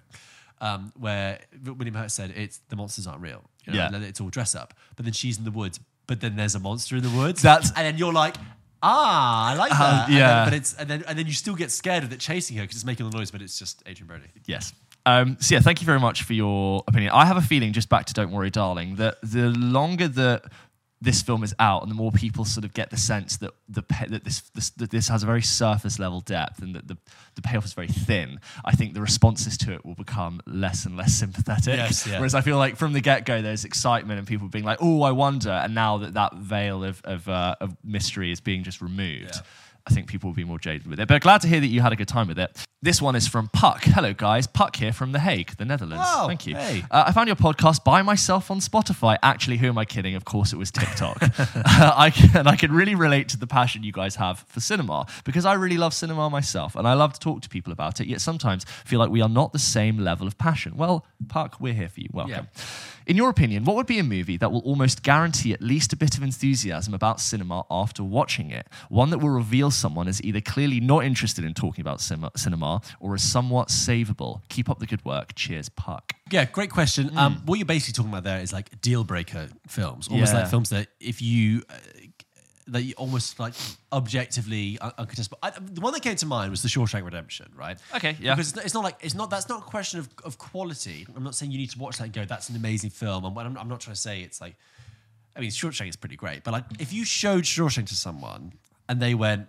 um, 0.61 0.91
where 0.97 1.39
William 1.63 1.95
Hurt 1.95 2.11
said 2.11 2.31
it's 2.35 2.59
the 2.69 2.75
monsters 2.75 3.07
aren't 3.07 3.21
real, 3.21 3.43
you 3.65 3.73
know, 3.73 3.89
Yeah. 3.91 3.97
it's 4.01 4.21
all 4.21 4.29
dress 4.29 4.55
up. 4.55 4.73
But 4.95 5.05
then 5.05 5.13
she's 5.13 5.37
in 5.37 5.43
the 5.43 5.51
woods, 5.51 5.79
but 6.07 6.21
then 6.21 6.35
there's 6.35 6.55
a 6.55 6.59
monster 6.59 6.95
in 6.95 7.03
the 7.03 7.09
woods. 7.09 7.41
That's- 7.41 7.71
and 7.75 7.85
then 7.85 7.97
you're 7.97 8.13
like. 8.13 8.35
Ah, 8.87 9.49
I 9.51 9.55
like 9.55 9.71
Uh, 9.71 9.77
that. 9.77 10.05
And 10.05 10.13
then- 10.13 10.19
yeah. 10.19 10.45
but 10.45 10.53
it's 10.53 10.73
and 10.75 10.87
then 10.89 11.03
and 11.07 11.17
then 11.17 11.25
you 11.25 11.33
still 11.33 11.55
get 11.55 11.71
scared 11.71 12.03
of 12.03 12.11
it 12.13 12.19
chasing 12.19 12.55
her 12.57 12.63
because 12.63 12.75
it's 12.77 12.85
making 12.85 13.09
the 13.09 13.17
noise, 13.17 13.31
but 13.31 13.41
it's 13.41 13.57
just 13.57 13.81
Adrien 13.87 14.07
Brody. 14.07 14.25
Yes. 14.45 14.73
Um, 15.07 15.37
so 15.39 15.53
yeah, 15.55 15.61
thank 15.61 15.81
you 15.81 15.85
very 15.85 15.99
much 15.99 16.23
for 16.23 16.33
your 16.33 16.83
opinion. 16.87 17.11
I 17.13 17.25
have 17.25 17.37
a 17.37 17.41
feeling, 17.41 17.73
just 17.73 17.89
back 17.89 18.05
to 18.05 18.13
Don't 18.13 18.31
Worry, 18.31 18.49
Darling, 18.49 18.95
that 18.95 19.17
the 19.21 19.49
longer 19.49 20.07
that 20.07 20.45
this 21.05 21.21
film 21.21 21.43
is 21.43 21.53
out, 21.59 21.83
and 21.83 21.91
the 21.91 21.95
more 21.95 22.11
people 22.11 22.43
sort 22.43 22.65
of 22.65 22.73
get 22.73 22.89
the 22.89 22.97
sense 22.97 23.37
that 23.37 23.51
the 23.69 23.83
that 24.09 24.23
this, 24.23 24.41
this 24.55 24.71
that 24.71 24.89
this 24.89 25.07
has 25.07 25.23
a 25.23 25.25
very 25.25 25.43
surface 25.43 25.99
level 25.99 26.19
depth, 26.19 26.61
and 26.61 26.75
that 26.75 26.87
the 26.87 26.97
the 27.35 27.41
payoff 27.41 27.63
is 27.63 27.73
very 27.73 27.87
thin. 27.87 28.39
I 28.65 28.73
think 28.73 28.95
the 28.95 29.01
responses 29.01 29.57
to 29.59 29.73
it 29.73 29.85
will 29.85 29.95
become 29.95 30.41
less 30.47 30.85
and 30.85 30.97
less 30.97 31.13
sympathetic. 31.13 31.77
Yes, 31.77 32.07
yeah. 32.07 32.17
Whereas 32.17 32.33
I 32.33 32.41
feel 32.41 32.57
like 32.57 32.75
from 32.75 32.93
the 32.93 33.01
get 33.01 33.25
go, 33.25 33.41
there's 33.41 33.65
excitement 33.65 34.17
and 34.17 34.27
people 34.27 34.47
being 34.49 34.65
like, 34.65 34.79
"Oh, 34.81 35.03
I 35.03 35.11
wonder," 35.11 35.51
and 35.51 35.75
now 35.75 35.99
that 35.99 36.15
that 36.15 36.33
veil 36.35 36.83
of 36.83 37.01
of, 37.05 37.29
uh, 37.29 37.55
of 37.61 37.77
mystery 37.83 38.31
is 38.31 38.41
being 38.41 38.63
just 38.63 38.81
removed. 38.81 39.35
Yeah. 39.35 39.41
I 39.87 39.93
think 39.93 40.07
people 40.07 40.31
will 40.31 40.35
be 40.35 40.43
more 40.43 40.57
jaded 40.57 40.87
with 40.87 40.99
it. 40.99 41.07
But 41.07 41.21
glad 41.21 41.41
to 41.41 41.47
hear 41.47 41.59
that 41.59 41.67
you 41.67 41.79
had 41.79 41.93
a 41.93 41.95
good 41.95 42.07
time 42.07 42.27
with 42.27 42.39
it. 42.39 42.65
This 42.85 43.01
one 43.01 43.15
is 43.15 43.27
from 43.27 43.47
Puck. 43.47 43.83
Hello, 43.83 44.13
guys. 44.13 44.45
Puck 44.45 44.75
here 44.75 44.93
from 44.93 45.11
The 45.11 45.17
Hague, 45.17 45.57
the 45.57 45.65
Netherlands. 45.65 46.05
Oh, 46.07 46.27
Thank 46.27 46.45
you. 46.45 46.55
hey. 46.55 46.83
Uh, 46.91 47.05
I 47.07 47.13
found 47.13 47.25
your 47.25 47.35
podcast 47.35 47.83
by 47.83 48.03
myself 48.03 48.51
on 48.51 48.59
Spotify. 48.59 49.17
Actually, 49.23 49.57
who 49.57 49.69
am 49.69 49.79
I 49.79 49.85
kidding? 49.85 50.13
Of 50.13 50.23
course, 50.23 50.53
it 50.53 50.57
was 50.57 50.69
TikTok. 50.69 51.17
I 51.65 52.11
can, 52.13 52.37
and 52.37 52.47
I 52.47 52.55
can 52.55 52.71
really 52.71 52.93
relate 52.93 53.27
to 53.29 53.39
the 53.39 53.47
passion 53.47 53.81
you 53.81 53.91
guys 53.91 54.17
have 54.17 54.45
for 54.49 54.59
cinema 54.59 55.07
because 55.23 55.45
I 55.45 55.53
really 55.53 55.77
love 55.77 55.95
cinema 55.95 56.29
myself 56.29 56.75
and 56.75 56.87
I 56.87 56.93
love 56.93 57.13
to 57.13 57.19
talk 57.19 57.41
to 57.41 57.49
people 57.49 57.73
about 57.73 58.01
it. 58.01 58.07
Yet 58.07 58.21
sometimes 58.21 58.65
feel 58.85 58.99
like 58.99 59.09
we 59.09 59.19
are 59.23 59.29
not 59.29 59.51
the 59.51 59.57
same 59.57 59.97
level 59.97 60.27
of 60.27 60.37
passion. 60.37 60.77
Well, 60.77 61.07
Puck, 61.27 61.59
we're 61.59 61.73
here 61.73 61.89
for 61.89 62.01
you. 62.01 62.09
Welcome. 62.13 62.49
In 63.07 63.17
your 63.17 63.29
opinion, 63.29 63.65
what 63.65 63.75
would 63.75 63.85
be 63.85 63.99
a 63.99 64.03
movie 64.03 64.35
that 64.37 64.51
will 64.51 64.61
almost 64.61 65.03
guarantee 65.03 65.53
at 65.53 65.61
least 65.61 65.93
a 65.93 65.95
bit 65.95 66.17
of 66.17 66.23
enthusiasm 66.23 66.93
about 66.93 67.19
cinema 67.19 67.63
after 67.69 68.03
watching 68.03 68.49
it? 68.49 68.67
One 68.89 69.11
that 69.11 69.19
will 69.19 69.29
reveal 69.29 69.69
someone 69.69 70.07
as 70.07 70.23
either 70.23 70.41
clearly 70.41 70.79
not 70.79 71.05
interested 71.05 71.45
in 71.45 71.53
talking 71.53 71.81
about 71.81 72.01
cinema, 72.01 72.74
cinema 72.81 72.97
or 72.99 73.15
as 73.15 73.23
somewhat 73.23 73.69
savable. 73.69 74.41
Keep 74.49 74.69
up 74.69 74.79
the 74.79 74.85
good 74.85 75.03
work. 75.05 75.35
Cheers, 75.35 75.69
Puck. 75.69 76.13
Yeah, 76.31 76.45
great 76.45 76.69
question. 76.71 77.15
Um, 77.17 77.41
what 77.45 77.59
you're 77.59 77.65
basically 77.65 77.93
talking 77.93 78.11
about 78.11 78.23
there 78.23 78.39
is 78.39 78.51
like 78.53 78.81
deal 78.81 79.03
breaker 79.03 79.47
films, 79.67 80.07
almost 80.07 80.33
Yeah. 80.33 80.41
like 80.41 80.49
films 80.49 80.69
that 80.69 80.87
if 80.99 81.21
you 81.21 81.63
uh, 81.69 81.73
that 82.67 82.81
you 82.81 82.95
almost 82.97 83.39
like 83.39 83.53
objectively 83.93 84.79
uncontestable. 84.81 85.37
I, 85.43 85.51
the 85.51 85.81
one 85.81 85.93
that 85.93 86.01
came 86.01 86.15
to 86.15 86.25
mind 86.25 86.49
was 86.49 86.63
The 86.63 86.67
Shawshank 86.67 87.05
Redemption, 87.05 87.51
right? 87.55 87.77
Okay, 87.95 88.17
yeah. 88.19 88.33
Because 88.33 88.47
it's 88.47 88.55
not, 88.55 88.65
it's 88.65 88.73
not 88.73 88.83
like 88.83 88.97
it's 89.01 89.13
not 89.13 89.29
that's 89.29 89.47
not 89.49 89.59
a 89.59 89.65
question 89.65 89.99
of, 89.99 90.09
of 90.23 90.37
quality. 90.39 91.05
I'm 91.15 91.23
not 91.23 91.35
saying 91.35 91.51
you 91.51 91.59
need 91.59 91.69
to 91.71 91.77
watch 91.79 91.97
that 91.99 92.05
and 92.05 92.13
go, 92.13 92.25
"That's 92.25 92.49
an 92.49 92.55
amazing 92.55 92.89
film." 92.89 93.23
And 93.23 93.37
I'm, 93.37 93.55
I'm 93.57 93.67
not 93.69 93.81
trying 93.81 93.93
to 93.93 94.01
say 94.01 94.21
it's 94.21 94.41
like, 94.41 94.55
I 95.35 95.41
mean, 95.41 95.51
Shawshank 95.51 95.89
is 95.89 95.95
pretty 95.95 96.15
great, 96.15 96.43
but 96.43 96.53
like 96.53 96.63
if 96.79 96.91
you 96.91 97.05
showed 97.05 97.43
Shawshank 97.43 97.87
to 97.89 97.95
someone 97.95 98.53
and 98.89 98.99
they 98.99 99.13
went, 99.13 99.47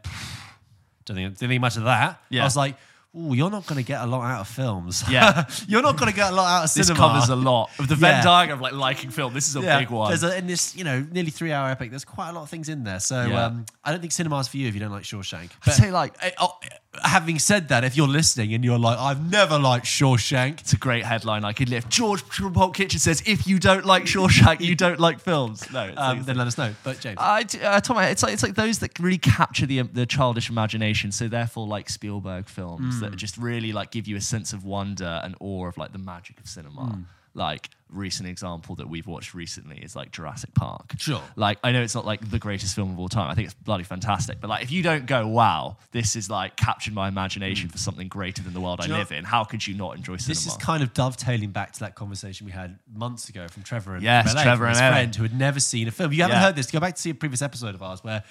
"Don't 1.07 1.17
think, 1.17 1.39
don't 1.39 1.49
think 1.49 1.61
much 1.63 1.79
of 1.79 1.85
that," 1.85 2.21
Yeah. 2.29 2.43
I 2.43 2.45
was 2.45 2.57
like. 2.57 2.77
Oh, 3.19 3.33
you're 3.33 3.51
not 3.51 3.67
going 3.67 3.79
to 3.83 3.87
get 3.87 4.03
a 4.03 4.07
lot 4.07 4.23
out 4.25 4.41
of 4.43 4.49
films. 4.49 5.03
Yeah. 5.11 5.45
you're 5.69 5.83
not 5.83 5.97
going 5.97 6.11
to 6.11 6.17
get 6.17 6.33
a 6.33 6.35
lot 6.35 6.47
out 6.47 6.65
of 6.65 6.75
This 6.75 6.87
cinema. 6.89 7.09
covers 7.09 7.29
a 7.31 7.37
lot 7.37 7.71
of 7.79 7.89
the 7.89 7.95
Venn 7.95 8.11
Yeah. 8.17 8.23
diagram 8.23 8.59
of 8.59 8.63
like 8.63 8.73
liking 8.75 9.11
film. 9.11 9.33
This 9.35 9.49
is 9.49 9.57
a 9.57 9.61
big 9.61 9.91
one. 9.91 10.11
There's 10.11 10.23
a, 10.23 10.37
in 10.37 10.47
this, 10.47 10.77
you 10.77 10.85
know, 10.85 11.05
nearly 11.11 11.31
three 11.31 11.53
hour 11.53 11.69
epic, 11.71 11.91
there's 11.91 12.05
quite 12.05 12.29
a 12.31 12.33
lot 12.33 12.43
of 12.43 12.51
things 12.51 12.69
in 12.69 12.85
there. 12.85 13.01
So 13.01 13.25
Yeah. 13.27 13.47
um, 13.47 13.67
I 13.85 13.91
don't 13.91 14.01
think 14.01 14.13
cinema's 14.13 14.49
for 14.49 14.57
you 14.59 14.69
if 14.69 14.75
you 14.75 14.81
don't 14.81 14.93
like 14.93 15.05
Shawshank. 15.05 15.51
I'd 15.67 15.73
say 15.75 15.91
like 15.91 16.15
Eh, 16.23 16.31
oh, 16.39 16.59
having 17.05 17.39
said 17.39 17.69
that, 17.69 17.85
if 17.85 17.97
you're 17.97 18.09
listening 18.09 18.55
and 18.55 18.65
you're 18.65 18.79
like, 18.79 18.99
I've 18.99 19.31
never 19.31 19.59
liked 19.59 19.87
Shawshank, 19.87 20.61
it's 20.61 20.73
a 20.73 20.77
great 20.79 21.05
headline. 21.05 21.45
I 21.45 21.53
could 21.53 21.69
lift. 21.69 21.89
George 21.91 22.23
from 22.23 22.53
Pulp 22.53 22.75
Kitchen 22.75 22.99
says, 22.99 23.23
"If 23.27 23.47
you 23.47 23.59
don't 23.59 23.85
like 23.85 24.05
Shawshank, 24.05 24.61
you 24.61 24.75
don't 24.75 24.99
like 25.01 25.21
films." 25.21 25.65
No, 25.77 25.93
um, 25.97 26.23
then 26.25 26.37
let 26.37 26.47
us 26.47 26.57
know. 26.57 26.73
But 26.85 27.01
James, 27.01 27.19
I, 27.21 27.45
uh, 27.63 27.81
Tom, 27.81 27.99
it's 27.99 28.23
like 28.23 28.33
it's 28.33 28.43
like 28.43 28.55
those 28.55 28.79
that 28.79 28.99
really 28.99 29.19
capture 29.19 29.67
the 29.67 29.83
the 29.83 30.07
childish 30.07 30.49
imagination. 30.49 31.13
So 31.13 31.29
therefore, 31.29 31.67
like 31.67 31.91
Spielberg 31.91 32.49
films 32.49 32.95
Hmm. 32.97 33.01
That 33.11 33.17
just 33.17 33.37
really 33.39 33.73
like 33.73 33.91
give 33.91 34.07
you 34.07 34.17
a 34.17 34.21
sense 34.21 34.53
of 34.53 34.65
wonder 34.65 35.21
and 35.25 35.35
awe 35.41 35.67
of 35.67 35.77
like 35.79 35.93
the 35.93 35.99
magic 35.99 36.39
of 36.41 36.47
cinema. 36.49 36.83
Hmm. 36.87 37.03
Like 37.35 37.69
recent 37.91 38.27
example 38.27 38.77
that 38.77 38.89
we've 38.89 39.07
watched 39.07 39.35
recently 39.35 39.77
is 39.77 39.95
like 39.95 40.11
Jurassic 40.11 40.55
Park. 40.55 40.95
Sure. 40.97 41.21
Like 41.37 41.59
I 41.63 41.71
know 41.71 41.83
it's 41.83 41.95
not 41.95 42.07
like 42.07 42.31
the 42.31 42.39
greatest 42.39 42.75
film 42.75 42.91
of 42.91 42.99
all 42.99 43.11
time. 43.11 43.31
I 43.31 43.35
think 43.35 43.45
it's 43.45 43.55
bloody 43.55 43.85
fantastic. 43.85 44.41
But 44.41 44.49
like 44.49 44.63
if 44.63 44.73
you 44.73 44.83
don't 44.83 45.05
go, 45.05 45.29
wow, 45.29 45.77
this 45.93 46.17
is 46.17 46.31
like 46.31 46.57
captured 46.57 46.95
my 46.95 47.09
imagination 47.09 47.69
for 47.69 47.77
something 47.77 48.09
greater 48.09 48.43
than 48.43 48.55
the 48.55 48.61
world 48.63 48.81
I 48.81 48.85
you 48.85 48.93
know- 48.93 48.99
live 49.01 49.13
in. 49.13 49.25
How 49.25 49.45
could 49.45 49.67
you 49.67 49.75
not 49.75 49.97
enjoy 49.99 50.17
cinema? 50.17 50.29
this 50.35 50.47
is 50.47 50.57
kind 50.57 50.83
of 50.83 50.95
dovetailing 50.95 51.51
back 51.51 51.73
to 51.73 51.81
that 51.81 51.95
conversation 51.95 52.47
we 52.47 52.53
had 52.53 52.79
months 52.91 53.29
ago 53.29 53.47
from 53.49 53.65
Trevor 53.65 53.97
and 53.97 54.03
Yes, 54.03 54.29
from 54.31 54.37
LA, 54.39 54.43
Trevor 54.43 54.65
from 54.65 54.69
his 54.71 54.81
and 54.81 54.95
friend 54.95 55.17
who 55.17 55.23
had 55.25 55.39
never 55.39 55.61
seen 55.61 55.89
a 55.89 55.91
film. 55.91 56.15
You 56.15 56.23
haven't 56.23 56.37
Yeah. 56.39 56.43
heard 56.43 56.57
this? 56.57 56.71
Go 56.71 56.81
back 56.81 56.95
to 56.95 57.03
see 57.03 57.11
a 57.11 57.15
previous 57.15 57.43
episode 57.43 57.75
of 57.75 57.83
ours 57.83 58.03
where 58.03 58.25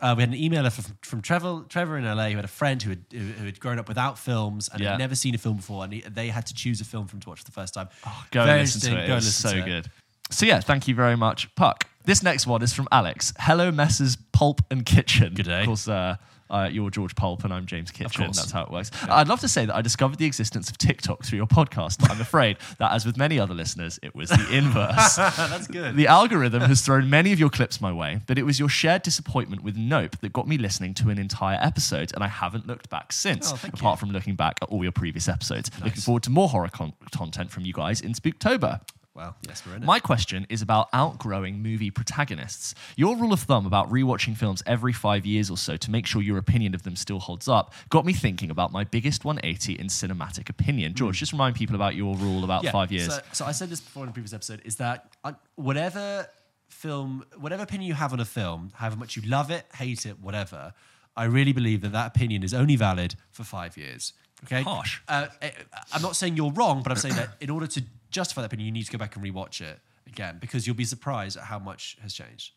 uh, 0.00 0.14
we 0.16 0.22
had 0.22 0.30
an 0.32 0.38
emailer 0.38 0.70
from, 0.72 0.96
from 1.02 1.22
Trevor, 1.22 1.64
Trevor 1.68 1.96
in 1.98 2.04
LA 2.04 2.28
who 2.30 2.36
had 2.36 2.44
a 2.44 2.48
friend 2.48 2.82
who 2.82 2.90
had, 2.90 3.04
who, 3.12 3.44
had 3.44 3.58
grown 3.60 3.78
up 3.78 3.88
without 3.88 4.18
films 4.18 4.68
and 4.72 4.80
Yeah. 4.80 4.90
had 4.90 4.98
never 4.98 5.14
seen 5.14 5.34
a 5.34 5.38
film 5.38 5.56
before, 5.56 5.84
and 5.84 5.92
he, 5.92 6.00
they 6.02 6.28
had 6.28 6.46
to 6.46 6.54
choose 6.54 6.80
a 6.80 6.84
film 6.84 7.06
for 7.06 7.16
him 7.16 7.20
to 7.20 7.28
watch 7.30 7.38
for 7.40 7.44
the 7.44 7.52
first 7.52 7.74
time. 7.74 7.88
Go 8.30 8.44
Very 8.44 8.60
and 8.60 8.68
listen 8.68 8.90
to 8.92 8.98
it. 9.02 9.06
Go 9.06 9.12
It 9.12 9.16
was 9.16 9.24
listen 9.26 9.50
so 9.50 9.56
it. 9.56 9.64
good. 9.64 9.90
So 10.30 10.46
yeah, 10.46 10.60
thank 10.60 10.86
you 10.88 10.94
very 10.94 11.16
much, 11.16 11.54
Puck. 11.54 11.86
This 12.04 12.22
next 12.22 12.46
one 12.46 12.62
is 12.62 12.72
from 12.72 12.86
Alex. 12.92 13.32
Hello, 13.38 13.70
Messrs. 13.70 14.16
Pulp 14.32 14.60
and 14.70 14.84
Kitchen. 14.86 15.34
Good 15.34 15.46
day. 15.46 15.60
Of 15.60 15.66
course, 15.66 15.88
uh, 15.88 16.16
uh, 16.50 16.68
you're 16.70 16.90
George 16.90 17.14
Pulp 17.14 17.44
and 17.44 17.52
I'm 17.52 17.66
James 17.66 17.90
Kitchen. 17.90 18.22
That's 18.26 18.50
how 18.50 18.62
it 18.64 18.70
works. 18.70 18.90
I'd 19.08 19.28
love 19.28 19.40
to 19.40 19.48
say 19.48 19.66
that 19.66 19.74
I 19.74 19.82
discovered 19.82 20.18
the 20.18 20.26
existence 20.26 20.70
of 20.70 20.78
TikTok 20.78 21.24
through 21.24 21.36
your 21.38 21.46
podcast, 21.46 21.98
but 22.00 22.10
I'm 22.10 22.20
afraid 22.20 22.56
that, 22.78 22.92
as 22.92 23.04
with 23.06 23.16
many 23.16 23.38
other 23.38 23.54
listeners, 23.54 23.98
it 24.02 24.14
was 24.14 24.30
the 24.30 24.48
inverse. 24.56 25.16
That's 25.16 25.66
good. 25.66 25.96
The 25.96 26.06
algorithm 26.06 26.62
has 26.62 26.80
thrown 26.82 27.10
many 27.10 27.32
of 27.32 27.38
your 27.38 27.50
clips 27.50 27.80
my 27.80 27.92
way, 27.92 28.20
but 28.26 28.38
it 28.38 28.44
was 28.44 28.58
your 28.58 28.68
shared 28.68 29.02
disappointment 29.02 29.62
with 29.62 29.76
Nope 29.76 30.16
that 30.20 30.32
got 30.32 30.46
me 30.48 30.58
listening 30.58 30.94
to 30.94 31.10
an 31.10 31.18
entire 31.18 31.58
episode, 31.60 32.12
and 32.14 32.22
I 32.24 32.28
haven't 32.28 32.66
looked 32.66 32.88
back 32.90 33.12
since, 33.12 33.52
Oh, 33.52 33.58
apart 33.72 33.98
from 33.98 34.10
looking 34.10 34.34
back 34.34 34.58
at 34.62 34.68
all 34.68 34.82
your 34.82 34.92
previous 34.92 35.28
episodes. 35.28 35.70
Looking 35.82 36.00
forward 36.00 36.22
to 36.24 36.30
more 36.30 36.48
horror 36.48 36.68
con- 36.68 36.92
content 37.12 37.50
from 37.50 37.64
you 37.64 37.72
guys 37.72 38.00
in 38.00 38.12
Spooktober. 38.12 38.80
Well, 39.18 39.34
yes, 39.48 39.66
we're 39.66 39.74
in 39.74 39.82
it. 39.82 39.86
My 39.86 39.98
question 39.98 40.46
is 40.48 40.62
about 40.62 40.88
outgrowing 40.92 41.60
movie 41.60 41.90
protagonists. 41.90 42.72
Your 42.94 43.16
rule 43.16 43.32
of 43.32 43.40
thumb 43.40 43.66
about 43.66 43.90
rewatching 43.90 44.36
films 44.36 44.62
every 44.64 44.92
five 44.92 45.26
years 45.26 45.50
or 45.50 45.56
so 45.56 45.76
to 45.76 45.90
make 45.90 46.06
sure 46.06 46.22
your 46.22 46.38
opinion 46.38 46.72
of 46.72 46.84
them 46.84 46.94
still 46.94 47.18
holds 47.18 47.48
up 47.48 47.74
got 47.88 48.06
me 48.06 48.12
thinking 48.12 48.48
about 48.48 48.70
my 48.70 48.84
biggest 48.84 49.24
180 49.24 49.72
in 49.80 49.88
cinematic 49.88 50.48
opinion. 50.48 50.94
George, 50.94 51.16
hmm. 51.16 51.18
just 51.18 51.32
remind 51.32 51.56
people 51.56 51.74
about 51.74 51.96
your 51.96 52.14
rule 52.16 52.44
about 52.44 52.64
five 52.66 52.92
years. 52.92 53.12
So, 53.12 53.20
so 53.32 53.44
I 53.44 53.50
said 53.50 53.70
this 53.70 53.80
before 53.80 54.04
in 54.04 54.08
a 54.08 54.12
previous 54.12 54.32
episode 54.32 54.62
is 54.64 54.76
that 54.76 55.12
I, 55.24 55.34
whatever 55.56 56.28
film, 56.68 57.24
whatever 57.36 57.64
opinion 57.64 57.88
you 57.88 57.94
have 57.94 58.12
on 58.12 58.20
a 58.20 58.24
film, 58.24 58.70
however 58.76 58.96
much 58.96 59.16
you 59.16 59.22
love 59.28 59.50
it, 59.50 59.66
hate 59.74 60.06
it, 60.06 60.20
whatever, 60.20 60.74
I 61.16 61.24
really 61.24 61.52
believe 61.52 61.80
that 61.80 61.90
that 61.90 62.06
opinion 62.06 62.44
is 62.44 62.54
only 62.54 62.76
valid 62.76 63.16
for 63.32 63.42
five 63.42 63.76
years. 63.76 64.12
Okay. 64.44 64.62
Harsh. 64.62 65.00
Uh, 65.08 65.26
eh, 65.42 65.50
I'm 65.92 66.02
not 66.02 66.14
saying 66.14 66.36
you're 66.36 66.52
wrong, 66.52 66.84
but 66.84 66.92
I'm 66.92 66.98
saying 66.98 67.16
that 67.16 67.30
in 67.40 67.50
order 67.50 67.66
to 67.66 67.82
justify 68.10 68.42
that 68.42 68.46
opinion, 68.46 68.66
you 68.66 68.72
need 68.72 68.84
to 68.84 68.92
go 68.92 68.98
back 68.98 69.16
and 69.16 69.24
rewatch 69.24 69.60
it 69.60 69.80
again 70.06 70.38
because 70.40 70.66
you'll 70.66 70.76
be 70.76 70.84
surprised 70.84 71.36
at 71.36 71.44
how 71.44 71.58
much 71.58 71.96
has 72.02 72.14
changed. 72.14 72.52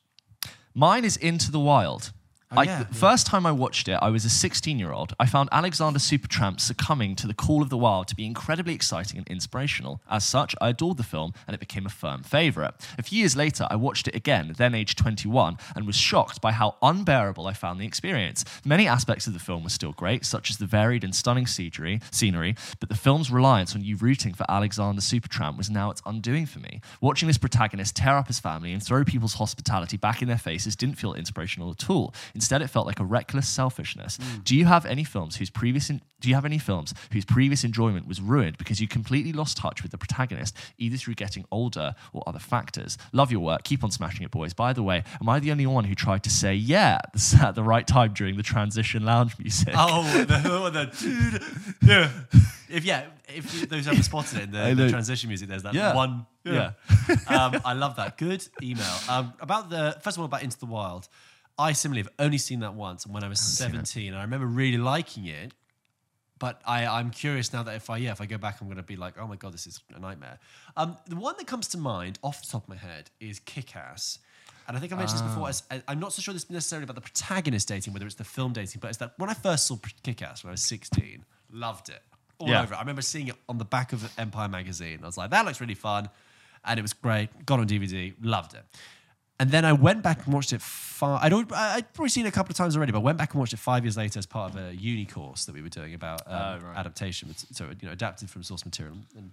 Mine 0.73 1.03
is 1.03 1.17
Into 1.17 1.51
the 1.51 1.59
Wild. 1.59 2.11
Oh, 2.51 2.59
I, 2.59 2.63
yeah, 2.63 2.83
the 2.83 2.89
yeah. 2.91 2.99
First 2.99 3.27
time 3.27 3.45
I 3.45 3.51
watched 3.51 3.87
it, 3.87 3.97
I 4.01 4.09
was 4.09 4.25
a 4.25 4.29
16 4.29 4.77
year 4.77 4.91
old. 4.91 5.15
I 5.19 5.25
found 5.25 5.47
Alexander 5.51 5.99
Supertramp 5.99 6.59
succumbing 6.59 7.15
to 7.17 7.27
the 7.27 7.33
call 7.33 7.61
of 7.61 7.69
the 7.69 7.77
wild 7.77 8.07
to 8.09 8.15
be 8.15 8.25
incredibly 8.25 8.73
exciting 8.73 9.17
and 9.17 9.27
inspirational. 9.27 10.01
As 10.09 10.25
such, 10.25 10.53
I 10.59 10.69
adored 10.69 10.97
the 10.97 11.03
film 11.03 11.33
and 11.47 11.53
it 11.53 11.59
became 11.59 11.85
a 11.85 11.89
firm 11.89 12.23
favourite. 12.23 12.73
A 12.97 13.03
few 13.03 13.19
years 13.19 13.37
later, 13.37 13.67
I 13.69 13.77
watched 13.77 14.07
it 14.07 14.15
again, 14.15 14.53
then 14.57 14.75
aged 14.75 14.97
21, 14.97 15.57
and 15.75 15.87
was 15.87 15.95
shocked 15.95 16.41
by 16.41 16.51
how 16.51 16.75
unbearable 16.81 17.47
I 17.47 17.53
found 17.53 17.79
the 17.79 17.85
experience. 17.85 18.43
Many 18.65 18.87
aspects 18.87 19.27
of 19.27 19.33
the 19.33 19.39
film 19.39 19.63
were 19.63 19.69
still 19.69 19.93
great, 19.93 20.25
such 20.25 20.49
as 20.49 20.57
the 20.57 20.65
varied 20.65 21.03
and 21.03 21.15
stunning 21.15 21.47
scenery, 21.47 22.01
scenery 22.11 22.55
but 22.79 22.89
the 22.89 22.95
film's 22.95 23.31
reliance 23.31 23.75
on 23.75 23.83
you 23.83 23.95
rooting 23.95 24.33
for 24.33 24.45
Alexander 24.49 25.01
Supertramp 25.01 25.57
was 25.57 25.69
now 25.69 25.89
its 25.89 26.01
undoing 26.05 26.45
for 26.45 26.59
me. 26.59 26.81
Watching 26.99 27.27
this 27.27 27.37
protagonist 27.37 27.95
tear 27.95 28.17
up 28.17 28.27
his 28.27 28.39
family 28.39 28.73
and 28.73 28.83
throw 28.83 29.03
people's 29.05 29.35
hospitality 29.35 29.97
back 29.97 30.21
in 30.21 30.27
their 30.27 30.37
faces 30.37 30.75
didn't 30.75 30.95
feel 30.95 31.13
inspirational 31.13 31.71
at 31.71 31.89
all. 31.89 32.13
Instead, 32.41 32.63
it 32.63 32.69
felt 32.69 32.87
like 32.87 32.99
a 32.99 33.05
reckless 33.05 33.47
selfishness. 33.47 34.17
Do 34.43 34.55
you 34.55 34.65
have 34.65 34.83
any 34.87 35.03
films 35.03 35.35
whose 35.35 35.51
previous 35.51 35.91
in- 35.91 36.01
do 36.19 36.27
you 36.27 36.33
have 36.33 36.43
any 36.45 36.57
films 36.57 36.91
whose 37.13 37.23
previous 37.23 37.63
enjoyment 37.63 38.07
was 38.07 38.19
ruined 38.19 38.57
because 38.57 38.81
you 38.81 38.87
completely 38.87 39.31
lost 39.31 39.57
touch 39.57 39.83
with 39.83 39.91
the 39.91 39.97
protagonist, 39.99 40.55
either 40.79 40.97
through 40.97 41.13
getting 41.15 41.45
older 41.51 41.93
or 42.13 42.23
other 42.25 42.39
factors? 42.39 42.97
Love 43.11 43.31
your 43.31 43.41
work. 43.41 43.63
Keep 43.63 43.83
on 43.83 43.91
smashing 43.91 44.23
it, 44.25 44.31
boys. 44.31 44.53
By 44.55 44.73
the 44.73 44.81
way, 44.81 45.03
am 45.21 45.29
I 45.29 45.39
the 45.39 45.51
only 45.51 45.67
one 45.67 45.83
who 45.83 45.93
tried 45.93 46.23
to 46.23 46.31
say 46.31 46.55
yeah 46.55 46.97
at 47.41 47.53
the, 47.53 47.61
right 47.63 47.85
time 47.85 48.13
during 48.13 48.37
the 48.37 48.43
transition 48.43 49.05
lounge 49.05 49.37
music? 49.37 49.73
Oh, 49.77 50.01
the, 50.25 50.25
the 50.25 51.43
yeah. 51.83 52.09
If 52.69 52.85
yeah, 52.85 53.05
if 53.27 53.69
those 53.69 53.85
haven't 53.85 54.03
spotted 54.03 54.39
it 54.39 54.43
in 54.43 54.51
the, 54.51 54.83
the 54.85 54.89
transition 54.89 55.27
music, 55.27 55.47
there's 55.49 55.63
that 55.63 55.73
Yeah. 55.73 55.93
one. 55.93 56.25
Yeah. 56.43 56.71
um, 57.27 57.61
I 57.65 57.73
love 57.73 57.97
that. 57.97 58.17
Good 58.17 58.47
email. 58.63 58.95
Um, 59.09 59.33
about 59.41 59.69
the 59.69 59.97
first 60.01 60.17
of 60.17 60.21
all 60.21 60.25
about 60.25 60.41
Into 60.43 60.57
the 60.57 60.65
Wild. 60.65 61.07
I 61.61 61.73
similarly 61.73 62.03
have 62.03 62.13
only 62.25 62.37
seen 62.37 62.59
that 62.61 62.73
once, 62.73 63.05
and 63.05 63.13
when 63.13 63.23
I 63.23 63.27
was 63.27 63.39
seventeen, 63.39 64.13
I 64.13 64.21
remember 64.23 64.47
really 64.47 64.77
liking 64.77 65.25
it. 65.27 65.53
But 66.39 66.59
I, 66.65 66.87
I'm 66.87 67.11
curious 67.11 67.53
now 67.53 67.61
that 67.63 67.75
if 67.75 67.89
I 67.91 67.97
yeah 67.97 68.11
if 68.11 68.19
I 68.19 68.25
go 68.25 68.37
back, 68.39 68.61
I'm 68.61 68.67
going 68.67 68.77
to 68.77 68.83
be 68.83 68.95
like, 68.95 69.13
oh 69.19 69.27
my 69.27 69.35
god, 69.35 69.53
this 69.53 69.67
is 69.67 69.79
a 69.95 69.99
nightmare. 69.99 70.39
Um, 70.75 70.97
the 71.07 71.15
one 71.15 71.35
that 71.37 71.45
comes 71.45 71.67
to 71.69 71.77
mind 71.77 72.17
off 72.23 72.41
the 72.41 72.47
top 72.51 72.63
of 72.63 72.69
my 72.69 72.75
head 72.75 73.11
is 73.19 73.39
Kick-Ass. 73.41 74.17
And 74.67 74.75
I 74.75 74.79
think 74.79 74.91
I 74.93 74.95
mentioned 74.95 75.19
this 75.19 75.27
before. 75.27 75.49
As, 75.49 75.63
I- 75.69 75.83
I'm 75.87 75.99
not 75.99 76.13
so 76.13 76.21
sure 76.21 76.33
this 76.33 76.43
is 76.45 76.49
necessarily 76.49 76.85
about 76.85 76.95
the 76.95 77.01
protagonist 77.01 77.67
dating, 77.67 77.93
whether 77.93 78.05
it's 78.07 78.15
the 78.15 78.23
film 78.23 78.53
dating, 78.53 78.79
but 78.79 78.87
it's 78.89 78.97
that 78.99 79.13
when 79.17 79.29
I 79.29 79.33
first 79.35 79.67
saw 79.67 79.77
Kick-Ass 80.03 80.43
when 80.43 80.49
I 80.49 80.53
was 80.53 80.63
16, 80.63 81.23
loved 81.51 81.89
it 81.89 82.01
all 82.39 82.49
Yeah. 82.49 82.63
over. 82.63 82.73
it. 82.73 82.77
I 82.77 82.79
remember 82.79 83.01
seeing 83.03 83.27
it 83.27 83.35
on 83.49 83.57
the 83.59 83.65
back 83.65 83.93
of 83.93 84.11
Empire 84.17 84.47
magazine. 84.47 84.99
I 85.03 85.05
was 85.05 85.17
like, 85.17 85.29
that 85.31 85.45
looks 85.45 85.61
really 85.61 85.75
fun, 85.75 86.09
and 86.65 86.79
it 86.79 86.81
was 86.81 86.93
great. 86.93 87.45
Got 87.45 87.59
on 87.59 87.67
DVD, 87.67 88.13
loved 88.21 88.55
it. 88.55 88.63
And 89.41 89.49
then 89.49 89.65
I 89.65 89.73
went 89.73 90.03
back 90.03 90.23
and 90.25 90.33
watched 90.35 90.53
it. 90.53 90.61
Far, 90.61 91.19
I'd, 91.23 91.33
I'd 91.33 91.93
probably 91.93 92.09
seen 92.09 92.25
it 92.27 92.29
a 92.29 92.31
couple 92.31 92.51
of 92.53 92.57
times 92.57 92.77
already, 92.77 92.91
but 92.91 92.99
I 92.99 93.01
went 93.01 93.17
back 93.17 93.31
and 93.33 93.39
watched 93.39 93.53
it 93.53 93.57
five 93.59 93.83
years 93.83 93.97
later 93.97 94.19
as 94.19 94.27
part 94.27 94.53
of 94.53 94.59
a 94.63 94.75
uni 94.75 95.05
course 95.05 95.45
that 95.45 95.55
we 95.55 95.63
were 95.63 95.69
doing 95.79 95.95
about 95.95 96.21
um, 96.27 96.35
Oh, 96.35 96.67
right. 96.67 96.77
adaptation. 96.77 97.33
So 97.51 97.65
you 97.65 97.87
know, 97.87 97.91
adapted 97.91 98.29
from 98.29 98.43
source 98.43 98.63
material 98.65 98.97
and 99.17 99.31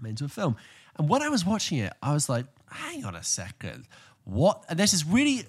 made 0.00 0.10
into 0.10 0.24
a 0.26 0.28
film. 0.28 0.54
And 0.96 1.08
when 1.08 1.22
I 1.22 1.28
was 1.28 1.44
watching 1.44 1.78
it, 1.78 1.92
I 2.00 2.12
was 2.12 2.28
like, 2.28 2.46
hang 2.70 3.04
on 3.04 3.16
a 3.16 3.22
second, 3.24 3.86
what? 4.22 4.64
And 4.68 4.78
there's 4.78 4.92
this 4.92 5.04
really. 5.04 5.44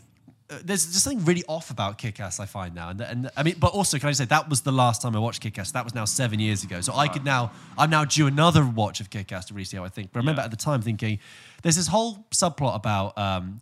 Uh, 0.51 0.57
there's 0.65 0.87
just 0.87 1.03
something 1.03 1.23
really 1.25 1.43
off 1.47 1.69
about 1.69 1.99
Kick-Ass 1.99 2.39
I 2.39 2.47
find 2.47 2.73
now, 2.73 2.89
and, 2.89 2.99
and 3.01 3.29
I 3.37 3.43
mean, 3.43 3.57
but 3.59 3.71
also 3.71 3.99
can 3.99 4.09
I 4.09 4.13
say 4.13 4.25
that 4.25 4.49
was 4.49 4.61
the 4.61 4.71
last 4.71 5.03
time 5.03 5.15
I 5.15 5.19
watched 5.19 5.41
Kick-Ass. 5.41 5.73
That 5.73 5.83
was 5.83 5.93
now 5.93 6.05
seven 6.05 6.39
years 6.39 6.63
ago, 6.63 6.81
so 6.81 6.95
I 6.95 7.07
could 7.07 7.23
now 7.23 7.51
I'm 7.77 7.91
now 7.91 8.03
due 8.03 8.25
another 8.25 8.65
watch 8.65 8.99
of 8.99 9.11
Kick-Ass 9.11 9.45
to 9.45 9.53
really 9.53 9.65
see 9.65 9.77
how 9.77 9.83
I 9.83 9.89
think. 9.89 10.11
But 10.11 10.17
I 10.17 10.21
remember 10.21 10.41
at 10.41 10.49
the 10.49 10.57
time 10.57 10.81
thinking, 10.81 11.19
there's 11.61 11.75
this 11.75 11.85
whole 11.85 12.25
subplot 12.31 12.75
about 12.75 13.15
um, 13.15 13.61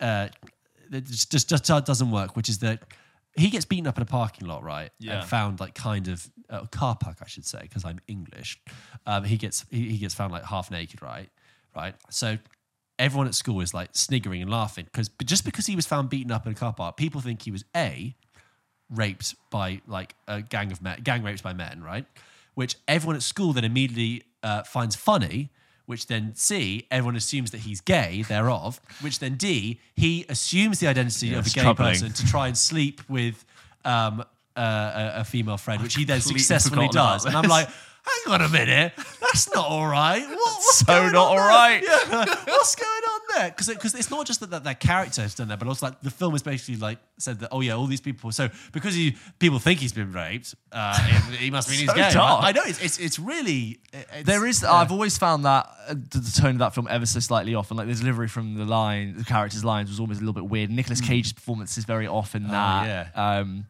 uh, 0.00 0.28
that 0.90 1.04
just, 1.04 1.30
just 1.30 1.48
just 1.48 1.84
doesn't 1.84 2.10
work, 2.10 2.36
which 2.36 2.48
is 2.48 2.58
that 2.58 2.82
he 3.36 3.50
gets 3.50 3.64
beaten 3.64 3.86
up 3.86 3.96
in 3.96 4.02
a 4.02 4.06
parking 4.06 4.48
lot, 4.48 4.62
right? 4.62 4.90
Yeah. 4.98 5.20
And 5.20 5.28
found 5.28 5.60
like 5.60 5.74
kind 5.74 6.08
of 6.08 6.28
uh, 6.50 6.64
car 6.66 6.96
park, 6.96 7.18
I 7.22 7.28
should 7.28 7.46
say, 7.46 7.60
because 7.62 7.84
I'm 7.84 8.00
English. 8.08 8.60
Um, 9.06 9.24
he 9.24 9.36
gets 9.36 9.64
he, 9.70 9.90
he 9.90 9.98
gets 9.98 10.14
found 10.14 10.32
like 10.32 10.44
half 10.44 10.70
naked, 10.70 11.02
right? 11.02 11.30
Right. 11.74 11.94
So 12.10 12.38
everyone 12.98 13.28
at 13.28 13.34
school 13.34 13.60
is 13.60 13.72
like 13.72 13.90
sniggering 13.92 14.42
and 14.42 14.50
laughing 14.50 14.84
because 14.86 15.08
just 15.24 15.44
because 15.44 15.66
he 15.66 15.76
was 15.76 15.86
found 15.86 16.10
beaten 16.10 16.32
up 16.32 16.46
in 16.46 16.52
a 16.52 16.54
car 16.54 16.72
park, 16.72 16.96
people 16.96 17.20
think 17.20 17.42
he 17.42 17.50
was 17.50 17.64
a 17.76 18.14
raped 18.90 19.34
by 19.50 19.80
like 19.86 20.14
a 20.26 20.42
gang 20.42 20.72
of 20.72 20.82
men, 20.82 21.00
gang 21.02 21.22
rapes 21.22 21.42
by 21.42 21.52
men, 21.52 21.82
right? 21.82 22.06
Which 22.54 22.76
everyone 22.88 23.16
at 23.16 23.22
school 23.22 23.52
then 23.52 23.64
immediately 23.64 24.24
uh, 24.42 24.64
finds 24.64 24.96
funny. 24.96 25.50
Which 25.88 26.06
then 26.06 26.34
C, 26.34 26.86
everyone 26.90 27.16
assumes 27.16 27.50
that 27.52 27.62
he's 27.62 27.80
gay 27.80 28.20
thereof. 28.28 28.78
Which 29.00 29.20
then 29.20 29.36
D, 29.36 29.80
he 29.96 30.26
assumes 30.28 30.80
the 30.80 30.86
identity 30.86 31.32
of 31.32 31.46
a 31.46 31.48
gay 31.48 31.62
troubling. 31.62 31.92
person 31.92 32.12
to 32.12 32.26
try 32.26 32.46
and 32.46 32.58
sleep 32.58 33.00
with 33.08 33.42
um, 33.86 34.20
uh, 34.54 34.60
a, 35.16 35.20
a 35.20 35.24
female 35.24 35.56
friend, 35.56 35.82
which 35.82 35.94
he 35.94 36.04
then 36.04 36.20
successfully 36.20 36.88
does. 36.88 37.24
And 37.24 37.34
I'm 37.34 37.48
like, 37.48 37.68
hang 37.68 38.34
on 38.34 38.42
a 38.42 38.50
minute, 38.50 38.92
that's 39.18 39.50
not 39.54 39.64
all 39.64 39.86
right. 39.86 40.20
What, 40.20 40.36
what's 40.36 40.78
So 40.80 41.08
not 41.08 41.16
all. 41.16 41.36
Yeah, 41.82 42.24
what's 42.44 42.74
going 42.74 42.97
because 43.46 43.68
because 43.68 43.94
it's 43.94 44.10
not 44.10 44.26
just 44.26 44.40
that, 44.40 44.50
that 44.50 44.64
their 44.64 44.74
character 44.74 45.22
has 45.22 45.34
done 45.34 45.48
that, 45.48 45.58
but 45.58 45.68
also 45.68 45.86
like 45.86 46.00
the 46.00 46.10
film 46.10 46.34
is 46.34 46.42
basically 46.42 46.76
like 46.76 46.98
said 47.18 47.40
that 47.40 47.48
oh 47.52 47.60
yeah, 47.60 47.74
all 47.74 47.86
these 47.86 48.00
people. 48.00 48.32
So 48.32 48.48
because 48.72 48.94
he, 48.94 49.16
people 49.38 49.58
think 49.58 49.80
he's 49.80 49.92
been 49.92 50.12
raped, 50.12 50.54
uh, 50.72 50.98
he, 51.30 51.36
he 51.36 51.50
must 51.50 51.68
mean 51.68 51.78
he's 51.80 51.88
So 51.90 51.94
gay. 51.94 52.10
dark. 52.12 52.42
I 52.44 52.52
know 52.52 52.62
it's 52.64 52.82
it's, 52.82 52.98
it's 52.98 53.18
really 53.18 53.80
it's, 53.92 54.24
There 54.26 54.46
is. 54.46 54.64
I've 54.64 54.90
always 54.92 55.18
found 55.18 55.44
that 55.44 55.68
uh, 55.88 55.94
the, 55.94 56.18
the 56.18 56.40
tone 56.40 56.52
of 56.52 56.58
that 56.58 56.74
film 56.74 56.88
ever 56.90 57.06
so 57.06 57.20
slightly 57.20 57.54
off, 57.54 57.70
and 57.70 57.78
like 57.78 57.86
the 57.88 57.94
delivery 57.94 58.28
from 58.28 58.54
the 58.54 58.64
line, 58.64 59.16
the 59.16 59.24
character's 59.24 59.64
lines 59.64 59.88
was 59.90 60.00
always 60.00 60.18
a 60.18 60.20
little 60.20 60.32
bit 60.34 60.46
weird. 60.48 60.70
Nicolas 60.70 61.00
Cage's 61.00 61.32
performance 61.32 61.76
is 61.78 61.84
very 61.84 62.06
off 62.06 62.34
in 62.34 62.48
that. 62.48 62.86
yeah. 63.14 63.38
Um, 63.38 63.66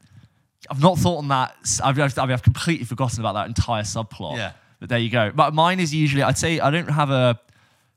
I've 0.70 0.82
not 0.82 0.98
thought 0.98 1.18
on 1.18 1.28
that. 1.28 1.56
s- 1.62 1.80
I've, 1.82 1.98
I've, 1.98 2.18
I've 2.18 2.42
completely 2.42 2.84
forgotten 2.84 3.20
about 3.20 3.34
that 3.34 3.46
entire 3.46 3.84
subplot. 3.84 4.36
Yeah. 4.36 4.52
But 4.80 4.88
there 4.90 4.98
you 4.98 5.08
go. 5.10 5.30
But 5.34 5.54
mine 5.54 5.80
is 5.80 5.94
usually, 5.94 6.22
I'd 6.22 6.36
say, 6.36 6.60
I 6.60 6.70
don't 6.70 6.90
have 6.90 7.10
a 7.10 7.38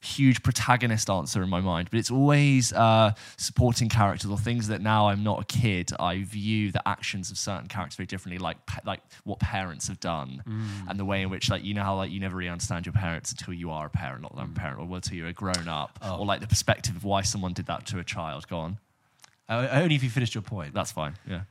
huge 0.03 0.41
protagonist 0.41 1.09
answer 1.09 1.43
in 1.43 1.49
my 1.49 1.61
mind, 1.61 1.87
but 1.91 1.99
it's 1.99 2.09
always 2.11 2.73
uh, 2.73 3.13
supporting 3.37 3.87
characters 3.87 4.29
or 4.31 4.37
things 4.37 4.67
that 4.69 4.81
now 4.81 5.09
I'm 5.09 5.23
not 5.23 5.41
a 5.41 5.45
kid. 5.45 5.91
I 5.99 6.23
view 6.23 6.71
the 6.71 6.85
actions 6.87 7.29
of 7.31 7.37
certain 7.37 7.67
characters 7.67 7.95
very 7.97 8.07
differently, 8.07 8.39
like 8.39 8.57
like 8.83 9.01
what 9.23 9.39
parents 9.39 9.87
have 9.89 9.99
done, 9.99 10.43
and 10.89 10.99
the 10.99 11.05
way 11.05 11.21
in 11.21 11.29
which 11.29 11.49
like 11.49 11.63
you 11.63 11.73
know 11.75 11.83
how 11.83 11.95
like 11.95 12.11
you 12.11 12.19
never 12.19 12.35
really 12.35 12.49
understand 12.49 12.85
your 12.85 12.93
parents 12.93 13.31
until 13.31 13.53
you 13.53 13.69
are 13.71 13.85
a 13.85 13.89
parent, 13.89 14.23
not 14.23 14.35
that 14.35 14.41
I'm 14.41 14.51
a 14.55 14.59
parent, 14.59 14.79
or 14.79 14.95
until 14.95 15.15
you're 15.17 15.27
a 15.27 15.33
grown 15.33 15.67
up, 15.67 15.99
or 16.03 16.25
like 16.25 16.41
the 16.41 16.47
perspective 16.47 16.95
of 16.95 17.03
why 17.03 17.21
someone 17.21 17.53
did 17.53 17.67
that 17.67 17.85
to 17.87 17.99
a 17.99 18.03
child. 18.03 18.47
Go 18.47 18.57
on, 18.57 18.77
Uh, 19.47 19.67
only 19.71 19.95
if 19.95 20.03
you 20.03 20.09
finished 20.09 20.33
your 20.33 20.41
point. 20.41 20.73
that's 20.73 20.91
fine. 20.91 21.13
Yeah. 21.27 21.41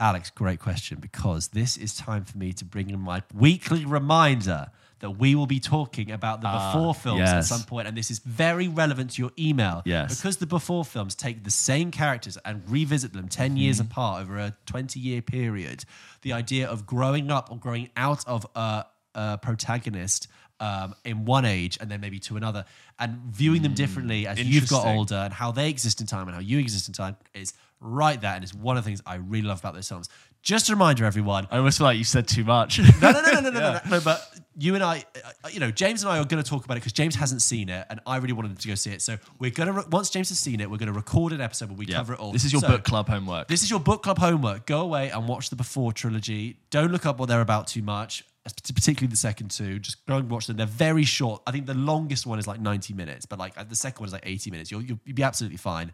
Alex, 0.00 0.30
great 0.30 0.60
question 0.60 0.98
because 1.00 1.48
this 1.48 1.76
is 1.76 1.94
time 1.96 2.24
for 2.24 2.38
me 2.38 2.52
to 2.52 2.64
bring 2.64 2.88
in 2.88 3.00
my 3.00 3.22
weekly 3.34 3.84
reminder 3.84 4.70
that 5.00 5.10
we 5.12 5.34
will 5.34 5.46
be 5.46 5.60
talking 5.60 6.10
about 6.10 6.40
the 6.40 6.48
ah, 6.48 6.72
before 6.72 6.94
films 6.94 7.28
at 7.28 7.42
some 7.42 7.62
point, 7.62 7.88
and 7.88 7.96
this 7.96 8.10
is 8.10 8.18
very 8.20 8.68
relevant 8.68 9.12
to 9.12 9.22
your 9.22 9.30
email. 9.38 9.82
Yes. 9.84 10.16
Because 10.16 10.38
the 10.38 10.46
before 10.46 10.84
films 10.84 11.14
take 11.14 11.44
the 11.44 11.50
same 11.50 11.90
characters 11.90 12.36
and 12.44 12.62
revisit 12.68 13.12
them 13.12 13.28
10 13.28 13.56
years 13.56 13.76
mm-hmm. 13.76 13.90
apart 13.90 14.22
over 14.22 14.38
a 14.38 14.56
20 14.66 14.98
year 15.00 15.22
period. 15.22 15.84
The 16.22 16.32
idea 16.32 16.68
of 16.68 16.86
growing 16.86 17.30
up 17.30 17.50
or 17.50 17.58
growing 17.58 17.90
out 17.96 18.26
of 18.26 18.46
a, 18.54 18.86
a 19.14 19.38
protagonist 19.38 20.28
um, 20.60 20.94
in 21.04 21.24
one 21.24 21.44
age 21.44 21.78
and 21.80 21.90
then 21.90 22.00
maybe 22.00 22.18
to 22.18 22.36
another 22.36 22.64
and 22.98 23.18
viewing 23.30 23.62
them 23.62 23.72
hmm. 23.72 23.76
differently 23.76 24.26
as 24.26 24.42
you've 24.42 24.68
got 24.68 24.86
older 24.86 25.14
and 25.14 25.32
how 25.32 25.52
they 25.52 25.68
exist 25.70 26.00
in 26.00 26.06
time 26.06 26.26
and 26.26 26.34
how 26.34 26.40
you 26.40 26.58
exist 26.58 26.88
in 26.88 26.94
time 26.94 27.16
is 27.34 27.52
right 27.80 28.20
there. 28.20 28.34
And 28.34 28.42
it's 28.42 28.54
one 28.54 28.76
of 28.76 28.84
the 28.84 28.88
things 28.88 29.00
I 29.06 29.16
really 29.16 29.46
love 29.46 29.60
about 29.60 29.74
those 29.74 29.88
films. 29.88 30.08
Just 30.42 30.68
a 30.68 30.72
reminder, 30.72 31.04
everyone, 31.04 31.46
I 31.50 31.58
almost 31.58 31.78
feel 31.78 31.86
like 31.86 31.98
you 31.98 32.04
said 32.04 32.26
too 32.26 32.44
much. 32.44 32.78
no, 32.78 33.10
no, 33.10 33.20
no, 33.20 33.20
no, 33.20 33.40
no, 33.40 33.50
no, 33.50 33.50
no, 33.60 33.80
no. 33.88 34.00
But 34.00 34.22
you 34.60 34.74
and 34.74 34.82
I, 34.82 35.04
uh, 35.44 35.48
you 35.50 35.60
know, 35.60 35.70
James 35.70 36.02
and 36.02 36.10
I 36.10 36.18
are 36.18 36.24
going 36.24 36.42
to 36.42 36.48
talk 36.48 36.64
about 36.64 36.76
it 36.76 36.80
because 36.80 36.92
James 36.92 37.14
hasn't 37.14 37.42
seen 37.42 37.68
it, 37.68 37.86
and 37.88 38.00
I 38.04 38.16
really 38.16 38.32
wanted 38.32 38.50
him 38.50 38.56
to 38.56 38.68
go 38.68 38.74
see 38.74 38.90
it. 38.90 39.00
So 39.00 39.16
we're 39.38 39.52
going 39.52 39.68
to 39.68 39.72
re- 39.72 39.84
once 39.90 40.10
James 40.10 40.30
has 40.30 40.38
seen 40.40 40.60
it, 40.60 40.68
we're 40.68 40.78
going 40.78 40.88
to 40.88 40.92
record 40.92 41.32
an 41.32 41.40
episode 41.40 41.68
where 41.68 41.78
we 41.78 41.86
cover 41.86 42.12
it 42.12 42.18
all. 42.18 42.32
This 42.32 42.44
is 42.44 42.52
your 42.52 42.60
So, 42.60 42.68
book 42.68 42.82
club 42.82 43.08
homework. 43.08 43.46
This 43.46 43.62
is 43.62 43.70
your 43.70 43.78
book 43.78 44.02
club 44.02 44.18
homework. 44.18 44.66
Go 44.66 44.80
away 44.80 45.10
and 45.10 45.28
watch 45.28 45.50
the 45.50 45.56
Before 45.56 45.92
trilogy. 45.92 46.58
Don't 46.70 46.90
look 46.90 47.06
up 47.06 47.20
what 47.20 47.28
they're 47.28 47.40
about 47.40 47.68
too 47.68 47.82
much, 47.82 48.24
particularly 48.44 49.08
the 49.08 49.16
second 49.16 49.52
two. 49.52 49.78
Just 49.78 50.04
go 50.06 50.16
and 50.16 50.28
watch 50.28 50.48
them. 50.48 50.56
They're 50.56 50.66
very 50.66 51.04
short. 51.04 51.40
I 51.46 51.52
think 51.52 51.66
the 51.66 51.74
longest 51.74 52.26
one 52.26 52.40
is 52.40 52.48
like 52.48 52.60
ninety 52.60 52.94
minutes, 52.94 53.26
but 53.26 53.38
like 53.38 53.56
uh, 53.56 53.62
the 53.62 53.76
second 53.76 54.00
one 54.00 54.08
is 54.08 54.12
like 54.12 54.26
eighty 54.26 54.50
minutes. 54.50 54.72
You'll 54.72 54.82
you'll, 54.82 54.98
you'll 55.04 55.14
be 55.14 55.22
absolutely 55.22 55.58
fine. 55.58 55.92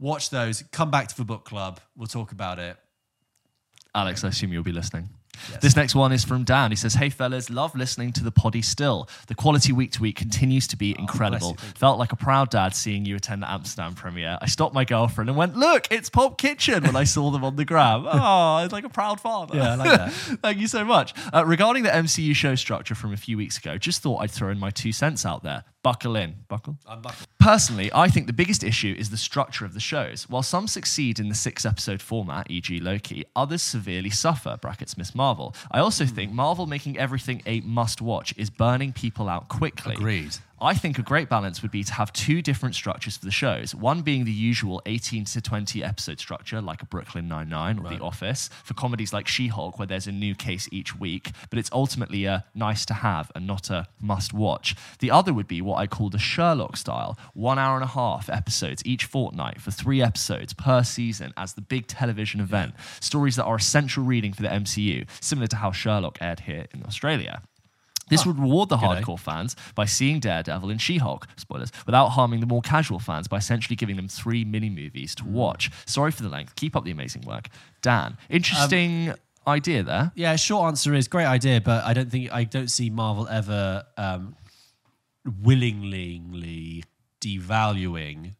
Watch 0.00 0.30
those. 0.30 0.64
Come 0.72 0.90
back 0.90 1.08
to 1.08 1.16
the 1.16 1.24
book 1.24 1.44
club. 1.44 1.78
We'll 1.94 2.06
talk 2.06 2.32
about 2.32 2.58
it. 2.58 2.78
Alex, 3.94 4.24
I 4.24 4.28
assume 4.28 4.52
you'll 4.52 4.62
be 4.62 4.72
listening. 4.72 5.10
This 5.60 5.76
next 5.76 5.94
one 5.94 6.12
is 6.12 6.24
from 6.24 6.44
Dan. 6.44 6.70
He 6.70 6.76
says, 6.76 6.94
Hey 6.94 7.10
fellas, 7.10 7.50
love 7.50 7.74
listening 7.74 8.12
to 8.12 8.24
the 8.24 8.30
poddy 8.30 8.62
still. 8.62 9.08
The 9.26 9.34
quality 9.34 9.72
week 9.72 9.92
to 9.92 10.02
week 10.02 10.16
continues 10.16 10.66
to 10.68 10.76
be 10.76 10.94
incredible. 10.98 11.50
you. 11.50 11.68
Felt 11.76 11.98
like 11.98 12.12
a 12.12 12.16
proud 12.16 12.50
dad 12.50 12.74
seeing 12.74 13.04
you 13.04 13.16
attend 13.16 13.42
the 13.42 13.50
Amsterdam 13.50 13.94
premiere. 13.94 14.38
I 14.40 14.46
stopped 14.46 14.74
my 14.74 14.84
girlfriend 14.84 15.28
and 15.30 15.36
went, 15.36 15.56
Look, 15.56 15.88
it's 15.90 16.10
Pulp 16.10 16.38
Kitchen 16.38 16.84
when 16.84 16.96
I 16.96 17.04
saw 17.04 17.30
them 17.30 17.44
on 17.44 17.56
the 17.56 17.64
gram. 17.64 18.06
Oh, 18.20 18.58
it's 18.64 18.72
like 18.72 18.84
a 18.84 18.88
proud 18.88 19.20
father. 19.20 19.56
Yeah, 19.56 19.72
I 19.72 19.74
like 19.76 19.90
that. 19.98 20.12
Thank 20.42 20.58
you 20.58 20.66
so 20.66 20.84
much. 20.84 21.14
Uh, 21.32 21.44
regarding 21.46 21.82
the 21.82 21.90
MCU 21.90 22.34
show 22.34 22.54
structure 22.54 22.94
from 22.94 23.12
a 23.12 23.16
few 23.16 23.36
weeks 23.36 23.56
ago, 23.58 23.78
just 23.78 24.02
thought 24.02 24.18
I'd 24.18 24.30
throw 24.30 24.50
in 24.50 24.58
my 24.58 24.70
two 24.70 24.92
cents 24.92 25.24
out 25.24 25.42
there. 25.42 25.64
Buckle 25.82 26.16
in. 26.16 26.34
Buckle? 26.48 26.76
I'm 26.86 27.02
back. 27.02 27.14
Personally, 27.38 27.90
I 27.94 28.08
think 28.08 28.26
the 28.26 28.32
biggest 28.32 28.64
issue 28.64 28.94
is 28.98 29.10
the 29.10 29.16
structure 29.16 29.64
of 29.64 29.74
the 29.74 29.80
shows. 29.80 30.28
While 30.28 30.42
some 30.42 30.66
succeed 30.66 31.20
in 31.20 31.28
the 31.28 31.34
six 31.34 31.64
episode 31.64 32.02
format, 32.02 32.50
e.g., 32.50 32.80
Loki, 32.80 33.24
others 33.36 33.62
severely 33.62 34.10
suffer, 34.10 34.58
brackets 34.60 34.98
Miss 34.98 35.14
Marvel. 35.14 35.54
I 35.70 35.78
also 35.78 36.04
hmm. 36.04 36.14
think 36.14 36.32
Marvel 36.32 36.66
making 36.66 36.98
everything 36.98 37.42
a 37.46 37.60
must 37.60 38.02
watch 38.02 38.34
is 38.36 38.50
burning 38.50 38.92
people 38.92 39.28
out 39.28 39.48
quickly. 39.48 39.94
Agreed. 39.94 40.36
I 40.60 40.74
think 40.74 40.98
a 40.98 41.02
great 41.02 41.28
balance 41.28 41.62
would 41.62 41.70
be 41.70 41.84
to 41.84 41.92
have 41.94 42.12
two 42.12 42.42
different 42.42 42.74
structures 42.74 43.16
for 43.16 43.24
the 43.24 43.30
shows. 43.30 43.76
One 43.76 44.02
being 44.02 44.24
the 44.24 44.32
usual 44.32 44.82
18 44.86 45.24
to 45.26 45.40
20 45.40 45.84
episode 45.84 46.18
structure, 46.18 46.60
like 46.60 46.82
a 46.82 46.86
Brooklyn 46.86 47.28
Nine-Nine 47.28 47.78
or 47.78 47.88
The 47.88 48.00
Office, 48.02 48.50
for 48.64 48.74
comedies 48.74 49.12
like 49.12 49.28
She-Hulk, 49.28 49.78
where 49.78 49.86
there's 49.86 50.08
a 50.08 50.12
new 50.12 50.34
case 50.34 50.68
each 50.72 50.98
week, 50.98 51.30
but 51.48 51.60
it's 51.60 51.70
ultimately 51.72 52.24
a 52.24 52.44
nice 52.56 52.84
to 52.86 52.94
have 52.94 53.30
and 53.36 53.46
not 53.46 53.70
a 53.70 53.86
must 54.00 54.34
watch. 54.34 54.74
The 54.98 55.12
other 55.12 55.32
would 55.32 55.46
be 55.46 55.62
what 55.62 55.78
I 55.78 55.86
call 55.86 56.10
the 56.10 56.18
Sherlock 56.18 56.76
style, 56.76 57.16
one 57.34 57.60
hour 57.60 57.76
and 57.76 57.84
a 57.84 57.88
half 57.88 58.28
episodes 58.28 58.82
each 58.84 59.04
fortnight 59.04 59.60
for 59.60 59.70
three 59.70 60.02
episodes 60.02 60.54
per 60.54 60.82
season 60.82 61.32
as 61.36 61.52
the 61.52 61.60
big 61.60 61.86
television 61.86 62.40
event. 62.40 62.74
Stories 63.00 63.36
that 63.36 63.44
are 63.44 63.56
essential 63.56 64.02
reading 64.02 64.32
for 64.32 64.42
the 64.42 64.48
MCU, 64.48 65.06
similar 65.20 65.46
to 65.46 65.56
how 65.56 65.70
Sherlock 65.70 66.18
aired 66.20 66.40
here 66.40 66.66
in 66.74 66.82
Australia. 66.84 67.42
This 68.10 68.24
would 68.26 68.38
reward 68.38 68.68
the 68.68 68.76
hardcore 68.78 69.18
fans 69.18 69.56
by 69.74 69.84
seeing 69.84 70.20
Daredevil 70.20 70.70
and 70.70 70.80
She-Hulk, 70.80 71.26
spoilers, 71.36 71.70
without 71.86 72.08
harming 72.10 72.40
the 72.40 72.46
more 72.46 72.62
casual 72.62 72.98
fans 72.98 73.28
by 73.28 73.36
essentially 73.38 73.76
giving 73.76 73.96
them 73.96 74.08
three 74.08 74.44
mini 74.44 74.70
movies 74.70 75.14
Hmm. 75.18 75.24
to 75.26 75.30
watch. 75.30 75.70
Sorry 75.86 76.10
for 76.10 76.22
the 76.22 76.28
length. 76.28 76.54
Keep 76.56 76.76
up 76.76 76.84
the 76.84 76.90
amazing 76.90 77.22
work, 77.22 77.48
Dan. 77.82 78.16
Interesting 78.28 79.14
idea 79.46 79.82
there. 79.82 80.12
Yeah, 80.14 80.36
short 80.36 80.68
answer 80.68 80.94
is 80.94 81.08
great 81.08 81.24
idea, 81.26 81.60
but 81.60 81.84
I 81.84 81.94
don't 81.94 82.10
think 82.10 82.32
I 82.32 82.44
don't 82.44 82.68
see 82.70 82.90
Marvel 82.90 83.26
ever 83.28 83.84
um, 83.96 84.34
willingly 85.42 86.84
devaluing 87.20 88.34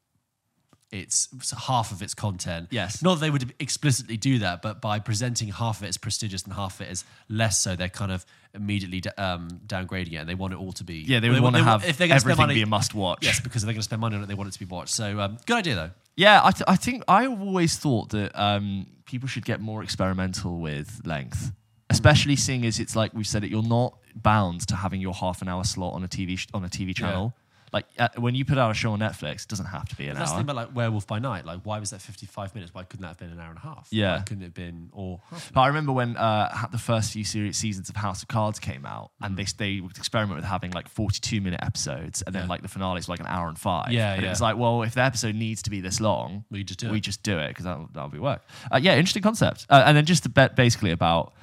its 0.91 1.29
half 1.67 1.93
of 1.93 2.01
its 2.03 2.15
content. 2.15 2.69
Yes. 2.71 3.03
not 3.03 3.15
that 3.17 3.21
they 3.21 3.31
would 3.31 3.53
explicitly 3.59 4.17
do 4.17 4.39
that, 4.39 4.63
but 4.63 4.81
by 4.81 4.99
presenting 4.99 5.49
half 5.49 5.79
of 5.79 5.85
it 5.85 5.89
as 5.89 5.99
prestigious 5.99 6.43
and 6.45 6.55
half 6.55 6.81
of 6.81 6.87
it 6.87 6.91
as 6.91 7.05
less 7.29 7.61
so, 7.61 7.77
they're 7.77 7.89
kind 7.91 8.11
of 8.13 8.25
immediately 8.55 9.03
um, 9.19 9.49
downgrading 9.67 10.13
it, 10.13 10.17
and 10.17 10.29
they 10.29 10.35
want 10.35 10.53
it 10.53 10.57
all 10.57 10.73
to 10.73 10.85
be. 10.85 10.97
Yeah, 11.07 11.21
they 11.21 11.29
would 11.31 11.41
want 11.43 11.57
to 11.57 11.65
have 11.65 11.85
if 11.85 11.97
they're 11.99 12.13
everything 12.13 12.37
money, 12.43 12.55
be 12.55 12.63
a 12.63 12.67
must-watch. 12.67 13.25
Yes, 13.25 13.41
because 13.41 13.63
if 13.63 13.67
they're 13.67 13.75
going 13.75 13.81
to 13.81 13.85
spend 13.85 14.01
money 14.01 14.17
on 14.17 14.23
it, 14.23 14.27
they 14.27 14.35
want 14.35 14.49
it 14.49 14.53
to 14.53 14.59
be 14.59 14.65
watched. 14.65 14.95
So 14.95 15.21
um, 15.21 15.39
good 15.47 15.57
idea 15.57 15.75
though. 15.75 15.91
Yeah, 16.17 16.41
I, 16.43 16.51
th- 16.51 16.65
I 16.67 16.75
think 16.77 17.05
I've 17.07 17.41
always 17.41 17.77
thought 17.79 18.11
that 18.11 18.33
um, 18.41 18.87
people 19.07 19.29
should 19.29 19.45
get 19.45 19.61
more 19.61 19.85
experimental 19.85 20.59
with 20.59 21.01
length, 21.05 21.53
especially 21.91 22.35
seeing 22.35 22.67
as 22.67 22.81
it's 22.81 22.97
like 22.97 23.15
we've 23.15 23.27
said 23.27 23.45
it. 23.45 23.51
You're 23.51 23.63
not 23.63 23.97
bound 24.17 24.67
to 24.67 24.75
having 24.77 25.01
your 25.01 25.15
half 25.15 25.43
an 25.43 25.49
hour 25.49 25.63
slot 25.63 25.95
on 25.95 26.03
a 26.03 26.09
TV 26.09 26.37
sh- 26.37 26.49
on 26.53 26.65
a 26.65 26.69
TV 26.69 26.95
channel. 26.95 27.35
Like 27.73 27.87
uh, 27.99 28.09
when 28.17 28.35
you 28.35 28.45
put 28.45 28.57
out 28.59 28.71
a 28.71 28.75
show 28.75 28.93
on 28.93 29.01
Netflix, 29.01 29.43
it 29.43 29.49
doesn't 29.49 29.67
have 29.67 29.89
to 29.89 29.97
be 29.97 30.09
an 30.09 30.17
That's 30.17 30.31
the 30.31 30.35
hour. 30.37 30.39
thing 30.41 30.45
about 30.51 30.57
like 30.57 30.75
Werewolf 30.75 31.07
by 31.07 31.19
Night. 31.19 31.45
Like, 31.45 31.61
why 31.65 31.79
was 31.79 31.91
that 31.91 32.01
fifty-five 32.01 32.55
minutes? 32.55 32.73
Why 32.75 32.85
couldn't 32.85 33.03
that 33.03 33.09
have 33.09 33.19
been 33.19 33.31
an 33.31 33.41
hour 33.41 33.51
and 33.51 33.59
a 33.59 33.61
half? 33.61 33.89
Yeah. 33.91 34.17
Why 34.17 34.23
couldn't 34.23 34.43
it 34.43 34.47
have 34.47 34.55
been 34.55 34.89
or 34.93 35.21
half? 35.31 35.53
But 35.53 35.61
I 35.61 35.67
remember 35.69 35.93
when 35.93 36.17
uh, 36.17 36.67
the 36.73 36.79
first 36.79 37.13
few 37.13 37.25
series, 37.25 37.57
seasons 37.59 37.89
of 37.89 37.97
House 37.97 38.23
of 38.23 38.29
Cards 38.29 38.59
came 38.59 38.87
out, 38.87 39.11
and 39.21 39.37
they 39.37 39.45
they 39.59 39.81
would 39.81 39.97
experiment 39.97 40.37
with 40.37 40.45
having 40.47 40.71
like 40.73 40.89
forty-two 40.89 41.41
minute 41.41 41.61
episodes, 41.63 42.23
and 42.23 42.35
then 42.35 42.45
Yeah. 42.45 42.49
like 42.49 42.63
the 42.63 42.69
finale 42.69 42.99
is 43.01 43.09
like 43.09 43.21
an 43.21 43.27
hour 43.27 43.49
and 43.49 43.59
five. 43.59 43.93
Yeah, 43.93 44.13
and 44.15 44.23
yeah. 44.23 44.29
It 44.29 44.31
was 44.31 44.41
like, 44.41 44.57
well, 44.57 44.83
if 44.83 44.95
the 44.95 45.03
episode 45.03 45.35
needs 45.35 45.63
to 45.63 45.71
be 45.71 45.81
this 45.81 46.01
long, 46.01 46.45
We 46.51 46.65
just 46.65 46.81
do 46.81 46.91
we 46.91 46.99
it. 46.99 47.01
just 47.01 47.23
do 47.23 47.39
it 47.39 47.49
because 47.49 47.65
that'll, 47.65 47.89
that'll 47.93 48.09
be 48.09 48.19
work. 48.19 48.43
Uh, 48.73 48.79
yeah, 48.83 48.97
interesting 48.97 49.23
concept. 49.23 49.67
Uh, 49.69 49.83
and 49.85 49.97
then 49.97 50.05
just 50.07 50.27
basically 50.57 50.91
about 50.93 51.35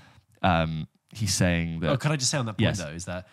um, 0.41 0.87
he's 1.09 1.33
saying 1.33 1.79
that 1.81 1.91
Oh, 1.91 1.97
can 1.97 2.11
I 2.11 2.15
just 2.17 2.31
say 2.31 2.37
on 2.37 2.45
that 2.45 2.53
point 2.53 2.61
Yes. 2.61 2.79
though 2.79 2.89
is 2.89 3.05
that, 3.05 3.27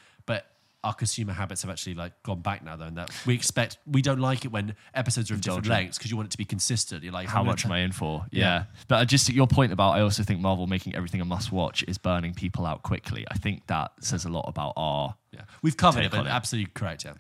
our 0.85 0.93
consumer 0.95 1.33
habits 1.33 1.63
have 1.63 1.71
actually 1.71 1.95
like 1.95 2.13
gone 2.23 2.41
back 2.41 2.65
now 2.65 2.77
though, 2.77 2.87
and 2.87 2.97
that 2.97 3.11
we 3.27 3.35
expect 3.35 3.79
we 3.87 4.03
don't 4.03 4.19
like 4.19 4.45
it 4.45 4.53
when 4.53 4.75
episodes 4.95 5.31
are 5.31 5.35
of 5.35 5.41
different 5.41 5.67
lengths 5.67 5.99
because 5.99 6.11
you 6.11 6.17
want 6.17 6.27
it 6.29 6.33
to 6.33 6.39
be 6.39 6.45
consistent. 6.45 7.05
You're 7.05 7.13
like, 7.13 7.29
how 7.29 7.43
much 7.45 7.65
am 7.65 7.73
I 7.73 7.79
in 7.81 7.93
for? 7.93 8.27
Yeah. 8.31 8.43
Yeah. 8.43 8.65
But 8.89 8.95
uh, 8.97 9.05
just 9.05 9.29
your 9.31 9.47
point 9.47 9.73
about, 9.73 9.93
I 9.93 10.01
also 10.01 10.23
think 10.23 10.41
Marvel 10.41 10.67
making 10.67 10.95
everything 10.97 11.21
a 11.21 11.25
must 11.25 11.53
watch 11.53 11.85
is 11.87 11.99
burning 11.99 12.35
people 12.35 12.67
out 12.67 12.83
quickly. 12.83 13.25
I 13.31 13.35
think 13.35 13.67
that 13.69 13.93
says 14.01 14.25
a 14.25 14.29
lot 14.29 14.47
about 14.49 14.73
our 14.77 15.15
Yeah, 15.33 15.43
we've 15.63 15.77
covered 15.77 16.05
it, 16.05 16.11
but 16.11 16.27
it. 16.27 16.31
absolutely 16.31 16.73
correct. 16.75 17.05
Yeah. 17.05 17.15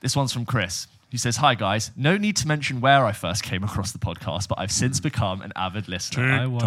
This 0.00 0.14
one's 0.14 0.32
from 0.32 0.44
Chris. 0.44 0.86
He 1.08 1.18
says, 1.18 1.36
Hi 1.36 1.54
guys, 1.54 1.92
no 1.96 2.16
need 2.16 2.36
to 2.38 2.48
mention 2.48 2.80
where 2.80 3.06
I 3.06 3.12
first 3.12 3.44
came 3.44 3.62
across 3.62 3.92
the 3.92 3.98
podcast, 3.98 4.48
but 4.48 4.58
I've 4.58 4.72
since 4.72 4.98
become 4.98 5.40
an 5.40 5.52
avid 5.54 5.88
listener. 5.88 6.24
I 6.32 6.46
wonder. 6.46 6.66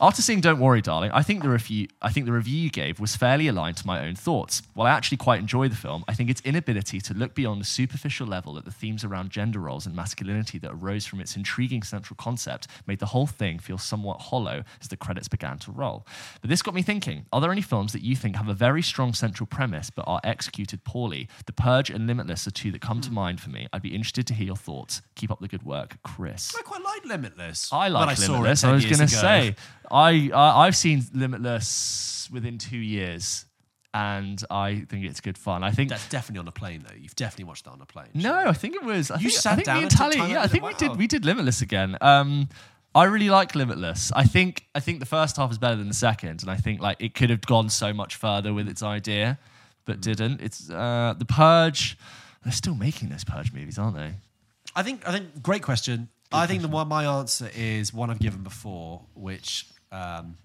After 0.00 0.22
seeing 0.22 0.40
Don't 0.40 0.58
Worry, 0.60 0.80
Darling, 0.80 1.10
I 1.12 1.22
think 1.22 1.42
the 1.42 1.50
review 1.50 1.88
I 2.00 2.10
think 2.10 2.24
the 2.24 2.32
review 2.32 2.56
you 2.56 2.70
gave 2.70 3.00
was 3.00 3.16
fairly 3.16 3.48
aligned 3.48 3.76
to 3.76 3.86
my 3.86 4.06
own 4.06 4.14
thoughts. 4.14 4.62
While 4.72 4.86
I 4.86 4.90
actually 4.92 5.18
quite 5.18 5.40
enjoy 5.40 5.68
the 5.68 5.76
film, 5.76 6.04
I 6.08 6.14
think 6.14 6.30
its 6.30 6.40
inability 6.40 7.00
to 7.02 7.14
look 7.14 7.34
beyond 7.34 7.60
the 7.60 7.66
superficial 7.66 8.26
level 8.26 8.56
at 8.56 8.64
the 8.64 8.70
themes 8.70 9.04
around 9.04 9.28
gender 9.28 9.58
roles 9.58 9.84
and 9.84 9.94
masculinity 9.94 10.58
that 10.58 10.70
arose 10.72 11.04
from 11.04 11.20
its 11.20 11.36
intriguing 11.36 11.82
central 11.82 12.16
concept 12.16 12.66
made 12.86 12.98
the 12.98 13.06
whole 13.06 13.26
thing 13.26 13.58
feel 13.58 13.76
somewhat 13.78 14.22
hollow 14.22 14.64
as 14.80 14.88
the 14.88 14.96
credits 14.96 15.28
began 15.28 15.58
to 15.58 15.70
roll. 15.70 16.06
But 16.40 16.48
this 16.48 16.62
got 16.62 16.74
me 16.74 16.82
thinking, 16.82 17.26
are 17.30 17.42
there 17.42 17.52
any 17.52 17.60
films 17.60 17.92
that 17.92 18.02
you 18.02 18.16
think 18.16 18.36
have 18.36 18.48
a 18.48 18.54
very 18.54 18.80
strong 18.80 19.12
central 19.12 19.46
premise 19.46 19.90
but 19.90 20.06
are 20.08 20.20
executed 20.24 20.82
poorly? 20.84 21.28
The 21.44 21.52
Purge 21.52 21.90
and 21.90 22.06
Limitless 22.06 22.46
are 22.46 22.50
two 22.50 22.72
that 22.72 22.80
come 22.80 23.02
to 23.02 23.10
mind 23.12 23.40
for 23.40 23.49
for 23.50 23.56
me. 23.58 23.66
I'd 23.72 23.82
be 23.82 23.94
interested 23.94 24.26
to 24.28 24.34
hear 24.34 24.46
your 24.46 24.56
thoughts. 24.56 25.02
Keep 25.16 25.30
up 25.30 25.40
the 25.40 25.48
good 25.48 25.62
work, 25.62 25.96
Chris. 26.02 26.54
I 26.58 26.62
quite 26.62 26.82
like 26.82 27.04
Limitless. 27.04 27.72
I 27.72 27.88
like 27.88 28.18
it 28.18 28.28
Limitless. 28.28 28.64
I 28.64 28.72
was 28.72 28.84
going 28.84 28.98
to 28.98 29.08
say, 29.08 29.54
I, 29.90 30.30
I 30.34 30.66
I've 30.66 30.76
seen 30.76 31.02
Limitless 31.12 32.28
within 32.32 32.58
two 32.58 32.78
years, 32.78 33.44
and 33.92 34.42
I 34.50 34.86
think 34.88 35.04
it's 35.04 35.20
good 35.20 35.36
fun. 35.38 35.64
I 35.64 35.70
think 35.72 35.90
That's 35.90 36.08
definitely 36.08 36.40
on 36.40 36.48
a 36.48 36.52
plane, 36.52 36.84
though. 36.88 36.94
You've 36.94 37.16
definitely 37.16 37.44
watched 37.46 37.64
that 37.64 37.72
on 37.72 37.80
a 37.80 37.86
plane. 37.86 38.08
no, 38.14 38.34
I 38.34 38.52
think 38.52 38.76
it 38.76 38.84
was. 38.84 39.10
I 39.10 39.16
You 39.16 39.30
think, 39.30 39.32
sat 39.32 39.52
I 39.52 39.54
think 39.56 39.66
down 39.66 39.76
me 39.78 39.82
and 39.82 39.84
and 39.84 39.90
took 39.90 39.98
Tally. 40.12 40.16
time 40.16 40.30
Yeah, 40.30 40.42
I 40.42 40.46
think 40.46 40.64
it? 40.64 40.66
we 40.68 40.74
did. 40.74 40.96
We 40.96 41.06
did 41.06 41.24
Limitless 41.24 41.60
again. 41.62 41.96
Um, 42.00 42.48
I 42.94 43.04
really 43.04 43.30
like 43.30 43.54
Limitless. 43.54 44.10
I 44.14 44.24
think 44.24 44.66
I 44.74 44.80
think 44.80 45.00
the 45.00 45.06
first 45.06 45.36
half 45.36 45.50
is 45.50 45.58
better 45.58 45.76
than 45.76 45.88
the 45.88 45.94
second, 45.94 46.42
and 46.42 46.50
I 46.50 46.56
think 46.56 46.80
like 46.80 46.96
it 47.00 47.14
could 47.14 47.30
have 47.30 47.40
gone 47.42 47.68
so 47.68 47.92
much 47.92 48.16
further 48.16 48.52
with 48.54 48.68
its 48.68 48.82
idea, 48.82 49.38
but 49.84 49.96
Hmm. 49.96 50.00
didn't. 50.02 50.40
It's 50.40 50.70
uh, 50.70 51.14
the 51.18 51.24
Purge. 51.24 51.96
They're 52.42 52.52
still 52.52 52.74
making 52.74 53.10
those 53.10 53.24
Purge 53.24 53.52
movies, 53.52 53.78
aren't 53.78 53.96
they? 53.96 54.14
I 54.74 54.82
think 54.82 55.06
I 55.06 55.12
think 55.12 55.42
great 55.42 55.62
question. 55.62 56.08
I 56.32 56.46
think 56.46 56.62
the 56.62 56.68
one 56.68 56.86
my 56.88 57.04
answer 57.18 57.50
is 57.56 57.92
one 57.92 58.08
I've 58.08 58.20
given 58.20 58.42
before, 58.44 59.02
which 59.14 59.66
um, 59.90 60.36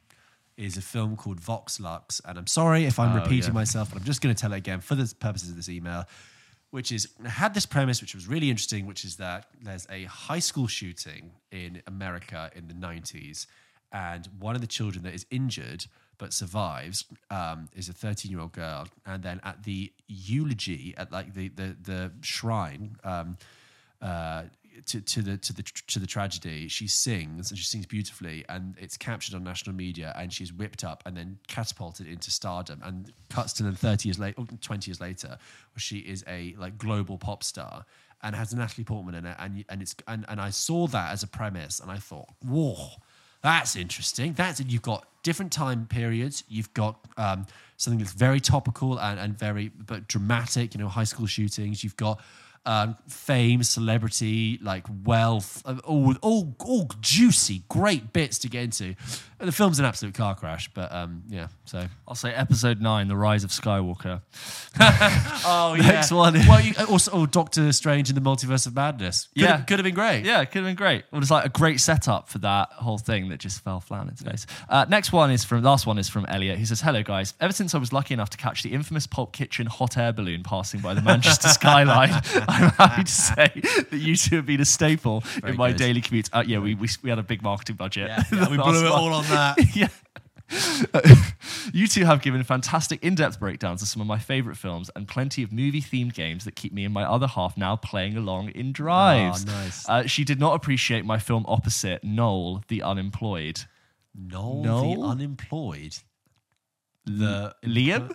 is 0.57 0.77
a 0.77 0.81
film 0.81 1.15
called 1.15 1.39
Vox 1.39 1.79
Lux, 1.79 2.21
and 2.25 2.37
I'm 2.39 2.47
sorry 2.47 2.85
if 2.85 2.97
I'm 2.99 3.11
Oh, 3.15 3.21
repeating 3.21 3.51
yeah. 3.51 3.61
myself, 3.61 3.89
but 3.91 3.99
I'm 3.99 4.03
just 4.05 4.21
going 4.21 4.33
to 4.33 4.39
tell 4.41 4.51
it 4.53 4.57
again 4.57 4.81
for 4.81 4.95
the 4.95 5.13
purposes 5.19 5.51
of 5.51 5.55
this 5.55 5.69
email, 5.69 6.05
which 6.71 6.91
is 6.91 7.07
it 7.23 7.27
had 7.27 7.53
this 7.53 7.67
premise 7.67 8.01
which 8.01 8.15
was 8.15 8.27
really 8.27 8.49
interesting, 8.49 8.87
which 8.87 9.05
is 9.05 9.17
that 9.17 9.45
there's 9.61 9.85
a 9.91 10.05
high 10.05 10.39
school 10.39 10.65
shooting 10.65 11.31
in 11.51 11.83
America 11.85 12.49
in 12.55 12.67
the 12.67 12.73
90s, 12.73 13.45
and 13.91 14.27
one 14.39 14.55
of 14.55 14.61
the 14.61 14.67
children 14.67 15.03
that 15.03 15.13
is 15.13 15.25
injured 15.29 15.85
but 16.17 16.33
survives 16.33 17.05
um, 17.29 17.69
is 17.75 17.89
a 17.89 17.93
13 17.93 18.31
year 18.31 18.39
old 18.39 18.53
girl, 18.53 18.87
and 19.05 19.23
then 19.23 19.39
at 19.43 19.63
the 19.63 19.91
eulogy 20.07 20.93
at 20.97 21.11
like 21.11 21.33
the 21.33 21.49
the 21.49 21.75
the 21.81 22.11
shrine. 22.21 22.97
Um, 23.03 23.37
uh, 24.01 24.43
to, 24.85 25.01
to 25.01 25.21
the 25.21 25.37
to 25.37 25.53
the 25.53 25.63
to 25.63 25.99
the 25.99 26.07
tragedy. 26.07 26.67
She 26.67 26.87
sings 26.87 27.49
and 27.49 27.57
she 27.57 27.65
sings 27.65 27.85
beautifully, 27.85 28.45
and 28.49 28.75
it's 28.77 28.97
captured 28.97 29.35
on 29.35 29.43
national 29.43 29.75
media. 29.75 30.13
And 30.17 30.31
she's 30.31 30.51
whipped 30.51 30.83
up 30.83 31.03
and 31.05 31.15
then 31.15 31.39
catapulted 31.47 32.07
into 32.07 32.31
stardom. 32.31 32.81
And 32.83 33.11
cuts 33.29 33.53
to 33.53 33.63
then 33.63 33.75
thirty 33.75 34.09
years 34.09 34.19
later, 34.19 34.41
twenty 34.61 34.89
years 34.89 34.99
later, 34.99 35.37
she 35.77 35.99
is 35.99 36.23
a 36.27 36.55
like 36.57 36.77
global 36.77 37.17
pop 37.17 37.43
star 37.43 37.85
and 38.23 38.35
has 38.35 38.53
Natalie 38.53 38.83
Portman 38.83 39.15
in 39.15 39.25
it. 39.25 39.35
And 39.39 39.65
and 39.69 39.81
it's 39.81 39.95
and, 40.07 40.25
and 40.27 40.41
I 40.41 40.49
saw 40.49 40.87
that 40.87 41.11
as 41.11 41.23
a 41.23 41.27
premise, 41.27 41.79
and 41.79 41.91
I 41.91 41.97
thought, 41.97 42.29
whoa. 42.41 42.89
That's 43.45 43.75
interesting. 43.75 44.33
That's 44.33 44.59
you've 44.59 44.81
got 44.81 45.05
different 45.21 45.51
time 45.51 45.85
periods. 45.85 46.43
You've 46.49 46.73
got 46.73 46.99
um, 47.15 47.45
something 47.77 47.99
that's 47.99 48.11
very 48.11 48.39
topical 48.39 48.99
and, 48.99 49.19
and 49.19 49.37
very 49.37 49.69
but 49.85 50.07
dramatic. 50.07 50.73
You 50.73 50.79
know, 50.79 50.87
high 50.87 51.03
school 51.03 51.27
shootings. 51.27 51.83
You've 51.83 51.95
got 51.95 52.19
um, 52.65 52.95
fame, 53.07 53.63
celebrity, 53.63 54.59
like 54.61 54.85
wealth, 55.03 55.61
uh, 55.65 55.75
all, 55.83 56.15
all, 56.21 56.55
all 56.59 56.89
juicy, 57.01 57.63
great 57.69 58.11
bits 58.13 58.39
to 58.39 58.49
get 58.49 58.63
into. 58.63 58.95
And 59.37 59.49
the 59.49 59.51
film's 59.51 59.79
an 59.79 59.85
absolute 59.85 60.13
car 60.15 60.33
crash, 60.33 60.69
but 60.73 60.91
um, 60.93 61.23
yeah. 61.27 61.47
So 61.65 61.85
I'll 62.07 62.15
say 62.15 62.33
Episode 62.33 62.79
Nine: 62.79 63.09
The 63.09 63.17
Rise 63.17 63.43
of 63.43 63.49
Skywalker. 63.49 64.21
oh 65.45 65.75
yeah, 65.77 65.87
Next 65.91 66.11
one. 66.11 66.33
well, 66.47 66.61
you, 66.61 66.73
also 66.89 67.11
oh, 67.11 67.25
Doctor 67.25 67.71
Strange 67.73 68.09
in 68.09 68.15
the 68.15 68.21
Multiverse 68.21 68.65
of 68.65 68.75
Madness. 68.75 69.27
Could 69.33 69.41
Yeah. 69.41 69.57
have, 69.57 69.65
could 69.65 69.79
have 69.79 69.83
been 69.83 69.93
great. 69.93 70.23
Yeah, 70.25 70.43
could 70.45 70.59
have 70.59 70.65
been 70.65 70.75
great. 70.75 71.03
Well, 71.11 71.21
it's 71.21 71.31
like 71.31 71.45
a 71.45 71.49
great 71.49 71.81
setup 71.81 72.29
for 72.29 72.37
that 72.39 72.69
whole 72.71 72.97
thing 72.97 73.29
that 73.29 73.39
just 73.39 73.61
fell 73.61 73.81
flat 73.81 74.01
on 74.01 74.09
its 74.09 74.21
face. 74.21 74.45
Uh, 74.69 74.85
next 74.87 75.11
one 75.11 75.31
is 75.31 75.43
from 75.43 75.61
last 75.63 75.85
one 75.85 75.97
is 75.97 76.07
from 76.07 76.25
Elliot. 76.27 76.57
He 76.57 76.65
says, 76.65 76.79
"Hello 76.81 77.03
guys. 77.03 77.33
Ever 77.41 77.53
since 77.53 77.75
I 77.75 77.77
was 77.77 77.91
lucky 77.91 78.13
enough 78.13 78.29
to 78.31 78.37
catch 78.37 78.63
the 78.63 78.71
infamous 78.71 79.05
Pulp 79.05 79.33
Kitchen 79.33 79.67
hot 79.67 79.97
air 79.97 80.13
balloon 80.13 80.43
passing 80.43 80.79
by 80.79 80.93
the 80.93 81.01
Manchester 81.01 81.47
skyline, 81.59 82.09
I'm 82.55 82.69
happy 82.71 83.03
to 83.03 83.11
say 83.11 83.51
that 83.89 83.97
you 83.97 84.15
two 84.15 84.37
have 84.37 84.45
been 84.45 84.61
a 84.61 84.65
staple 84.65 85.23
in 85.45 85.55
my 85.55 85.71
good. 85.71 85.77
daily 85.77 86.01
commute. 86.01 86.29
Uh, 86.33 86.43
yeah, 86.45 86.59
we, 86.59 86.75
we 86.75 86.87
we 87.03 87.09
had 87.09 87.19
a 87.19 87.23
big 87.23 87.41
marketing 87.41 87.75
budget. 87.75 88.07
Yeah, 88.07 88.23
yeah, 88.31 88.49
we 88.49 88.57
blew 88.57 88.85
it 88.85 88.91
all 88.91 89.13
on 89.13 89.23
that. 89.25 89.57
yeah. 89.75 89.87
you 91.73 91.87
two 91.87 92.05
have 92.05 92.21
given 92.21 92.43
fantastic 92.43 93.03
in-depth 93.03 93.39
breakdowns 93.39 93.81
of 93.81 93.87
some 93.87 93.99
of 93.99 94.07
my 94.07 94.19
favorite 94.19 94.55
films 94.55 94.91
and 94.95 95.07
plenty 95.07 95.41
of 95.41 95.51
movie-themed 95.51 96.13
games 96.13 96.45
that 96.45 96.55
keep 96.55 96.71
me 96.71 96.85
and 96.85 96.93
my 96.93 97.03
other 97.03 97.25
half 97.25 97.57
now 97.57 97.75
playing 97.75 98.15
along 98.15 98.49
in 98.49 98.71
drives. 98.71 99.43
Oh, 99.47 99.51
nice. 99.51 99.89
Uh, 99.89 100.05
she 100.05 100.23
did 100.23 100.39
not 100.39 100.53
appreciate 100.53 101.03
my 101.03 101.17
film 101.17 101.45
opposite, 101.47 102.03
Noel 102.03 102.63
the 102.67 102.83
Unemployed. 102.83 103.61
Noel, 104.13 104.63
Noel? 104.63 104.95
the 104.95 105.07
unemployed. 105.07 105.97
The 107.05 107.55
Liam? 107.63 108.13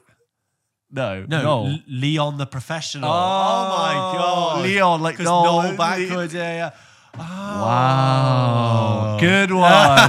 No, 0.92 1.24
no, 1.28 1.42
Noel. 1.42 1.78
Leon 1.86 2.38
the 2.38 2.46
professional. 2.46 3.08
Oh, 3.08 3.12
oh 3.12 3.76
my 3.76 3.94
oh, 3.94 4.18
god, 4.18 4.62
Leon, 4.62 5.00
like 5.00 5.18
Noel- 5.18 5.62
Noel 5.62 5.76
backwards. 5.76 6.34
Yeah, 6.34 6.54
yeah. 6.54 6.70
Wow. 7.18 9.16
Good 9.20 9.52
one. 9.52 9.62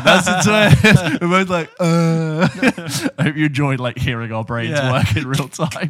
That's 0.04 0.26
the 0.26 0.42
twist. 0.82 1.22
We're 1.22 1.28
both 1.28 1.50
like, 1.50 1.70
uh. 1.80 2.48
I 3.18 3.24
hope 3.24 3.36
you 3.36 3.46
enjoyed 3.46 3.80
like 3.80 3.98
hearing 3.98 4.32
our 4.32 4.44
brains 4.44 4.72
Yeah. 4.72 4.92
work 4.92 5.16
in 5.16 5.28
real 5.28 5.48
time. 5.50 5.90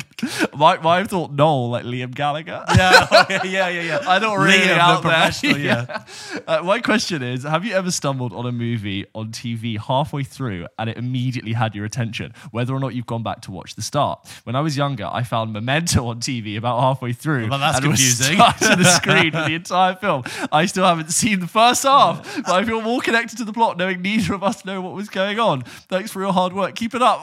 my, 0.55 0.77
my 0.77 1.03
thought 1.03 1.31
Noel, 1.31 1.69
like 1.69 1.85
Liam 1.85 2.13
Gallagher. 2.15 2.63
Yeah, 2.75 3.07
oh, 3.11 3.25
yeah, 3.29 3.43
yeah, 3.43 3.69
yeah, 3.69 3.81
yeah. 3.81 3.99
I 4.07 4.19
don't 4.19 4.39
really 4.39 4.57
Liam, 4.67 4.77
out 4.77 5.03
the 5.03 5.09
there. 5.09 5.17
professional. 5.19 5.57
Yeah. 5.59 6.03
Uh, 6.47 6.63
my 6.63 6.79
question 6.79 7.21
is: 7.21 7.43
Have 7.43 7.63
you 7.65 7.73
ever 7.73 7.91
stumbled 7.91 8.33
on 8.33 8.45
a 8.45 8.51
movie 8.51 9.05
on 9.13 9.31
TV 9.31 9.77
halfway 9.77 10.23
through 10.23 10.67
and 10.79 10.89
it 10.89 10.97
immediately 10.97 11.53
had 11.53 11.75
your 11.75 11.85
attention, 11.85 12.33
whether 12.51 12.73
or 12.73 12.79
not 12.79 12.95
you've 12.95 13.05
gone 13.05 13.23
back 13.23 13.41
to 13.41 13.51
watch 13.51 13.75
the 13.75 13.81
start? 13.81 14.27
When 14.45 14.55
I 14.55 14.61
was 14.61 14.75
younger, 14.77 15.05
I 15.11 15.23
found 15.23 15.53
Memento 15.53 16.07
on 16.07 16.19
TV 16.19 16.57
about 16.57 16.79
halfway 16.81 17.13
through. 17.13 17.49
Well, 17.49 17.59
that's 17.59 17.77
and 17.79 17.87
was 17.87 17.99
confusing. 17.99 18.35
stuck 18.37 18.57
to 18.59 18.75
the 18.75 18.85
screen 18.85 19.31
for 19.31 19.43
the 19.43 19.53
entire 19.55 19.95
film. 19.95 20.23
I 20.51 20.65
still 20.65 20.85
haven't 20.85 21.10
seen 21.11 21.39
the 21.39 21.47
first 21.47 21.83
half, 21.83 22.23
but 22.43 22.51
I 22.51 22.63
feel 22.63 22.81
more 22.81 23.01
connected 23.01 23.37
to 23.37 23.45
the 23.45 23.53
plot 23.53 23.77
knowing 23.77 24.01
neither 24.01 24.33
of 24.33 24.43
us 24.43 24.65
know 24.65 24.81
what 24.81 24.93
was 24.93 25.09
going 25.09 25.39
on. 25.39 25.61
Thanks 25.89 26.11
for 26.11 26.21
your 26.21 26.33
hard 26.33 26.53
work. 26.53 26.75
Keep 26.75 26.95
it 26.95 27.01
up. 27.01 27.19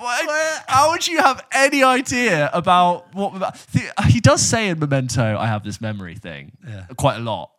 How 0.69 0.91
would 0.91 1.07
you 1.07 1.19
have 1.19 1.45
any 1.53 1.83
idea 1.83 2.51
about 2.53 3.13
what? 3.15 3.57
He 4.09 4.21
does 4.21 4.43
say 4.43 4.69
in 4.69 4.79
Memento, 4.79 5.37
"I 5.39 5.47
have 5.47 5.65
this 5.65 5.81
memory 5.81 6.15
thing," 6.17 6.53
Yeah. 6.67 6.85
quite 6.97 7.17
a 7.17 7.21
lot. 7.21 7.51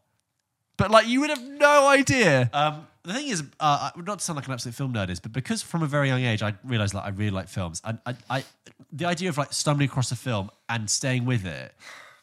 But 0.77 0.91
like, 0.91 1.07
you 1.07 1.19
would 1.21 1.29
have 1.29 1.43
no 1.43 1.87
idea. 1.89 2.49
Um, 2.53 2.87
the 3.03 3.13
thing 3.13 3.27
is, 3.27 3.43
uh, 3.59 3.89
not 3.97 4.19
to 4.19 4.23
sound 4.25 4.37
like 4.37 4.45
an 4.47 4.53
absolute 4.53 4.75
film 4.75 4.93
nerd 4.93 5.09
is, 5.09 5.19
but 5.19 5.31
because 5.33 5.61
from 5.61 5.83
a 5.83 5.87
very 5.87 6.07
young 6.09 6.21
age 6.23 6.41
I 6.43 6.53
realized 6.63 6.93
that 6.93 7.03
I 7.03 7.09
really 7.09 7.31
like 7.31 7.47
films, 7.49 7.81
and 7.83 7.97
I, 8.05 8.13
I, 8.29 8.43
the 8.91 9.05
idea 9.05 9.29
of 9.29 9.37
like 9.37 9.51
stumbling 9.51 9.89
across 9.89 10.11
a 10.11 10.15
film 10.15 10.49
and 10.69 10.89
staying 10.89 11.25
with 11.25 11.45
it, 11.45 11.73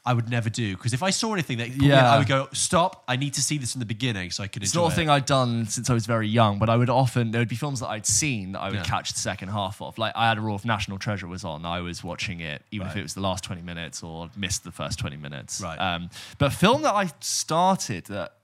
I 0.08 0.12
would 0.14 0.30
never 0.30 0.48
do 0.48 0.76
because 0.76 0.92
if 0.94 1.02
I 1.02 1.10
saw 1.10 1.32
anything 1.34 1.58
that, 1.58 1.70
yeah, 1.70 1.88
Yeah. 1.88 2.12
I 2.14 2.18
would 2.18 2.28
go 2.28 2.48
stop. 2.52 3.02
I 3.08 3.16
need 3.16 3.34
to 3.34 3.42
see 3.42 3.58
this 3.58 3.72
from 3.72 3.80
the 3.80 3.86
beginning 3.86 4.30
so 4.30 4.44
I 4.44 4.46
could 4.46 4.62
It's 4.62 4.72
not 4.74 4.92
a 4.92 4.94
thing. 4.94 5.10
I'd 5.10 5.26
done 5.26 5.66
since 5.66 5.90
I 5.90 5.94
was 5.94 6.06
very 6.06 6.28
young, 6.28 6.60
but 6.60 6.68
I 6.70 6.76
would 6.76 6.88
often 6.88 7.32
there 7.32 7.40
would 7.40 7.48
be 7.48 7.56
films 7.56 7.80
that 7.80 7.88
I'd 7.88 8.06
seen 8.06 8.52
that 8.52 8.60
I 8.60 8.66
would 8.68 8.76
Yeah. 8.76 8.82
catch 8.84 9.12
the 9.12 9.18
second 9.18 9.48
half 9.48 9.82
of. 9.82 9.98
Like 9.98 10.12
I 10.14 10.28
had 10.28 10.38
a 10.38 10.40
rule 10.40 10.54
if 10.54 10.64
National 10.64 10.98
Treasure 10.98 11.26
was 11.26 11.44
on, 11.44 11.66
I 11.66 11.80
was 11.80 12.04
watching 12.04 12.38
it, 12.40 12.62
even 12.70 12.86
if 12.86 12.96
it 12.96 13.02
was 13.02 13.14
the 13.14 13.20
last 13.20 13.42
twenty 13.42 13.62
minutes 13.62 14.02
or 14.02 14.30
missed 14.36 14.62
the 14.62 14.70
first 14.72 14.98
twenty 15.00 15.16
minutes. 15.16 15.60
Right. 15.60 15.76
Um, 15.76 16.08
but 16.38 16.52
a 16.52 16.56
film 16.56 16.82
that 16.82 16.94
I 16.94 17.10
started 17.20 18.04
that 18.06 18.34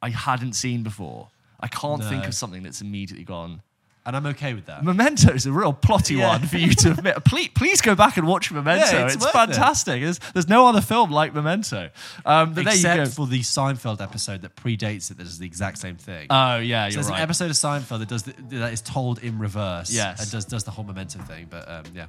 I 0.00 0.08
hadn't 0.10 0.54
seen 0.54 0.82
before, 0.82 1.28
I 1.60 1.68
can't 1.68 2.02
think 2.02 2.26
of 2.26 2.34
something 2.34 2.62
that's 2.62 2.80
immediately 2.80 3.24
gone. 3.24 3.60
And 4.06 4.16
I'm 4.16 4.24
okay 4.26 4.54
with 4.54 4.66
that. 4.66 4.84
Memento 4.84 5.32
is 5.34 5.46
a 5.46 5.52
real 5.52 5.72
plotty 5.74 6.18
Yeah. 6.18 6.28
one 6.28 6.46
for 6.46 6.56
you 6.58 6.72
to 6.72 6.92
admit. 6.92 7.16
Please, 7.24 7.48
please 7.54 7.80
go 7.80 7.94
back 7.96 8.16
and 8.16 8.26
watch 8.26 8.52
Memento. 8.52 8.86
Yeah, 8.86 9.06
it's 9.06 9.16
it's 9.16 9.24
worth 9.24 9.34
it. 9.34 9.38
fantastic. 9.38 10.00
There's, 10.02 10.18
there's 10.32 10.48
no 10.48 10.68
other 10.68 10.80
film 10.80 11.10
like 11.10 11.34
Memento. 11.34 11.90
Um, 12.24 12.54
but 12.54 12.64
there 12.64 12.74
you 12.74 12.78
Except 12.80 12.96
go. 12.96 13.06
for 13.06 13.26
the 13.26 13.40
Seinfeld 13.40 14.00
episode 14.00 14.42
that 14.42 14.54
predates 14.54 15.10
it, 15.10 15.18
that 15.18 15.26
is 15.26 15.38
the 15.38 15.46
exact 15.46 15.78
same 15.78 15.96
thing. 15.96 16.28
Oh 16.30 16.58
yeah, 16.58 16.88
So 16.88 16.94
there's 16.94 17.08
right. 17.10 17.16
an 17.16 17.22
episode 17.22 17.46
of 17.50 17.56
Seinfeld 17.56 17.98
that 17.98 18.08
does 18.08 18.22
the, 18.22 18.34
that 18.56 18.72
is 18.72 18.80
told 18.80 19.22
in 19.24 19.38
reverse. 19.38 19.90
Yes. 19.92 20.22
and 20.22 20.30
does 20.30 20.44
does 20.44 20.62
the 20.64 20.70
whole 20.70 20.84
Memento 20.84 21.18
thing. 21.24 21.48
But 21.50 21.68
um, 21.68 21.82
yeah, 21.94 22.06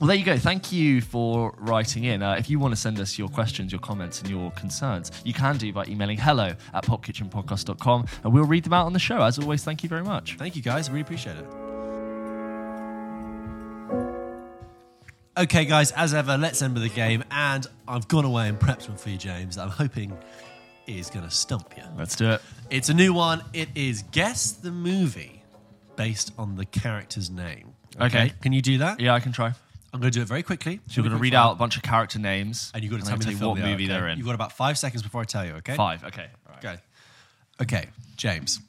Well, 0.00 0.08
there 0.08 0.16
you 0.16 0.24
go. 0.24 0.38
Thank 0.38 0.72
you 0.72 1.02
for 1.02 1.54
writing 1.58 2.04
in. 2.04 2.22
Uh, 2.22 2.32
if 2.32 2.48
you 2.48 2.58
want 2.58 2.72
to 2.72 2.80
send 2.80 2.98
us 3.00 3.18
your 3.18 3.28
questions, 3.28 3.70
your 3.70 3.82
comments, 3.82 4.22
and 4.22 4.30
your 4.30 4.50
concerns, 4.52 5.10
you 5.24 5.34
can 5.34 5.58
do 5.58 5.74
by 5.74 5.84
emailing 5.84 6.16
hello 6.16 6.54
at 6.72 6.84
pulpkitchenpodcast.com 6.84 8.06
and 8.24 8.32
we'll 8.32 8.46
read 8.46 8.64
them 8.64 8.72
out 8.72 8.86
on 8.86 8.94
the 8.94 8.98
show. 8.98 9.20
As 9.22 9.38
always, 9.38 9.62
thank 9.62 9.82
you 9.82 9.90
very 9.90 10.02
much. 10.02 10.36
thank 10.38 10.56
you 10.56 10.62
guys. 10.62 10.88
I 10.88 10.92
really 10.92 11.02
appreciate 11.02 11.36
it. 11.36 11.44
Okay, 15.36 15.66
guys, 15.66 15.92
as 15.92 16.14
ever, 16.14 16.38
let's 16.38 16.62
end 16.62 16.72
with 16.72 16.84
a 16.84 16.88
game. 16.88 17.22
And 17.30 17.66
I've 17.86 18.08
gone 18.08 18.24
away 18.24 18.48
and 18.48 18.58
prepped 18.58 18.88
one 18.88 18.96
for 18.96 19.10
you, 19.10 19.18
James. 19.18 19.56
that 19.56 19.64
I'm 19.64 19.68
hoping 19.68 20.16
is 20.86 21.10
going 21.10 21.26
to 21.26 21.30
stump 21.30 21.76
you. 21.76 21.82
Let's 21.98 22.16
do 22.16 22.30
it. 22.30 22.40
It's 22.70 22.88
a 22.88 22.94
new 22.94 23.12
one. 23.12 23.44
It 23.52 23.68
is 23.74 24.02
Guess 24.12 24.52
the 24.52 24.70
Movie 24.70 25.44
based 25.96 26.32
on 26.38 26.56
the 26.56 26.64
character's 26.64 27.28
name. 27.30 27.74
Okay. 28.00 28.32
Can 28.40 28.54
you 28.54 28.62
do 28.62 28.78
that? 28.78 28.98
Yeah, 28.98 29.12
I 29.12 29.20
can 29.20 29.32
try. 29.32 29.52
I'm 29.92 30.00
going 30.00 30.12
to 30.12 30.18
do 30.18 30.22
it 30.22 30.28
very 30.28 30.42
quickly. 30.42 30.80
So 30.86 30.94
you're 31.00 31.08
going 31.08 31.16
to 31.16 31.20
read 31.22 31.34
out 31.34 31.52
a 31.52 31.56
bunch 31.56 31.76
of 31.76 31.82
character 31.82 32.18
names. 32.18 32.70
And 32.74 32.82
you've 32.82 32.92
got 32.92 33.00
to 33.00 33.06
tell 33.06 33.16
me 33.18 33.24
gonna 33.24 33.32
the 33.32 33.38
tell 33.38 33.48
you 33.48 33.56
film 33.56 33.60
what 33.60 33.70
movie 33.70 33.84
okay? 33.84 33.92
they're 33.92 34.08
in. 34.08 34.18
You've 34.18 34.26
got 34.26 34.34
about 34.34 34.52
five 34.52 34.78
seconds 34.78 35.02
before 35.02 35.20
I 35.20 35.24
tell 35.24 35.44
you, 35.44 35.52
okay? 35.54 35.74
Five. 35.74 36.04
Okay. 36.04 36.26
Right. 36.48 36.64
Okay. 36.64 36.76
Okay, 37.60 37.88
James. 38.16 38.60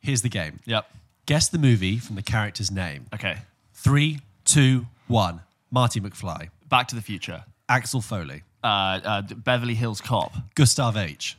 Here's 0.00 0.22
the 0.22 0.28
game. 0.28 0.60
Yep. 0.66 0.86
Guess 1.26 1.48
the 1.48 1.58
movie 1.58 1.98
from 1.98 2.16
the 2.16 2.22
character's 2.22 2.70
name. 2.70 3.06
Okay. 3.12 3.38
Three, 3.74 4.20
two, 4.44 4.86
one. 5.08 5.40
Marty 5.70 6.00
McFly. 6.00 6.48
Back 6.68 6.88
to 6.88 6.94
the 6.94 7.02
Future. 7.02 7.44
Axel 7.68 8.00
Foley. 8.00 8.44
Uh, 8.62 8.66
uh, 8.66 9.22
Beverly 9.22 9.74
Hills 9.74 10.00
Cop. 10.00 10.32
Gustav 10.54 10.96
H. 10.96 11.36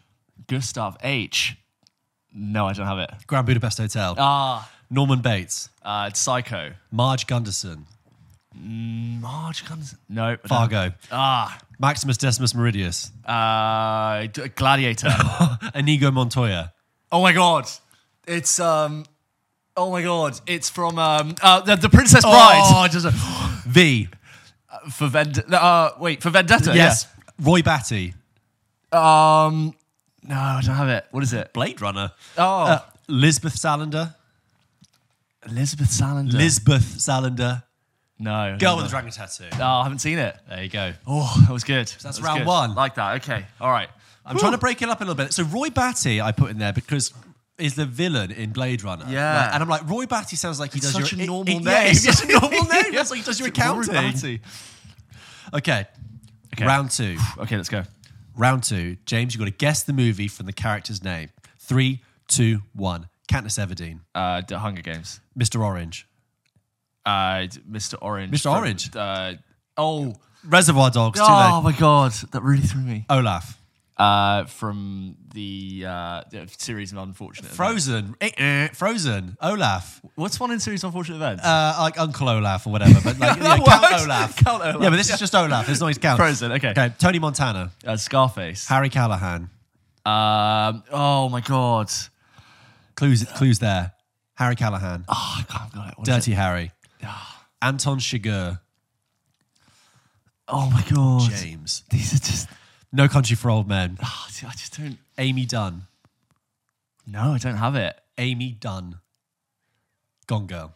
Gustav 0.47 0.97
H. 1.03 1.55
No, 2.33 2.67
I 2.67 2.73
don't 2.73 2.85
have 2.85 2.99
it. 2.99 3.11
Grand 3.25 3.45
Budapest 3.47 3.77
Hotel. 3.79 4.15
Ah, 4.17 4.69
Norman 4.89 5.21
Bates. 5.21 5.69
uh, 5.83 6.11
Psycho. 6.11 6.73
Marge 6.91 7.25
Gunderson. 7.25 7.85
Marge 8.55 9.63
comes. 9.65 9.95
No. 10.09 10.38
Fargo. 10.47 10.91
Ah, 11.11 11.57
Maximus 11.80 12.17
Decimus 12.17 12.53
Meridius. 12.53 13.11
uh, 13.26 14.27
D- 14.31 14.49
Gladiator. 14.55 15.09
Inigo 15.76 16.11
Montoya. 16.11 16.73
oh 17.11 17.21
my 17.21 17.31
god, 17.34 17.65
it's 18.27 18.59
um. 18.59 19.05
Oh 19.77 19.91
my 19.91 20.01
god, 20.01 20.39
it's 20.47 20.69
from 20.69 20.97
um 20.99 21.35
uh, 21.41 21.61
the, 21.61 21.76
the 21.76 21.89
Princess 21.89 22.23
Bride 22.23 22.61
Oh, 22.65 22.88
just 22.91 23.05
a- 23.05 23.11
V. 23.69 24.09
for 24.91 25.07
Vend. 25.07 25.43
Uh, 25.53 25.91
wait 25.99 26.21
for 26.21 26.30
Vendetta. 26.31 26.73
Yes. 26.76 27.07
Roy 27.39 27.61
Batty. 27.61 28.13
yeah. 28.91 29.45
Um. 29.45 29.73
No, 30.23 30.35
I 30.35 30.61
don't 30.65 30.76
have 30.76 30.89
it. 30.89 31.05
What 31.11 31.23
is 31.23 31.31
it? 31.34 31.53
Blade 31.53 31.81
Runner. 31.81 32.11
Oh, 32.38 32.63
Uh, 32.63 32.80
Lisbeth 33.07 33.55
Salander. 33.55 34.13
Elizabeth 35.47 35.88
Salander. 35.89 36.34
Lisbeth 36.34 36.97
Salander. 36.97 37.63
No. 38.19 38.57
Girl 38.59 38.75
with 38.75 38.85
the 38.85 38.89
dragon 38.89 39.11
tattoo. 39.11 39.45
Oh, 39.53 39.63
I 39.63 39.83
haven't 39.83 39.99
seen 39.99 40.19
it. 40.19 40.35
There 40.49 40.61
you 40.63 40.69
go. 40.69 40.93
Oh, 41.07 41.33
that 41.47 41.53
was 41.53 41.63
good. 41.63 41.87
that's 42.01 42.17
That 42.17 42.21
round 42.23 42.39
good. 42.39 42.47
one. 42.47 42.75
Like 42.75 42.95
that. 42.95 43.15
Okay. 43.21 43.45
All 43.61 43.71
right. 43.71 43.87
I'm 44.25 44.37
trying 44.37 44.51
to 44.51 44.57
break 44.57 44.81
it 44.81 44.89
up 44.89 44.99
a 44.99 45.03
little 45.03 45.15
bit. 45.15 45.33
So 45.33 45.43
Roy 45.43 45.69
Batty, 45.69 46.21
I 46.21 46.31
put 46.33 46.51
in 46.51 46.57
there 46.59 46.73
because 46.73 47.13
is 47.57 47.75
the 47.75 47.85
villain 47.85 48.31
in 48.31 48.51
Blade 48.51 48.83
Runner. 48.83 49.05
Yeah. 49.09 49.41
Like, 49.45 49.53
and 49.53 49.63
I'm 49.63 49.69
like, 49.69 49.89
Roy 49.89 50.05
Batty 50.05 50.35
sounds 50.35 50.59
like 50.59 50.71
he 50.73 50.77
It's 50.77 50.91
does 50.93 51.01
such 51.01 51.13
your 51.13 51.23
a 51.23 51.25
normal 51.25 51.47
it- 51.47 51.57
it- 51.61 51.63
name. 51.63 51.67
Yeah, 51.73 51.83
it's 51.89 52.03
just 52.03 52.23
a 52.23 52.27
normal 52.31 52.49
name. 52.65 52.93
It's 52.93 53.09
like 53.09 53.19
he 53.19 53.25
does 53.25 53.39
your 53.39 53.47
accounting. 53.49 53.93
Batty. 53.93 54.41
Okay. 55.53 55.85
Okay. 56.53 56.65
Round 56.65 56.91
two. 56.91 57.17
Okay, 57.37 57.55
let's 57.57 57.69
go. 57.69 57.83
Round 58.35 58.63
two. 58.63 58.97
James, 59.05 59.33
you've 59.33 59.39
got 59.39 59.45
to 59.45 59.51
guess 59.51 59.83
the 59.83 59.93
movie 59.93 60.27
from 60.27 60.45
the 60.45 60.53
character's 60.53 61.03
name. 61.03 61.29
Three, 61.57 62.01
two, 62.27 62.61
one. 62.73 63.07
Katniss 63.29 63.63
Everdeen. 63.63 64.01
Uh, 64.15 64.41
the 64.47 64.59
Hunger 64.59 64.81
Games. 64.81 65.19
Mr. 65.37 65.63
Orange. 65.63 66.07
Uh, 67.10 67.48
Mr. 67.69 67.95
Orange. 68.02 68.31
Mr. 68.31 68.52
Orange. 68.52 68.95
Uh, 68.95 69.34
oh. 69.77 70.14
Reservoir 70.45 70.91
Dogs. 70.91 71.19
Too 71.19 71.26
Oh 71.27 71.61
my 71.61 71.73
god, 71.73 72.11
that 72.31 72.44
really 72.44 72.61
threw 72.61 72.81
me. 72.81 73.06
Olaf. 73.10 73.57
Uh, 73.98 74.45
from 74.45 75.18
the, 75.34 75.84
uh, 75.86 76.22
series 76.57 76.94
of 76.94 76.99
unfortunate. 76.99 77.52
Events. 77.52 77.57
Frozen. 77.57 78.15
Eh, 78.22 78.30
eh, 78.38 78.68
Frozen. 78.69 79.38
Olaf. 79.41 80.02
What's 80.15 80.40
one 80.40 80.52
in 80.52 80.61
series 80.61 80.84
of 80.84 80.90
unfortunate 80.90 81.18
events? 81.18 81.44
Uh, 81.44 81.76
like 81.80 81.99
Uncle 81.99 82.30
Olaf 82.30 82.65
or 82.65 82.69
whatever. 82.72 83.02
But 83.03 83.19
like, 83.19 83.38
yeah, 83.41 83.57
Count 83.57 84.02
Olaf. 84.03 84.36
Count 84.38 84.64
Olaf, 84.64 84.81
Yeah, 84.81 84.90
but 84.90 84.95
this 84.95 85.10
is 85.10 85.19
just 85.19 85.36
Olaf. 85.36 85.65
There's 85.65 85.81
no 85.81 85.88
his 85.88 85.98
count. 85.98 86.18
Frozen, 86.18 86.53
okay. 86.53 86.69
Okay. 86.69 86.94
Tony 86.98 87.19
Montana. 87.19 87.72
Uh, 87.86 87.98
Scarface. 87.98 88.68
Harry 88.68 88.90
Callahan. 88.90 89.49
Um, 90.06 90.84
oh 90.91 91.27
my 91.30 91.41
god. 91.41 91.90
Clues, 92.95 93.26
clues 93.36 93.60
there. 93.60 93.91
Harry 94.36 94.56
Callahan. 94.56 95.03
Oh, 95.10 95.36
I 95.40 95.44
can't 95.44 95.73
got 95.73 95.90
it. 95.90 96.06
Dirty 96.06 96.31
Harry. 96.31 96.72
It? 96.99 97.07
Anton 97.61 97.99
Chigurh. 97.99 98.59
Oh 100.47 100.69
my 100.71 100.84
god. 100.93 101.30
James. 101.31 101.84
These 101.89 102.13
are 102.13 102.19
just. 102.19 102.49
No 102.91 103.07
Country 103.07 103.35
for 103.35 103.51
Old 103.51 103.67
Men. 103.67 103.97
Oh, 104.03 104.26
see, 104.30 104.47
I 104.47 104.51
just 104.51 104.76
don't. 104.77 104.97
Amy 105.19 105.45
Dunn. 105.45 105.84
No, 107.05 107.34
I 107.34 107.38
don't 107.38 107.57
have 107.57 107.76
it. 107.76 107.99
Amy 108.17 108.51
Dunn. 108.51 108.99
Gone 110.27 110.47
Girl. 110.47 110.76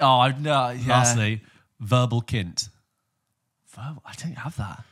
Oh, 0.00 0.20
I 0.20 0.30
no. 0.38 0.70
Yeah. 0.70 0.88
Lastly, 0.88 1.42
Verbal 1.80 2.22
Kint. 2.22 2.68
Verbal- 3.74 4.02
I 4.06 4.14
don't 4.14 4.38
have 4.38 4.56
that. 4.56 4.82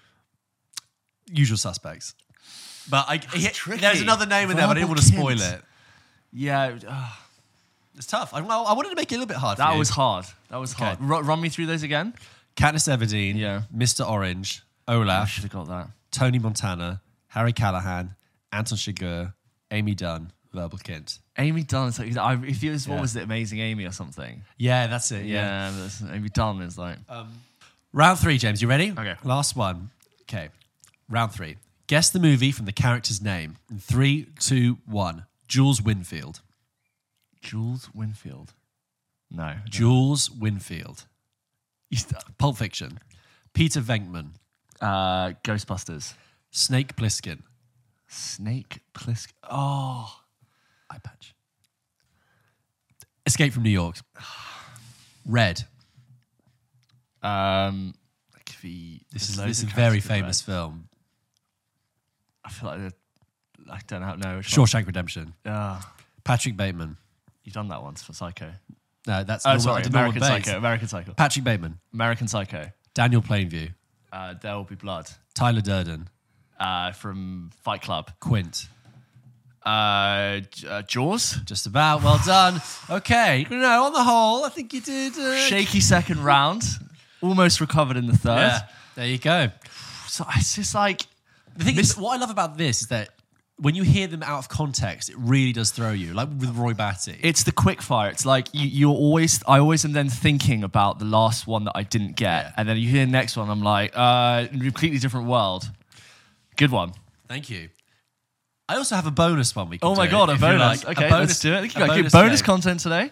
Usual 1.33 1.57
suspects. 1.57 2.15
But 2.91 3.07
I, 3.09 3.17
he- 3.17 3.47
tricky. 3.49 3.81
there's 3.81 4.03
another 4.03 4.27
name 4.27 4.51
in 4.51 4.57
there, 4.57 4.67
but 4.67 4.77
I 4.77 4.81
didn't 4.81 4.89
Verbal 4.89 5.01
want 5.01 5.01
to 5.01 5.07
spoil 5.07 5.37
Kint. 5.37 5.55
it. 5.59 5.65
Yeah. 6.33 6.79
uh, 6.87 7.13
It's 7.97 8.07
tough. 8.07 8.33
I, 8.35 8.41
well, 8.41 8.65
I 8.67 8.73
wanted 8.73 8.91
to 8.91 8.97
make 8.97 9.11
it 9.13 9.17
a 9.17 9.19
little 9.19 9.27
bit 9.29 9.37
hard 9.37 9.59
that 9.59 9.77
was 9.77 9.91
hard. 9.91 10.25
That 10.51 10.57
was 10.59 10.73
hard. 10.73 10.99
Ru- 11.01 11.21
run 11.21 11.41
me 11.41 11.49
through 11.49 11.67
those 11.67 11.83
again. 11.83 12.15
Katniss 12.57 12.89
Everdeen, 12.95 13.37
Yeah. 13.37 13.63
Mr. 13.75 14.09
Orange, 14.09 14.63
I 14.89 14.95
Olaf, 14.95 15.29
should 15.29 15.43
have 15.45 15.53
got 15.53 15.69
that. 15.69 15.89
Tony 16.11 16.39
Montana, 16.39 17.01
Harry 17.29 17.53
Callahan, 17.53 18.15
Anton 18.53 18.77
Chigurh, 18.79 19.33
Amy 19.71 19.95
Dunn, 19.95 20.33
Verbal 20.53 20.79
Kint. 20.79 21.19
Amy 21.39 21.63
Dunn. 21.63 21.89
Is 21.89 21.99
like, 21.99 22.17
I, 22.17 22.35
if 22.47 22.63
it 22.63 22.71
was 22.71 22.87
what 22.87 22.97
Yeah. 22.97 23.01
was 23.01 23.17
it, 23.17 23.23
Amazing 23.23 23.61
Amy 23.61 23.87
or 23.87 23.93
something? 23.93 24.43
Yeah, 24.59 24.87
that's 24.87 25.11
it. 25.13 25.25
Yeah. 25.25 25.71
Yeah, 25.71 25.81
that's, 25.81 26.03
Amy 26.03 26.29
Dunn 26.29 26.61
is 26.61 26.77
like. 26.77 26.99
Um, 27.09 27.29
round 27.93 28.19
three, 28.19 28.37
James. 28.39 28.61
You 28.61 28.69
ready? 28.69 28.91
Okay. 28.91 29.15
Last 29.25 29.57
one. 29.57 29.91
Okay. 30.23 30.49
Round 31.09 31.33
three. 31.33 31.57
Guess 31.87 32.11
the 32.11 32.21
movie 32.21 32.53
from 32.53 32.67
the 32.67 32.73
character's 32.73 33.21
name. 33.23 33.57
In 33.71 33.79
three, 33.79 34.29
two, 34.39 34.79
one. 34.87 35.25
Jules 35.49 35.81
Winfield. 35.83 36.41
Jules 37.43 37.89
Winfield. 37.95 38.55
No. 39.31 39.57
Jules 39.69 40.31
Winfield. 40.31 41.07
Pulp 42.39 42.57
Fiction. 42.57 42.99
Peter 43.53 43.81
Venkman. 43.81 44.31
uh, 44.81 45.33
Ghostbusters. 45.45 46.15
Snake 46.51 46.97
Plissken. 46.97 47.43
Snake 48.09 48.81
Plissken. 48.95 49.33
Oh. 49.51 50.15
Eye 50.91 50.99
patch. 51.03 51.35
Escape 53.27 53.53
from 53.53 53.63
New 53.63 53.71
York. 53.71 53.97
Red. 55.27 55.65
Um, 57.23 57.95
the, 58.63 59.01
This 59.13 59.29
is 59.31 59.37
this 59.37 59.59
is 59.59 59.65
a 59.65 59.67
very 59.75 60.01
famous 60.01 60.41
film. 60.41 60.89
I 62.45 62.51
feel 62.51 62.69
like 62.71 62.81
the- 62.81 62.95
I 63.73 63.81
don't 63.87 64.01
know. 64.01 64.15
No, 64.17 64.37
which 64.39 64.49
Shawshank 64.49 64.87
Redemption. 64.87 65.35
one? 65.45 65.55
Ah, 65.55 65.95
Patrick 66.25 66.57
Bateman. 66.57 66.97
You've 67.45 67.55
done 67.55 67.69
that 67.69 67.83
once 67.83 68.03
for 68.03 68.13
Psycho. 68.13 68.53
No, 69.07 69.25
that's 69.25 69.45
Oh, 69.45 69.51
Norman- 69.51 69.61
sorry, 69.63 69.83
Norman 69.83 69.95
American 69.99 70.21
Bates. 70.21 70.47
Psycho. 70.47 70.59
American 70.59 70.89
Psycho. 70.89 71.13
Patrick 71.15 71.45
Bateman. 71.45 71.79
American 71.93 72.29
Psycho. 72.29 72.71
Daniel 72.95 73.23
Plainview. 73.23 73.73
Uh, 74.13 74.35
there 74.41 74.55
will 74.55 74.65
be 74.65 74.75
blood. 74.77 75.09
Tyler 75.35 75.61
Durden. 75.63 76.09
Uh, 76.61 76.93
from 76.93 77.51
Fight 77.65 77.83
Club. 77.83 78.11
Quint. 78.21 78.69
Uh, 79.65 80.41
J- 80.51 80.69
uh, 80.69 80.83
Jaws. 80.83 81.37
Just 81.45 81.67
about. 81.67 82.03
Well 82.03 82.21
done. 82.27 82.61
Okay. 82.91 83.47
No, 83.51 83.85
on 83.85 83.93
the 83.93 84.03
whole, 84.03 84.45
I 84.45 84.49
think 84.49 84.73
you 84.73 84.81
did. 84.81 85.17
Uh, 85.17 85.37
Shaky 85.37 85.81
second 85.81 86.23
round. 86.23 86.65
Almost 87.21 87.61
recovered 87.61 87.97
in 87.97 88.07
the 88.07 88.17
third. 88.17 88.39
Yeah. 88.39 88.61
There 88.97 89.07
you 89.07 89.19
go. 89.19 89.51
So 90.09 90.27
it's 90.37 90.57
just 90.57 90.75
like 90.75 91.07
The 91.57 91.65
thing 91.65 91.79
is, 91.79 91.97
what 91.97 92.17
I 92.17 92.21
love 92.21 92.31
about 92.31 92.59
this 92.59 92.83
is 92.83 92.89
that 92.89 93.11
when 93.63 93.75
you 93.77 93.83
hear 93.85 94.07
them 94.09 94.23
out 94.25 94.39
of 94.39 94.49
context, 94.49 95.09
it 95.09 95.17
really 95.19 95.53
does 95.53 95.71
throw 95.71 95.93
you. 95.93 96.13
Like 96.15 96.29
with 96.29 96.51
Roy 96.57 96.75
Batty. 96.75 97.17
it's 97.23 97.45
the 97.45 97.53
quick 97.53 97.81
fire. 97.81 98.11
It's 98.11 98.27
like 98.27 98.49
you, 98.53 98.67
you're 98.67 98.95
always, 98.95 99.43
I 99.47 99.59
always 99.61 99.85
am 99.85 99.93
then 99.93 100.09
thinking 100.09 100.65
about 100.65 100.99
the 100.99 101.05
last 101.05 101.47
one 101.47 101.65
that 101.65 101.73
I 101.77 101.85
didn't 101.85 102.17
get. 102.17 102.45
Yeah. 102.45 102.53
And 102.57 102.69
then 102.69 102.77
you 102.77 102.89
hear 102.89 103.07
the 103.07 103.13
next 103.13 103.37
one, 103.37 103.49
I'm 103.49 103.63
like, 103.63 103.93
uh, 103.95 104.47
completely 104.49 104.99
different 104.99 105.29
world. 105.29 105.71
Good 106.57 106.71
one. 106.73 106.93
Thank 107.29 107.49
you. 107.51 107.69
I 108.69 108.77
also 108.77 108.95
have 108.97 109.07
a 109.07 109.11
bonus 109.11 109.55
one 109.55 109.69
we 109.69 109.79
can 109.79 109.87
Oh 109.89 109.95
my 109.95 110.07
God, 110.07 110.29
a 110.31 110.37
bonus. 110.37 110.85
like. 110.85 110.97
okay, 110.99 111.07
A 111.07 111.11
bonus, 111.11 111.29
let's 111.29 111.41
do 111.41 111.55
it. 111.55 111.59
a 111.63 111.67
You 111.67 111.73
got 111.73 111.89
bonus 111.97 112.13
bonus 112.13 112.41
game. 112.43 112.47
content 112.47 112.81
today. 112.81 113.11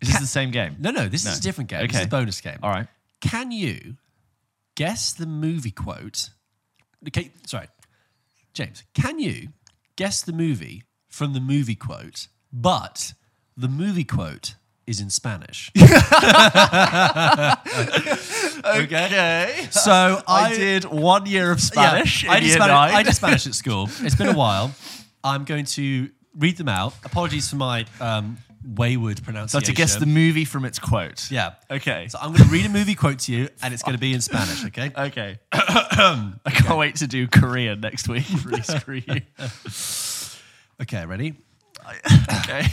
Is 0.00 0.08
this 0.08 0.20
the 0.20 0.26
same 0.26 0.50
game? 0.50 0.76
No, 0.78 0.90
no, 0.90 1.06
this 1.08 1.24
No. 1.26 1.32
is 1.32 1.38
a 1.38 1.42
different 1.42 1.68
game. 1.68 1.86
This 1.86 1.96
is 2.00 2.06
a 2.06 2.08
bonus 2.08 2.40
game. 2.40 2.58
All 2.62 2.70
right. 2.70 2.86
Can 3.20 3.50
you 3.52 3.96
guess 4.74 5.12
the 5.12 5.26
movie 5.26 5.70
quote? 5.70 6.30
Okay, 7.08 7.30
sorry. 7.46 7.66
James, 8.52 8.84
can 8.94 9.18
you 9.18 9.48
guess 9.96 10.22
the 10.22 10.32
movie 10.32 10.82
from 11.08 11.32
the 11.32 11.40
movie 11.40 11.74
quote, 11.74 12.28
but 12.52 13.12
the 13.56 13.68
movie 13.68 14.04
quote 14.04 14.54
is 14.86 15.00
in 15.00 15.10
Spanish? 15.10 15.70
Okay. 18.62 19.68
So 19.70 20.22
I, 20.28 20.54
did 20.54 20.84
one 20.84 21.26
year 21.26 21.50
of 21.50 21.60
Spanish. 21.60 22.24
Yeah, 22.24 22.32
I, 22.32 22.40
did 22.40 22.52
Spanish. 22.52 22.94
I 22.94 23.02
did 23.02 23.14
Spanish 23.14 23.46
at 23.46 23.54
school. 23.54 23.88
It's 24.00 24.14
been 24.14 24.28
a 24.28 24.36
while. 24.36 24.72
I'm 25.24 25.44
going 25.44 25.64
to 25.66 26.10
read 26.36 26.56
them 26.56 26.68
out. 26.68 26.94
Apologies 27.04 27.48
for 27.48 27.56
my 27.56 27.86
um, 28.00 28.36
wayward 28.64 29.22
pronunciation. 29.22 29.64
So 29.64 29.72
to 29.72 29.76
guess 29.76 29.96
the 29.96 30.06
movie 30.06 30.44
from 30.44 30.64
its 30.64 30.78
quote. 30.78 31.30
Yeah. 31.30 31.54
Okay. 31.70 32.08
So 32.08 32.18
I'm 32.20 32.32
going 32.32 32.44
to 32.44 32.50
read 32.50 32.66
a 32.66 32.68
movie 32.68 32.94
quote 32.94 33.20
to 33.20 33.32
you, 33.32 33.48
and 33.62 33.72
it's 33.72 33.82
going 33.82 33.94
to 33.94 34.00
be 34.00 34.12
in 34.12 34.20
Spanish, 34.20 34.64
okay? 34.66 34.90
Okay. 34.98 35.38
I 35.52 36.50
can't 36.50 36.78
wait 36.78 36.96
to 36.96 37.06
do 37.06 37.26
Korean 37.28 37.80
next 37.80 38.08
week. 38.08 38.24
Really 38.44 38.62
screw 38.62 39.02
you. 39.06 39.22
Okay, 40.82 41.06
ready? 41.06 41.34
Okay. 42.40 42.66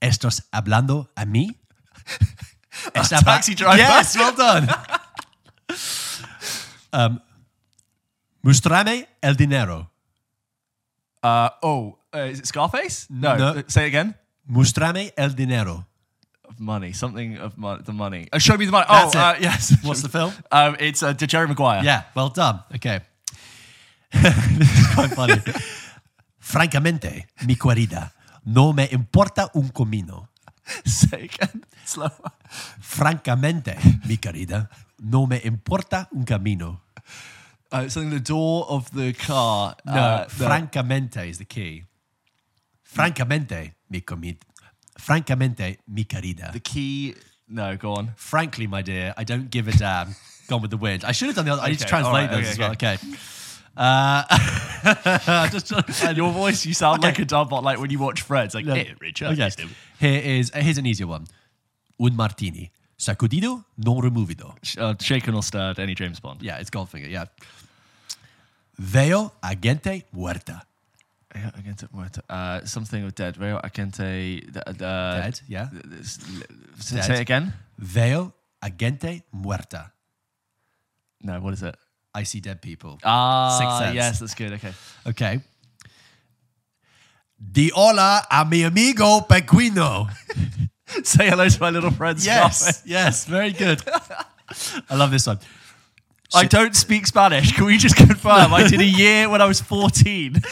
¿Estás 0.00 0.42
hablando 0.52 1.08
a 1.16 1.24
mí? 1.24 1.50
¿Estás 2.94 3.22
A 3.22 3.24
taxi 3.24 3.54
driver. 3.54 3.76
Yes, 3.76 4.16
well 4.16 4.32
done. 4.34 4.68
um, 6.92 7.20
Mustrame 8.42 9.06
el 9.22 9.34
dinero. 9.36 9.88
Uh, 11.22 11.50
oh, 11.62 11.98
uh, 12.14 12.30
is 12.30 12.40
it 12.40 12.46
Scarface? 12.46 13.06
No. 13.10 13.36
No. 13.36 13.48
Uh, 13.48 13.62
Say 13.66 13.84
it 13.84 13.88
again. 13.88 14.14
Mustrame 14.50 15.12
el 15.16 15.30
dinero. 15.30 15.86
money. 16.58 16.92
Something 16.92 17.38
of 17.38 17.58
mo- 17.58 17.78
the 17.78 17.92
money. 17.92 18.28
Uh, 18.32 18.38
show 18.38 18.56
me 18.56 18.64
the 18.66 18.72
money. 18.72 18.86
That's 18.88 19.16
oh, 19.16 19.18
it. 19.18 19.22
Uh, 19.22 19.34
yes. 19.40 19.76
What's 19.82 20.02
the 20.02 20.08
film? 20.08 20.32
Um, 20.50 20.76
it's 20.78 21.02
uh, 21.02 21.12
Jerry 21.12 21.48
Maguire. 21.48 21.82
Yeah, 21.84 22.04
well 22.14 22.28
done. 22.28 22.60
Okay. 22.74 23.00
this 24.12 24.78
is 24.78 24.94
quite 24.94 25.10
funny. 25.10 25.34
Francamente, 26.42 27.28
mi 27.46 27.54
querida, 27.54 28.12
no 28.44 28.72
me 28.72 28.88
importa 28.90 29.50
un 29.54 29.70
comino. 29.70 30.28
Say 30.84 31.30
again. 31.32 31.64
Slower. 31.84 32.32
Francamente, 32.80 33.78
mi 34.06 34.16
querida, 34.16 34.68
no 34.98 35.26
me 35.26 35.40
importa 35.44 36.08
un 36.12 36.24
camino. 36.24 36.80
Uh, 37.70 37.88
something 37.88 38.10
the 38.10 38.20
door 38.20 38.66
of 38.68 38.90
the 38.90 39.14
car. 39.14 39.76
No, 39.86 39.92
uh, 39.92 40.28
francamente 40.28 41.26
is 41.26 41.38
the 41.38 41.46
key. 41.46 41.84
Francamente, 42.94 43.74
mi 43.90 44.00
comid. 44.02 44.36
Francamente, 44.98 45.78
mi 45.88 46.04
querida. 46.04 46.52
the 46.52 46.60
key. 46.60 47.14
No, 47.48 47.76
go 47.76 47.94
on. 47.94 48.12
Frankly, 48.16 48.66
my 48.66 48.82
dear, 48.82 49.12
I 49.16 49.24
don't 49.24 49.50
give 49.50 49.68
a 49.68 49.72
damn. 49.72 50.14
Gone 50.48 50.60
with 50.62 50.70
the 50.70 50.76
wind. 50.76 51.04
I 51.04 51.12
should 51.12 51.26
have 51.28 51.36
done 51.36 51.44
the 51.46 51.52
other. 51.52 51.62
I 51.62 51.68
need 51.70 51.78
to 51.78 51.84
Okay, 51.84 51.90
translate 51.90 52.14
all 52.14 52.20
right, 52.20 52.30
those 52.30 52.40
okay, 52.40 52.50
as 52.50 52.58
well. 52.58 52.72
Okay. 52.72 52.98
Uh, 53.76 55.48
just 55.50 55.72
And 56.04 56.16
your 56.16 56.30
voice, 56.32 56.66
you 56.66 56.74
sound 56.74 57.02
like 57.02 57.18
a 57.18 57.24
dub 57.24 57.48
bot, 57.50 57.62
like 57.64 57.78
when 57.78 57.90
you 57.90 57.98
watch 57.98 58.22
Friends. 58.22 58.54
Like, 58.54 58.66
No. 58.66 58.74
"Hey, 58.74 58.94
Richard. 59.00 59.38
Okay. 59.38 59.50
Here 59.98 60.20
is 60.20 60.50
here's 60.54 60.78
an 60.78 60.86
easier 60.86 61.06
one. 61.06 61.26
Un 61.98 62.14
martini, 62.16 62.70
sacudido, 62.98 63.64
non 63.78 64.00
removido. 64.02 64.54
Uh, 64.76 64.94
shaken 65.00 65.34
or 65.34 65.42
stirred, 65.42 65.78
any 65.78 65.94
James 65.94 66.20
Bond. 66.20 66.42
Yeah, 66.42 66.58
it's 66.58 66.70
Goldfinger. 66.70 67.08
Yeah. 67.08 67.26
Veo 68.78 69.32
a 69.42 69.54
gente 69.54 70.04
muerta. 70.12 70.62
Agente 71.34 71.88
muerto. 71.92 72.22
Uh, 72.28 72.64
something 72.64 73.04
of 73.04 73.14
dead. 73.14 73.36
Veo 73.36 73.58
agente. 73.58 74.42
Uh, 74.54 74.72
dead. 74.72 75.40
yeah. 75.48 75.68
Say 76.78 77.20
again. 77.20 77.52
Veo 77.78 78.34
a 78.60 78.70
gente 78.70 79.24
muerta. 79.32 79.92
No, 81.22 81.40
what 81.40 81.54
is 81.54 81.62
it? 81.62 81.76
I 82.14 82.24
see 82.24 82.40
dead 82.40 82.60
people. 82.60 82.98
Ah, 83.02 83.92
yes, 83.92 84.18
that's 84.18 84.34
good. 84.34 84.52
Okay. 84.52 84.72
Okay. 85.06 85.40
Di 87.38 87.70
hola 87.74 88.26
a 88.30 88.44
mi 88.44 88.62
amigo 88.64 89.22
Pequino. 89.22 90.08
Say 91.02 91.28
hello 91.30 91.48
to 91.48 91.60
my 91.60 91.70
little 91.70 91.90
friend. 91.90 92.20
Scarface. 92.20 92.82
yes, 92.84 93.24
very 93.24 93.52
good. 93.52 93.82
I 94.90 94.94
love 94.94 95.10
this 95.10 95.26
one. 95.26 95.38
I 96.34 96.44
don't 96.44 96.76
speak 96.76 97.06
Spanish. 97.06 97.52
Can 97.52 97.64
we 97.64 97.78
just 97.78 97.96
confirm? 97.96 98.52
I 98.54 98.68
did 98.68 98.80
a 98.80 98.84
year 98.84 99.28
when 99.28 99.40
I 99.40 99.46
was 99.46 99.60
14. 99.60 100.42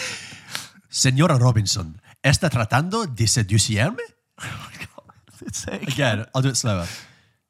Señora 0.91 1.39
Robinson, 1.39 2.01
¿está 2.23 2.51
tratando 2.51 3.07
de 3.07 3.27
seducirme? 3.29 4.03
Say 5.53 5.77
it 5.77 5.89
again. 5.89 6.19
Again, 6.21 6.27
I'll 6.35 6.43
do 6.43 6.49
it 6.51 6.57
slower. 6.57 6.87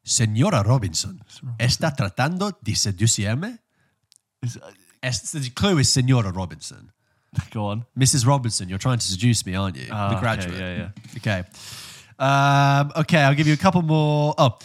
Señora 0.03 0.63
Robinson, 0.63 1.21
¿está 1.57 1.93
tratando 1.95 2.57
de 2.61 2.75
seducirme? 2.75 3.59
Es- 5.01 5.31
the 5.31 5.49
clue 5.53 5.79
is 5.79 5.89
Señora 5.91 6.31
Robinson. 6.31 6.91
Go 7.53 7.67
on. 7.71 7.85
Mrs. 7.97 8.25
Robinson, 8.25 8.69
you're 8.69 8.77
trying 8.79 8.99
to 8.99 9.05
seduce 9.05 9.45
me, 9.45 9.55
aren't 9.55 9.75
you? 9.75 9.87
Ah, 9.91 10.09
the 10.09 10.15
okay, 10.15 10.21
graduate. 10.21 10.59
yeah, 10.59 10.91
Okay. 11.17 11.43
Um, 12.19 12.91
okay, 12.95 13.19
I'll 13.23 13.33
give 13.35 13.47
you 13.47 13.53
a 13.53 13.57
couple 13.57 13.81
more. 13.81 14.35
Oh. 14.37 14.57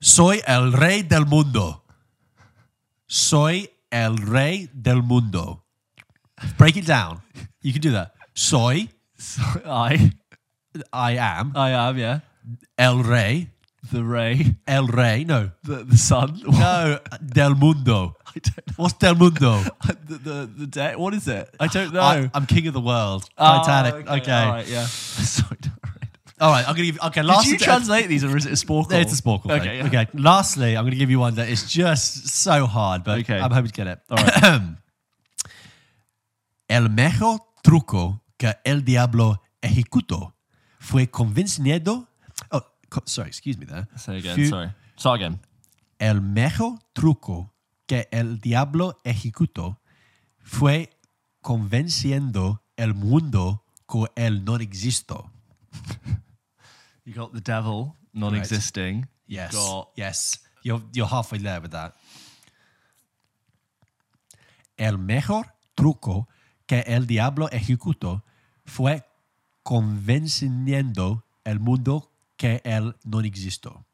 Soy 0.00 0.42
el 0.46 0.72
rey 0.72 1.02
del 1.02 1.24
mundo. 1.24 1.82
Soy 3.06 3.68
el 3.90 4.16
rey 4.18 4.68
del 4.74 5.02
mundo. 5.02 5.64
Break 6.58 6.76
it 6.76 6.86
down. 6.86 7.20
You 7.60 7.72
can 7.72 7.82
do 7.82 7.92
that. 7.92 8.12
Soy, 8.34 8.88
I. 9.64 10.12
I 10.92 11.12
am, 11.12 11.52
I 11.54 11.70
am, 11.70 11.98
yeah. 11.98 12.20
el 12.78 13.02
rey, 13.02 13.50
The 13.90 14.02
Ray. 14.02 14.56
el 14.66 14.86
rey, 14.86 15.24
no. 15.24 15.50
The, 15.64 15.84
the 15.84 15.98
sun. 15.98 16.40
No, 16.46 16.98
del 17.24 17.54
mundo. 17.54 18.16
I 18.26 18.38
don't. 18.38 18.78
What's 18.78 18.94
del 18.94 19.14
mundo? 19.14 19.62
The, 20.08 20.18
the, 20.18 20.50
the 20.56 20.66
day. 20.66 20.94
What 20.96 21.14
is 21.14 21.28
it? 21.28 21.54
I 21.60 21.66
don't 21.66 21.92
know. 21.92 22.00
I, 22.00 22.30
am 22.34 22.46
king 22.46 22.66
of 22.66 22.74
the 22.74 22.80
world. 22.80 23.24
Oh, 23.38 23.62
Titanic. 23.64 24.08
Okay. 24.08 24.32
All 24.32 24.52
right, 24.52 24.66
yeah. 24.68 24.84
Sorry. 24.86 25.56
All 26.40 26.50
right, 26.50 26.66
I'm 26.66 26.74
going 26.74 26.86
to 26.86 26.92
give 26.92 27.02
Okay, 27.02 27.22
last 27.22 27.44
Did 27.44 27.52
you 27.52 27.58
translate 27.58 28.08
these 28.08 28.24
or 28.24 28.36
is 28.36 28.46
it 28.46 28.52
a 28.52 28.56
Sporcle? 28.66 28.92
It's 29.00 29.18
a 29.18 29.22
Sporcle. 29.22 29.50
Okay. 29.50 29.60
thing. 29.64 29.78
yeah. 29.78 29.86
Okay. 29.86 30.06
Lastly, 30.14 30.76
I'm 30.76 30.84
going 30.84 30.92
to 30.92 30.98
give 30.98 31.10
you 31.10 31.20
one 31.20 31.36
that 31.36 31.48
is 31.48 31.70
just 31.70 32.28
so 32.28 32.66
hard, 32.66 33.04
but 33.04 33.20
Okay. 33.20 33.38
I'm 33.38 33.50
hoping 33.52 33.70
to 33.70 33.72
get 33.72 33.86
it. 33.86 34.00
All 34.10 34.16
right. 34.16 34.60
el 36.72 36.88
mejor 36.88 37.40
truco 37.62 38.22
que 38.38 38.56
el 38.64 38.82
diablo 38.84 39.42
ejecutó 39.60 40.34
fue 40.78 41.10
convenciendo. 41.10 42.08
Oh, 42.50 42.62
sorry, 43.04 43.28
excuse 43.28 43.58
me 43.58 43.66
there. 43.66 43.86
Say 43.96 44.18
again. 44.18 44.36
Fu- 44.36 44.48
Sorry. 44.48 44.70
Start 44.96 45.20
again. 45.20 45.40
El 45.98 46.20
mejor 46.22 46.78
truco 46.94 47.52
que 47.86 48.08
el 48.10 48.40
diablo 48.40 48.98
ejecutó 49.04 49.80
fue 50.40 50.98
convenciendo 51.42 52.62
el 52.76 52.94
mundo 52.94 53.64
que 53.86 54.06
él 54.16 54.44
no 54.44 54.56
existo. 54.56 55.30
You 57.04 57.12
got 57.14 57.32
the 57.32 57.40
devil 57.40 57.96
non-existing. 58.14 59.08
Yes. 59.26 59.52
Got 59.52 59.88
Yes. 59.96 60.40
You're, 60.62 60.82
you're 60.92 61.08
halfway 61.10 61.38
there 61.40 61.60
with 61.60 61.72
that. 61.72 61.94
El 64.76 64.98
mejor 64.98 65.46
truco 65.74 66.28
que 66.66 66.80
el 66.86 67.06
diablo 67.06 67.48
ejecutó 67.50 68.22
fue 68.64 69.04
convenciendo 69.62 71.24
el 71.44 71.60
mundo 71.60 72.10
que 72.36 72.60
él 72.64 72.94
no 73.04 73.20
existo. 73.20 73.84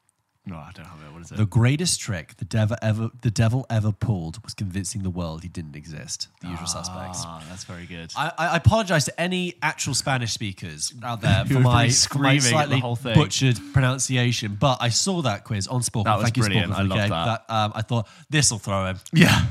no, 0.45 0.55
I 0.55 0.71
don't 0.73 0.87
have 0.87 0.99
it. 1.05 1.11
What 1.13 1.21
is 1.21 1.31
it? 1.31 1.37
The 1.37 1.45
greatest 1.45 1.99
trick 2.01 2.37
the 2.37 2.45
devil 2.45 2.75
ever 2.81 3.11
the 3.21 3.29
devil 3.29 3.67
ever 3.69 3.91
pulled 3.91 4.41
was 4.43 4.55
convincing 4.55 5.03
the 5.03 5.09
world 5.11 5.43
he 5.43 5.47
didn't 5.49 5.75
exist. 5.75 6.27
The 6.41 6.47
usual 6.47 6.65
suspects. 6.65 7.21
Ah, 7.23 7.43
that's 7.49 7.65
very 7.65 7.85
good. 7.85 8.11
I, 8.15 8.31
I 8.37 8.57
apologize 8.57 9.05
to 9.05 9.21
any 9.21 9.53
actual 9.61 9.93
Spanish 9.93 10.31
speakers 10.33 10.91
out 11.03 11.21
there 11.21 11.45
for 11.47 11.53
my, 11.55 11.61
for 11.61 11.69
my 11.69 11.87
screaming 11.89 12.37
at 12.37 12.41
the 12.41 12.49
slightly 12.49 12.79
whole 12.79 12.95
thing. 12.95 13.13
butchered 13.13 13.59
pronunciation, 13.73 14.57
but 14.59 14.77
I 14.81 14.89
saw 14.89 15.21
that 15.21 15.43
quiz 15.43 15.67
on 15.67 15.81
Sporcle. 15.81 16.05
That 16.05 16.15
was 16.15 16.23
Thank 16.23 16.37
you, 16.37 16.43
brilliant. 16.43 16.71
Sporcle, 16.73 16.75
I 16.75 16.77
for 16.77 16.83
the 16.83 16.89
love 16.89 16.99
game. 16.99 17.09
that. 17.09 17.45
um, 17.49 17.71
I 17.75 17.81
thought 17.83 18.07
this 18.29 18.49
will 18.51 18.59
throw 18.59 18.85
him. 18.87 18.99
yeah. 19.13 19.45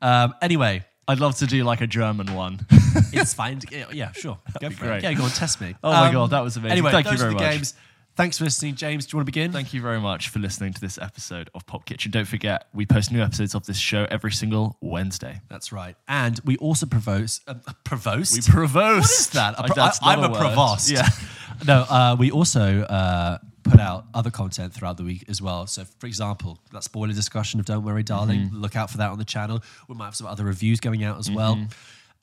Um, 0.00 0.34
anyway, 0.40 0.84
I'd 1.10 1.18
love 1.18 1.36
to 1.38 1.46
do 1.46 1.64
like 1.64 1.80
a 1.80 1.86
German 1.88 2.34
one. 2.34 2.60
it's 3.12 3.34
fine. 3.34 3.60
Yeah, 3.92 4.12
sure. 4.12 4.38
Go 4.60 4.68
be 4.68 4.74
for 4.74 4.84
great. 4.84 4.98
it. 4.98 5.02
Yeah, 5.04 5.14
go 5.14 5.24
on, 5.24 5.30
test 5.30 5.60
me. 5.60 5.68
Um, 5.70 5.76
Oh 5.82 5.90
my 5.92 6.12
God, 6.12 6.30
that 6.30 6.40
was 6.40 6.56
amazing. 6.56 6.72
Anyway, 6.72 6.92
Thank 6.92 7.06
you 7.06 7.12
those 7.12 7.20
very 7.20 7.34
are 7.34 7.38
the 7.38 7.42
much. 7.42 7.52
games. 7.52 7.74
Thanks 8.16 8.38
for 8.38 8.44
listening, 8.44 8.74
James. 8.76 9.06
Do 9.06 9.14
you 9.14 9.18
want 9.18 9.26
to 9.26 9.32
begin? 9.32 9.50
Thank 9.50 9.72
you 9.74 9.80
very 9.80 9.98
much 10.00 10.28
for 10.28 10.38
listening 10.38 10.72
to 10.74 10.80
this 10.80 10.98
episode 10.98 11.48
of 11.54 11.66
Pulp 11.66 11.84
Kitchen. 11.86 12.10
Don't 12.12 12.28
forget, 12.28 12.66
we 12.74 12.86
post 12.86 13.10
new 13.10 13.22
episodes 13.22 13.54
of 13.54 13.66
this 13.66 13.78
show 13.78 14.06
every 14.10 14.30
single 14.32 14.76
Wednesday. 14.80 15.40
That's 15.48 15.72
right. 15.72 15.96
And 16.06 16.38
we 16.44 16.56
also 16.58 16.86
provost. 16.86 17.42
Uh, 17.48 17.54
provost? 17.84 18.34
We 18.34 18.52
provost. 18.52 19.10
What 19.10 19.20
is 19.20 19.30
that? 19.30 19.54
A 19.58 19.62
pro- 19.64 19.74
that's 19.74 20.00
I, 20.02 20.12
am 20.14 20.24
a 20.24 20.28
provost. 20.36 20.90
Yeah. 20.90 21.08
no, 21.66 21.80
uh, 21.88 22.16
we 22.18 22.30
also 22.30 22.82
uh, 22.82 23.38
put 23.70 23.80
out 23.80 24.06
other 24.14 24.30
content 24.30 24.72
throughout 24.74 24.96
the 24.96 25.04
week 25.04 25.24
as 25.28 25.40
well. 25.40 25.66
So, 25.66 25.84
for 25.98 26.06
example, 26.06 26.58
that 26.72 26.82
spoiler 26.84 27.12
discussion 27.12 27.60
of 27.60 27.66
Don't 27.66 27.84
Worry, 27.84 28.02
Darling, 28.02 28.40
Mm-hmm. 28.46 28.56
look 28.60 28.76
out 28.76 28.90
for 28.90 28.98
that 28.98 29.10
on 29.10 29.18
the 29.18 29.24
channel. 29.24 29.60
We 29.88 29.94
might 29.94 30.06
have 30.06 30.16
some 30.16 30.26
other 30.26 30.44
reviews 30.44 30.80
going 30.80 31.04
out 31.04 31.18
as 31.18 31.30
well. 31.30 31.54
Mm-hmm. 31.56 31.66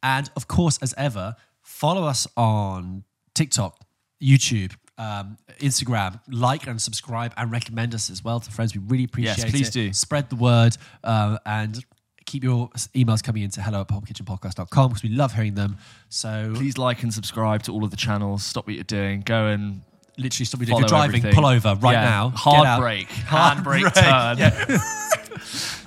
And 0.04 0.30
of 0.36 0.48
course, 0.48 0.78
as 0.82 0.94
ever, 0.98 1.36
follow 1.64 2.04
us 2.06 2.28
on 2.38 3.04
TikTok, 3.34 3.80
YouTube. 4.22 4.74
Um, 5.00 5.38
Instagram, 5.60 6.20
like 6.28 6.66
and 6.66 6.82
subscribe 6.82 7.32
and 7.38 7.52
recommend 7.52 7.94
us 7.94 8.10
as 8.10 8.24
well 8.24 8.40
to 8.40 8.50
friends. 8.50 8.74
We 8.76 8.82
really 8.88 9.04
appreciate 9.04 9.38
Yes, 9.38 9.52
please 9.52 9.68
it. 9.70 9.74
do. 9.74 9.94
Spread 9.94 10.32
the 10.32 10.36
word 10.36 10.76
uh, 11.04 11.38
and 11.46 11.86
keep 12.26 12.44
your 12.44 12.70
emails 12.96 13.24
coming 13.24 13.44
into 13.44 13.62
hello 13.62 13.82
at 13.82 13.88
pulpkitchenpodcast.com 13.90 14.90
because 14.90 15.04
we 15.04 15.10
love 15.10 15.34
hearing 15.34 15.54
them. 15.54 15.78
So 16.10 16.52
Please 16.56 16.80
like 16.80 17.04
and 17.04 17.14
subscribe 17.14 17.62
to 17.64 17.72
all 17.74 17.84
of 17.84 17.92
the 17.92 17.96
channels. 17.96 18.44
Stop 18.44 18.66
what 18.66 18.74
you're 18.74 18.84
doing. 18.84 19.22
Go 19.22 19.46
and 19.46 19.82
literally 20.18 20.46
stop 20.46 20.60
me. 20.60 20.66
If 20.66 20.70
you're 20.70 20.82
driving, 20.82 21.18
everything. 21.20 21.34
pull 21.34 21.46
over 21.46 21.76
right 21.76 21.94
Yeah. 21.94 22.04
now. 22.04 22.30
Hard 22.36 22.82
brake. 22.82 23.10
Hard 23.10 23.64
brake 23.64 23.94
turn. 23.94 24.80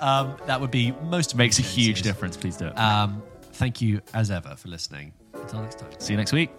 Um, 0.00 0.36
that 0.46 0.58
would 0.60 0.70
be 0.70 0.92
most 1.04 1.36
Makes 1.36 1.58
a 1.58 1.62
huge 1.62 2.00
difference. 2.00 2.34
Please 2.34 2.56
do 2.56 2.68
it. 2.68 2.78
Um, 2.78 3.22
thank 3.52 3.82
you 3.82 4.00
as 4.14 4.30
ever 4.30 4.56
for 4.56 4.68
listening. 4.68 5.12
Until 5.34 5.60
next 5.60 5.78
time. 5.78 5.90
See 5.98 6.14
you 6.14 6.16
next 6.16 6.32
week. 6.32 6.50